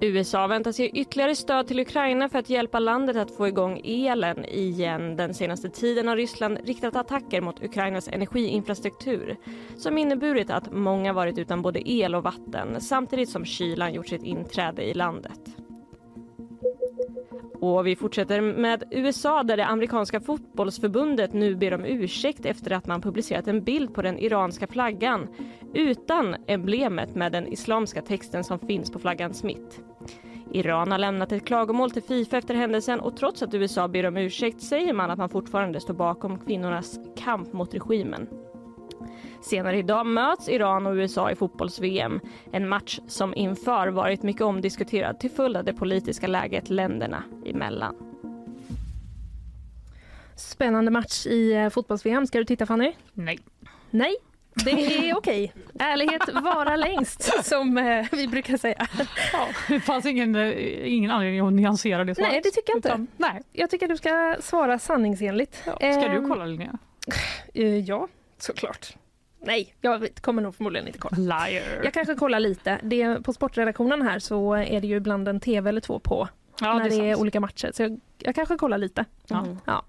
USA 0.07 0.47
väntas 0.47 0.79
ge 0.79 0.87
ytterligare 0.87 1.35
stöd 1.35 1.67
till 1.67 1.81
Ukraina 1.81 2.29
för 2.29 2.39
att 2.39 2.51
hjälpa 2.51 2.79
landet 2.79 3.17
att 3.17 3.37
få 3.37 3.49
igång 3.49 3.81
elen 3.85 4.45
igen. 4.45 5.17
Den 5.17 5.35
senaste 5.35 5.69
tiden 5.69 6.09
har 6.09 6.17
Ryssland 6.17 6.59
riktat 6.65 6.97
attacker 6.97 7.41
mot 7.41 7.63
Ukrainas 7.63 8.09
energiinfrastruktur 8.09 9.37
som 9.77 9.99
inneburit 9.99 10.51
att 10.51 10.73
många 10.73 11.13
varit 11.13 11.39
utan 11.39 11.63
både 11.63 11.91
el 11.91 12.15
och 12.15 12.23
vatten 12.23 12.81
samtidigt 12.81 13.29
som 13.29 13.45
kylan 13.45 13.95
gjort 13.95 14.09
sitt 14.09 14.23
inträde 14.23 14.83
i 14.83 14.95
landet. 14.95 15.64
Och 17.65 17.87
vi 17.87 17.97
fortsätter 17.97 18.41
med 18.41 18.85
USA 18.91 19.43
där 19.43 19.57
det 19.57 19.67
amerikanska 19.67 20.21
fotbollsförbundet 20.21 21.33
nu 21.33 21.55
ber 21.55 21.75
om 21.75 21.85
ursäkt 21.85 22.47
efter 22.47 22.71
att 22.71 22.87
man 22.87 23.01
publicerat 23.01 23.49
en 23.49 23.65
bild 23.65 23.95
på 23.95 24.03
den 24.03 24.19
iranska 24.19 24.67
flaggan 24.67 25.29
utan 25.75 26.37
emblemet 26.47 27.15
med 27.15 27.33
den 27.33 27.47
islamska 27.47 28.03
texten 28.03 28.45
som 28.45 28.59
finns 28.59 28.91
på 28.91 28.99
flaggans 28.99 29.43
mitt. 29.43 29.81
Iran 30.53 30.91
har 30.91 30.99
lämnat 30.99 31.33
ett 31.33 31.45
klagomål 31.45 31.91
till 31.91 32.03
Fifa 32.03 32.37
efter 32.37 32.55
händelsen 32.55 33.01
och 33.01 33.17
trots 33.17 33.43
att 33.43 33.55
USA 33.55 33.89
ber 33.89 34.07
om 34.07 34.17
ursäkt 34.17 34.63
säger 34.63 34.93
man 34.93 35.11
att 35.11 35.19
man 35.19 35.29
fortfarande 35.29 35.81
står 35.81 35.95
bakom 35.95 36.39
kvinnornas 36.39 36.99
kamp 37.17 37.53
mot 37.53 37.75
regimen. 37.75 38.29
Senare 39.45 39.79
idag 39.79 40.07
möts 40.07 40.49
Iran 40.49 40.87
och 40.87 40.93
USA 40.95 41.31
i 41.31 41.35
fotbolls-VM. 41.35 42.21
En 42.53 42.69
match 42.69 42.99
som 43.09 43.35
inför 43.35 43.89
varit 43.89 44.23
mycket 44.23 44.43
omdiskuterad 44.43 45.21
till 45.21 45.31
följd 45.31 45.57
av 45.57 45.65
det 45.65 45.73
politiska 45.75 46.27
läget 46.27 46.71
länderna 46.71 47.23
emellan. 47.47 47.95
Spännande 50.37 50.91
match 50.91 51.27
i 51.27 51.53
eh, 51.53 51.69
fotbolls-VM. 51.69 52.27
Ska 52.27 52.39
du 52.39 52.45
titta 52.45 52.67
Fanny? 52.67 52.93
Nej. 53.13 53.39
Nej, 53.91 54.15
det 54.65 54.71
är 54.71 55.17
okej. 55.17 55.53
Ärlighet 55.79 56.23
vara 56.43 56.77
längst, 56.77 57.23
som 57.45 57.79
eh, 57.79 58.07
vi 58.13 58.29
brukar 58.29 58.57
säga. 58.57 58.87
Ja, 59.33 59.47
det 59.69 59.81
fanns 59.81 60.07
ingen, 60.07 60.35
eh, 60.35 60.93
ingen 60.95 61.11
anledning 61.11 61.41
att 61.47 61.53
nyansera 61.53 62.05
det 62.05 62.15
svaret. 62.15 62.31
Nej, 62.33 62.41
det 62.45 62.51
tycker 62.51 62.71
jag 62.71 62.79
inte. 62.79 62.89
Utan, 62.89 63.07
nej. 63.17 63.43
Jag 63.53 63.71
tycker 63.71 63.89
du 63.89 63.97
ska 63.97 64.37
svara 64.41 64.79
sanningsenligt. 64.79 65.63
Ja. 65.67 65.73
Ska 65.77 66.09
du 66.09 66.17
Ehm, 66.17 66.29
kolla 66.29 66.45
Linnea? 66.45 66.79
eh, 67.55 67.79
Ja, 67.79 68.09
såklart. 68.39 68.97
Nej, 69.47 69.75
jag 69.81 70.09
kommer 70.21 70.43
nog 70.43 70.55
förmodligen 70.55 70.87
inte 70.87 70.99
kolla. 70.99 71.17
Liar. 71.47 71.81
Jag 71.85 71.93
kanske 71.95 72.15
kollar 72.15 72.41
lite. 72.41 72.79
Det, 72.83 73.23
på 73.25 73.33
sportredaktionen 73.33 74.03
här 74.03 74.19
så 74.19 74.55
är 74.55 74.81
det 74.81 74.87
ju 74.87 74.97
ibland 74.97 75.29
en 75.29 75.41
tv 75.41 75.69
eller 75.69 75.81
två 75.81 75.99
på 75.99 76.29
Ja, 76.61 76.75
när 76.79 76.85
det 76.85 76.91
det 76.91 76.97
är 76.97 77.05
är 77.05 77.13
sant. 77.13 77.21
olika 77.21 77.41
matcher. 77.41 77.71
Så 77.75 77.83
jag, 77.83 78.01
jag 78.19 78.35
kanske 78.35 78.57
kollar 78.57 78.79
lite. 78.79 79.05
Ja. 79.27 79.47
Ja. 79.67 79.85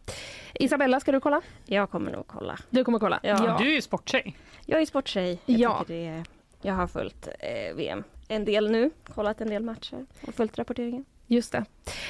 Isabella, 0.53 0.99
ska 0.99 1.11
du 1.11 1.19
kolla? 1.19 1.41
Jag 1.65 1.89
kommer 1.91 2.11
nog 2.11 2.27
kolla. 2.27 2.57
Du 2.69 2.83
kommer 2.83 2.99
kolla? 2.99 3.19
Ja. 3.23 3.55
Du 3.59 3.69
är 3.69 3.75
ju 3.75 3.81
sporttjej. 3.81 4.37
Jag 4.65 4.81
är 4.81 4.85
sporttjej. 4.85 5.39
Jag, 5.45 5.59
Ja. 5.59 5.83
det, 5.87 6.23
jag 6.61 6.73
har 6.73 6.87
följt 6.87 7.27
eh, 7.39 7.75
VM 7.75 8.03
en 8.27 8.45
del 8.45 8.71
nu, 8.71 8.91
kollat 9.15 9.41
en 9.41 9.49
del 9.49 9.63
matcher 9.63 10.05
och 10.27 10.33
följt 10.33 10.57
rapporteringen. 10.57 11.05
Just 11.27 11.51
det. 11.51 11.65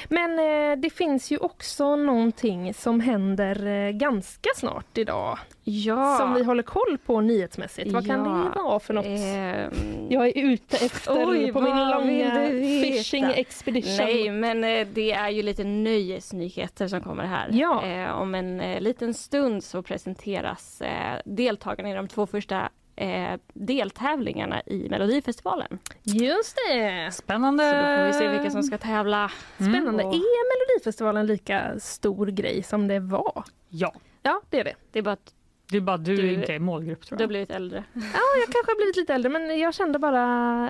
Men 0.08 0.38
eh, 0.38 0.76
det 0.78 0.90
finns 0.90 1.30
ju 1.30 1.38
också 1.38 1.96
någonting 1.96 2.74
som 2.74 3.00
händer 3.00 3.66
eh, 3.66 3.90
ganska 3.90 4.48
snart 4.56 4.98
idag. 4.98 5.38
Ja. 5.64 6.16
Som 6.20 6.34
vi 6.34 6.42
håller 6.44 6.62
koll 6.62 6.98
på 7.06 7.20
nyhetsmässigt. 7.20 7.92
Vad 7.92 8.06
kan 8.06 8.24
Ja. 8.24 8.50
det 8.54 8.60
vara 8.62 8.80
för 8.80 8.94
något? 8.94 9.04
Ehm, 9.06 9.70
Jag 10.10 10.26
är 10.26 10.32
ute 10.38 10.76
efter 10.76 11.28
Oj, 11.28 11.52
på 11.52 11.60
min 11.60 11.90
långa 11.90 12.48
fishing 12.82 13.24
expedition. 13.24 13.96
Nej, 14.06 14.30
men 14.30 14.64
eh, 14.64 14.86
det 14.92 15.12
är 15.12 15.28
ju 15.30 15.42
lite 15.42 15.64
nöjesnyheter 15.64 16.88
som 16.88 17.00
kommer 17.00 17.24
här. 17.24 17.48
Ja. 17.52 17.84
Eh, 17.86 18.10
om 18.20 18.34
en 18.34 18.60
eh, 18.60 18.80
liten 18.80 19.14
stund 19.14 19.64
så 19.64 19.82
presenteras 19.82 20.80
eh, 20.80 21.20
deltagarna 21.24 21.90
i 21.90 21.94
de 21.94 22.08
två 22.08 22.26
första 22.26 22.68
eh, 22.96 23.40
deltävlingarna 23.54 24.62
i 24.66 24.88
Melodifestivalen. 24.88 25.78
Just 26.02 26.56
det! 26.68 27.10
Spännande. 27.14 27.70
Så 27.70 27.76
då 27.76 27.82
får 27.96 28.06
vi 28.06 28.12
se 28.12 28.28
vilka 28.28 28.50
som 28.50 28.62
ska 28.62 28.78
tävla. 28.78 29.30
Spännande. 29.56 30.04
Och- 30.04 30.14
Är 30.14 30.68
Melodifestivalen 30.74 31.26
lika 31.26 31.80
stor 31.80 32.26
grej 32.26 32.62
som 32.62 32.88
det 32.88 33.00
var? 33.00 33.44
Ja, 33.68 33.94
Ja, 34.22 34.40
det 34.50 34.60
är 34.60 34.64
det. 34.64 34.74
Det 34.92 34.98
är 34.98 35.02
bara 35.02 35.12
att 35.12 35.32
det 35.70 35.76
är 35.76 35.80
bara 35.80 35.96
du, 35.96 36.16
Du- 36.16 36.32
inte 36.34 36.54
är 36.54 36.58
målgrupp 36.58 37.06
tror 37.06 37.16
du 37.18 37.22
har 37.22 37.22
jag. 37.24 37.28
blivit 37.28 37.50
äldre. 37.50 37.84
Ja, 37.92 38.00
jag 38.38 38.44
kanske 38.52 38.70
har 38.72 38.76
blivit 38.76 38.96
lite 38.96 39.14
äldre 39.14 39.30
men 39.30 39.58
jag 39.58 39.74
kände 39.74 39.98
bara... 39.98 40.20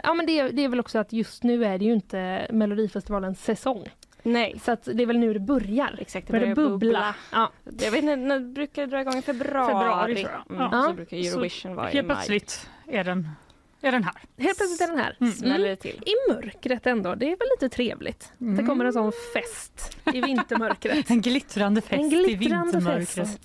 Ja 0.04 0.14
men 0.14 0.26
det, 0.26 0.42
det 0.48 0.64
är 0.64 0.68
väl 0.68 0.80
också 0.80 0.98
att 0.98 1.12
just 1.12 1.42
nu 1.42 1.64
är 1.64 1.78
det 1.78 1.84
ju 1.84 1.92
inte 1.92 2.46
Melodifestivalens 2.50 3.44
säsong. 3.44 3.88
Nej, 4.26 4.58
Så 4.64 4.72
att 4.72 4.84
det 4.94 5.02
är 5.02 5.06
väl 5.06 5.18
nu 5.18 5.32
det 5.32 5.40
börjar. 5.40 5.98
exakt. 6.00 6.26
Det 6.26 6.32
Börjar 6.32 6.54
börjar 6.54 6.68
bubbla. 6.70 6.88
bubbla. 6.88 7.14
Ja. 7.32 7.50
Jag 7.84 7.90
vet 7.90 8.02
inte, 8.02 8.16
när 8.16 8.40
brukar 8.40 8.82
det 8.82 8.88
dra 8.88 9.00
igång? 9.00 9.22
Februari? 9.22 9.66
Februari, 9.66 10.14
tror 10.16 10.30
jag. 10.48 10.56
Mm, 10.56 10.68
Ja. 10.72 10.82
Så 10.82 10.92
brukar 10.92 11.16
Eurovision 11.16 11.74
vara 11.74 11.90
i 11.90 11.94
Helt 11.94 12.06
maj. 12.08 12.16
plötsligt 12.16 12.70
är 12.86 13.04
den, 13.04 13.28
är 13.86 13.92
den 13.92 14.04
här. 14.04 14.14
Helt 14.38 14.58
plötsligt 14.58 14.80
är 14.80 14.86
den 14.86 14.98
här. 14.98 15.32
Smäller 15.32 15.68
det 15.68 15.76
till. 15.76 16.02
I 16.06 16.32
mörkret 16.32 16.86
ändå. 16.86 17.14
Det 17.14 17.26
är 17.26 17.30
väl 17.36 17.48
lite 17.60 17.74
trevligt. 17.76 18.32
Det 18.38 18.62
kommer 18.62 18.84
en 18.84 18.92
sån 18.92 19.12
fest 19.34 19.96
i 20.14 20.20
vintermörkret. 20.20 21.10
En 21.10 21.20
glittrande 21.20 21.80
fest 21.80 21.92
En 21.92 22.04
i 22.04 22.08
glittrande 22.08 22.72
vintermörkret. 22.72 23.08
fest. 23.08 23.38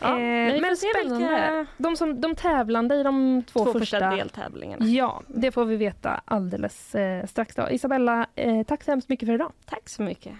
Ja, 0.00 0.18
Eh, 0.18 0.60
men 0.60 0.76
spännande. 0.76 1.66
De, 1.78 1.96
som, 1.96 2.20
de 2.20 2.34
tävlande 2.34 2.94
i 2.94 3.02
de 3.02 3.42
två, 3.52 3.64
Två 3.64 3.72
första, 3.72 3.78
första 3.98 4.16
deltävlingarna. 4.16 4.86
Ja, 4.86 5.22
det 5.26 5.52
får 5.52 5.64
vi 5.64 5.76
veta 5.76 6.20
alldeles 6.24 6.94
eh, 6.94 7.26
strax. 7.26 7.54
Då. 7.54 7.70
Isabella, 7.70 8.26
eh, 8.34 8.62
tack 8.62 8.82
så 8.84 8.90
hemskt 8.90 9.08
mycket 9.08 9.26
för 9.28 9.34
idag. 9.34 9.52
Tack 9.66 9.88
så 9.88 10.02
mycket. 10.02 10.32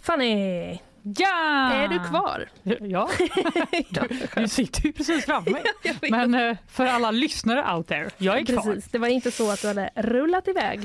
Fanny, 0.00 0.78
Ja! 1.02 1.72
är 1.72 1.88
du 1.88 1.98
kvar? 1.98 2.48
Ja, 2.80 3.08
du, 3.90 4.26
du 4.36 4.48
sitter 4.48 4.82
ju 4.82 4.92
precis 4.92 5.24
framför 5.24 5.50
mig. 5.50 5.62
Men 6.10 6.34
eh, 6.34 6.56
för 6.68 6.86
alla 6.86 7.10
lyssnare 7.10 7.74
out 7.74 7.88
there, 7.88 8.10
jag 8.18 8.38
är 8.38 8.44
kvar. 8.44 8.62
Precis, 8.62 8.90
det 8.90 8.98
var 8.98 9.08
inte 9.08 9.30
så 9.30 9.50
att 9.50 9.62
du 9.62 9.68
hade 9.68 9.90
rullat 9.94 10.48
iväg. 10.48 10.80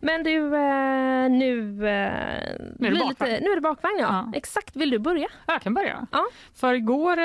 Men 0.00 0.24
du, 0.24 0.36
eh, 0.44 1.30
nu, 1.30 1.88
eh, 1.88 2.56
blir 2.78 2.90
bakvagn. 2.90 3.08
lite, 3.08 3.24
nu 3.44 3.50
är 3.50 3.54
det 3.54 3.60
bakvagn. 3.60 3.96
Ja. 3.98 4.06
Ja. 4.08 4.32
Exakt, 4.34 4.76
vill 4.76 4.90
du 4.90 4.98
börja? 4.98 5.28
Jag 5.46 5.62
kan 5.62 5.74
börja. 5.74 6.06
Ja. 6.12 6.26
För 6.54 6.74
igår 6.74 7.16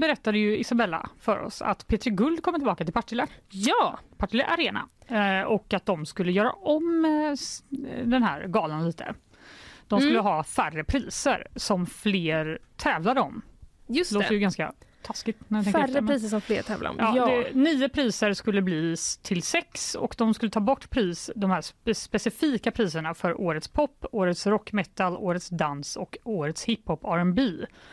berättade 0.00 0.38
ju 0.38 0.58
Isabella 0.58 1.08
för 1.20 1.38
oss 1.42 1.62
att 1.62 1.86
Petri 1.86 2.10
Guld 2.10 2.42
kommer 2.42 2.58
tillbaka 2.58 2.84
till 2.84 2.94
Partille. 2.94 3.26
Ja, 3.48 3.98
Partille 4.16 4.44
Arena. 4.46 4.88
Och 5.46 5.74
att 5.74 5.86
de 5.86 6.06
skulle 6.06 6.32
göra 6.32 6.52
om 6.52 7.02
den 8.04 8.22
här 8.22 8.46
galan 8.46 8.86
lite. 8.86 9.14
De 9.88 10.00
skulle 10.00 10.18
Mm. 10.20 10.24
ha 10.24 10.44
färre 10.44 10.84
priser 10.84 11.46
som 11.56 11.86
fler 11.86 12.58
tävlade 12.76 13.20
om. 13.20 13.42
just 13.86 14.10
Det 14.10 14.14
låter 14.18 14.32
ju 14.32 14.38
ganska 14.38 14.72
taskigt. 15.02 15.38
Tänker 15.48 15.68
efter, 15.68 15.72
Färre 15.80 15.92
men- 16.00 16.06
priser 16.06 16.28
som 16.28 16.40
fler 16.40 16.62
tävlar 16.62 16.90
om. 16.90 16.96
Ja, 16.98 17.16
Ja, 17.16 17.26
Det, 17.26 17.54
nio 17.54 17.88
priser 17.88 18.32
skulle 18.32 18.62
bli 18.62 18.96
till 19.22 19.42
sex 19.42 19.94
och 19.94 20.14
de 20.18 20.34
skulle 20.34 20.50
ta 20.50 20.60
bort 20.60 20.90
pris, 20.90 21.30
de 21.36 21.50
här 21.50 21.60
spe, 21.60 21.94
specifika 21.94 22.70
priserna 22.70 23.14
för 23.14 23.40
årets 23.40 23.68
pop, 23.68 24.04
årets 24.12 24.46
rock 24.46 24.72
metal, 24.72 25.16
årets 25.16 25.48
dans 25.48 25.96
och 25.96 26.16
årets 26.24 26.64
hiphop 26.64 27.04
R&B 27.04 27.42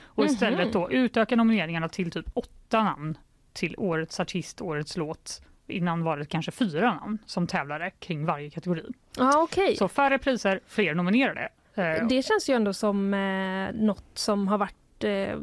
och 0.06 0.24
Mhm. 0.24 0.34
istället 0.34 0.74
då 0.74 0.92
utöka 0.92 1.36
nomineringarna 1.36 1.90
till 1.90 2.12
typ 2.12 2.26
åtta 2.34 2.84
namn 2.84 3.18
till 3.54 3.76
årets 3.78 4.20
artist, 4.20 4.62
årets 4.62 4.98
låt. 4.98 5.42
Innan 5.68 6.04
var 6.04 6.18
det 6.18 6.26
kanske 6.26 6.52
fyra 6.52 6.94
namn 6.94 7.18
som 7.26 7.48
tävlade 7.48 7.92
kring 8.00 8.26
varje 8.26 8.50
kategori. 8.50 8.86
ja 9.18 9.42
okej. 9.44 9.76
Så 9.76 9.88
färre 9.88 10.18
priser, 10.18 10.60
fler 10.68 10.96
nominerade. 10.96 11.50
Det 12.10 12.26
känns 12.26 12.50
ju 12.50 12.54
ändå 12.54 12.74
som 12.74 13.14
eh, 13.14 13.82
något 13.82 14.12
som 14.14 14.48
har 14.48 14.58
varit 14.58 14.76
varit 15.02 15.30
eh, 15.30 15.40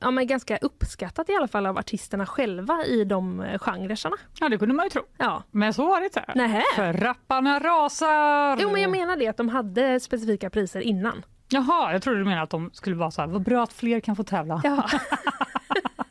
ja, 0.00 0.10
men 0.10 0.26
ganska 0.26 0.56
uppskattat 0.56 1.28
i 1.28 1.34
alla 1.36 1.48
fall 1.48 1.66
av 1.66 1.78
artisterna 1.78 2.26
själva 2.26 2.84
i 2.84 3.04
de 3.04 3.40
eh, 3.40 3.58
genrerna. 3.58 4.16
Ja, 4.40 4.48
det 4.48 4.58
kunde 4.58 4.74
man 4.74 4.86
ju 4.86 4.90
tro. 4.90 5.02
Ja. 5.18 5.42
Men 5.50 5.74
så 5.74 5.86
var 5.86 6.00
det 6.00 6.06
inte. 6.06 6.24
Nähä. 6.34 6.62
För 6.76 6.92
rapparna 6.92 7.58
rasar! 7.60 8.58
Jo, 8.62 8.70
men 8.72 8.82
jag 8.82 8.90
menar 8.90 9.16
det 9.16 9.28
att 9.28 9.36
de 9.36 9.48
hade 9.48 10.00
specifika 10.00 10.50
priser 10.50 10.80
innan. 10.80 11.24
Jaha, 11.48 11.92
jag 11.92 12.02
trodde 12.02 12.18
du 12.18 12.24
menade 12.24 12.42
att 12.42 12.50
de 12.50 12.70
skulle 12.72 12.96
vara 12.96 13.10
så 13.10 13.20
här, 13.20 13.28
vad 13.28 13.42
bra 13.42 13.62
att 13.62 13.72
fler 13.72 14.00
kan 14.00 14.16
få 14.16 14.24
tävla 14.24 14.60
Ja. 14.64 14.88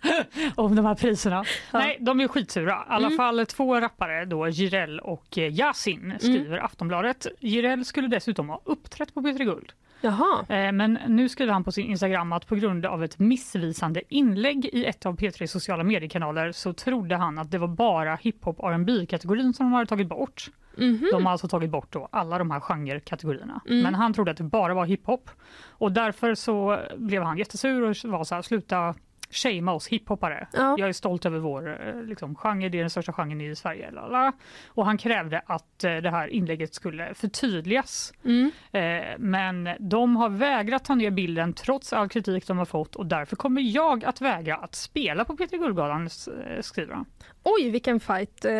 om 0.56 0.76
de 0.76 0.86
här 0.86 0.96
priserna. 0.96 1.44
Nej, 1.74 1.98
de 2.02 2.20
är 2.20 2.28
skitsura. 2.28 2.72
I 2.72 2.76
alla 2.88 3.08
Mm. 3.08 3.18
fall 3.18 3.46
två 3.46 3.80
rappare, 3.82 4.26
då 4.26 4.48
Jireel 4.50 5.00
och 5.00 5.38
eh, 5.38 5.54
Yasin, 5.54 6.14
skriver 6.20 6.46
Mm. 6.58 6.66
Aftonbladet. 6.66 7.28
Jireel 7.40 7.86
skulle 7.86 8.08
dessutom 8.08 8.50
ha 8.50 8.62
uppträtt 8.66 9.14
på 9.14 9.22
P3 9.22 9.44
Guld. 9.44 9.72
Jaha. 10.02 10.46
Eh, 10.50 10.72
Men 10.72 11.00
nu 11.08 11.30
skriver 11.30 11.54
han 11.54 11.64
på 11.64 11.72
sin 11.72 11.86
Instagram 11.86 12.34
att 12.34 12.48
på 12.48 12.56
grund 12.56 12.86
av 12.86 13.04
ett 13.04 13.20
missvisande 13.20 14.02
inlägg 14.10 14.66
i 14.66 14.86
ett 14.86 15.06
av 15.06 15.16
P3 15.18 15.48
sociala 15.48 15.84
mediekanaler 15.84 16.52
så 16.52 16.74
trodde 16.74 17.16
han 17.16 17.38
att 17.38 17.52
det 17.52 17.58
var 17.58 17.68
bara 17.68 18.16
hiphop 18.16 18.60
R&B 18.60 19.06
kategorin 19.06 19.54
som 19.54 19.66
de 19.66 19.74
hade 19.74 19.86
tagit 19.86 20.08
bort. 20.08 20.52
Mhm. 20.78 21.08
De 21.12 21.26
har 21.26 21.32
alltså 21.32 21.48
tagit 21.48 21.70
bort 21.70 21.92
då 21.94 22.08
alla 22.12 22.38
de 22.38 22.52
här 22.52 22.60
genrekategorierna. 22.60 23.62
Mm. 23.70 23.82
Men 23.84 23.96
han 23.96 24.14
trodde 24.14 24.32
att 24.32 24.38
det 24.38 24.44
bara 24.44 24.74
var 24.74 24.86
hiphop. 24.86 25.30
Och 25.70 25.92
därför 25.92 26.36
så 26.36 26.80
blev 26.98 27.24
han 27.24 27.38
jättesur 27.38 27.82
och 27.84 27.96
var 28.12 28.24
så 28.24 28.36
här, 28.36 28.42
sluta 28.42 28.96
shamea 29.34 29.74
oss 29.74 29.88
hiphoppare. 29.88 30.48
Ja. 30.54 30.76
Jag 30.80 30.90
är 30.90 30.94
stolt 30.94 31.26
över 31.26 31.40
vår 31.40 31.88
eh, 31.88 32.04
liksom, 32.04 32.36
genre, 32.36 32.70
det 32.70 32.78
är 32.78 32.82
den 32.82 32.90
största 32.90 33.14
genren 33.14 33.42
i 33.42 33.56
Sverige. 33.56 33.92
Lala. 33.92 34.34
Och 34.68 34.86
han 34.86 34.98
krävde 34.98 35.42
att 35.46 35.84
eh, 35.84 35.96
det 35.96 36.10
här 36.10 36.28
inlägget 36.28 36.74
skulle 36.74 37.14
förtydligas. 37.14 38.14
Mm. 38.26 38.52
Eh, 38.72 39.18
Men 39.18 39.70
de 39.80 40.16
har 40.16 40.30
vägrat 40.30 40.86
ta 40.86 40.96
ner 40.96 41.12
bilden 41.12 41.54
trots 41.54 41.94
all 41.94 42.10
kritik 42.10 42.48
de 42.48 42.58
har 42.58 42.66
fått 42.66 42.96
och 42.96 43.06
därför 43.06 43.36
kommer 43.36 43.62
jag 43.62 44.06
att 44.06 44.22
vägra 44.22 44.56
att 44.56 44.76
spela 44.76 45.26
på 45.26 45.38
Peter 45.38 45.58
Guldgalan, 45.58 46.04
eh, 46.04 46.62
skriver 46.62 46.94
han. 46.94 47.06
Oj, 47.44 47.70
vilken 47.70 48.00
fight 48.00 48.46
eh, 48.46 48.52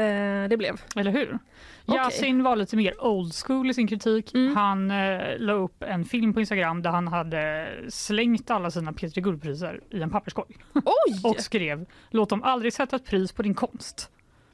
det 0.50 0.58
blev. 0.58 0.82
Eller 0.96 1.12
hur? 1.12 1.40
Okej. 1.86 2.02
Yasin 2.02 2.44
var 2.44 2.56
lite 2.56 2.76
mer 2.76 3.04
old 3.04 3.34
school 3.34 3.70
i 3.70 3.74
sin 3.74 3.88
kritik. 3.88 4.34
Mm. 4.34 4.56
Han 4.56 4.92
eh, 4.92 5.38
la 5.38 5.54
upp 5.54 5.84
en 5.84 6.06
film 6.06 6.34
på 6.34 6.40
Instagram 6.40 6.82
där 6.82 6.90
han 6.90 7.08
hade 7.08 7.70
slängt 7.90 8.52
alla 8.52 8.72
sina 8.72 8.94
Peter 8.94 9.22
Guldpriser 9.22 9.82
i 9.90 10.02
en 10.02 10.10
papperskorg 10.10 10.56
och 11.24 11.40
skrev 11.40 11.86
“Låt 12.10 12.30
dem 12.30 12.44
aldrig 12.44 12.74
sätta 12.74 12.96
ett 12.96 13.06
pris 13.06 13.32
på 13.32 13.42
din 13.42 13.54
konst”. 13.54 14.10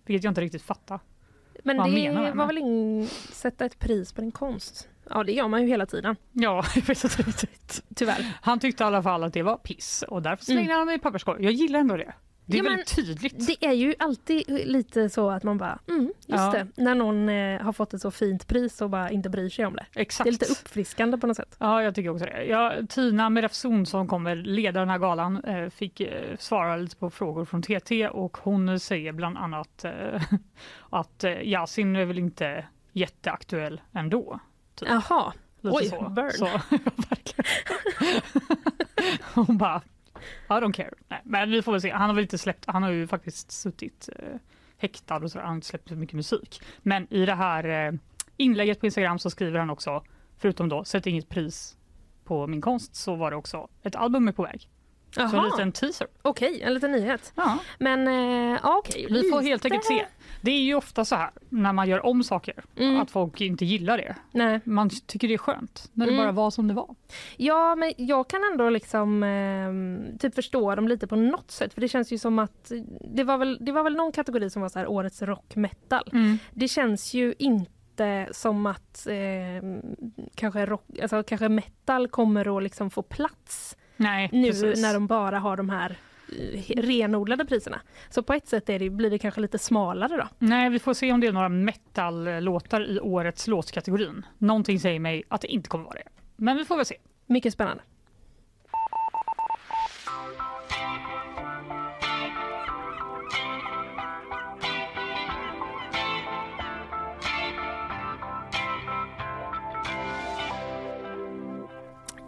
Vilket 0.06 0.24
jag 0.24 0.32
inte 0.32 0.42
riktigt 0.42 0.62
fattar. 0.62 1.00
Men 1.64 1.78
vad 1.78 1.86
han 1.86 1.96
det 1.96 2.12
med 2.12 2.36
var 2.36 2.48
väl 2.48 2.58
ingen 2.58 3.08
sätta 3.32 3.66
ett 3.66 3.80
pris 3.80 4.14
på 4.14 4.22
din 4.22 4.32
konst? 4.32 4.90
Ja, 5.10 5.24
det 5.24 5.32
gör 5.32 5.48
man 5.48 5.62
ju 5.62 5.68
hela 5.68 5.86
tiden. 5.86 6.16
Ja. 6.32 6.64
Tyvärr. 7.96 8.38
Han 8.42 8.60
tyckte 8.60 8.84
i 8.84 8.88
alla 8.88 9.04
fall 9.04 9.24
att 9.24 9.34
det 9.34 9.44
var 9.44 9.58
piss 9.58 10.04
och 10.08 10.22
därför 10.22 10.46
slängde 10.46 10.74
han 10.74 10.88
det 10.88 10.94
i 10.94 11.00
papperskorg. 11.00 11.44
Jag 11.44 11.54
gillar 11.54 11.80
ändå 11.80 11.98
det. 11.98 12.14
Det 12.50 12.58
är. 12.58 12.64
Ja, 12.64 12.70
väldigt 12.70 12.96
tydligt. 12.96 13.48
Det 13.48 13.66
är 13.66 13.74
ju 13.74 13.96
alltid 14.00 14.44
lite 14.48 15.10
så 15.10 15.30
att 15.30 15.44
man 15.44 15.58
bara, 15.58 15.80
mm, 15.88 16.06
just 16.06 16.16
Ja. 16.28 16.52
det, 16.52 16.68
när 16.84 16.96
någon 16.96 17.30
eh, 17.30 17.62
har 17.62 17.74
fått 17.74 17.94
ett 17.94 18.02
så 18.02 18.12
fint 18.12 18.48
pris 18.48 18.82
och 18.82 18.90
bara 18.90 19.12
inte 19.12 19.30
bryr 19.30 19.50
sig 19.50 19.66
om 19.66 19.74
det. 19.76 19.86
Exakt. 19.96 20.24
Det 20.24 20.30
är 20.30 20.32
lite 20.32 20.46
uppfriskande 20.52 21.18
på 21.18 21.28
något 21.28 21.38
sätt. 21.38 21.56
Ja, 21.60 21.84
jag 21.84 21.96
tycker 21.96 22.10
också 22.10 22.26
det. 22.26 22.44
Ja, 22.44 22.74
Tina 22.90 23.30
Merefson 23.30 23.86
som 23.86 24.08
kommer 24.08 24.36
leda 24.36 24.80
den 24.80 24.90
här 24.90 24.98
galan 24.98 25.44
eh, 25.44 25.70
fick 25.70 26.00
eh, 26.00 26.38
svara 26.40 26.78
lite 26.78 26.96
på 26.96 27.10
frågor 27.10 27.46
från 27.46 27.62
TT 27.62 28.08
och 28.08 28.38
hon 28.38 28.80
säger 28.80 29.12
bland 29.12 29.38
annat 29.38 29.86
eh, 29.86 30.22
att 30.90 31.24
eh, 31.24 31.42
Yasin 31.42 31.96
är 31.96 32.06
väl 32.06 32.20
inte 32.20 32.66
jätteaktuell 32.94 33.82
ändå. 33.94 34.40
Typ. 34.76 34.90
Jaha, 34.90 35.34
oj, 35.62 35.86
så. 35.86 36.10
burn. 36.10 36.32
Så, 36.32 36.46
verkligen. 37.10 37.46
Hon 39.34 39.58
bara, 39.58 39.82
i 40.50 40.54
don't 40.54 40.74
care. 40.74 40.94
Nej, 41.08 41.22
men 41.24 41.52
vi 41.52 41.62
får 41.62 41.72
väl 41.72 41.82
se. 41.82 41.92
Han 41.92 42.10
har 42.10 42.16
väl 42.16 42.22
inte 42.22 42.38
släppt, 42.38 42.66
han 42.68 42.84
har 42.84 42.90
ju 42.90 43.08
faktiskt 43.08 43.52
suttit 43.52 44.10
eh, 44.16 44.36
häktad 44.78 45.18
och 45.18 45.32
så, 45.32 45.40
han 45.40 45.48
har 45.48 45.56
inte 45.56 45.68
släppt 45.68 45.90
så 45.90 45.96
mycket 45.96 46.16
musik. 46.16 46.62
Men 46.82 47.14
i 47.14 47.26
det 47.26 47.36
här 47.36 47.88
eh, 47.88 47.94
inlägget 48.38 48.80
på 48.80 48.86
Instagram 48.86 49.20
så 49.20 49.30
skriver 49.30 49.60
han 49.60 49.70
också, 49.70 50.04
förutom 50.38 50.70
då, 50.70 50.84
sätt 50.84 51.08
inget 51.08 51.30
pris 51.30 51.78
på 52.24 52.48
min 52.48 52.62
konst, 52.62 52.96
så 52.96 53.16
var 53.16 53.32
det 53.32 53.38
också 53.38 53.68
ett 53.84 53.96
album 53.96 54.28
är 54.28 54.32
på 54.32 54.44
väg. 54.44 54.70
Så 55.12 55.22
en 55.38 55.44
liten 55.46 55.72
teaser. 55.72 56.08
Okej, 56.22 56.62
en 56.62 56.74
liten 56.74 56.92
nyhet. 56.92 57.34
Ja. 57.36 57.58
Men 57.80 58.08
eh, 58.54 58.60
okej. 58.64 59.08
Vi 59.10 59.30
får 59.32 59.42
helt 59.42 59.66
enkelt 59.66 59.86
se. 59.86 60.06
Det 60.42 60.52
är 60.52 60.62
ju 60.62 60.76
ofta 60.76 61.06
så 61.06 61.16
här 61.16 61.30
när 61.50 61.74
man 61.74 61.90
gör 61.90 62.06
om 62.06 62.24
saker, 62.24 62.54
Mm. 62.78 63.00
att 63.02 63.12
folk 63.12 63.42
inte 63.42 63.66
gillar 63.66 63.98
det. 63.98 64.16
Nej. 64.32 64.60
Man 64.64 64.90
tycker 65.08 65.28
det 65.28 65.34
är 65.34 65.38
skönt 65.38 65.90
när 65.94 66.06
det 66.06 66.12
Mm. 66.12 66.24
bara 66.26 66.32
var 66.32 66.52
som 66.52 66.68
det 66.68 66.74
var. 66.74 66.96
Ja, 67.38 67.76
men 67.76 67.94
jag 67.98 68.28
kan 68.30 68.42
ändå 68.52 68.70
liksom 68.70 69.24
eh, 69.24 70.18
typ 70.20 70.36
förstå 70.36 70.76
dem 70.76 70.88
lite 70.88 71.08
på 71.08 71.16
något 71.16 71.52
sätt. 71.52 71.74
För 71.74 71.82
det 71.82 71.88
känns 71.88 72.12
ju 72.14 72.18
som 72.18 72.40
att 72.40 72.72
det 73.16 73.24
var 73.24 73.38
väl, 73.38 73.58
det 73.62 73.72
var 73.72 73.84
väl 73.84 73.96
någon 73.96 74.12
kategori 74.12 74.50
som 74.50 74.62
var 74.62 74.70
så 74.70 74.80
här 74.80 74.88
årets 74.88 75.22
rock 75.22 75.56
metal. 75.56 76.10
Mm. 76.14 76.38
Det 76.52 76.68
känns 76.68 77.14
ju 77.14 77.34
inte 77.40 78.30
som 78.32 78.66
att 78.66 79.08
eh, 79.08 79.80
kanske, 80.36 80.66
rock, 80.66 80.84
alltså, 81.02 81.24
kanske 81.24 81.50
metal 81.50 82.08
kommer 82.08 82.58
att 82.58 82.64
liksom 82.64 82.90
få 82.90 83.02
plats 83.02 83.78
Nej, 84.00 84.30
nu 84.32 84.48
precis. 84.48 84.82
när 84.82 84.94
de 84.94 85.08
bara 85.08 85.40
har 85.40 85.58
de 85.58 85.70
här 85.70 85.98
eh, 86.40 86.82
renodlade 86.82 87.46
priserna. 87.46 87.82
Så 88.10 88.24
på 88.24 88.34
ett 88.34 88.48
sätt 88.48 88.70
är 88.70 88.80
det, 88.80 88.90
blir 88.90 89.10
det 89.10 89.20
kanske 89.20 89.42
lite 89.42 89.60
smalare 89.60 90.18
då. 90.18 90.28
Nej, 90.40 90.70
vi 90.70 90.80
får 90.80 90.94
se 90.94 91.12
om 91.12 91.20
det 91.20 91.28
är 91.28 91.32
några 91.32 91.50
metal-låtar 91.50 92.92
i 92.92 93.00
årets 93.00 93.48
låtkategorin. 93.48 94.26
Någonting 94.38 94.80
säger 94.80 95.00
mig 95.00 95.24
att 95.28 95.42
det 95.42 95.48
inte 95.48 95.70
kommer 95.70 95.86
vara 95.86 95.96
det. 95.96 96.10
Men 96.36 96.58
vi 96.58 96.66
får 96.66 96.76
väl 96.76 96.86
se. 96.86 96.96
Mycket 97.26 97.54
spännande. 97.54 97.84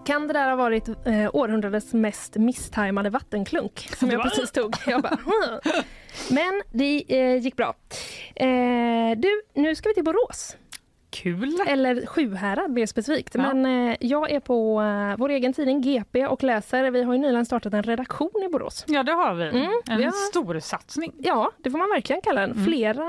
Kan 0.06 0.28
det 0.28 0.34
där 0.34 0.50
ha 0.50 0.56
varit 0.56 0.88
eh, 0.88 1.36
århundradets 1.36 1.94
mest 1.94 2.36
misstajmade 2.36 3.10
vattenklunk 3.10 3.90
som 3.98 4.10
jag 4.10 4.24
precis 4.24 4.52
tog? 4.52 4.76
Jag 4.88 5.02
bara. 5.02 5.18
Men 6.30 6.62
det 6.72 7.04
eh, 7.08 7.36
gick 7.36 7.56
bra. 7.56 7.76
Eh, 8.36 9.18
du, 9.18 9.42
nu 9.54 9.76
ska 9.76 9.90
vi 9.90 9.96
till 9.96 10.04
Borås. 10.04 10.56
Kul! 11.12 11.58
Eller 11.68 12.06
Sjuhärad 12.06 12.72
mer 12.72 12.86
specifikt. 12.86 13.36
Ja. 13.36 13.54
Men 13.54 13.90
eh, 13.90 13.98
jag 14.00 14.32
är 14.32 14.40
på 14.40 14.82
eh, 14.82 15.18
vår 15.18 15.30
egen 15.30 15.54
tidning 15.54 15.82
GP 15.82 16.28
och 16.28 16.44
läser. 16.44 16.92
Vi 16.92 17.04
har 17.04 17.14
ju 17.14 17.20
nyligen 17.20 17.46
startat 17.46 17.74
en 17.74 17.84
redaktion 17.84 18.44
i 18.46 18.52
Borås. 18.52 18.86
Ja, 18.88 19.04
det 19.04 19.12
har 19.12 19.34
vi. 19.34 19.44
Mm, 19.50 19.72
en 19.90 19.98
vi 19.98 20.04
har- 20.04 20.12
stor 20.30 20.60
satsning. 20.60 21.12
Ja, 21.18 21.52
det 21.58 21.72
får 21.72 21.78
man 21.78 21.90
verkligen 21.90 22.22
kalla 22.22 22.42
den. 22.48 22.66
Flera 22.66 23.04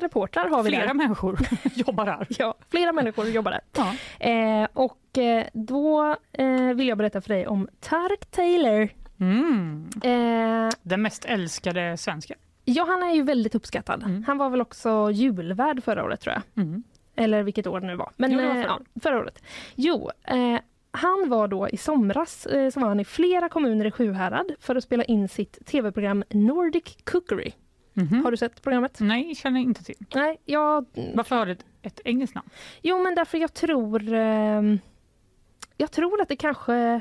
reportrar 0.00 0.48
har 0.48 0.62
vi 0.62 0.68
Flera 0.70 0.86
där. 0.86 0.94
människor 0.94 1.38
jobbar 1.74 2.06
här. 2.06 2.26
Ja, 2.38 2.54
flera 2.70 2.92
människor 2.92 3.26
jobbar 3.26 3.50
där. 3.50 3.60
Ja. 3.76 3.94
Eh, 4.30 4.68
och 4.72 5.18
eh, 5.18 5.44
då 5.52 6.16
eh, 6.32 6.56
vill 6.74 6.88
jag 6.88 6.98
berätta 6.98 7.20
för 7.20 7.28
dig 7.28 7.46
om 7.46 7.68
Tarek 7.80 8.26
Taylor. 8.30 8.88
Mm. 9.20 9.88
Eh, 10.02 10.70
Den 10.82 11.02
mest 11.02 11.24
älskade 11.24 11.96
svenska. 11.96 12.34
ja, 12.64 12.84
han 12.88 13.02
är 13.02 13.14
ju 13.14 13.22
väldigt 13.22 13.54
uppskattad. 13.54 14.02
Mm. 14.02 14.24
Han 14.26 14.38
var 14.38 14.50
väl 14.50 14.60
också 14.60 15.10
julvärd 15.10 15.84
förra 15.84 16.04
året 16.04 16.20
tror 16.20 16.34
jag. 16.34 16.64
Mm. 16.64 16.82
Eller 17.16 17.42
vilket 17.42 17.66
år 17.66 17.80
det 17.80 17.86
nu 17.86 17.96
var. 17.96 18.12
Men 18.16 18.32
Jo, 18.32 18.38
det 18.38 18.46
var 18.46 18.54
eh, 18.54 18.62
förra 18.62 18.80
ja, 18.94 19.00
förra 19.00 19.18
året. 19.18 19.42
Jo, 19.74 20.10
eh, 20.24 20.58
han 20.90 21.28
var 21.28 21.48
då 21.48 21.68
i 21.68 21.76
somras 21.76 22.46
eh, 22.46 22.70
så 22.70 22.80
var 22.80 22.88
han 22.88 23.00
i 23.00 23.04
flera 23.04 23.48
kommuner 23.48 23.84
i 23.84 23.90
Sjuhärad 23.90 24.52
för 24.60 24.76
att 24.76 24.84
spela 24.84 25.04
in 25.04 25.28
sitt 25.28 25.66
tv-program 25.66 26.24
Nordic 26.30 26.96
Cookery. 27.04 27.52
Mhm. 27.92 28.24
Har 28.24 28.30
du 28.30 28.36
sett 28.36 28.62
programmet? 28.62 29.00
Nej, 29.00 29.34
känner 29.34 29.60
inte 29.60 29.84
till. 29.84 29.96
Nej, 30.14 30.40
jag... 30.44 30.86
Varför 31.14 31.36
har 31.36 31.46
det 31.46 31.52
ett, 31.52 31.64
ett 31.82 32.00
engelskt 32.04 32.34
namn? 32.34 32.50
Jo, 32.82 33.02
men 33.02 33.14
därför 33.14 33.38
jag 33.38 33.54
tror... 33.54 34.12
ehm, 34.12 34.78
jag 35.76 35.90
tror 35.90 36.20
att 36.20 36.28
det 36.28 36.36
kanske... 36.36 37.00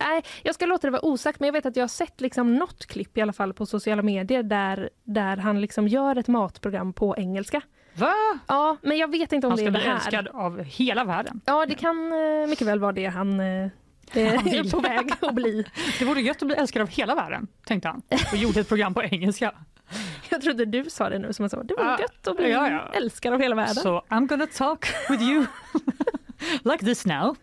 Nej, 0.00 0.22
jag 0.42 0.54
ska 0.54 0.66
låta 0.66 0.86
det 0.86 0.90
vara 0.90 1.04
osagt, 1.04 1.40
men 1.40 1.46
jag 1.46 1.52
vet 1.52 1.66
att 1.66 1.76
jag 1.76 1.82
har 1.82 1.88
sett 1.88 2.20
liksom 2.20 2.54
något 2.54 2.86
klipp 2.86 3.18
i 3.18 3.20
alla 3.20 3.32
fall 3.32 3.54
på 3.54 3.66
sociala 3.66 4.02
medier 4.02 4.42
där, 4.42 4.90
där 5.04 5.36
han 5.36 5.60
liksom 5.60 5.88
gör 5.88 6.16
ett 6.16 6.28
matprogram 6.28 6.92
på 6.92 7.16
engelska. 7.16 7.62
Va? 7.98 8.14
Ja, 8.46 8.76
men 8.82 8.98
jag 8.98 9.10
vet 9.10 9.32
inte 9.32 9.46
om 9.46 9.50
Han 9.50 9.56
det 9.56 9.62
ska 9.62 9.68
är 9.68 9.72
det 9.72 9.78
bli 9.78 9.88
här. 9.88 9.94
älskad 9.96 10.28
av 10.28 10.62
hela 10.62 11.04
världen. 11.04 11.40
Ja, 11.44 11.66
det 11.66 11.74
kan 11.74 12.12
eh, 12.12 12.48
mycket 12.48 12.66
väl 12.66 12.80
vara 12.80 12.92
det 12.92 13.06
han 13.06 13.40
eh, 13.40 13.68
Han 14.14 14.48
är 14.48 14.70
på 14.70 14.80
väg 14.80 15.12
att 15.20 15.34
bli. 15.34 15.66
Det 15.98 16.04
vore 16.04 16.20
gött 16.20 16.42
att 16.42 16.46
bli 16.48 16.56
älskad 16.56 16.82
av 16.82 16.88
hela 16.88 17.14
världen, 17.14 17.46
tänkte 17.66 17.88
han. 17.88 18.02
Och 18.32 18.36
gjorde 18.38 18.60
ett 18.60 18.68
program 18.68 18.94
på 18.94 19.02
engelska. 19.02 19.52
Jag 20.30 20.42
trodde 20.42 20.64
du 20.64 20.90
sa 20.90 21.08
det 21.10 21.18
nu 21.18 21.32
som 21.32 21.42
jag 21.42 21.50
sa. 21.50 21.62
Det 21.62 21.74
vore 21.74 21.86
Ah, 21.94 21.98
gött 22.00 22.28
att 22.28 22.36
bli 22.36 22.50
ja, 22.50 22.70
ja. 22.70 22.88
älskad 22.92 23.34
av 23.34 23.40
hela 23.40 23.54
världen. 23.56 23.74
Så 23.74 24.02
I'm 24.08 24.26
gonna 24.26 24.46
talk 24.46 24.86
with 25.10 25.22
you. 25.22 25.46
like 26.64 26.84
this 26.84 27.06
now. 27.06 27.36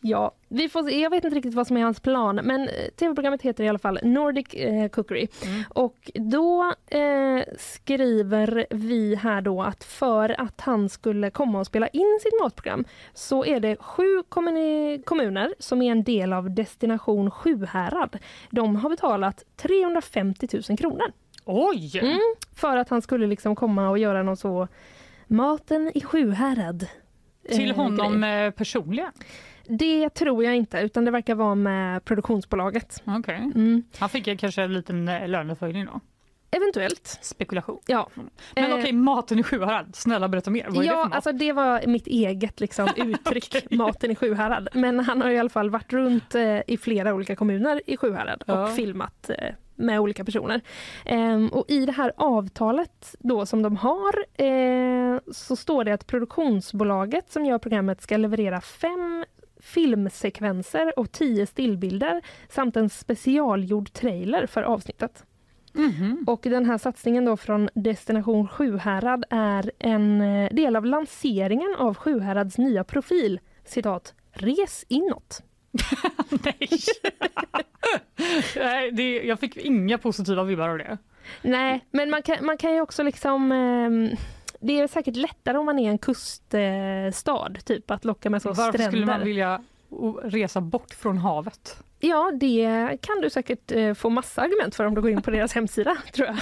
Ja, 0.00 0.32
vi 0.48 0.68
får 0.68 0.82
se. 0.82 1.00
Jag 1.00 1.10
vet 1.10 1.24
inte 1.24 1.36
riktigt 1.36 1.54
vad 1.54 1.66
som 1.66 1.76
är 1.76 1.82
hans 1.82 2.00
plan, 2.00 2.40
men 2.42 2.68
eh, 2.68 2.88
tv-programmet 2.96 3.42
heter 3.42 3.64
i 3.64 3.68
alla 3.68 3.78
fall 3.78 3.98
Nordic 4.02 4.54
eh, 4.54 4.88
Cookery. 4.88 5.28
Mm. 5.44 5.64
Och 5.68 6.10
då 6.14 6.74
eh, 6.86 7.44
skriver 7.58 8.66
vi 8.70 9.14
här 9.14 9.40
då 9.40 9.62
att 9.62 9.84
för 9.84 10.40
att 10.40 10.60
han 10.60 10.88
skulle 10.88 11.30
komma 11.30 11.60
och 11.60 11.66
spela 11.66 11.88
in 11.88 12.18
sitt 12.22 12.40
matprogram 12.42 12.84
så 13.14 13.44
är 13.44 13.60
det 13.60 13.76
sju 13.76 14.22
kommuni- 14.28 15.02
kommuner 15.02 15.54
som 15.58 15.82
är 15.82 15.92
en 15.92 16.04
del 16.04 16.32
av 16.32 16.54
Destination 16.54 17.30
Sjuhärad. 17.30 18.18
De 18.50 18.76
har 18.76 18.90
betalat 18.90 19.44
350 19.56 20.48
000 20.68 20.78
kronor. 20.78 21.12
Oj! 21.44 21.98
Mm, 21.98 22.20
för 22.54 22.76
att 22.76 22.88
han 22.88 23.02
skulle 23.02 23.26
liksom 23.26 23.56
komma 23.56 23.90
och 23.90 23.98
göra 23.98 24.22
någon 24.22 24.36
så 24.36 24.68
Maten 25.26 25.92
i 25.94 26.00
Sjuhärad. 26.00 26.86
Till 27.48 27.70
eh, 27.70 27.76
honom 27.76 28.20
grej. 28.20 28.44
eh, 28.46 28.50
personligen? 28.50 29.12
Det 29.68 30.10
tror 30.10 30.44
jag 30.44 30.56
inte, 30.56 30.78
utan 30.80 31.04
det 31.04 31.10
verkar 31.10 31.34
vara 31.34 31.54
med 31.54 32.04
produktionsbolaget. 32.04 33.02
Okej. 33.06 33.36
Mm. 33.54 33.82
Han 33.98 34.08
fick 34.08 34.38
kanske 34.40 34.62
en 34.62 34.72
liten 34.74 35.08
eh, 35.08 35.28
löneförhöjning 35.28 35.84
då? 35.86 36.00
Eventuellt. 36.50 37.18
Spekulation. 37.22 37.78
Ja. 37.86 38.08
Men 38.54 38.64
Eh, 38.72 38.78
okej, 38.78 38.92
maten 38.92 39.38
i 39.38 39.42
Sjuhärad. 39.42 39.96
Snälla 39.96 40.28
berätta 40.28 40.50
mer. 40.50 40.66
Vad 40.70 40.78
det 40.82 40.86
Ja, 40.86 41.04
mat? 41.04 41.14
alltså 41.14 41.32
det 41.32 41.52
var 41.52 41.86
mitt 41.86 42.06
eget 42.06 42.60
liksom, 42.60 42.88
uttryck, 42.96 43.70
maten 43.70 44.10
i 44.10 44.14
Sjuhärad. 44.14 44.68
Men 44.72 45.00
han 45.00 45.22
har 45.22 45.30
i 45.30 45.38
alla 45.38 45.48
fall 45.48 45.70
varit 45.70 45.92
runt 45.92 46.34
eh, 46.34 46.58
i 46.66 46.76
flera 46.80 47.14
olika 47.14 47.36
kommuner 47.36 47.82
i 47.86 47.96
Sjuhärad 47.96 48.42
och 48.42 48.54
Ja. 48.54 48.66
filmat 48.68 49.30
eh, 49.30 49.54
med 49.76 50.00
olika 50.00 50.24
personer. 50.24 50.60
Ehm, 51.04 51.48
och 51.48 51.64
i 51.68 51.86
det 51.86 51.92
här 51.92 52.12
avtalet 52.16 53.14
då 53.18 53.46
som 53.46 53.62
de 53.62 53.76
har 53.76 54.24
eh, 54.34 55.18
så 55.32 55.56
står 55.56 55.84
det 55.84 55.92
att 55.92 56.06
produktionsbolaget 56.06 57.32
som 57.32 57.44
gör 57.46 57.58
programmet 57.58 58.02
ska 58.02 58.16
leverera 58.16 58.60
fem 58.60 59.24
filmsekvenser 59.60 60.98
och 60.98 61.12
tio 61.12 61.46
stillbilder 61.46 62.22
samt 62.48 62.76
en 62.76 62.90
specialgjord 62.90 63.92
trailer 63.92 64.46
för 64.46 64.62
avsnittet. 64.62 65.24
Mhm. 65.72 66.24
Och 66.26 66.40
den 66.42 66.64
här 66.64 66.78
satsningen 66.78 67.24
då 67.24 67.36
från 67.36 67.68
Destination 67.74 68.48
Sjuhärad 68.48 69.24
är 69.30 69.72
en 69.78 70.20
eh, 70.20 70.54
del 70.54 70.76
av 70.76 70.86
lanseringen 70.86 71.74
av 71.78 71.94
Sjuhärads 71.94 72.58
nya 72.58 72.84
profil, 72.84 73.40
citat, 73.64 74.14
Res 74.32 74.84
inåt. 74.88 75.42
Nej. 76.44 76.68
Nej, 78.56 78.90
det, 78.90 79.22
jag 79.22 79.40
fick 79.40 79.56
inga 79.56 79.98
positiva 79.98 80.44
vibbar 80.44 80.68
av 80.68 80.78
det. 80.78 80.98
Nej, 81.42 81.84
men 81.90 82.10
man 82.10 82.22
kan, 82.22 82.46
man 82.46 82.56
kan 82.58 82.74
ju 82.74 82.80
också 82.80 83.02
liksom... 83.02 83.52
ehm, 83.52 84.10
det 84.60 84.80
är 84.80 84.86
säkert 84.86 85.16
lättare 85.16 85.58
om 85.58 85.66
man 85.66 85.78
är 85.78 85.90
en 85.90 85.98
kuststad, 85.98 87.54
typ 87.64 87.90
att 87.90 88.04
locka 88.04 88.30
med 88.30 88.42
så 88.42 88.48
Varför 88.48 88.62
stränder. 88.72 88.90
skulle 88.90 89.06
man 89.06 89.24
vilja 89.24 89.62
resa 90.22 90.60
bort 90.60 90.94
från 90.94 91.18
havet? 91.18 91.78
Ja, 92.00 92.32
det 92.34 92.68
kan 93.00 93.20
du 93.20 93.30
säkert 93.30 93.72
eh, 93.72 93.94
få 93.94 94.10
massa 94.10 94.42
argument 94.42 94.74
för 94.74 94.84
om 94.84 94.94
du 94.94 95.00
går 95.00 95.10
in 95.10 95.22
på 95.22 95.30
deras 95.30 95.52
hemsida, 95.54 95.96
tror 96.12 96.26
jag. 96.28 96.36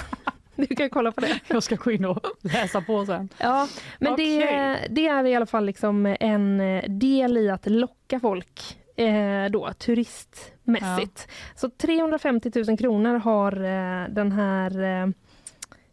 Du 0.55 0.75
kan 0.75 0.89
kolla 0.89 1.11
på 1.11 1.21
det. 1.21 1.39
Jag 1.47 1.63
ska 1.63 1.75
gå 1.75 1.91
in 1.91 2.05
och 2.05 2.25
läsa 2.41 2.81
på 2.81 3.05
sen. 3.05 3.29
Ja, 3.37 3.67
men 3.99 4.15
det, 4.15 4.37
Okej. 4.37 4.87
det 4.89 5.07
är 5.07 5.25
i 5.25 5.35
alla 5.35 5.45
fall 5.45 5.65
liksom 5.65 6.15
en 6.19 6.59
eh, 6.59 6.83
del 6.89 7.37
i 7.37 7.49
att 7.49 7.65
locka 7.65 8.19
folk 8.19 8.77
eh, 8.95 9.51
då, 9.51 9.73
turistmässigt. 9.73 11.27
Så 11.55 11.69
350 11.69 12.51
000 12.67 12.77
kronor 12.77 13.15
har 13.15 13.51
eh, 13.51 14.09
den 14.09 14.31
här 14.31 14.83
eh, 14.83 15.07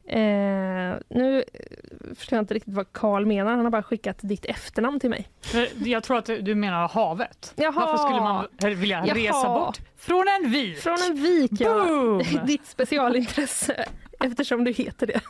Eh, 0.06 0.98
nu 1.08 1.44
förstår 2.14 2.36
jag 2.36 2.42
inte 2.42 2.54
riktigt 2.54 2.74
vad 2.74 2.92
Karl 2.92 3.26
menar. 3.26 3.50
Han 3.50 3.64
har 3.64 3.70
bara 3.70 3.82
skickat 3.82 4.18
ditt 4.20 4.44
efternamn 4.44 5.00
till 5.00 5.10
mig. 5.10 5.28
För 5.40 5.88
Jag 5.88 6.02
tror 6.02 6.18
att 6.18 6.26
du 6.26 6.54
menar 6.54 6.88
havet. 6.88 7.52
Jaha. 7.56 7.72
Varför 7.72 7.96
skulle 7.96 8.20
man 8.20 8.46
vilja 8.60 9.04
Jaha. 9.06 9.16
resa 9.16 9.48
bort 9.48 9.80
från 9.96 10.24
en 10.28 10.50
vik? 10.50 10.78
Från 10.78 10.98
en 11.10 11.22
vik, 11.22 11.50
ja. 11.60 11.84
Boom! 11.84 12.22
Ditt 12.46 12.66
specialintresse, 12.66 13.84
eftersom 14.20 14.64
du 14.64 14.72
heter 14.72 15.06
det. 15.06 15.20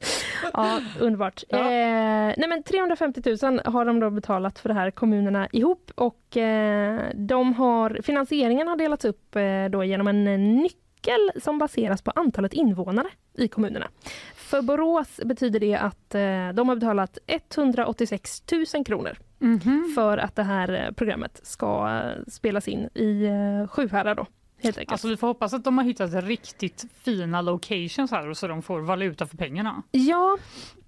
Ja, 0.52 0.80
underbart. 1.00 1.44
Ja. 1.48 1.58
Eh, 1.58 2.34
nej 2.36 2.48
men 2.48 2.62
350 2.62 3.22
000 3.42 3.60
har 3.64 3.84
de 3.84 4.00
då 4.00 4.10
betalat 4.10 4.58
för 4.58 4.68
det 4.68 4.74
här 4.74 4.90
kommunerna 4.90 5.48
ihop 5.52 5.90
och 5.94 6.36
eh, 6.36 7.00
de 7.14 7.54
har, 7.54 7.98
finansieringen 8.02 8.68
har 8.68 8.76
delats 8.76 9.04
upp 9.04 9.36
eh, 9.36 9.64
då 9.70 9.84
genom 9.84 10.06
en 10.06 10.24
nyckel 10.56 11.30
som 11.42 11.58
baseras 11.58 12.02
på 12.02 12.10
antalet 12.14 12.52
invånare 12.52 13.08
i 13.34 13.48
kommunerna. 13.48 13.86
För 14.34 14.62
Borås 14.62 15.20
betyder 15.24 15.60
det 15.60 15.74
att 15.76 16.14
eh, 16.14 16.48
de 16.54 16.68
har 16.68 16.74
betalat 16.76 17.18
186 17.26 18.42
000 18.74 18.84
kronor 18.84 19.16
Mhm. 19.42 19.92
för 19.94 20.18
att 20.18 20.36
det 20.36 20.42
här 20.42 20.72
eh, 20.72 20.92
programmet 20.94 21.40
ska 21.42 21.88
eh, 22.04 22.22
spelas 22.30 22.68
in 22.68 22.80
i 22.80 23.28
Sjuhärad 23.70 24.16
då. 24.16 24.26
Helt 24.62 24.78
enkelt. 24.78 24.92
Alltså 24.92 25.08
vi 25.08 25.16
får 25.16 25.26
hoppas 25.26 25.54
att 25.54 25.64
de 25.64 25.78
har 25.78 25.84
hittat 25.84 26.24
riktigt 26.24 26.86
fina 27.02 27.40
locations 27.40 28.10
här 28.10 28.34
så 28.34 28.48
de 28.48 28.62
får 28.62 28.80
valuta 28.80 29.26
för 29.26 29.36
pengarna. 29.36 29.82
Ja, 29.90 30.38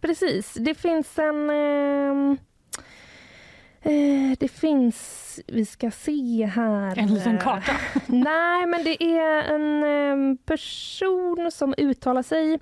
precis. 0.00 0.54
Det 0.54 0.74
finns 0.74 1.18
en... 1.18 1.50
ehm, 1.50 2.36
eh, 3.82 4.36
det 4.38 4.48
finns... 4.48 5.40
Vi 5.46 5.66
ska 5.66 5.90
se 5.90 6.46
här. 6.46 6.98
En 6.98 7.14
liten 7.14 7.38
karta. 7.38 7.72
Nej, 8.06 8.66
men 8.66 8.84
det 8.84 9.02
är 9.04 9.42
en 9.54 9.84
ehm, 9.84 10.36
person 10.36 11.50
som 11.52 11.74
uttalar 11.78 12.22
sig 12.22 12.58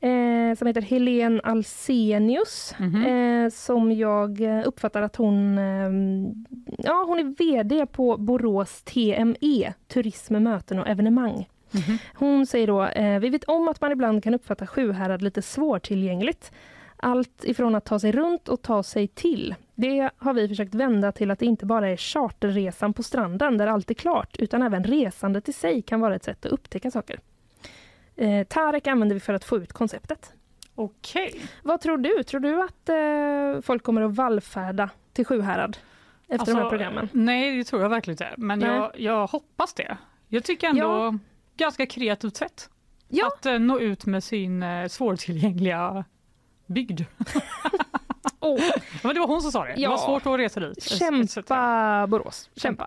eh, 0.00 0.54
som 0.58 0.66
heter 0.66 0.80
Helene 0.82 1.40
Alsenius 1.44 2.74
Mhm. 2.78 3.04
eh, 3.04 3.50
som 3.50 3.92
jag 3.92 4.40
eh, 4.40 4.62
uppfattar 4.66 5.02
att 5.02 5.16
hon, 5.16 5.58
ehm, 5.58 6.44
ja, 6.78 7.04
hon 7.08 7.18
är 7.18 7.24
VD 7.38 7.86
på 7.86 8.16
Borås 8.16 8.82
TME, 8.82 9.72
Turism, 9.88 10.34
möten 10.36 10.78
och 10.78 10.88
evenemang. 10.88 11.48
Mhm. 11.70 11.98
Hon 12.14 12.46
säger 12.46 12.66
då, 12.66 12.84
eh, 12.84 13.18
vi 13.20 13.28
vet 13.28 13.44
om 13.44 13.68
att 13.68 13.80
man 13.80 13.92
ibland 13.92 14.24
kan 14.24 14.34
uppfatta 14.34 14.66
Sjuhärad 14.66 15.22
lite 15.22 15.42
svårtillgängligt. 15.42 16.52
Allt 17.02 17.44
ifrån 17.44 17.74
att 17.74 17.84
ta 17.84 17.98
sig 17.98 18.12
runt 18.12 18.48
och 18.48 18.62
ta 18.62 18.82
sig 18.82 19.08
till. 19.08 19.54
Det 19.74 20.10
har 20.16 20.34
vi 20.34 20.48
försökt 20.48 20.74
vända 20.74 21.12
till 21.12 21.30
att 21.30 21.38
det 21.38 21.46
inte 21.46 21.66
bara 21.66 21.88
är 21.88 21.96
charterresan 21.96 22.92
på 22.92 23.02
stranden 23.02 23.58
där 23.58 23.66
allt 23.66 23.90
är 23.90 23.94
klart, 23.94 24.36
utan 24.38 24.62
även 24.62 24.84
resandet 24.84 25.48
i 25.48 25.52
sig 25.52 25.82
kan 25.82 26.00
vara 26.00 26.14
ett 26.14 26.24
sätt 26.24 26.46
att 26.46 26.52
upptäcka 26.52 26.90
saker. 26.90 27.20
Eh, 28.20 28.44
Tarek 28.46 28.86
använder 28.86 29.14
vi 29.14 29.20
för 29.20 29.34
att 29.34 29.44
få 29.44 29.56
ut 29.56 29.72
konceptet. 29.72 30.32
Okej. 30.74 31.40
Vad 31.62 31.80
tror 31.80 31.98
du? 31.98 32.22
Tror 32.22 32.40
du 32.40 32.62
att 32.62 32.88
eh, 32.88 33.62
folk 33.62 33.82
kommer 33.82 34.02
att 34.02 34.14
vallfärda 34.14 34.90
till 35.12 35.24
Sjuhärad 35.26 35.76
efter 36.28 36.46
de 36.54 36.60
här 36.62 36.68
programmen? 36.70 37.08
Nej, 37.12 37.56
det 37.56 37.64
tror 37.64 37.82
jag 37.82 37.88
verkligen 37.88 38.14
inte. 38.14 38.34
Men 38.36 38.60
jag, 38.60 38.92
jag 39.00 39.26
hoppas 39.26 39.74
det. 39.74 39.96
Jag 40.28 40.44
tycker 40.44 40.68
ändå 40.68 40.80
Ja. 40.82 41.18
ganska 41.56 41.86
kreativt 41.86 42.36
sätt. 42.36 42.70
Ja. 43.08 43.26
Att 43.26 43.46
eh, 43.46 43.58
nå 43.58 43.78
ut 43.80 44.06
med 44.06 44.24
sin 44.24 44.62
eh, 44.62 44.88
svårtillgängliga 44.88 46.04
bygd. 46.66 47.00
Oh. 48.42 48.60
Men 49.02 49.14
det 49.14 49.20
var 49.20 49.26
hon 49.26 49.42
som 49.42 49.52
sa 49.52 49.64
det. 49.64 49.74
Det 49.74 49.80
Ja. 49.80 49.90
var 49.90 49.98
svårt 49.98 50.26
att 50.26 50.38
resa 50.38 50.60
dit. 50.60 50.82
Kämpa 50.82 52.06
Borås, 52.06 52.50
kämpa. 52.56 52.86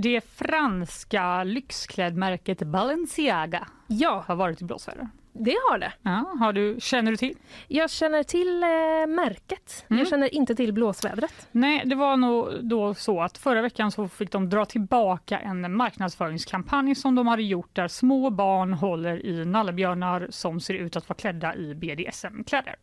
Det 0.00 0.20
franska 0.20 1.44
lyxklädmärket 1.44 2.58
Balenciaga 2.58 3.68
ja. 3.86 4.24
har 4.26 4.36
varit 4.36 4.62
i 4.62 4.64
blåsväder. 4.64 5.08
Det 5.32 5.56
har 5.70 5.78
det. 5.78 5.92
Ja, 6.02 6.36
har 6.40 6.52
du, 6.52 6.76
känner 6.80 7.10
du 7.10 7.16
till? 7.16 7.36
Jag 7.68 7.90
känner 7.90 8.22
till 8.22 8.62
eh, 8.62 9.14
märket. 9.14 9.86
Mm. 9.88 9.98
Jag 9.98 10.08
känner 10.08 10.34
inte 10.34 10.54
till 10.54 10.72
blåsvädret. 10.72 11.48
Nej, 11.52 11.82
det 11.84 11.94
var 11.94 12.16
nog 12.16 12.48
då 12.64 12.94
så 12.94 13.20
att 13.20 13.38
förra 13.38 13.62
veckan 13.62 13.90
så 13.90 14.08
fick 14.08 14.32
de 14.32 14.48
dra 14.48 14.64
tillbaka 14.64 15.38
en 15.38 15.76
marknadsföringskampanj 15.76 16.94
som 16.94 17.14
de 17.14 17.26
hade 17.26 17.42
gjort 17.42 17.76
där 17.76 17.88
små 17.88 18.30
barn 18.30 18.72
håller 18.72 19.26
i 19.26 19.44
nallebjörnar 19.44 20.26
som 20.30 20.60
ser 20.60 20.74
ut 20.74 20.96
att 20.96 21.08
vara 21.08 21.16
klädda 21.16 21.54
i 21.54 21.74
BDSM-kläder. 21.74 22.76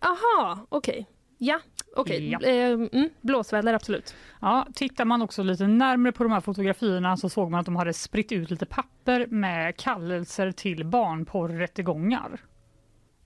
Aha, 0.00 0.66
okej. 0.68 1.06
Ja, 1.44 1.60
okej. 1.96 2.30
Ja. 2.30 2.40
Eh, 2.40 2.70
mm, 2.72 3.08
blåsväder, 3.20 3.74
absolut. 3.74 4.14
Ja, 4.40 4.66
tittar 4.74 5.04
man 5.04 5.22
också 5.22 5.42
lite 5.42 5.66
närmare 5.66 6.12
på 6.12 6.22
de 6.22 6.32
här 6.32 6.40
fotografierna 6.40 7.16
så 7.16 7.28
såg 7.28 7.50
man 7.50 7.60
att 7.60 7.66
de 7.66 7.76
hade 7.76 7.92
spritt 7.92 8.32
ut 8.32 8.50
lite 8.50 8.66
papper 8.66 9.26
med 9.26 9.76
kallelser 9.76 10.52
till 10.52 10.84
barnporrrättegångar. 10.86 12.40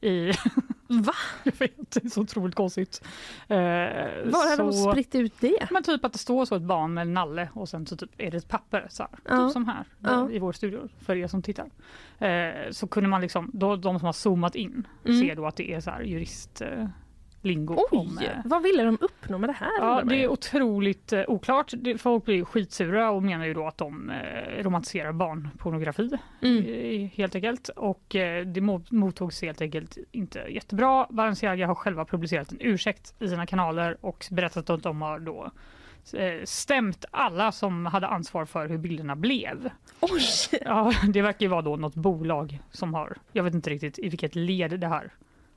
I... 0.01 0.31
Va? 0.89 1.13
Jag 1.45 1.53
vet, 1.59 1.91
det 1.91 2.05
är 2.05 2.09
så 2.09 2.21
otroligt 2.21 2.55
konstigt. 2.55 3.03
Eh, 3.49 3.57
Var 3.57 4.51
har 4.51 4.57
de 4.57 4.73
så- 4.73 4.91
spritt 4.91 5.15
ut 5.15 5.33
det? 5.41 5.69
Men 5.71 5.83
typ 5.83 6.05
att 6.05 6.13
det 6.13 6.19
står 6.19 6.45
så 6.45 6.55
ett 6.57 6.63
barn 6.63 6.95
med 6.95 7.03
en 7.03 7.15
nalle 7.15 7.49
och 7.55 7.69
sen 7.69 7.87
så 7.87 7.97
typ 7.97 8.11
är 8.19 8.31
det 8.31 8.37
ett 8.37 8.49
papper 8.49 8.87
så 8.91 9.03
här, 9.03 9.11
Ja. 9.25 9.45
typ 9.47 9.53
som 9.53 9.69
här 9.69 9.85
Ja. 10.03 10.31
i 10.31 10.39
vår 10.39 10.53
studio 10.53 10.89
för 11.05 11.17
er 11.17 11.27
som 11.29 11.43
tittar. 11.43 11.71
Eh, 12.19 12.71
så 12.71 12.87
kunde 12.87 13.09
man 13.09 13.21
liksom, 13.21 13.51
då 13.55 13.77
de 13.77 13.99
som 13.99 14.07
har 14.07 14.13
zoomat 14.13 14.55
in 14.55 14.87
Mm. 15.05 15.21
ser 15.21 15.37
då 15.37 15.47
att 15.47 15.57
det 15.57 15.73
är 15.75 15.81
så 15.81 15.91
här 15.91 16.03
jurist 16.03 16.61
eh, 16.61 16.87
lingo. 17.43 17.75
Oj, 17.75 17.99
om, 17.99 18.19
eh, 18.19 18.31
vad 18.45 18.63
ville 18.63 18.83
de 18.83 18.99
uppnå 19.01 19.39
med 19.39 19.49
det 19.49 19.53
här? 19.53 19.71
Ja, 19.81 20.03
det 20.05 20.23
är 20.23 20.29
otroligt 20.29 21.13
eh, 21.13 21.23
oklart. 21.29 21.73
Det- 21.77 21.99
Folk 21.99 22.25
blir 22.25 22.45
skitsura 22.45 23.11
och 23.11 23.23
menar 23.23 23.47
ju 23.47 23.55
då 23.55 23.67
att 23.67 23.79
de 23.79 24.11
eh, 24.11 24.63
romantiserar 24.63 25.13
barnpornografi 25.13 26.11
Mm. 26.43 26.65
eh, 26.67 27.11
helt 27.17 27.35
enkelt. 27.35 27.69
Och 27.69 28.17
eh, 28.17 28.47
det 28.47 28.61
mot- 28.61 28.91
mottogs 28.91 29.43
helt 29.43 29.61
enkelt 29.61 29.99
inte 30.13 30.39
jättebra. 30.49 31.07
Balenciaga 31.11 31.67
har 31.67 31.75
själva 31.75 32.05
publicerat 32.05 32.53
en 32.53 32.59
ursäkt 32.61 33.15
i 33.19 33.29
sina 33.29 33.47
kanaler 33.47 33.97
och 34.01 34.27
berättat 34.31 34.71
att 34.71 34.83
de 34.83 35.03
har 35.03 35.19
då 35.19 35.51
eh, 36.15 36.45
stämt 36.45 37.05
alla 37.11 37.53
som 37.53 37.87
hade 37.87 38.07
ansvar 38.07 38.45
för 38.45 38.69
hur 38.69 38.79
bilderna 38.79 39.17
blev. 39.17 39.71
Oj! 40.01 40.61
Ja, 40.65 40.93
det 41.09 41.23
verkar 41.23 41.41
ju 41.41 41.49
vara 41.49 41.63
då 41.63 41.77
något 41.77 41.95
bolag 41.95 42.61
som 42.71 42.95
har, 42.95 43.17
jag 43.33 43.43
vet 43.45 43.55
inte 43.55 43.71
riktigt 43.71 43.99
i 43.99 44.09
vilket 44.09 44.35
led 44.35 44.81
det 44.81 44.87
här 44.89 45.13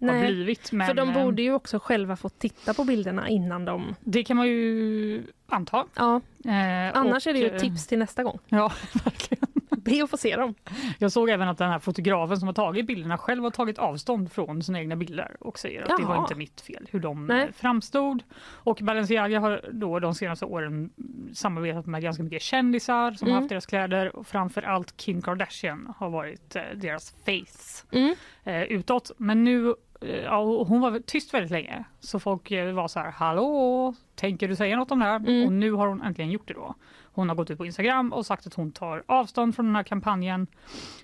har 0.08 0.16
Nej, 0.16 0.28
blivit. 0.34 0.72
Men, 0.72 0.88
För 0.88 0.94
de 0.94 1.10
eh, 1.10 1.24
borde 1.24 1.42
ju 1.42 1.54
också 1.54 1.80
själva 1.80 2.16
få 2.16 2.30
titta 2.30 2.74
på 2.74 2.84
bilderna 2.84 3.30
innan 3.30 3.66
de... 3.66 3.96
Det 4.00 4.24
kan 4.24 4.38
man 4.38 4.48
ju 4.48 5.24
anta. 5.48 5.86
Ja, 5.96 6.22
Eh, 6.46 6.98
annars 6.98 7.26
och, 7.26 7.30
är 7.30 7.34
det 7.34 7.40
ju 7.40 7.48
eh, 7.48 7.56
ett 7.56 7.62
tips 7.62 7.88
till 7.88 8.00
nästa 8.00 8.24
gång. 8.24 8.40
Ja, 8.50 8.72
verkligen. 9.06 9.46
Be 9.70 10.04
att 10.04 10.10
få 10.10 10.18
se 10.18 10.36
dem. 10.36 10.56
Jag 11.00 11.12
såg 11.12 11.30
även 11.30 11.48
att 11.48 11.58
den 11.58 11.70
här 11.70 11.80
fotografen 11.80 12.38
som 12.38 12.48
har 12.48 12.54
tagit 12.54 12.88
bilderna 12.88 13.18
själv 13.18 13.44
har 13.44 13.52
tagit 13.52 13.78
avstånd 13.80 14.32
från 14.32 14.64
sina 14.64 14.80
egna 14.80 14.96
bilder 14.96 15.36
och 15.40 15.60
säger 15.60 15.82
att 15.82 15.98
det 16.00 16.06
var 16.06 16.18
inte 16.18 16.36
mitt 16.36 16.62
fel 16.62 16.88
hur 16.92 17.00
de 17.00 17.26
Nej. 17.28 17.42
eh, 17.44 17.52
framstod. 17.52 18.24
Och 18.42 18.80
Balenciaga 18.82 19.40
har 19.40 19.62
då 19.72 20.00
de 20.00 20.16
senaste 20.16 20.46
åren 20.46 20.90
samarbetat 21.34 21.86
med 21.86 22.02
ganska 22.02 22.24
mycket 22.24 22.42
kändisar 22.42 23.12
som 23.12 23.28
Mm. 23.28 23.34
har 23.36 23.42
haft 23.42 23.50
deras 23.50 23.66
kläder 23.66 24.16
och 24.16 24.28
framför 24.28 24.62
allt 24.62 24.98
Kim 24.98 25.22
Kardashian 25.22 25.94
har 25.98 26.10
varit 26.10 26.56
eh, 26.56 26.62
deras 26.76 27.12
face 27.26 27.86
Mm. 27.92 28.16
eh, 28.44 28.64
utåt. 28.64 29.12
Men 29.18 29.44
nu, 29.44 29.68
eh, 29.70 29.74
ja, 30.00 30.38
och 30.38 30.68
hon 30.68 30.82
var 30.82 31.00
tyst 31.00 31.34
väldigt 31.34 31.52
länge 31.52 31.84
så 32.00 32.20
folk 32.20 32.52
eh, 32.52 32.74
var 32.74 32.88
så 32.88 33.00
här 33.00 33.12
hallå, 33.12 33.94
tänker 34.16 34.48
du 34.48 34.56
säga 34.56 34.76
något 34.76 34.92
om 34.92 35.00
det 35.00 35.06
här? 35.06 35.16
Mm. 35.16 35.46
Och 35.46 35.54
nu 35.54 35.72
har 35.72 35.88
hon 35.88 36.02
äntligen 36.02 36.32
gjort 36.32 36.48
det 36.48 36.54
då. 36.54 36.76
Hon 37.04 37.30
har 37.30 37.36
gått 37.36 37.50
ut 37.52 37.58
på 37.58 37.66
Instagram 37.66 38.14
och 38.14 38.26
sagt 38.26 38.48
att 38.48 38.54
hon 38.54 38.72
tar 38.72 39.04
avstånd 39.06 39.56
från 39.56 39.66
den 39.66 39.76
här 39.76 39.84
kampanjen 39.84 40.48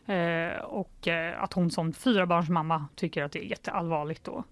eh, 0.05 0.63
och 0.63 1.07
eh, 1.07 1.43
att 1.43 1.53
hon 1.53 1.71
som 1.71 1.93
fyrabarnsmamma 1.93 2.87
tycker 2.95 3.23
att 3.23 3.31
det 3.31 3.45
är 3.45 3.49
jätteallvarligt 3.49 4.23
då. 4.23 4.43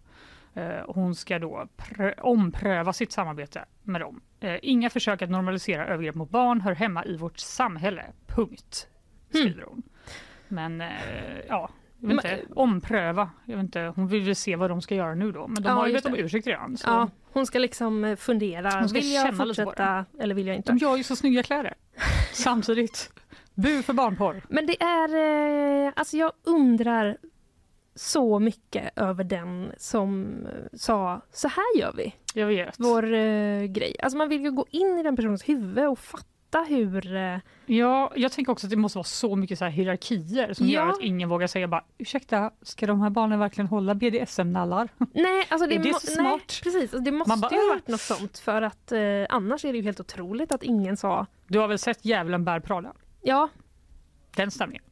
Eh, 0.54 0.86
hon 0.88 1.16
ska 1.16 1.40
då 1.40 1.68
prö- 1.78 2.20
ompröva 2.20 2.94
sitt 2.94 3.12
samarbete 3.12 3.66
med 3.84 4.02
dem. 4.02 4.22
Eh, 4.40 4.60
inga 4.62 4.90
försök 4.90 5.22
att 5.22 5.30
normalisera 5.30 5.86
övergrepp 5.88 6.16
mot 6.16 6.30
barn 6.30 6.62
hör 6.62 6.76
hemma 6.76 7.06
i 7.06 7.18
vårt 7.18 7.40
samhälle. 7.40 8.06
Punkt. 8.28 8.88
Skriver 9.30 9.64
hon. 9.64 9.84
Men 10.48 10.82
eh, 10.82 10.90
ja, 11.48 11.70
jag 12.10 12.16
vet 12.16 12.24
Men- 12.24 12.40
inte, 12.40 12.54
ompröva. 12.56 13.30
Jag 13.46 13.56
vet 13.56 13.64
inte, 13.64 13.94
hon 13.96 14.08
vill 14.08 14.24
väl 14.24 14.36
se 14.36 14.56
vad 14.56 14.70
de 14.70 14.82
ska 14.82 14.96
göra 14.96 15.16
nu 15.16 15.32
då. 15.32 15.48
Men 15.48 15.64
de 15.64 15.70
Ja, 15.70 15.76
har 15.76 15.88
ju 15.88 15.94
bett 15.94 16.06
om 16.06 16.16
ursäkt 16.16 16.48
redan. 16.48 16.78
Så 16.78 16.90
Ja, 16.90 17.10
hon 17.34 17.46
ska 17.46 17.60
liksom 17.60 18.04
eh, 18.06 18.16
fundera. 18.16 18.72
Hon 18.80 18.90
ska 18.90 19.00
vill 19.00 19.14
jag 19.14 19.38
fortsätta 19.38 20.06
eller 20.20 20.36
vill 20.36 20.48
jag 20.48 20.56
inte? 20.56 20.72
De 20.72 20.78
gör 20.78 20.98
ju 20.98 21.04
så 21.04 21.16
snygga 21.16 21.44
kläder. 21.44 21.74
Samtidigt. 22.34 23.14
Bu 23.54 23.84
för 23.84 23.94
barnporr. 23.94 24.42
Men 24.50 24.66
det 24.66 24.82
är... 24.84 25.16
Eh, 25.88 25.94
alltså 25.96 26.18
jag 26.18 26.32
undrar 26.44 27.18
så 27.96 28.40
mycket 28.40 28.98
över 29.00 29.24
den 29.24 29.72
som 29.78 30.26
eh, 30.46 30.78
sa 30.78 31.22
så 31.32 31.48
här 31.48 31.80
gör 31.80 31.94
vi. 31.98 32.16
Jag 32.34 32.48
vet. 32.48 32.76
Vår 32.80 33.14
eh, 33.14 33.64
grej. 33.64 33.96
Alltså 34.04 34.18
man 34.18 34.30
vill 34.30 34.42
ju 34.42 34.52
gå 34.52 34.66
in 34.70 35.00
i 35.00 35.04
den 35.04 35.16
personens 35.16 35.50
huvud 35.50 35.88
och 35.88 36.00
fatta 36.00 36.26
hur... 36.62 37.16
Eh, 37.16 37.38
Ja, 37.66 38.12
jag 38.16 38.32
tänker 38.32 38.52
också 38.52 38.68
att 38.68 38.72
det 38.72 38.76
måste 38.78 38.98
vara 38.98 39.04
så 39.04 39.36
mycket 39.36 39.60
så 39.60 39.66
här 39.66 39.72
hierarkier 39.72 40.54
som 40.54 40.68
Ja. 40.68 40.74
gör 40.74 40.90
att 40.90 41.02
ingen 41.02 41.30
vågar 41.30 41.48
säga 41.48 41.68
bara 41.68 41.84
ursäkta, 41.98 42.52
ska 42.62 42.88
de 42.88 43.02
här 43.02 43.10
barnen 43.10 43.40
verkligen 43.40 43.68
hålla 43.68 43.96
BDSM-nallar? 43.96 44.90
nej, 45.14 45.46
alltså 45.50 45.68
det, 45.68 45.76
Är 45.76 45.80
det 45.80 45.94
så 45.94 46.08
smart? 46.08 46.26
Nej, 46.26 46.40
precis. 46.64 46.82
Alltså 46.82 47.00
det 47.00 47.12
måste 47.12 47.30
Man 47.30 47.40
bara, 47.42 47.52
ju 47.52 47.58
ha 47.58 47.64
"Äh." 47.64 47.70
varit 47.70 47.88
något 47.88 48.02
sånt 48.02 48.40
för 48.40 48.62
att 48.62 48.92
eh, 48.92 49.00
annars 49.30 49.66
är 49.66 49.72
det 49.72 49.78
ju 49.78 49.84
helt 49.84 50.00
otroligt 50.00 50.52
att 50.52 50.64
ingen 50.64 50.98
sa 50.98 51.26
Du 51.48 51.60
har 51.60 51.68
väl 51.68 51.80
sett 51.80 52.06
Djävulen 52.06 52.46
bär 52.46 52.60
Prada? 52.60 52.94
ja, 53.22 53.50
Den 54.36 54.52
stämningen. 54.52 54.84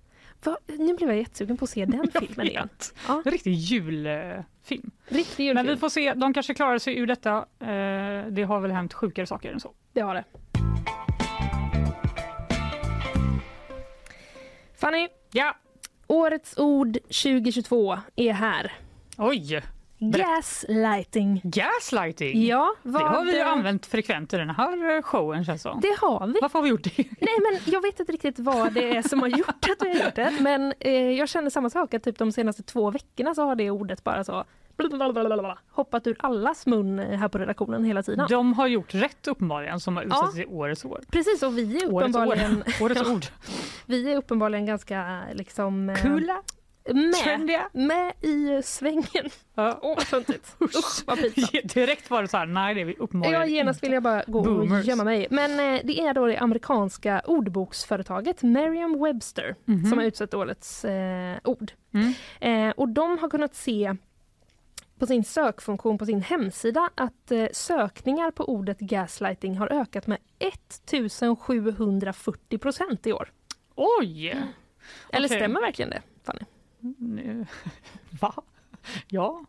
va, 0.43 0.57
nu 0.67 0.93
blev 0.95 1.09
jag 1.09 1.17
jättesugen 1.17 1.57
på 1.57 1.63
att 1.65 1.69
se 1.69 1.85
den 1.85 2.11
filmen 2.19 2.47
igen. 2.47 2.69
Ja, 3.07 3.21
En 3.25 3.31
riktig 3.31 3.53
julfilm. 3.53 4.91
riktig 5.07 5.55
Men 5.55 5.55
vi 5.65 5.69
julfilm. 5.69 5.77
får 5.79 5.89
se, 5.89 6.13
de 6.13 6.33
kanske 6.33 6.53
klarar 6.53 6.77
sig 6.79 6.97
ur 6.99 7.07
detta. 7.07 7.37
Eh, 7.59 8.25
det 8.31 8.43
har 8.47 8.59
väl 8.59 8.71
hänt 8.71 8.93
sjukare 8.93 9.25
saker 9.27 9.51
än 9.53 9.59
så. 9.59 9.73
Det 9.93 10.01
har 10.01 10.15
det. 10.15 10.23
Fanny, 14.81 15.07
Ja, 15.31 15.55
årets 16.07 16.57
ord 16.57 16.93
2022 16.93 17.97
är 18.15 18.33
här. 18.33 18.71
oj! 19.17 19.61
Gaslighting. 19.99 21.41
Gaslighting! 21.43 22.45
Ja, 22.45 22.75
det 22.83 22.89
vad... 22.89 23.01
har 23.01 23.25
vi 23.25 23.35
ju 23.35 23.41
använt 23.41 23.85
frekvent 23.85 24.33
i 24.33 24.37
den 24.37 24.49
här 24.49 25.01
showen 25.01 25.45
känns 25.45 25.61
som. 25.61 25.79
Det 25.81 25.97
har 26.01 26.27
vi. 26.27 26.39
Varför 26.41 26.59
har 26.59 26.63
vi 26.63 26.69
gjort 26.69 26.83
det? 26.83 26.97
Nej, 26.97 27.37
men 27.41 27.73
jag 27.73 27.81
vet 27.81 27.99
inte 27.99 28.11
riktigt 28.11 28.39
vad 28.39 28.73
det 28.73 28.97
är 28.97 29.01
som 29.01 29.19
har 29.21 29.27
gjort 29.27 29.47
att 29.69 29.87
vi 29.87 29.97
har 29.97 30.05
gjort 30.05 30.15
det. 30.15 30.33
Men 30.39 30.73
eh, 30.79 30.93
jag 30.93 31.29
känner 31.29 31.49
samma 31.49 31.69
sak, 31.69 31.93
att 31.93 32.03
typ 32.03 32.17
de 32.17 32.31
senaste 32.31 32.63
två 32.63 32.91
veckorna 32.91 33.35
så 33.35 33.43
har 33.45 33.55
det 33.55 33.71
ordet 33.71 34.03
bara 34.03 34.23
så 34.23 34.43
blablabla, 34.77 35.57
hoppat 35.71 36.07
ur 36.07 36.15
allas 36.19 36.65
mun 36.65 36.99
här 36.99 37.27
på 37.27 37.37
redaktionen 37.37 37.85
hela 37.85 38.03
tiden. 38.03 38.25
De 38.29 38.53
har 38.53 38.67
gjort 38.67 38.93
rätt 38.95 39.27
uppenbarligen 39.27 39.79
som 39.79 39.95
har 39.97 40.03
utsatts 40.03 40.37
i 40.37 40.45
årets 40.45 40.85
år. 40.85 41.01
Precis, 41.11 41.43
och 41.43 41.57
vi 41.57 41.77
är 41.83 41.93
Årets, 41.93 42.09
uppenbarligen, 42.15 42.57
år. 42.57 42.81
årets 42.85 43.01
ord. 43.09 43.25
vi 43.85 44.11
är 44.11 44.17
uppenbarligen 44.17 44.65
ganska 44.65 45.21
liksom... 45.33 45.89
eh, 45.89 46.01
Coola, 46.01 46.41
Med, 46.93 47.13
trendiga. 47.13 47.69
med 47.73 48.13
i 48.21 48.61
svängen. 48.63 49.29
Ja. 49.55 49.79
Åh, 49.83 49.97
töntigt. 49.99 50.55
Usch, 50.61 51.03
vad 51.07 51.17
pinsamt. 51.21 51.73
Direkt 51.73 52.09
var 52.09 52.21
det 52.21 52.27
så 52.27 52.37
här, 52.37 52.45
nej 52.45 52.75
det 52.75 52.81
är 52.81 52.85
vi 52.85 52.95
uppenbarligen 52.99 53.41
Ja, 53.41 53.47
genast 53.47 53.83
vill 53.83 53.91
jag 53.91 54.03
bara 54.03 54.23
gå 54.27 54.39
och 54.39 54.45
Boomers. 54.45 54.85
gömma 54.85 55.03
mig. 55.03 55.27
Men 55.31 55.51
eh, 55.75 55.81
det 55.83 55.99
är 55.99 56.13
då 56.13 56.25
det 56.25 56.37
amerikanska 56.37 57.21
ordboksföretaget 57.25 58.41
Merriam-Webster 58.43 59.55
Mhm. 59.65 59.85
som 59.89 59.97
har 59.97 60.05
utsett 60.05 60.33
årets 60.33 60.85
eh, 60.85 61.37
ord. 61.43 61.71
Mm. 61.93 62.13
Eh, 62.69 62.73
och 62.77 62.89
de 62.89 63.17
har 63.17 63.29
kunnat 63.29 63.55
se 63.55 63.95
på 65.01 65.07
sin 65.07 65.23
sökfunktion 65.23 65.97
på 65.97 66.05
sin 66.05 66.21
hemsida 66.21 66.89
att 66.95 67.31
eh, 67.31 67.45
sökningar 67.53 68.31
på 68.31 68.49
ordet 68.49 68.79
gaslighting 68.79 69.57
har 69.57 69.67
ökat 69.73 70.07
med 70.07 70.17
1740 70.39 72.57
procent 72.57 73.07
i 73.07 73.13
år. 73.13 73.31
Oj! 73.75 74.29
Eller 75.11 75.27
Okej. 75.27 75.37
stämmer 75.37 75.61
verkligen 75.61 75.89
det, 75.89 76.01
Fanny? 76.23 76.39
Nu- 76.97 77.45
Va? 78.21 78.33
Ja. 79.07 79.45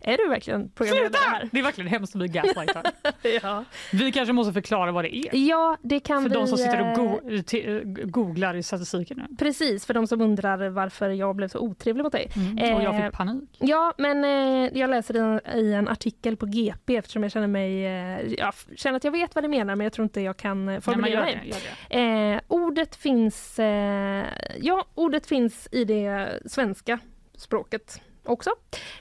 Är 0.00 0.16
du 0.16 0.28
verkligen 0.28 0.70
programledare 0.70 1.20
här? 1.30 1.48
Det 1.52 1.58
är 1.58 1.62
verkligen 1.62 1.88
hemskt 1.90 2.14
att 2.14 2.18
bli 2.18 2.28
gaslightad. 2.28 2.88
Ja. 3.42 3.64
Vi 3.92 4.12
kanske 4.12 4.32
måste 4.32 4.52
förklara 4.52 4.92
vad 4.92 5.04
det 5.04 5.16
är. 5.16 5.30
ja, 5.48 5.76
det 5.82 6.00
kan 6.00 6.22
För 6.22 6.28
vi... 6.28 6.34
de 6.34 6.46
som 6.46 6.58
sitter 6.58 6.80
och 6.80 7.54
eh, 7.54 7.82
go- 7.82 8.02
googlar 8.04 8.54
i 8.54 8.62
statistiken 8.62 9.16
nu. 9.28 9.36
Precis, 9.36 9.86
för 9.86 9.94
de 9.94 10.06
som 10.06 10.20
undrar 10.20 10.68
varför 10.68 11.10
jag 11.10 11.36
blev 11.36 11.48
så 11.48 11.58
otrevlig 11.58 12.02
mot 12.02 12.12
dig. 12.12 12.30
Mm. 12.36 12.74
Och 12.76 12.82
jag 12.82 12.94
Eh, 12.98 13.04
fick 13.04 13.12
panik. 13.12 13.56
Ja, 13.58 13.94
men 13.98 14.24
eh, 14.24 14.78
jag 14.78 14.90
läser 14.90 15.16
i 15.16 15.58
i 15.58 15.72
en 15.74 15.88
artikel 15.88 16.36
på 16.36 16.46
GP 16.46 16.96
eftersom 16.96 17.22
jag 17.22 17.32
känner 17.32 17.46
mig... 17.46 17.86
Eh, 17.86 18.32
jag 18.38 18.54
känner 18.76 18.96
att 18.96 19.04
jag 19.04 19.12
vet 19.12 19.34
vad 19.34 19.44
det 19.44 19.48
menar 19.48 19.76
men 19.76 19.84
jag 19.84 19.92
tror 19.92 20.02
inte 20.04 20.20
jag 20.20 20.36
kan 20.36 20.58
eh, 20.60 20.72
Nej, 20.72 20.80
formulera 20.80 21.30
gör 21.30 21.40
det, 21.42 21.46
gör 21.48 21.56
det. 21.88 22.32
Eh, 22.34 22.40
ordet 22.48 22.96
finns... 22.96 23.58
Eh, 23.58 24.24
ja, 24.60 24.84
ordet 24.94 25.26
finns 25.26 25.68
i 25.72 25.84
det 25.84 26.28
svenska 26.46 26.98
språket 27.36 28.00
också. 28.28 28.50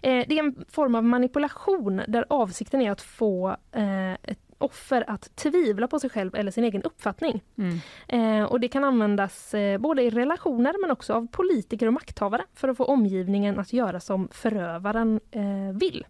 Eh, 0.01 0.25
det 0.27 0.39
är 0.39 0.43
en 0.43 0.65
form 0.69 0.95
av 0.95 1.03
manipulation 1.03 2.01
där 2.07 2.25
avsikten 2.29 2.81
är 2.81 2.91
att 2.91 3.01
få 3.01 3.49
eh, 3.71 4.13
ett 4.13 4.39
offer 4.59 5.03
att 5.07 5.35
tvivla 5.35 5.87
på 5.87 5.99
sig 5.99 6.09
själv 6.09 6.35
eller 6.35 6.51
sin 6.51 6.63
egen 6.63 6.83
uppfattning. 6.83 7.43
Mm. 7.57 7.79
Eh, 8.07 8.45
och 8.45 8.59
det 8.59 8.67
kan 8.67 8.83
användas 8.83 9.53
eh, 9.53 9.77
både 9.77 10.03
i 10.03 10.09
relationer 10.09 10.75
men 10.81 10.91
också 10.91 11.13
av 11.13 11.27
politiker 11.27 11.87
och 11.87 11.93
makthavare 11.93 12.43
för 12.53 12.67
att 12.69 12.77
få 12.77 12.83
omgivningen 12.85 13.59
att 13.59 13.73
göra 13.73 13.99
som 13.99 14.27
förövaren 14.31 15.19
eh, 15.31 15.77
vill. 15.79 16.05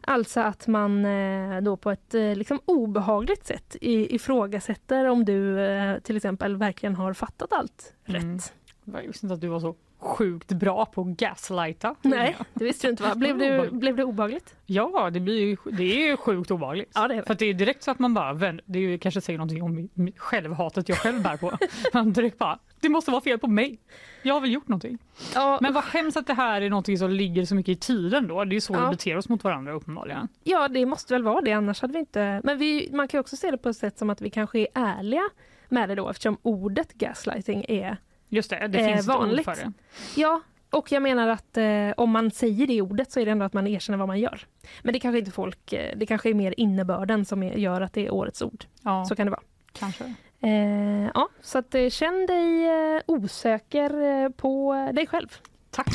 Alltså 0.00 0.40
att 0.40 0.66
man 0.66 1.04
eh, 1.04 1.60
då 1.60 1.76
på 1.76 1.90
ett 1.90 2.12
liksom 2.12 2.60
obehagligt 2.64 3.46
sätt 3.46 3.76
ifrågasätter 3.80 5.04
om 5.04 5.24
du 5.24 5.56
till 6.02 6.16
exempel 6.16 6.56
verkligen 6.56 6.94
har 6.96 7.12
fattat 7.12 7.52
allt 7.52 7.94
Mm. 8.06 8.34
rätt. 8.34 8.52
Jag 8.84 9.02
visste 9.02 9.26
inte 9.26 9.34
att 9.34 9.40
du 9.40 9.48
var 9.48 9.60
så 9.60 9.74
sjukt 10.00 10.52
bra 10.52 10.86
på 10.86 11.00
att 11.00 11.06
gaslighta. 11.06 11.94
Nej, 12.02 12.36
det 12.54 12.64
visste 12.64 12.86
du 12.86 12.90
inte 12.90 13.02
va? 13.02 13.14
Blev 13.14 13.38
det, 13.38 13.68
blev 13.72 13.96
det 13.96 14.04
obehagligt? 14.04 14.54
Ja, 14.66 15.10
det, 15.10 15.20
blir 15.20 15.56
det 15.72 15.82
är 16.02 16.06
ju 16.10 16.16
sjukt 16.16 16.50
obehagligt. 16.50 16.90
Ja, 16.94 17.08
det 17.08 17.14
är 17.14 17.16
det. 17.16 17.26
För 17.26 17.34
det 17.34 17.46
är 17.46 17.54
direkt 17.54 17.82
så 17.82 17.90
att 17.90 17.98
man 17.98 18.14
bara, 18.14 18.32
vänder- 18.32 18.64
det 18.66 18.78
är 18.78 18.98
kanske 18.98 19.20
säger 19.20 19.38
någonting 19.38 19.62
om 19.62 19.88
självhatet 20.16 20.88
jag 20.88 20.98
själv 20.98 21.22
bär 21.22 21.36
på. 21.36 21.52
Man 21.92 22.12
direkt 22.12 22.38
bara, 22.38 22.58
det 22.80 22.88
måste 22.88 23.10
vara 23.10 23.20
fel 23.20 23.38
på 23.38 23.46
mig. 23.48 23.78
Jag 24.22 24.34
har 24.34 24.40
väl 24.40 24.52
gjort 24.52 24.68
någonting. 24.68 24.98
Ja, 25.34 25.58
Men 25.60 25.72
vad 25.72 25.84
hemskt 25.84 26.16
att 26.16 26.26
det 26.26 26.34
här 26.34 26.60
är 26.62 26.70
någonting 26.70 26.98
som 26.98 27.10
ligger 27.10 27.44
så 27.44 27.54
mycket 27.54 27.72
i 27.72 27.76
tiden 27.76 28.28
då. 28.28 28.44
Det 28.44 28.56
är 28.56 28.60
så 28.60 28.74
Ja. 28.74 28.84
vi 28.84 28.90
beter 28.90 29.16
oss 29.16 29.28
mot 29.28 29.44
varandra 29.44 29.72
uppenbarligen. 29.72 30.28
ja, 30.44 30.68
det 30.68 30.86
måste 30.86 31.14
väl 31.14 31.22
vara 31.22 31.40
det 31.40 31.52
annars 31.52 31.80
hade 31.82 31.92
vi 31.92 31.98
inte... 31.98 32.40
Men 32.44 32.58
vi, 32.58 32.88
man 32.92 33.08
kan 33.08 33.20
också 33.20 33.36
se 33.36 33.50
det 33.50 33.58
på 33.58 33.68
ett 33.68 33.76
sätt 33.76 33.98
som 33.98 34.10
att 34.10 34.20
vi 34.20 34.30
kanske 34.30 34.58
är 34.58 34.66
ärliga 34.74 35.22
med 35.68 35.88
det 35.88 35.94
då 35.94 36.08
eftersom 36.08 36.36
ordet 36.42 36.92
gaslighting 36.94 37.64
är 37.68 37.96
Just 38.32 38.50
det, 38.50 38.66
det 38.68 38.78
Eh, 38.78 38.86
finns 38.86 39.08
ett 39.08 39.14
ord 39.14 39.20
vanligt. 39.20 39.44
för 39.44 39.54
det. 39.56 39.72
Ja, 40.16 40.40
Och 40.70 40.92
jag 40.92 41.02
menar 41.02 41.28
att 41.28 41.56
eh, 41.56 41.90
om 41.96 42.10
man 42.10 42.30
säger 42.30 42.66
det 42.66 42.82
ordet 42.82 43.12
så 43.12 43.20
är 43.20 43.24
det 43.24 43.30
ändå 43.30 43.44
att 43.44 43.52
man 43.52 43.66
erkänner 43.66 43.98
vad 43.98 44.08
man 44.08 44.20
gör. 44.20 44.46
Men 44.82 44.92
det 44.92 45.00
kanske 45.00 45.18
inte 45.18 45.30
folk, 45.30 45.72
eh, 45.72 45.96
det 45.96 46.06
kanske 46.06 46.30
är 46.30 46.34
mer 46.34 46.54
innebörden 46.56 47.24
som 47.24 47.42
är, 47.42 47.52
gör 47.54 47.80
att 47.80 47.92
det 47.92 48.06
är 48.06 48.10
årets 48.14 48.42
ord. 48.42 48.64
Ja, 48.82 49.04
Så 49.04 49.16
kan 49.16 49.26
det 49.26 49.30
vara. 49.30 49.42
kanske. 49.72 50.04
Eh, 50.42 51.10
ja, 51.14 51.28
så 51.40 51.58
att, 51.58 51.74
eh, 51.74 51.88
känn 51.88 52.26
dig 52.26 52.66
eh, 52.96 53.00
osäker 53.06 54.02
eh, 54.24 54.28
på 54.28 54.74
dig 54.94 55.06
själv. 55.06 55.28
Tack. 55.70 55.86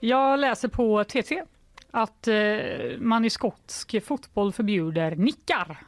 Jag 0.00 0.38
läser 0.38 0.68
på 0.68 1.04
TT 1.04 1.42
att 1.90 2.28
eh, 2.28 2.98
man 2.98 3.24
i 3.24 3.30
skotsk 3.30 4.04
fotboll 4.04 4.52
förbjuder 4.52 5.16
nickar. 5.16 5.78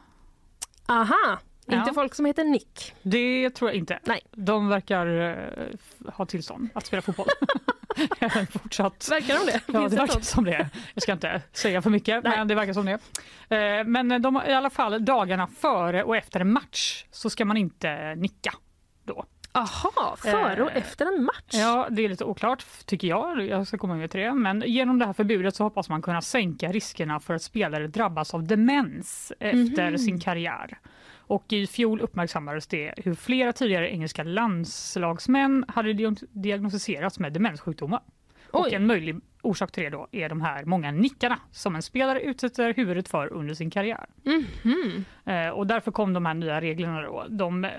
Aha! 0.87 1.39
Ja. 1.67 1.79
Inte 1.79 1.93
folk 1.95 2.15
som 2.15 2.25
heter 2.27 2.45
Nick. 2.45 2.95
Det 3.03 3.51
tror 3.51 3.71
jag 3.71 3.77
inte. 3.79 3.99
Nej. 4.05 4.21
De 4.33 4.69
verkar 4.69 5.07
eh, 5.07 6.11
ha 6.13 6.27
tillstånd 6.27 6.69
att 6.75 6.87
spela 6.87 7.03
fotboll. 7.03 7.27
Fortsatt. 8.51 9.09
Verkar 9.11 9.35
de 9.35 9.53
det? 9.53 9.61
Ja, 9.67 9.81
det 9.81 9.89
det 9.89 9.97
verkar 9.97 10.13
sånt? 10.13 10.25
som 10.25 10.45
det. 10.45 10.71
Jag 10.95 11.03
ska 11.03 11.13
inte 11.13 11.43
säga 11.53 11.83
för 11.83 11.91
mycket, 11.91 12.25
men 12.25 12.49
det 12.49 12.55
verkar 12.55 12.73
som 12.73 12.85
det. 12.87 12.93
Eh, 13.57 13.85
Men 13.87 14.23
de, 14.23 14.43
i 14.49 14.53
alla 14.53 14.71
fall 14.71 15.05
dagarna 15.05 15.47
före 15.47 16.03
och 16.05 16.17
efter 16.17 16.41
en 16.41 16.53
match 16.53 17.05
så 17.11 17.31
ska 17.31 17.45
man 17.45 17.57
inte 17.57 18.15
nicka 18.15 18.55
då. 19.05 19.25
Aha, 19.53 20.17
före 20.19 20.63
och 20.63 20.71
Eh, 20.71 20.77
efter 20.77 21.07
en 21.07 21.25
match? 21.25 21.45
Ja, 21.53 21.87
det 21.91 22.03
är 22.05 22.09
lite 22.09 22.25
oklart 22.25 22.65
tycker 22.87 23.09
jag. 23.09 23.47
Jag 23.47 23.67
ska 23.67 23.79
komma 23.79 23.95
med 23.95 24.11
till 24.11 24.21
det. 24.21 24.33
Men 24.33 24.63
genom 24.67 24.99
det 24.99 25.07
här 25.07 25.13
förbudet 25.13 25.57
så 25.57 25.65
hoppas 25.65 25.89
man 25.89 26.03
kunna 26.03 26.23
sänka 26.23 26.73
riskerna 26.73 27.21
för 27.21 27.35
att 27.35 27.43
spelare 27.43 27.87
drabbas 27.87 28.35
av 28.35 28.45
demens 28.47 29.33
efter 29.41 29.89
Mhm. 29.89 29.99
sin 29.99 30.21
karriär. 30.21 30.79
Och 31.27 31.53
i 31.53 31.67
fjol 31.67 32.01
uppmärksammades 32.01 32.67
det 32.67 32.95
hur 32.97 33.15
flera 33.15 33.53
tidigare 33.53 33.91
engelska 33.91 34.23
landslagsmän 34.23 35.65
hade 35.69 35.93
diag- 35.93 36.25
diagnostiserats 36.33 37.19
med 37.19 37.33
demenssjukdomar. 37.33 38.01
Och 38.51 38.73
en 38.73 38.87
möjlig 38.87 39.21
orsak 39.45 39.73
till 39.73 39.83
det 39.83 39.91
då 39.91 40.09
är 40.13 40.29
de 40.29 40.41
här 40.41 40.65
många 40.65 40.91
nickarna 40.91 41.39
som 41.51 41.75
en 41.75 41.83
spelare 41.83 42.21
utsätter 42.21 42.75
huvudet 42.75 43.09
för 43.09 43.33
under 43.33 43.55
sin 43.55 43.71
karriär. 43.71 44.07
Mhm. 44.23 45.05
Eh, 45.25 45.49
och 45.49 45.67
därför 45.67 45.91
kom 45.91 46.13
de 46.13 46.27
här 46.27 46.35
nya 46.35 46.61
reglerna. 46.61 47.03
Då. 47.03 47.25
De, 47.29 47.65
eh, 47.65 47.71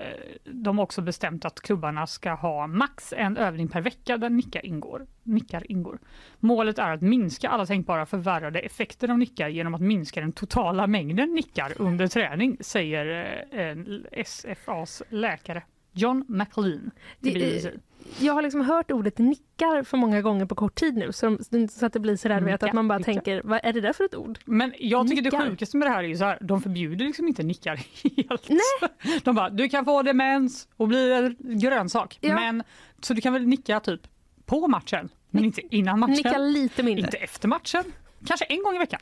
de 0.44 0.78
har 0.78 0.82
också 0.82 1.02
bestämt 1.02 1.44
att 1.44 1.60
klubbarna 1.60 2.06
ska 2.06 2.34
ha 2.34 2.66
max 2.66 3.12
en 3.16 3.36
övning 3.36 3.68
per 3.68 3.80
vecka 3.80 4.16
där 4.16 4.30
nickar 4.30 4.66
ingår. 4.66 5.06
Nickar 5.22 5.70
ingår. 5.70 5.98
Målet 6.40 6.78
är 6.78 6.92
att 6.92 7.02
minska 7.02 7.48
alla 7.48 7.66
tänkbara 7.66 8.06
förvärrade 8.06 8.58
effekter 8.58 9.10
av 9.10 9.18
nickar 9.18 9.48
genom 9.48 9.74
att 9.74 9.80
minska 9.80 10.20
den 10.20 10.32
totala 10.32 10.86
mängden 10.86 11.34
nickar 11.34 11.72
under 11.76 12.06
träning, 12.06 12.56
säger 12.60 13.06
eh, 13.50 14.24
SFAs 14.24 15.02
läkare 15.08 15.62
John 15.92 16.24
McLean. 16.28 16.90
Det, 17.20 17.72
jag 18.18 18.32
har 18.32 18.42
liksom 18.42 18.60
hört 18.60 18.90
ordet 18.90 19.18
nickar 19.18 19.82
för 19.82 19.96
många 19.96 20.22
gånger 20.22 20.46
på 20.46 20.54
kort 20.54 20.74
tid 20.74 20.96
nu 20.96 21.12
så, 21.12 21.38
så 21.70 21.86
att 21.86 21.92
det 21.92 22.00
blir 22.00 22.16
sådär 22.16 22.40
vet, 22.40 22.62
att 22.62 22.72
man 22.72 22.88
bara 22.88 22.98
nicka. 22.98 23.12
tänker, 23.12 23.40
vad 23.44 23.60
är 23.62 23.72
det 23.72 23.80
där 23.80 23.92
för 23.92 24.04
ett 24.04 24.14
ord? 24.14 24.38
Men 24.44 24.72
jag 24.78 25.08
tycker 25.08 25.22
Nickar. 25.22 25.44
det 25.44 25.50
sjukaste 25.50 25.76
med 25.76 25.88
det 25.88 25.92
här 25.92 26.04
är 26.04 26.08
ju 26.08 26.16
så 26.16 26.24
här, 26.24 26.38
de 26.40 26.62
förbjuder 26.62 27.04
liksom 27.04 27.28
inte 27.28 27.42
nickar 27.42 27.76
helt. 28.16 28.48
Nej. 28.48 29.20
De 29.24 29.34
bara, 29.34 29.50
du 29.50 29.68
kan 29.68 29.84
få 29.84 30.02
demens 30.02 30.68
och 30.76 30.88
bli 30.88 31.12
en 31.12 31.58
grönsak. 31.58 32.18
Ja. 32.20 32.34
Men, 32.34 32.62
så 33.00 33.14
du 33.14 33.20
kan 33.20 33.32
väl 33.32 33.46
nicka 33.46 33.80
typ 33.80 34.00
på 34.46 34.68
matchen, 34.68 35.08
men 35.30 35.44
inte 35.44 35.76
innan 35.76 36.00
matchen. 36.00 36.14
Nicka 36.14 36.38
lite 36.38 36.82
mindre. 36.82 37.04
Inte 37.04 37.16
efter 37.16 37.48
matchen. 37.48 37.84
Kanske 38.26 38.44
en 38.44 38.62
gång 38.62 38.74
i 38.76 38.78
veckan. 38.78 39.00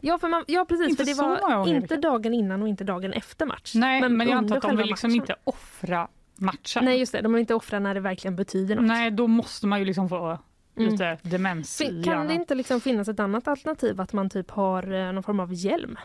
Ja, 0.00 0.18
för 0.18 0.28
man, 0.28 0.44
ja 0.46 0.64
precis, 0.64 0.88
Inte 0.88 1.04
för 1.04 1.12
det 1.12 1.38
var 1.38 1.68
inte 1.68 1.96
dagen 1.96 2.34
innan 2.34 2.62
och 2.62 2.68
inte 2.68 2.84
dagen 2.84 3.12
efter 3.12 3.46
match. 3.46 3.72
Nej, 3.74 4.00
men, 4.00 4.10
jag 4.10 4.20
under 4.20 4.34
antar 4.36 4.56
att 4.56 4.62
de 4.62 4.76
vill 4.76 4.86
liksom 4.86 5.10
inte 5.10 5.36
offra 5.44 6.08
matchen. 6.38 6.84
Nej 6.84 6.98
just 6.98 7.12
det, 7.12 7.20
de 7.20 7.32
vill 7.32 7.40
inte 7.40 7.54
offra 7.54 7.78
när 7.78 7.94
det 7.94 8.00
verkligen 8.00 8.36
betyder 8.36 8.74
något. 8.76 8.84
Nej, 8.84 9.10
då 9.10 9.26
måste 9.26 9.66
man 9.66 9.78
ju 9.78 9.84
liksom 9.84 10.08
få 10.08 10.38
Mm. 10.78 10.90
lite 10.92 11.18
demens 11.22 11.80
i 11.80 11.84
Kan 11.84 12.02
hjärnan. 12.02 12.26
det 12.26 12.34
inte 12.34 12.54
liksom 12.54 12.80
finnas 12.80 13.08
ett 13.08 13.20
annat 13.20 13.48
alternativ 13.48 14.00
att 14.00 14.12
man 14.12 14.30
typ 14.30 14.50
har 14.50 14.92
eh, 14.92 15.12
någon 15.12 15.22
form 15.22 15.40
av 15.40 15.54
hjälm? 15.54 15.96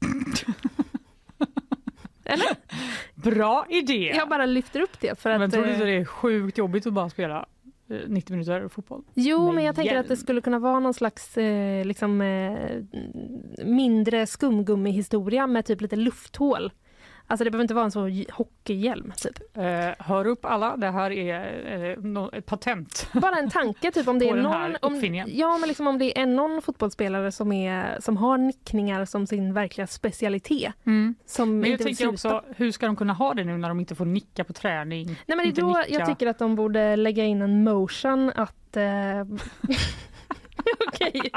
Eller? 2.24 2.46
Bra 3.14 3.66
idé! 3.70 4.12
Jag 4.16 4.28
bara 4.28 4.46
lyfter 4.46 4.80
upp 4.80 5.00
det 5.00 5.20
för 5.20 5.30
att... 5.30 5.40
men 5.40 5.50
tror 5.50 5.62
du 5.62 5.68
eh, 5.68 5.74
inte 5.74 5.86
det 5.86 5.92
är 5.96 6.04
sjukt 6.04 6.58
jobbigt 6.58 6.86
att 6.86 6.92
bara 6.92 7.10
spela 7.10 7.46
eh, 7.90 7.96
90 8.06 8.32
minuter 8.32 8.68
fotboll? 8.68 9.02
Jo, 9.14 9.52
men 9.52 9.64
jag 9.64 9.74
tänker 9.76 9.96
att 9.96 10.08
det 10.08 10.14
hjälm? 10.14 10.22
skulle 10.22 10.40
kunna 10.40 10.58
vara 10.58 10.80
någon 10.80 10.94
slags 10.94 11.38
eh, 11.38 11.84
liksom, 11.84 12.20
eh, 12.20 12.82
mindre 13.64 14.26
skumgummihistoria 14.26 15.46
med 15.46 15.64
typ 15.64 15.80
lite 15.80 15.96
lufthål. 15.96 16.72
Alltså 17.26 17.44
det 17.44 17.50
behöver 17.50 17.64
inte 17.64 17.74
vara 17.74 17.84
en 17.84 17.90
så 17.90 18.08
j- 18.08 18.26
hockeyhjälm. 18.32 19.12
Typ. 19.16 19.56
Eh, 19.56 20.06
hör 20.06 20.26
upp 20.26 20.44
alla, 20.44 20.76
det 20.76 20.90
här 20.90 21.10
är 21.10 21.96
eh, 22.12 22.38
ett 22.38 22.46
patent. 22.46 23.08
Bara 23.14 23.36
en 23.36 23.50
tanke, 23.50 23.90
typ 23.90 24.08
om 24.08 24.18
det 24.18 24.28
är 24.28 24.36
någon, 24.36 24.76
om, 24.82 25.24
ja, 25.26 25.58
men 25.58 25.68
liksom 25.68 25.86
om 25.86 25.98
det 25.98 26.18
är 26.20 26.26
någon 26.26 26.62
fotbollsspelare 26.62 27.32
som, 27.32 27.52
är, 27.52 28.00
som 28.00 28.16
har 28.16 28.38
nickningar 28.38 29.04
som 29.04 29.26
sin 29.26 29.54
verkliga 29.54 29.86
specialitet. 29.86 30.72
Som 31.26 31.58
Men 31.60 31.70
jag 31.70 31.80
tänker 31.80 32.08
också, 32.08 32.42
hur 32.56 32.70
ska 32.72 32.86
de 32.86 32.96
kunna 32.96 33.12
ha 33.12 33.34
det 33.34 33.44
nu 33.44 33.56
när 33.56 33.68
de 33.68 33.80
inte 33.80 33.94
får 33.94 34.06
nicka 34.06 34.44
på 34.44 34.52
träning? 34.52 35.06
Nej, 35.06 35.36
men 35.36 35.38
det 35.38 35.60
är 35.60 35.60
då 35.60 35.68
nicka? 35.68 35.84
jag 35.88 36.06
tycker 36.06 36.26
att 36.26 36.38
de 36.38 36.54
borde 36.56 36.96
lägga 36.96 37.24
in 37.24 37.42
en 37.42 37.64
motion 37.64 38.32
att... 38.36 38.76
Eh, 38.76 38.84
Okej. 40.88 41.30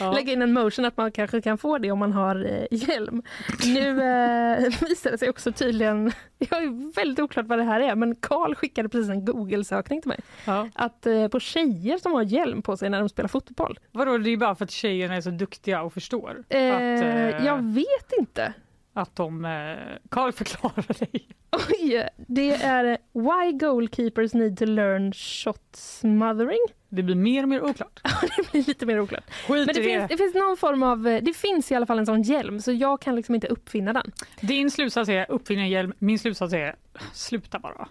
Ja. 0.00 0.12
Lägga 0.12 0.32
in 0.32 0.42
en 0.42 0.52
motion 0.52 0.84
att 0.84 0.96
man 0.96 1.12
kanske 1.12 1.40
kan 1.40 1.58
få 1.58 1.78
det 1.78 1.90
om 1.90 1.98
man 1.98 2.12
har 2.12 2.44
eh, 2.44 2.66
hjälm. 2.70 3.22
Nu 3.66 3.88
eh, 3.88 4.58
visar 4.88 5.10
det 5.10 5.18
sig 5.18 5.30
också 5.30 5.52
tydligen, 5.52 6.12
jag 6.38 6.62
är 6.62 6.94
väldigt 6.94 7.18
oklart 7.18 7.46
vad 7.46 7.58
det 7.58 7.64
här 7.64 7.80
är, 7.80 7.94
men 7.94 8.14
Karl 8.14 8.54
skickade 8.54 8.88
precis 8.88 9.10
en 9.10 9.24
Google-sökning 9.24 10.02
till 10.02 10.08
mig. 10.08 10.20
Ja. 10.44 10.68
Att 10.74 11.06
eh, 11.06 11.28
på 11.28 11.40
tjejer 11.40 11.98
som 11.98 12.12
har 12.12 12.22
hjälm 12.22 12.62
på 12.62 12.76
sig 12.76 12.90
när 12.90 12.98
de 13.00 13.08
spelar 13.08 13.28
fotboll. 13.28 13.78
Vadå, 13.92 14.18
det 14.18 14.30
är 14.30 14.36
bara 14.36 14.54
för 14.54 14.64
att 14.64 14.70
tjejerna 14.70 15.14
är 15.14 15.20
så 15.20 15.30
duktiga 15.30 15.82
och 15.82 15.92
förstår? 15.92 16.44
Eh, 16.48 16.74
att, 16.74 16.80
eh, 16.82 17.46
Jag 17.46 17.74
vet 17.74 18.12
inte. 18.18 18.52
Att 18.94 19.16
de... 19.16 19.44
Eh, 19.44 19.96
Karl 20.08 20.32
förklarar 20.32 20.98
dig. 20.98 21.28
Oj, 21.70 22.08
det 22.16 22.50
är 22.54 22.84
eh, 22.84 22.96
Why 23.12 23.52
goalkeepers 23.52 24.34
need 24.34 24.58
to 24.58 24.64
learn 24.64 25.12
shot 25.12 25.60
smothering. 25.72 26.58
Det 26.88 27.02
blir 27.02 27.14
mer 27.14 27.42
och 27.42 27.48
mer 27.48 27.62
oklart. 27.62 28.00
det 28.36 28.50
blir 28.52 28.62
lite 28.64 28.86
mer 28.86 29.00
oklart. 29.00 29.24
Skit 29.30 29.48
Men 29.48 29.66
det 29.66 29.72
det. 29.72 29.82
finns, 29.82 30.08
det 30.08 30.16
finns 30.16 30.34
någon 30.34 30.56
form 30.56 30.82
av, 30.82 31.06
eh, 31.08 31.22
det 31.22 31.32
finns 31.36 31.72
i 31.72 31.74
alla 31.74 31.86
fall 31.86 31.98
en 31.98 32.06
sån 32.06 32.22
hjälm 32.22 32.60
så 32.60 32.72
jag 32.72 33.00
kan 33.00 33.16
liksom 33.16 33.34
inte 33.34 33.46
uppfinna 33.46 33.92
den. 33.92 34.12
Din 34.40 34.70
slutsats 34.70 35.08
är 35.08 35.30
uppfinna 35.30 35.62
en 35.62 35.68
hjälm, 35.70 35.92
min 35.98 36.18
slutsats 36.18 36.52
är 36.54 36.74
sluta 37.12 37.58
bara. 37.58 37.88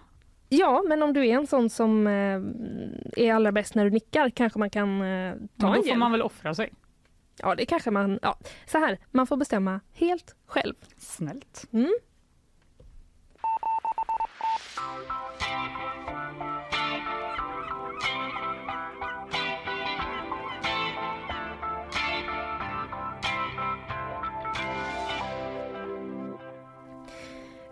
Ja, 0.48 0.82
men 0.88 1.02
om 1.02 1.12
du 1.12 1.26
är 1.26 1.34
en 1.34 1.46
sån 1.46 1.70
som 1.70 2.06
eh, 2.06 3.24
är 3.24 3.32
allra 3.34 3.52
bäst 3.52 3.74
när 3.74 3.84
du 3.84 3.90
nickar 3.90 4.30
kanske 4.30 4.58
man 4.58 4.70
kan 4.70 4.88
eh, 5.02 5.32
ta 5.32 5.38
Men 5.38 5.48
då 5.56 5.66
en 5.68 5.74
får 5.74 5.86
hjälm. 5.86 5.98
man 6.00 6.12
väl 6.12 6.22
offra 6.22 6.54
sig. 6.54 6.72
Ja, 7.36 7.54
det 7.54 7.66
kanske 7.66 7.90
man... 7.90 8.18
Ja. 8.22 8.38
Så 8.66 8.78
här, 8.78 8.98
man 9.10 9.26
får 9.26 9.36
bestämma 9.36 9.80
helt 9.92 10.34
själv. 10.46 10.74
Snällt. 10.98 11.66
Mm. 11.72 11.94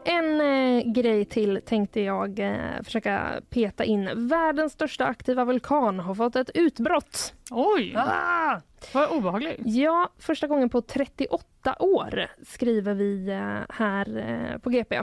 En 0.04 0.40
eh, 0.40 0.92
grej 0.92 1.24
till 1.24 1.60
tänkte 1.66 2.00
jag 2.00 2.38
eh, 2.38 2.82
försöka 2.84 3.40
peta 3.50 3.84
in. 3.84 4.28
Världens 4.28 4.72
största 4.72 5.04
aktiva 5.04 5.44
vulkan 5.44 6.00
har 6.00 6.14
fått 6.14 6.36
ett 6.36 6.50
utbrott. 6.54 7.34
Oj! 7.50 7.94
Ah! 7.96 8.60
Vad 8.94 9.10
obehagligt. 9.10 9.60
Ja, 9.64 10.08
första 10.18 10.46
gången 10.46 10.68
på 10.68 10.80
38 10.80 11.76
år 11.78 12.26
skriver 12.46 12.94
vi 12.94 13.28
eh, 13.28 13.74
här 13.76 14.16
eh, 14.18 14.58
på 14.58 14.70
GP. 14.70 15.00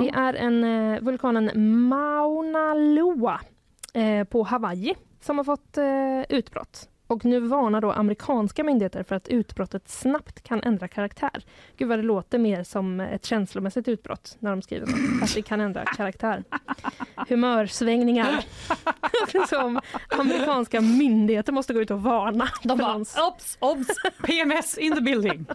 Det 0.00 0.08
är 0.08 0.34
en 0.34 0.64
eh, 0.64 1.00
vulkanen 1.00 1.50
Mauna 1.88 2.74
Loa 2.74 3.40
eh, 3.94 4.24
på 4.24 4.42
Hawaii 4.42 4.94
som 5.20 5.36
har 5.38 5.44
fått 5.44 5.78
eh, 5.78 6.36
utbrott. 6.38 6.88
Och 7.12 7.24
nu 7.24 7.40
varnar 7.40 7.80
då 7.80 7.92
amerikanska 7.92 8.64
myndigheter 8.64 9.02
för 9.02 9.14
att 9.14 9.28
utbrottet 9.28 9.88
snabbt 9.88 10.42
kan 10.42 10.62
ändra 10.62 10.88
karaktär. 10.88 11.44
Gud 11.76 11.88
vad 11.88 11.98
det 11.98 12.02
låter 12.02 12.38
mer 12.38 12.64
som 12.64 13.00
ett 13.00 13.24
känslomässigt 13.24 13.88
utbrott 13.88 14.36
när 14.38 14.50
de 14.50 14.62
skriver. 14.62 14.88
Att 15.22 15.34
det 15.34 15.42
kan 15.42 15.60
ändra 15.60 15.84
karaktär. 15.84 16.44
Humörsvängningar. 17.28 18.44
som 19.48 19.80
amerikanska 20.10 20.80
myndigheter 20.80 21.52
måste 21.52 21.74
gå 21.74 21.80
ut 21.80 21.90
och 21.90 22.02
varna. 22.02 22.48
De 22.62 22.78
bara, 22.78 22.96
obs, 22.96 23.56
obs, 23.60 23.86
PMS 24.24 24.78
in 24.78 24.94
the 24.94 25.00
building. 25.00 25.46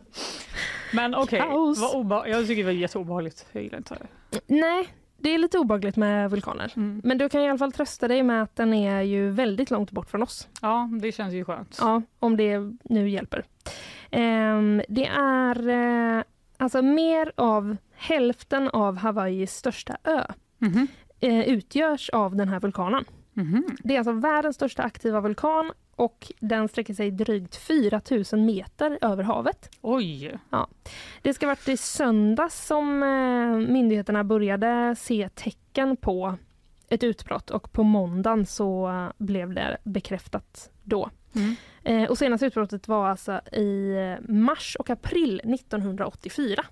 Men 0.93 1.15
okej, 1.15 1.39
vad 1.39 1.95
obe- 1.95 2.27
jag 2.27 2.47
tycker 2.47 2.63
det 2.63 2.63
var 2.63 2.71
jätteobehagligt. 2.71 3.45
Jag 3.51 3.63
gillar 3.63 3.77
inte 3.77 3.95
det. 3.95 4.39
Nej, 4.47 4.88
det 5.18 5.30
är 5.34 5.38
lite 5.38 5.57
obagligt 5.60 5.95
med 5.95 6.31
vulkaner. 6.31 6.73
Mm. 6.76 7.02
Men 7.03 7.18
du 7.18 7.30
kan 7.30 7.41
i 7.41 7.49
alla 7.49 7.57
fall 7.57 7.72
trösta 7.72 8.07
dig 8.07 8.23
med 8.23 8.44
att 8.44 8.56
den 8.56 8.73
är 8.73 9.02
ju 9.02 9.30
väldigt 9.30 9.72
långt 9.72 9.91
bort 9.91 10.10
från 10.10 10.23
oss. 10.23 10.48
Ja, 10.61 10.89
det 11.02 11.11
känns 11.11 11.34
ju 11.34 11.45
skönt. 11.45 11.77
Ja, 11.81 12.02
om 12.19 12.38
det 12.38 12.60
nu 12.84 13.10
hjälper. 13.10 13.44
Ehm, 14.11 14.81
det 14.89 15.06
är 15.07 15.68
eh, 16.18 16.23
alltså 16.57 16.81
mer 16.81 17.31
av 17.35 17.77
hälften 17.95 18.69
av 18.69 18.98
Hawaiis 18.98 19.53
största 19.56 19.98
ö. 20.03 20.23
Mhm. 20.57 20.88
eh, 21.19 21.39
utgörs 21.49 22.10
av 22.10 22.35
den 22.35 22.49
här 22.49 22.60
vulkanen. 22.60 23.06
Mhm. 23.34 23.64
Det 23.84 23.94
är 23.94 23.98
alltså 23.98 24.11
världens 24.11 24.56
största 24.56 24.84
aktiva 24.84 25.22
vulkan 25.22 25.72
och 25.98 26.32
den 26.40 26.68
sträcker 26.68 26.94
sig 26.94 27.11
drygt 27.11 27.56
4 27.56 28.02
000 28.32 28.41
meter 28.41 28.99
över 29.02 29.24
havet. 29.24 29.69
Oj! 29.82 30.40
Ja. 30.49 30.68
Det 31.22 31.34
ska 31.34 31.48
varit 31.48 31.68
i 31.68 31.78
söndags 31.78 32.65
som 32.65 33.03
eh, 33.03 33.72
myndigheterna 33.72 34.24
började 34.24 34.95
se 34.95 35.30
tecken 35.36 35.98
på 35.98 36.38
ett 36.90 37.03
utbrott 37.03 37.49
och 37.49 37.72
på 37.72 37.84
måndagen 37.84 38.45
så 38.45 38.91
blev 39.18 39.53
det 39.53 39.78
bekräftat 39.84 40.69
då. 40.84 41.10
Mm. 41.36 41.56
Eh, 41.84 42.10
och 42.10 42.18
senaste 42.18 42.45
utbrottet 42.45 42.88
var 42.88 43.10
alltså 43.10 43.41
i 43.52 43.91
eh, 43.91 44.34
mars 44.34 44.76
och 44.80 44.90
april 44.90 45.41
1984. 45.53 46.65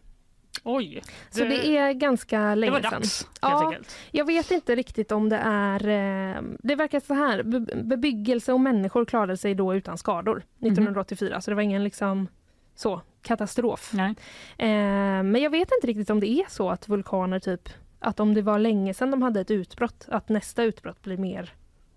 Oj! 0.68 1.02
Så 1.30 1.40
det, 1.44 1.78
är 1.78 1.94
ganska 1.94 2.56
länge 2.56 2.72
det 2.72 2.82
var 2.82 2.90
sedan. 2.90 3.02
dags, 3.02 3.24
helt 3.24 3.38
Ja, 3.42 3.66
enkelt. 3.68 3.96
jag 4.12 4.26
vet 4.26 4.52
inte 4.52 4.76
riktigt 4.76 5.12
om 5.12 5.30
det 5.30 5.38
är... 5.44 5.88
Eh, 5.88 6.42
det 6.60 6.76
verkar 6.76 7.00
så 7.00 7.14
här, 7.14 7.44
be- 7.44 7.76
bebyggelse 7.84 8.54
och 8.54 8.60
människor 8.60 9.06
klarade 9.06 9.38
sig 9.38 9.56
då 9.56 9.76
utan 9.76 9.98
skador 9.98 10.44
1984, 10.60 11.42
så 11.42 11.52
det 11.52 11.56
var 11.56 11.62
ingen 11.62 11.84
liksom 11.84 12.28
så 12.76 13.02
katastrof. 13.22 13.92
Nej. 13.94 14.10
Eh, 14.58 15.24
men 15.24 15.36
jag 15.36 15.50
vet 15.50 15.70
inte 15.72 15.88
riktigt 15.88 16.10
om 16.10 16.20
det 16.20 16.30
är 16.30 16.46
så 16.50 16.70
att 16.70 16.90
vulkaner 16.90 17.40
typ, 17.40 17.70
att 18.00 18.20
om 18.20 18.34
det 18.34 18.42
var 18.42 18.60
länge 18.60 18.94
sedan 18.94 19.12
de 19.12 19.22
hade 19.22 19.42
ett 19.42 19.52
utbrott, 19.52 20.06
att 20.08 20.30
nästa 20.30 20.64
utbrott 20.64 21.02
blir 21.02 21.18
mer 21.18 21.54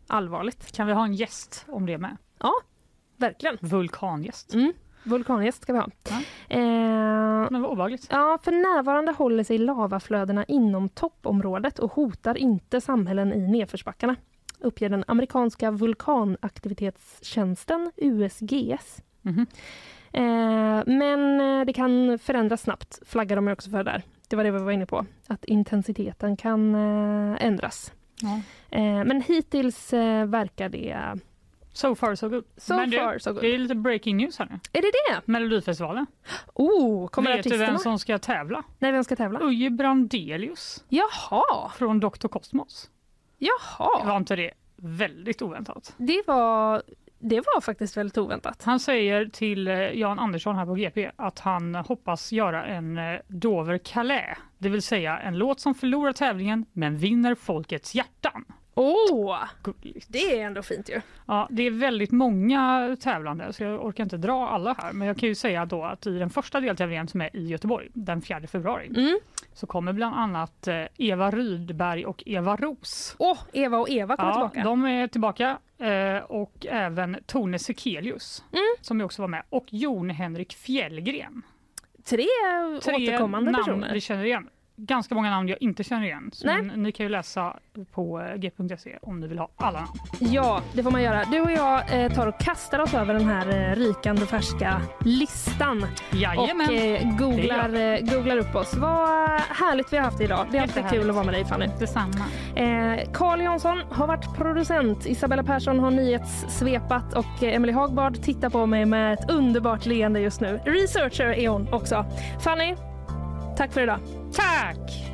allvarligt. 0.07 0.73
Kan 0.77 0.87
vi 0.87 0.93
ha 0.93 1.05
en 1.05 1.15
gäst 1.15 1.65
om 1.69 1.87
det 1.87 1.99
med? 1.99 2.17
Ja, 2.39 2.53
verkligen. 3.17 3.57
Vulkangäst. 3.61 4.55
Mm. 4.55 4.73
Vulkangäst 5.09 5.63
ska 5.63 5.73
vi 5.73 5.79
ha. 5.79 5.89
Ja. 6.11 6.17
Eh, 6.57 7.51
Men 7.51 7.63
vad 7.63 7.71
obehagligt. 7.71 8.07
Ja, 8.11 8.39
för 8.43 8.53
närvarande 8.53 9.13
håller 9.13 9.45
sig 9.45 9.59
lavaflödena 9.59 10.45
inom 10.45 10.89
toppområdet 10.89 11.79
och 11.79 11.93
hotar 11.93 12.39
inte 12.39 12.81
samhällen 12.81 13.33
i 13.33 13.49
nedförsbackarna, 13.49 14.17
uppger 14.61 14.89
den 14.89 15.05
amerikanska 15.07 15.71
vulkanaktivitetstjänsten 15.71 17.93
USGS. 17.97 19.03
Mhm. 19.23 19.47
Eh, 20.13 20.83
men 20.87 21.41
eh, 21.41 21.65
det 21.67 21.73
kan 21.73 22.19
förändras 22.19 22.63
snabbt, 22.63 22.99
flaggar 23.07 23.37
de 23.37 23.49
också 23.49 23.71
för 23.71 23.85
där. 23.85 24.03
Det 24.29 24.37
var 24.37 24.45
det 24.45 24.51
vi 24.51 24.59
var 24.59 24.73
inne 24.73 24.87
på, 24.87 25.07
att 25.27 25.45
intensiteten 25.45 26.37
kan 26.37 26.75
eh, 26.75 27.37
ändras. 27.47 27.93
Eh, 28.71 29.05
men 29.05 29.23
hittills 29.23 29.93
verkar 30.27 30.69
det... 30.69 30.97
So 31.79 31.95
far 31.95 32.15
so 32.15 32.29
good. 32.29 32.45
So 32.57 32.77
Men 32.77 32.91
du, 32.91 32.99
far 32.99 33.19
so 33.19 33.33
good. 33.33 33.43
Det 33.43 33.55
är 33.55 33.59
lite 33.59 33.75
breaking 33.75 34.17
news 34.17 34.39
här 34.39 34.47
nu. 34.51 34.59
Är 34.73 34.83
det 34.83 34.91
det? 34.91 35.33
Melodifestivalen. 35.33 36.07
Oh, 36.55 37.09
kommer 37.09 37.31
Vet 37.31 37.41
artisterna? 37.41 37.65
du 37.65 37.71
vem 37.71 37.79
som 37.79 37.99
ska 37.99 38.19
tävla? 38.19 38.63
Nej, 38.79 38.93
vem 38.93 39.05
ska 39.05 39.17
tävla? 39.17 39.41
Uje 39.41 39.71
Brandelius. 39.71 40.85
Jaha! 40.89 41.73
Från 41.77 42.01
Dr. 42.01 42.29
Cosmos. 42.29 42.91
Jaha! 43.39 44.05
Var 44.05 44.17
inte 44.17 44.37
det 44.37 44.51
väldigt 44.77 45.43
oväntat? 45.43 45.95
Det 45.97 46.23
var, 46.27 46.83
det 47.19 47.37
var 47.37 47.61
faktiskt 47.61 47.97
väldigt 47.97 48.19
oväntat. 48.19 48.63
Han 48.65 48.81
säger 48.81 49.27
till 49.27 49.69
eh, 49.69 49.75
Jan 49.75 50.19
Andersson 50.19 50.57
här 50.57 50.67
på 50.67 50.75
GP 50.75 51.11
att 51.17 51.39
han 51.39 51.75
hoppas 51.75 52.33
göra 52.33 52.67
en 52.67 52.99
eh, 52.99 53.21
Dover 53.29 53.79
Calais, 53.79 54.39
det 54.59 54.69
vill 54.69 54.83
säga 54.83 55.19
en 55.19 55.39
låt 55.39 55.61
som 55.61 55.75
förlorar 55.75 56.13
tävlingen 56.13 56.67
men 56.73 56.97
vinner 56.97 57.35
folkets 57.35 57.95
hjärtan. 57.95 58.45
Åh! 58.79 59.39
Gulligt. 59.63 60.07
Det 60.09 60.41
är 60.41 60.47
ändå 60.47 60.63
fint 60.63 60.89
ju. 60.91 61.01
Ja, 61.27 61.49
det 61.51 61.63
är 61.63 61.71
väldigt 61.71 62.11
många 62.11 62.97
tävlande 63.01 63.53
så 63.53 63.63
jag 63.63 63.85
orkar 63.87 64.05
inte 64.05 64.17
dra 64.17 64.49
alla 64.49 64.75
här. 64.79 64.93
Men 64.93 65.09
jag 65.09 65.17
kan 65.19 65.29
ju 65.29 65.35
säga 65.35 65.67
då 65.67 65.85
att 65.85 66.07
i 66.07 66.19
den 66.19 66.31
första 66.31 66.61
deltävlingen 66.61 67.09
som 67.09 67.21
är 67.21 67.37
i 67.37 67.47
Göteborg 67.47 67.89
den 67.93 68.23
4 68.23 68.41
februari 68.47 68.87
Mm. 68.97 69.19
så 69.55 69.67
kommer 69.67 69.93
bland 69.93 70.17
annat 70.17 70.69
eh, 70.69 70.85
Eva 70.99 71.31
Rydberg 71.31 72.07
och 72.07 72.23
Eva 72.27 72.57
Ros. 72.57 73.17
Åh, 73.19 73.39
Eva 73.53 73.79
och 73.79 73.91
Eva 73.91 74.17
kommer 74.17 74.29
Ja, 74.31 74.35
tillbaka. 74.49 74.69
de 74.69 74.85
är 74.85 75.07
tillbaka 75.09 75.59
eh, 75.79 76.23
och 76.25 76.67
även 76.71 77.17
Tone 77.27 77.59
Sekelius 77.59 78.45
Mm. 78.53 78.63
som 78.81 79.01
också 79.01 79.23
var 79.23 79.29
med 79.29 79.43
och 79.51 79.65
Jon 79.71 80.11
Henrik 80.11 80.53
Fjällgren. 80.55 81.43
Tre, 82.05 82.27
Tre 82.83 82.95
återkommande 83.09 83.51
namn 83.51 83.65
personer. 83.65 83.93
vi 83.93 84.01
känner 84.01 84.25
igen. 84.25 84.49
Ganska 84.81 85.15
många 85.15 85.31
namn 85.31 85.49
jag 85.49 85.63
inte 85.63 85.85
känner 85.85 86.05
igen. 86.05 86.31
Nej. 86.45 86.63
men 86.63 86.83
ni 86.83 86.93
kan 86.93 87.07
ju 87.07 87.11
läsa 87.11 87.57
på 87.93 88.21
eh, 88.21 88.37
g.se 88.37 88.99
om 89.03 89.21
ni 89.21 89.27
vill 89.27 89.39
ha 89.39 89.51
alla 89.57 89.81
namn. 89.81 89.93
Ja, 90.19 90.63
det 90.75 90.83
får 90.83 90.91
man 90.91 91.03
göra. 91.03 91.25
Du 91.25 91.41
och 91.41 91.51
jag 91.51 92.05
eh, 92.05 92.13
tar 92.13 92.27
och 92.27 92.41
kastar 92.41 92.79
oss 92.79 92.95
över 92.95 93.15
den 93.15 93.25
här 93.25 93.49
eh, 93.49 93.77
rykande 93.77 94.27
färska 94.27 94.83
listan. 95.05 95.87
Jajamän. 96.13 96.69
Och 96.69 96.75
eh, 96.75 97.17
googlar, 97.17 97.75
eh, 97.75 98.01
googlar 98.01 98.37
upp 98.37 98.55
oss. 98.55 98.75
Vad 98.77 99.41
härligt 99.41 99.93
vi 99.93 99.97
har 99.97 100.05
haft 100.05 100.21
idag. 100.21 100.47
Det 100.51 100.59
är 100.59 100.63
alltid 100.63 100.89
kul 100.91 101.09
att 101.11 101.15
vara 101.15 101.25
med 101.25 101.35
dig 101.35 101.45
Fanny. 101.45 101.67
Detsamma. 101.79 102.25
Eh, 102.57 103.13
Carl 103.13 103.41
Jansson 103.41 103.83
har 103.91 104.07
varit 104.07 104.37
producent. 104.37 105.07
Isabella 105.07 105.43
Persson 105.43 105.79
har 105.79 105.91
nyhetssvepat 105.91 107.15
och 107.15 107.43
eh, 107.43 107.55
Emily 107.55 107.73
Hagbard 107.73 108.23
tittar 108.23 108.51
på 108.51 108.67
mig 108.67 108.87
med 108.87 109.13
ett 109.13 109.31
underbart 109.31 109.87
leende 109.87 110.21
just 110.21 110.41
nu. 110.41 110.61
Researcher 110.65 111.29
är 111.29 111.49
hon 111.49 111.73
också. 111.73 112.05
Fanny, 112.41 112.75
tack 113.59 113.73
för 113.73 113.81
idag. 113.81 114.01
Tack! 114.35 115.08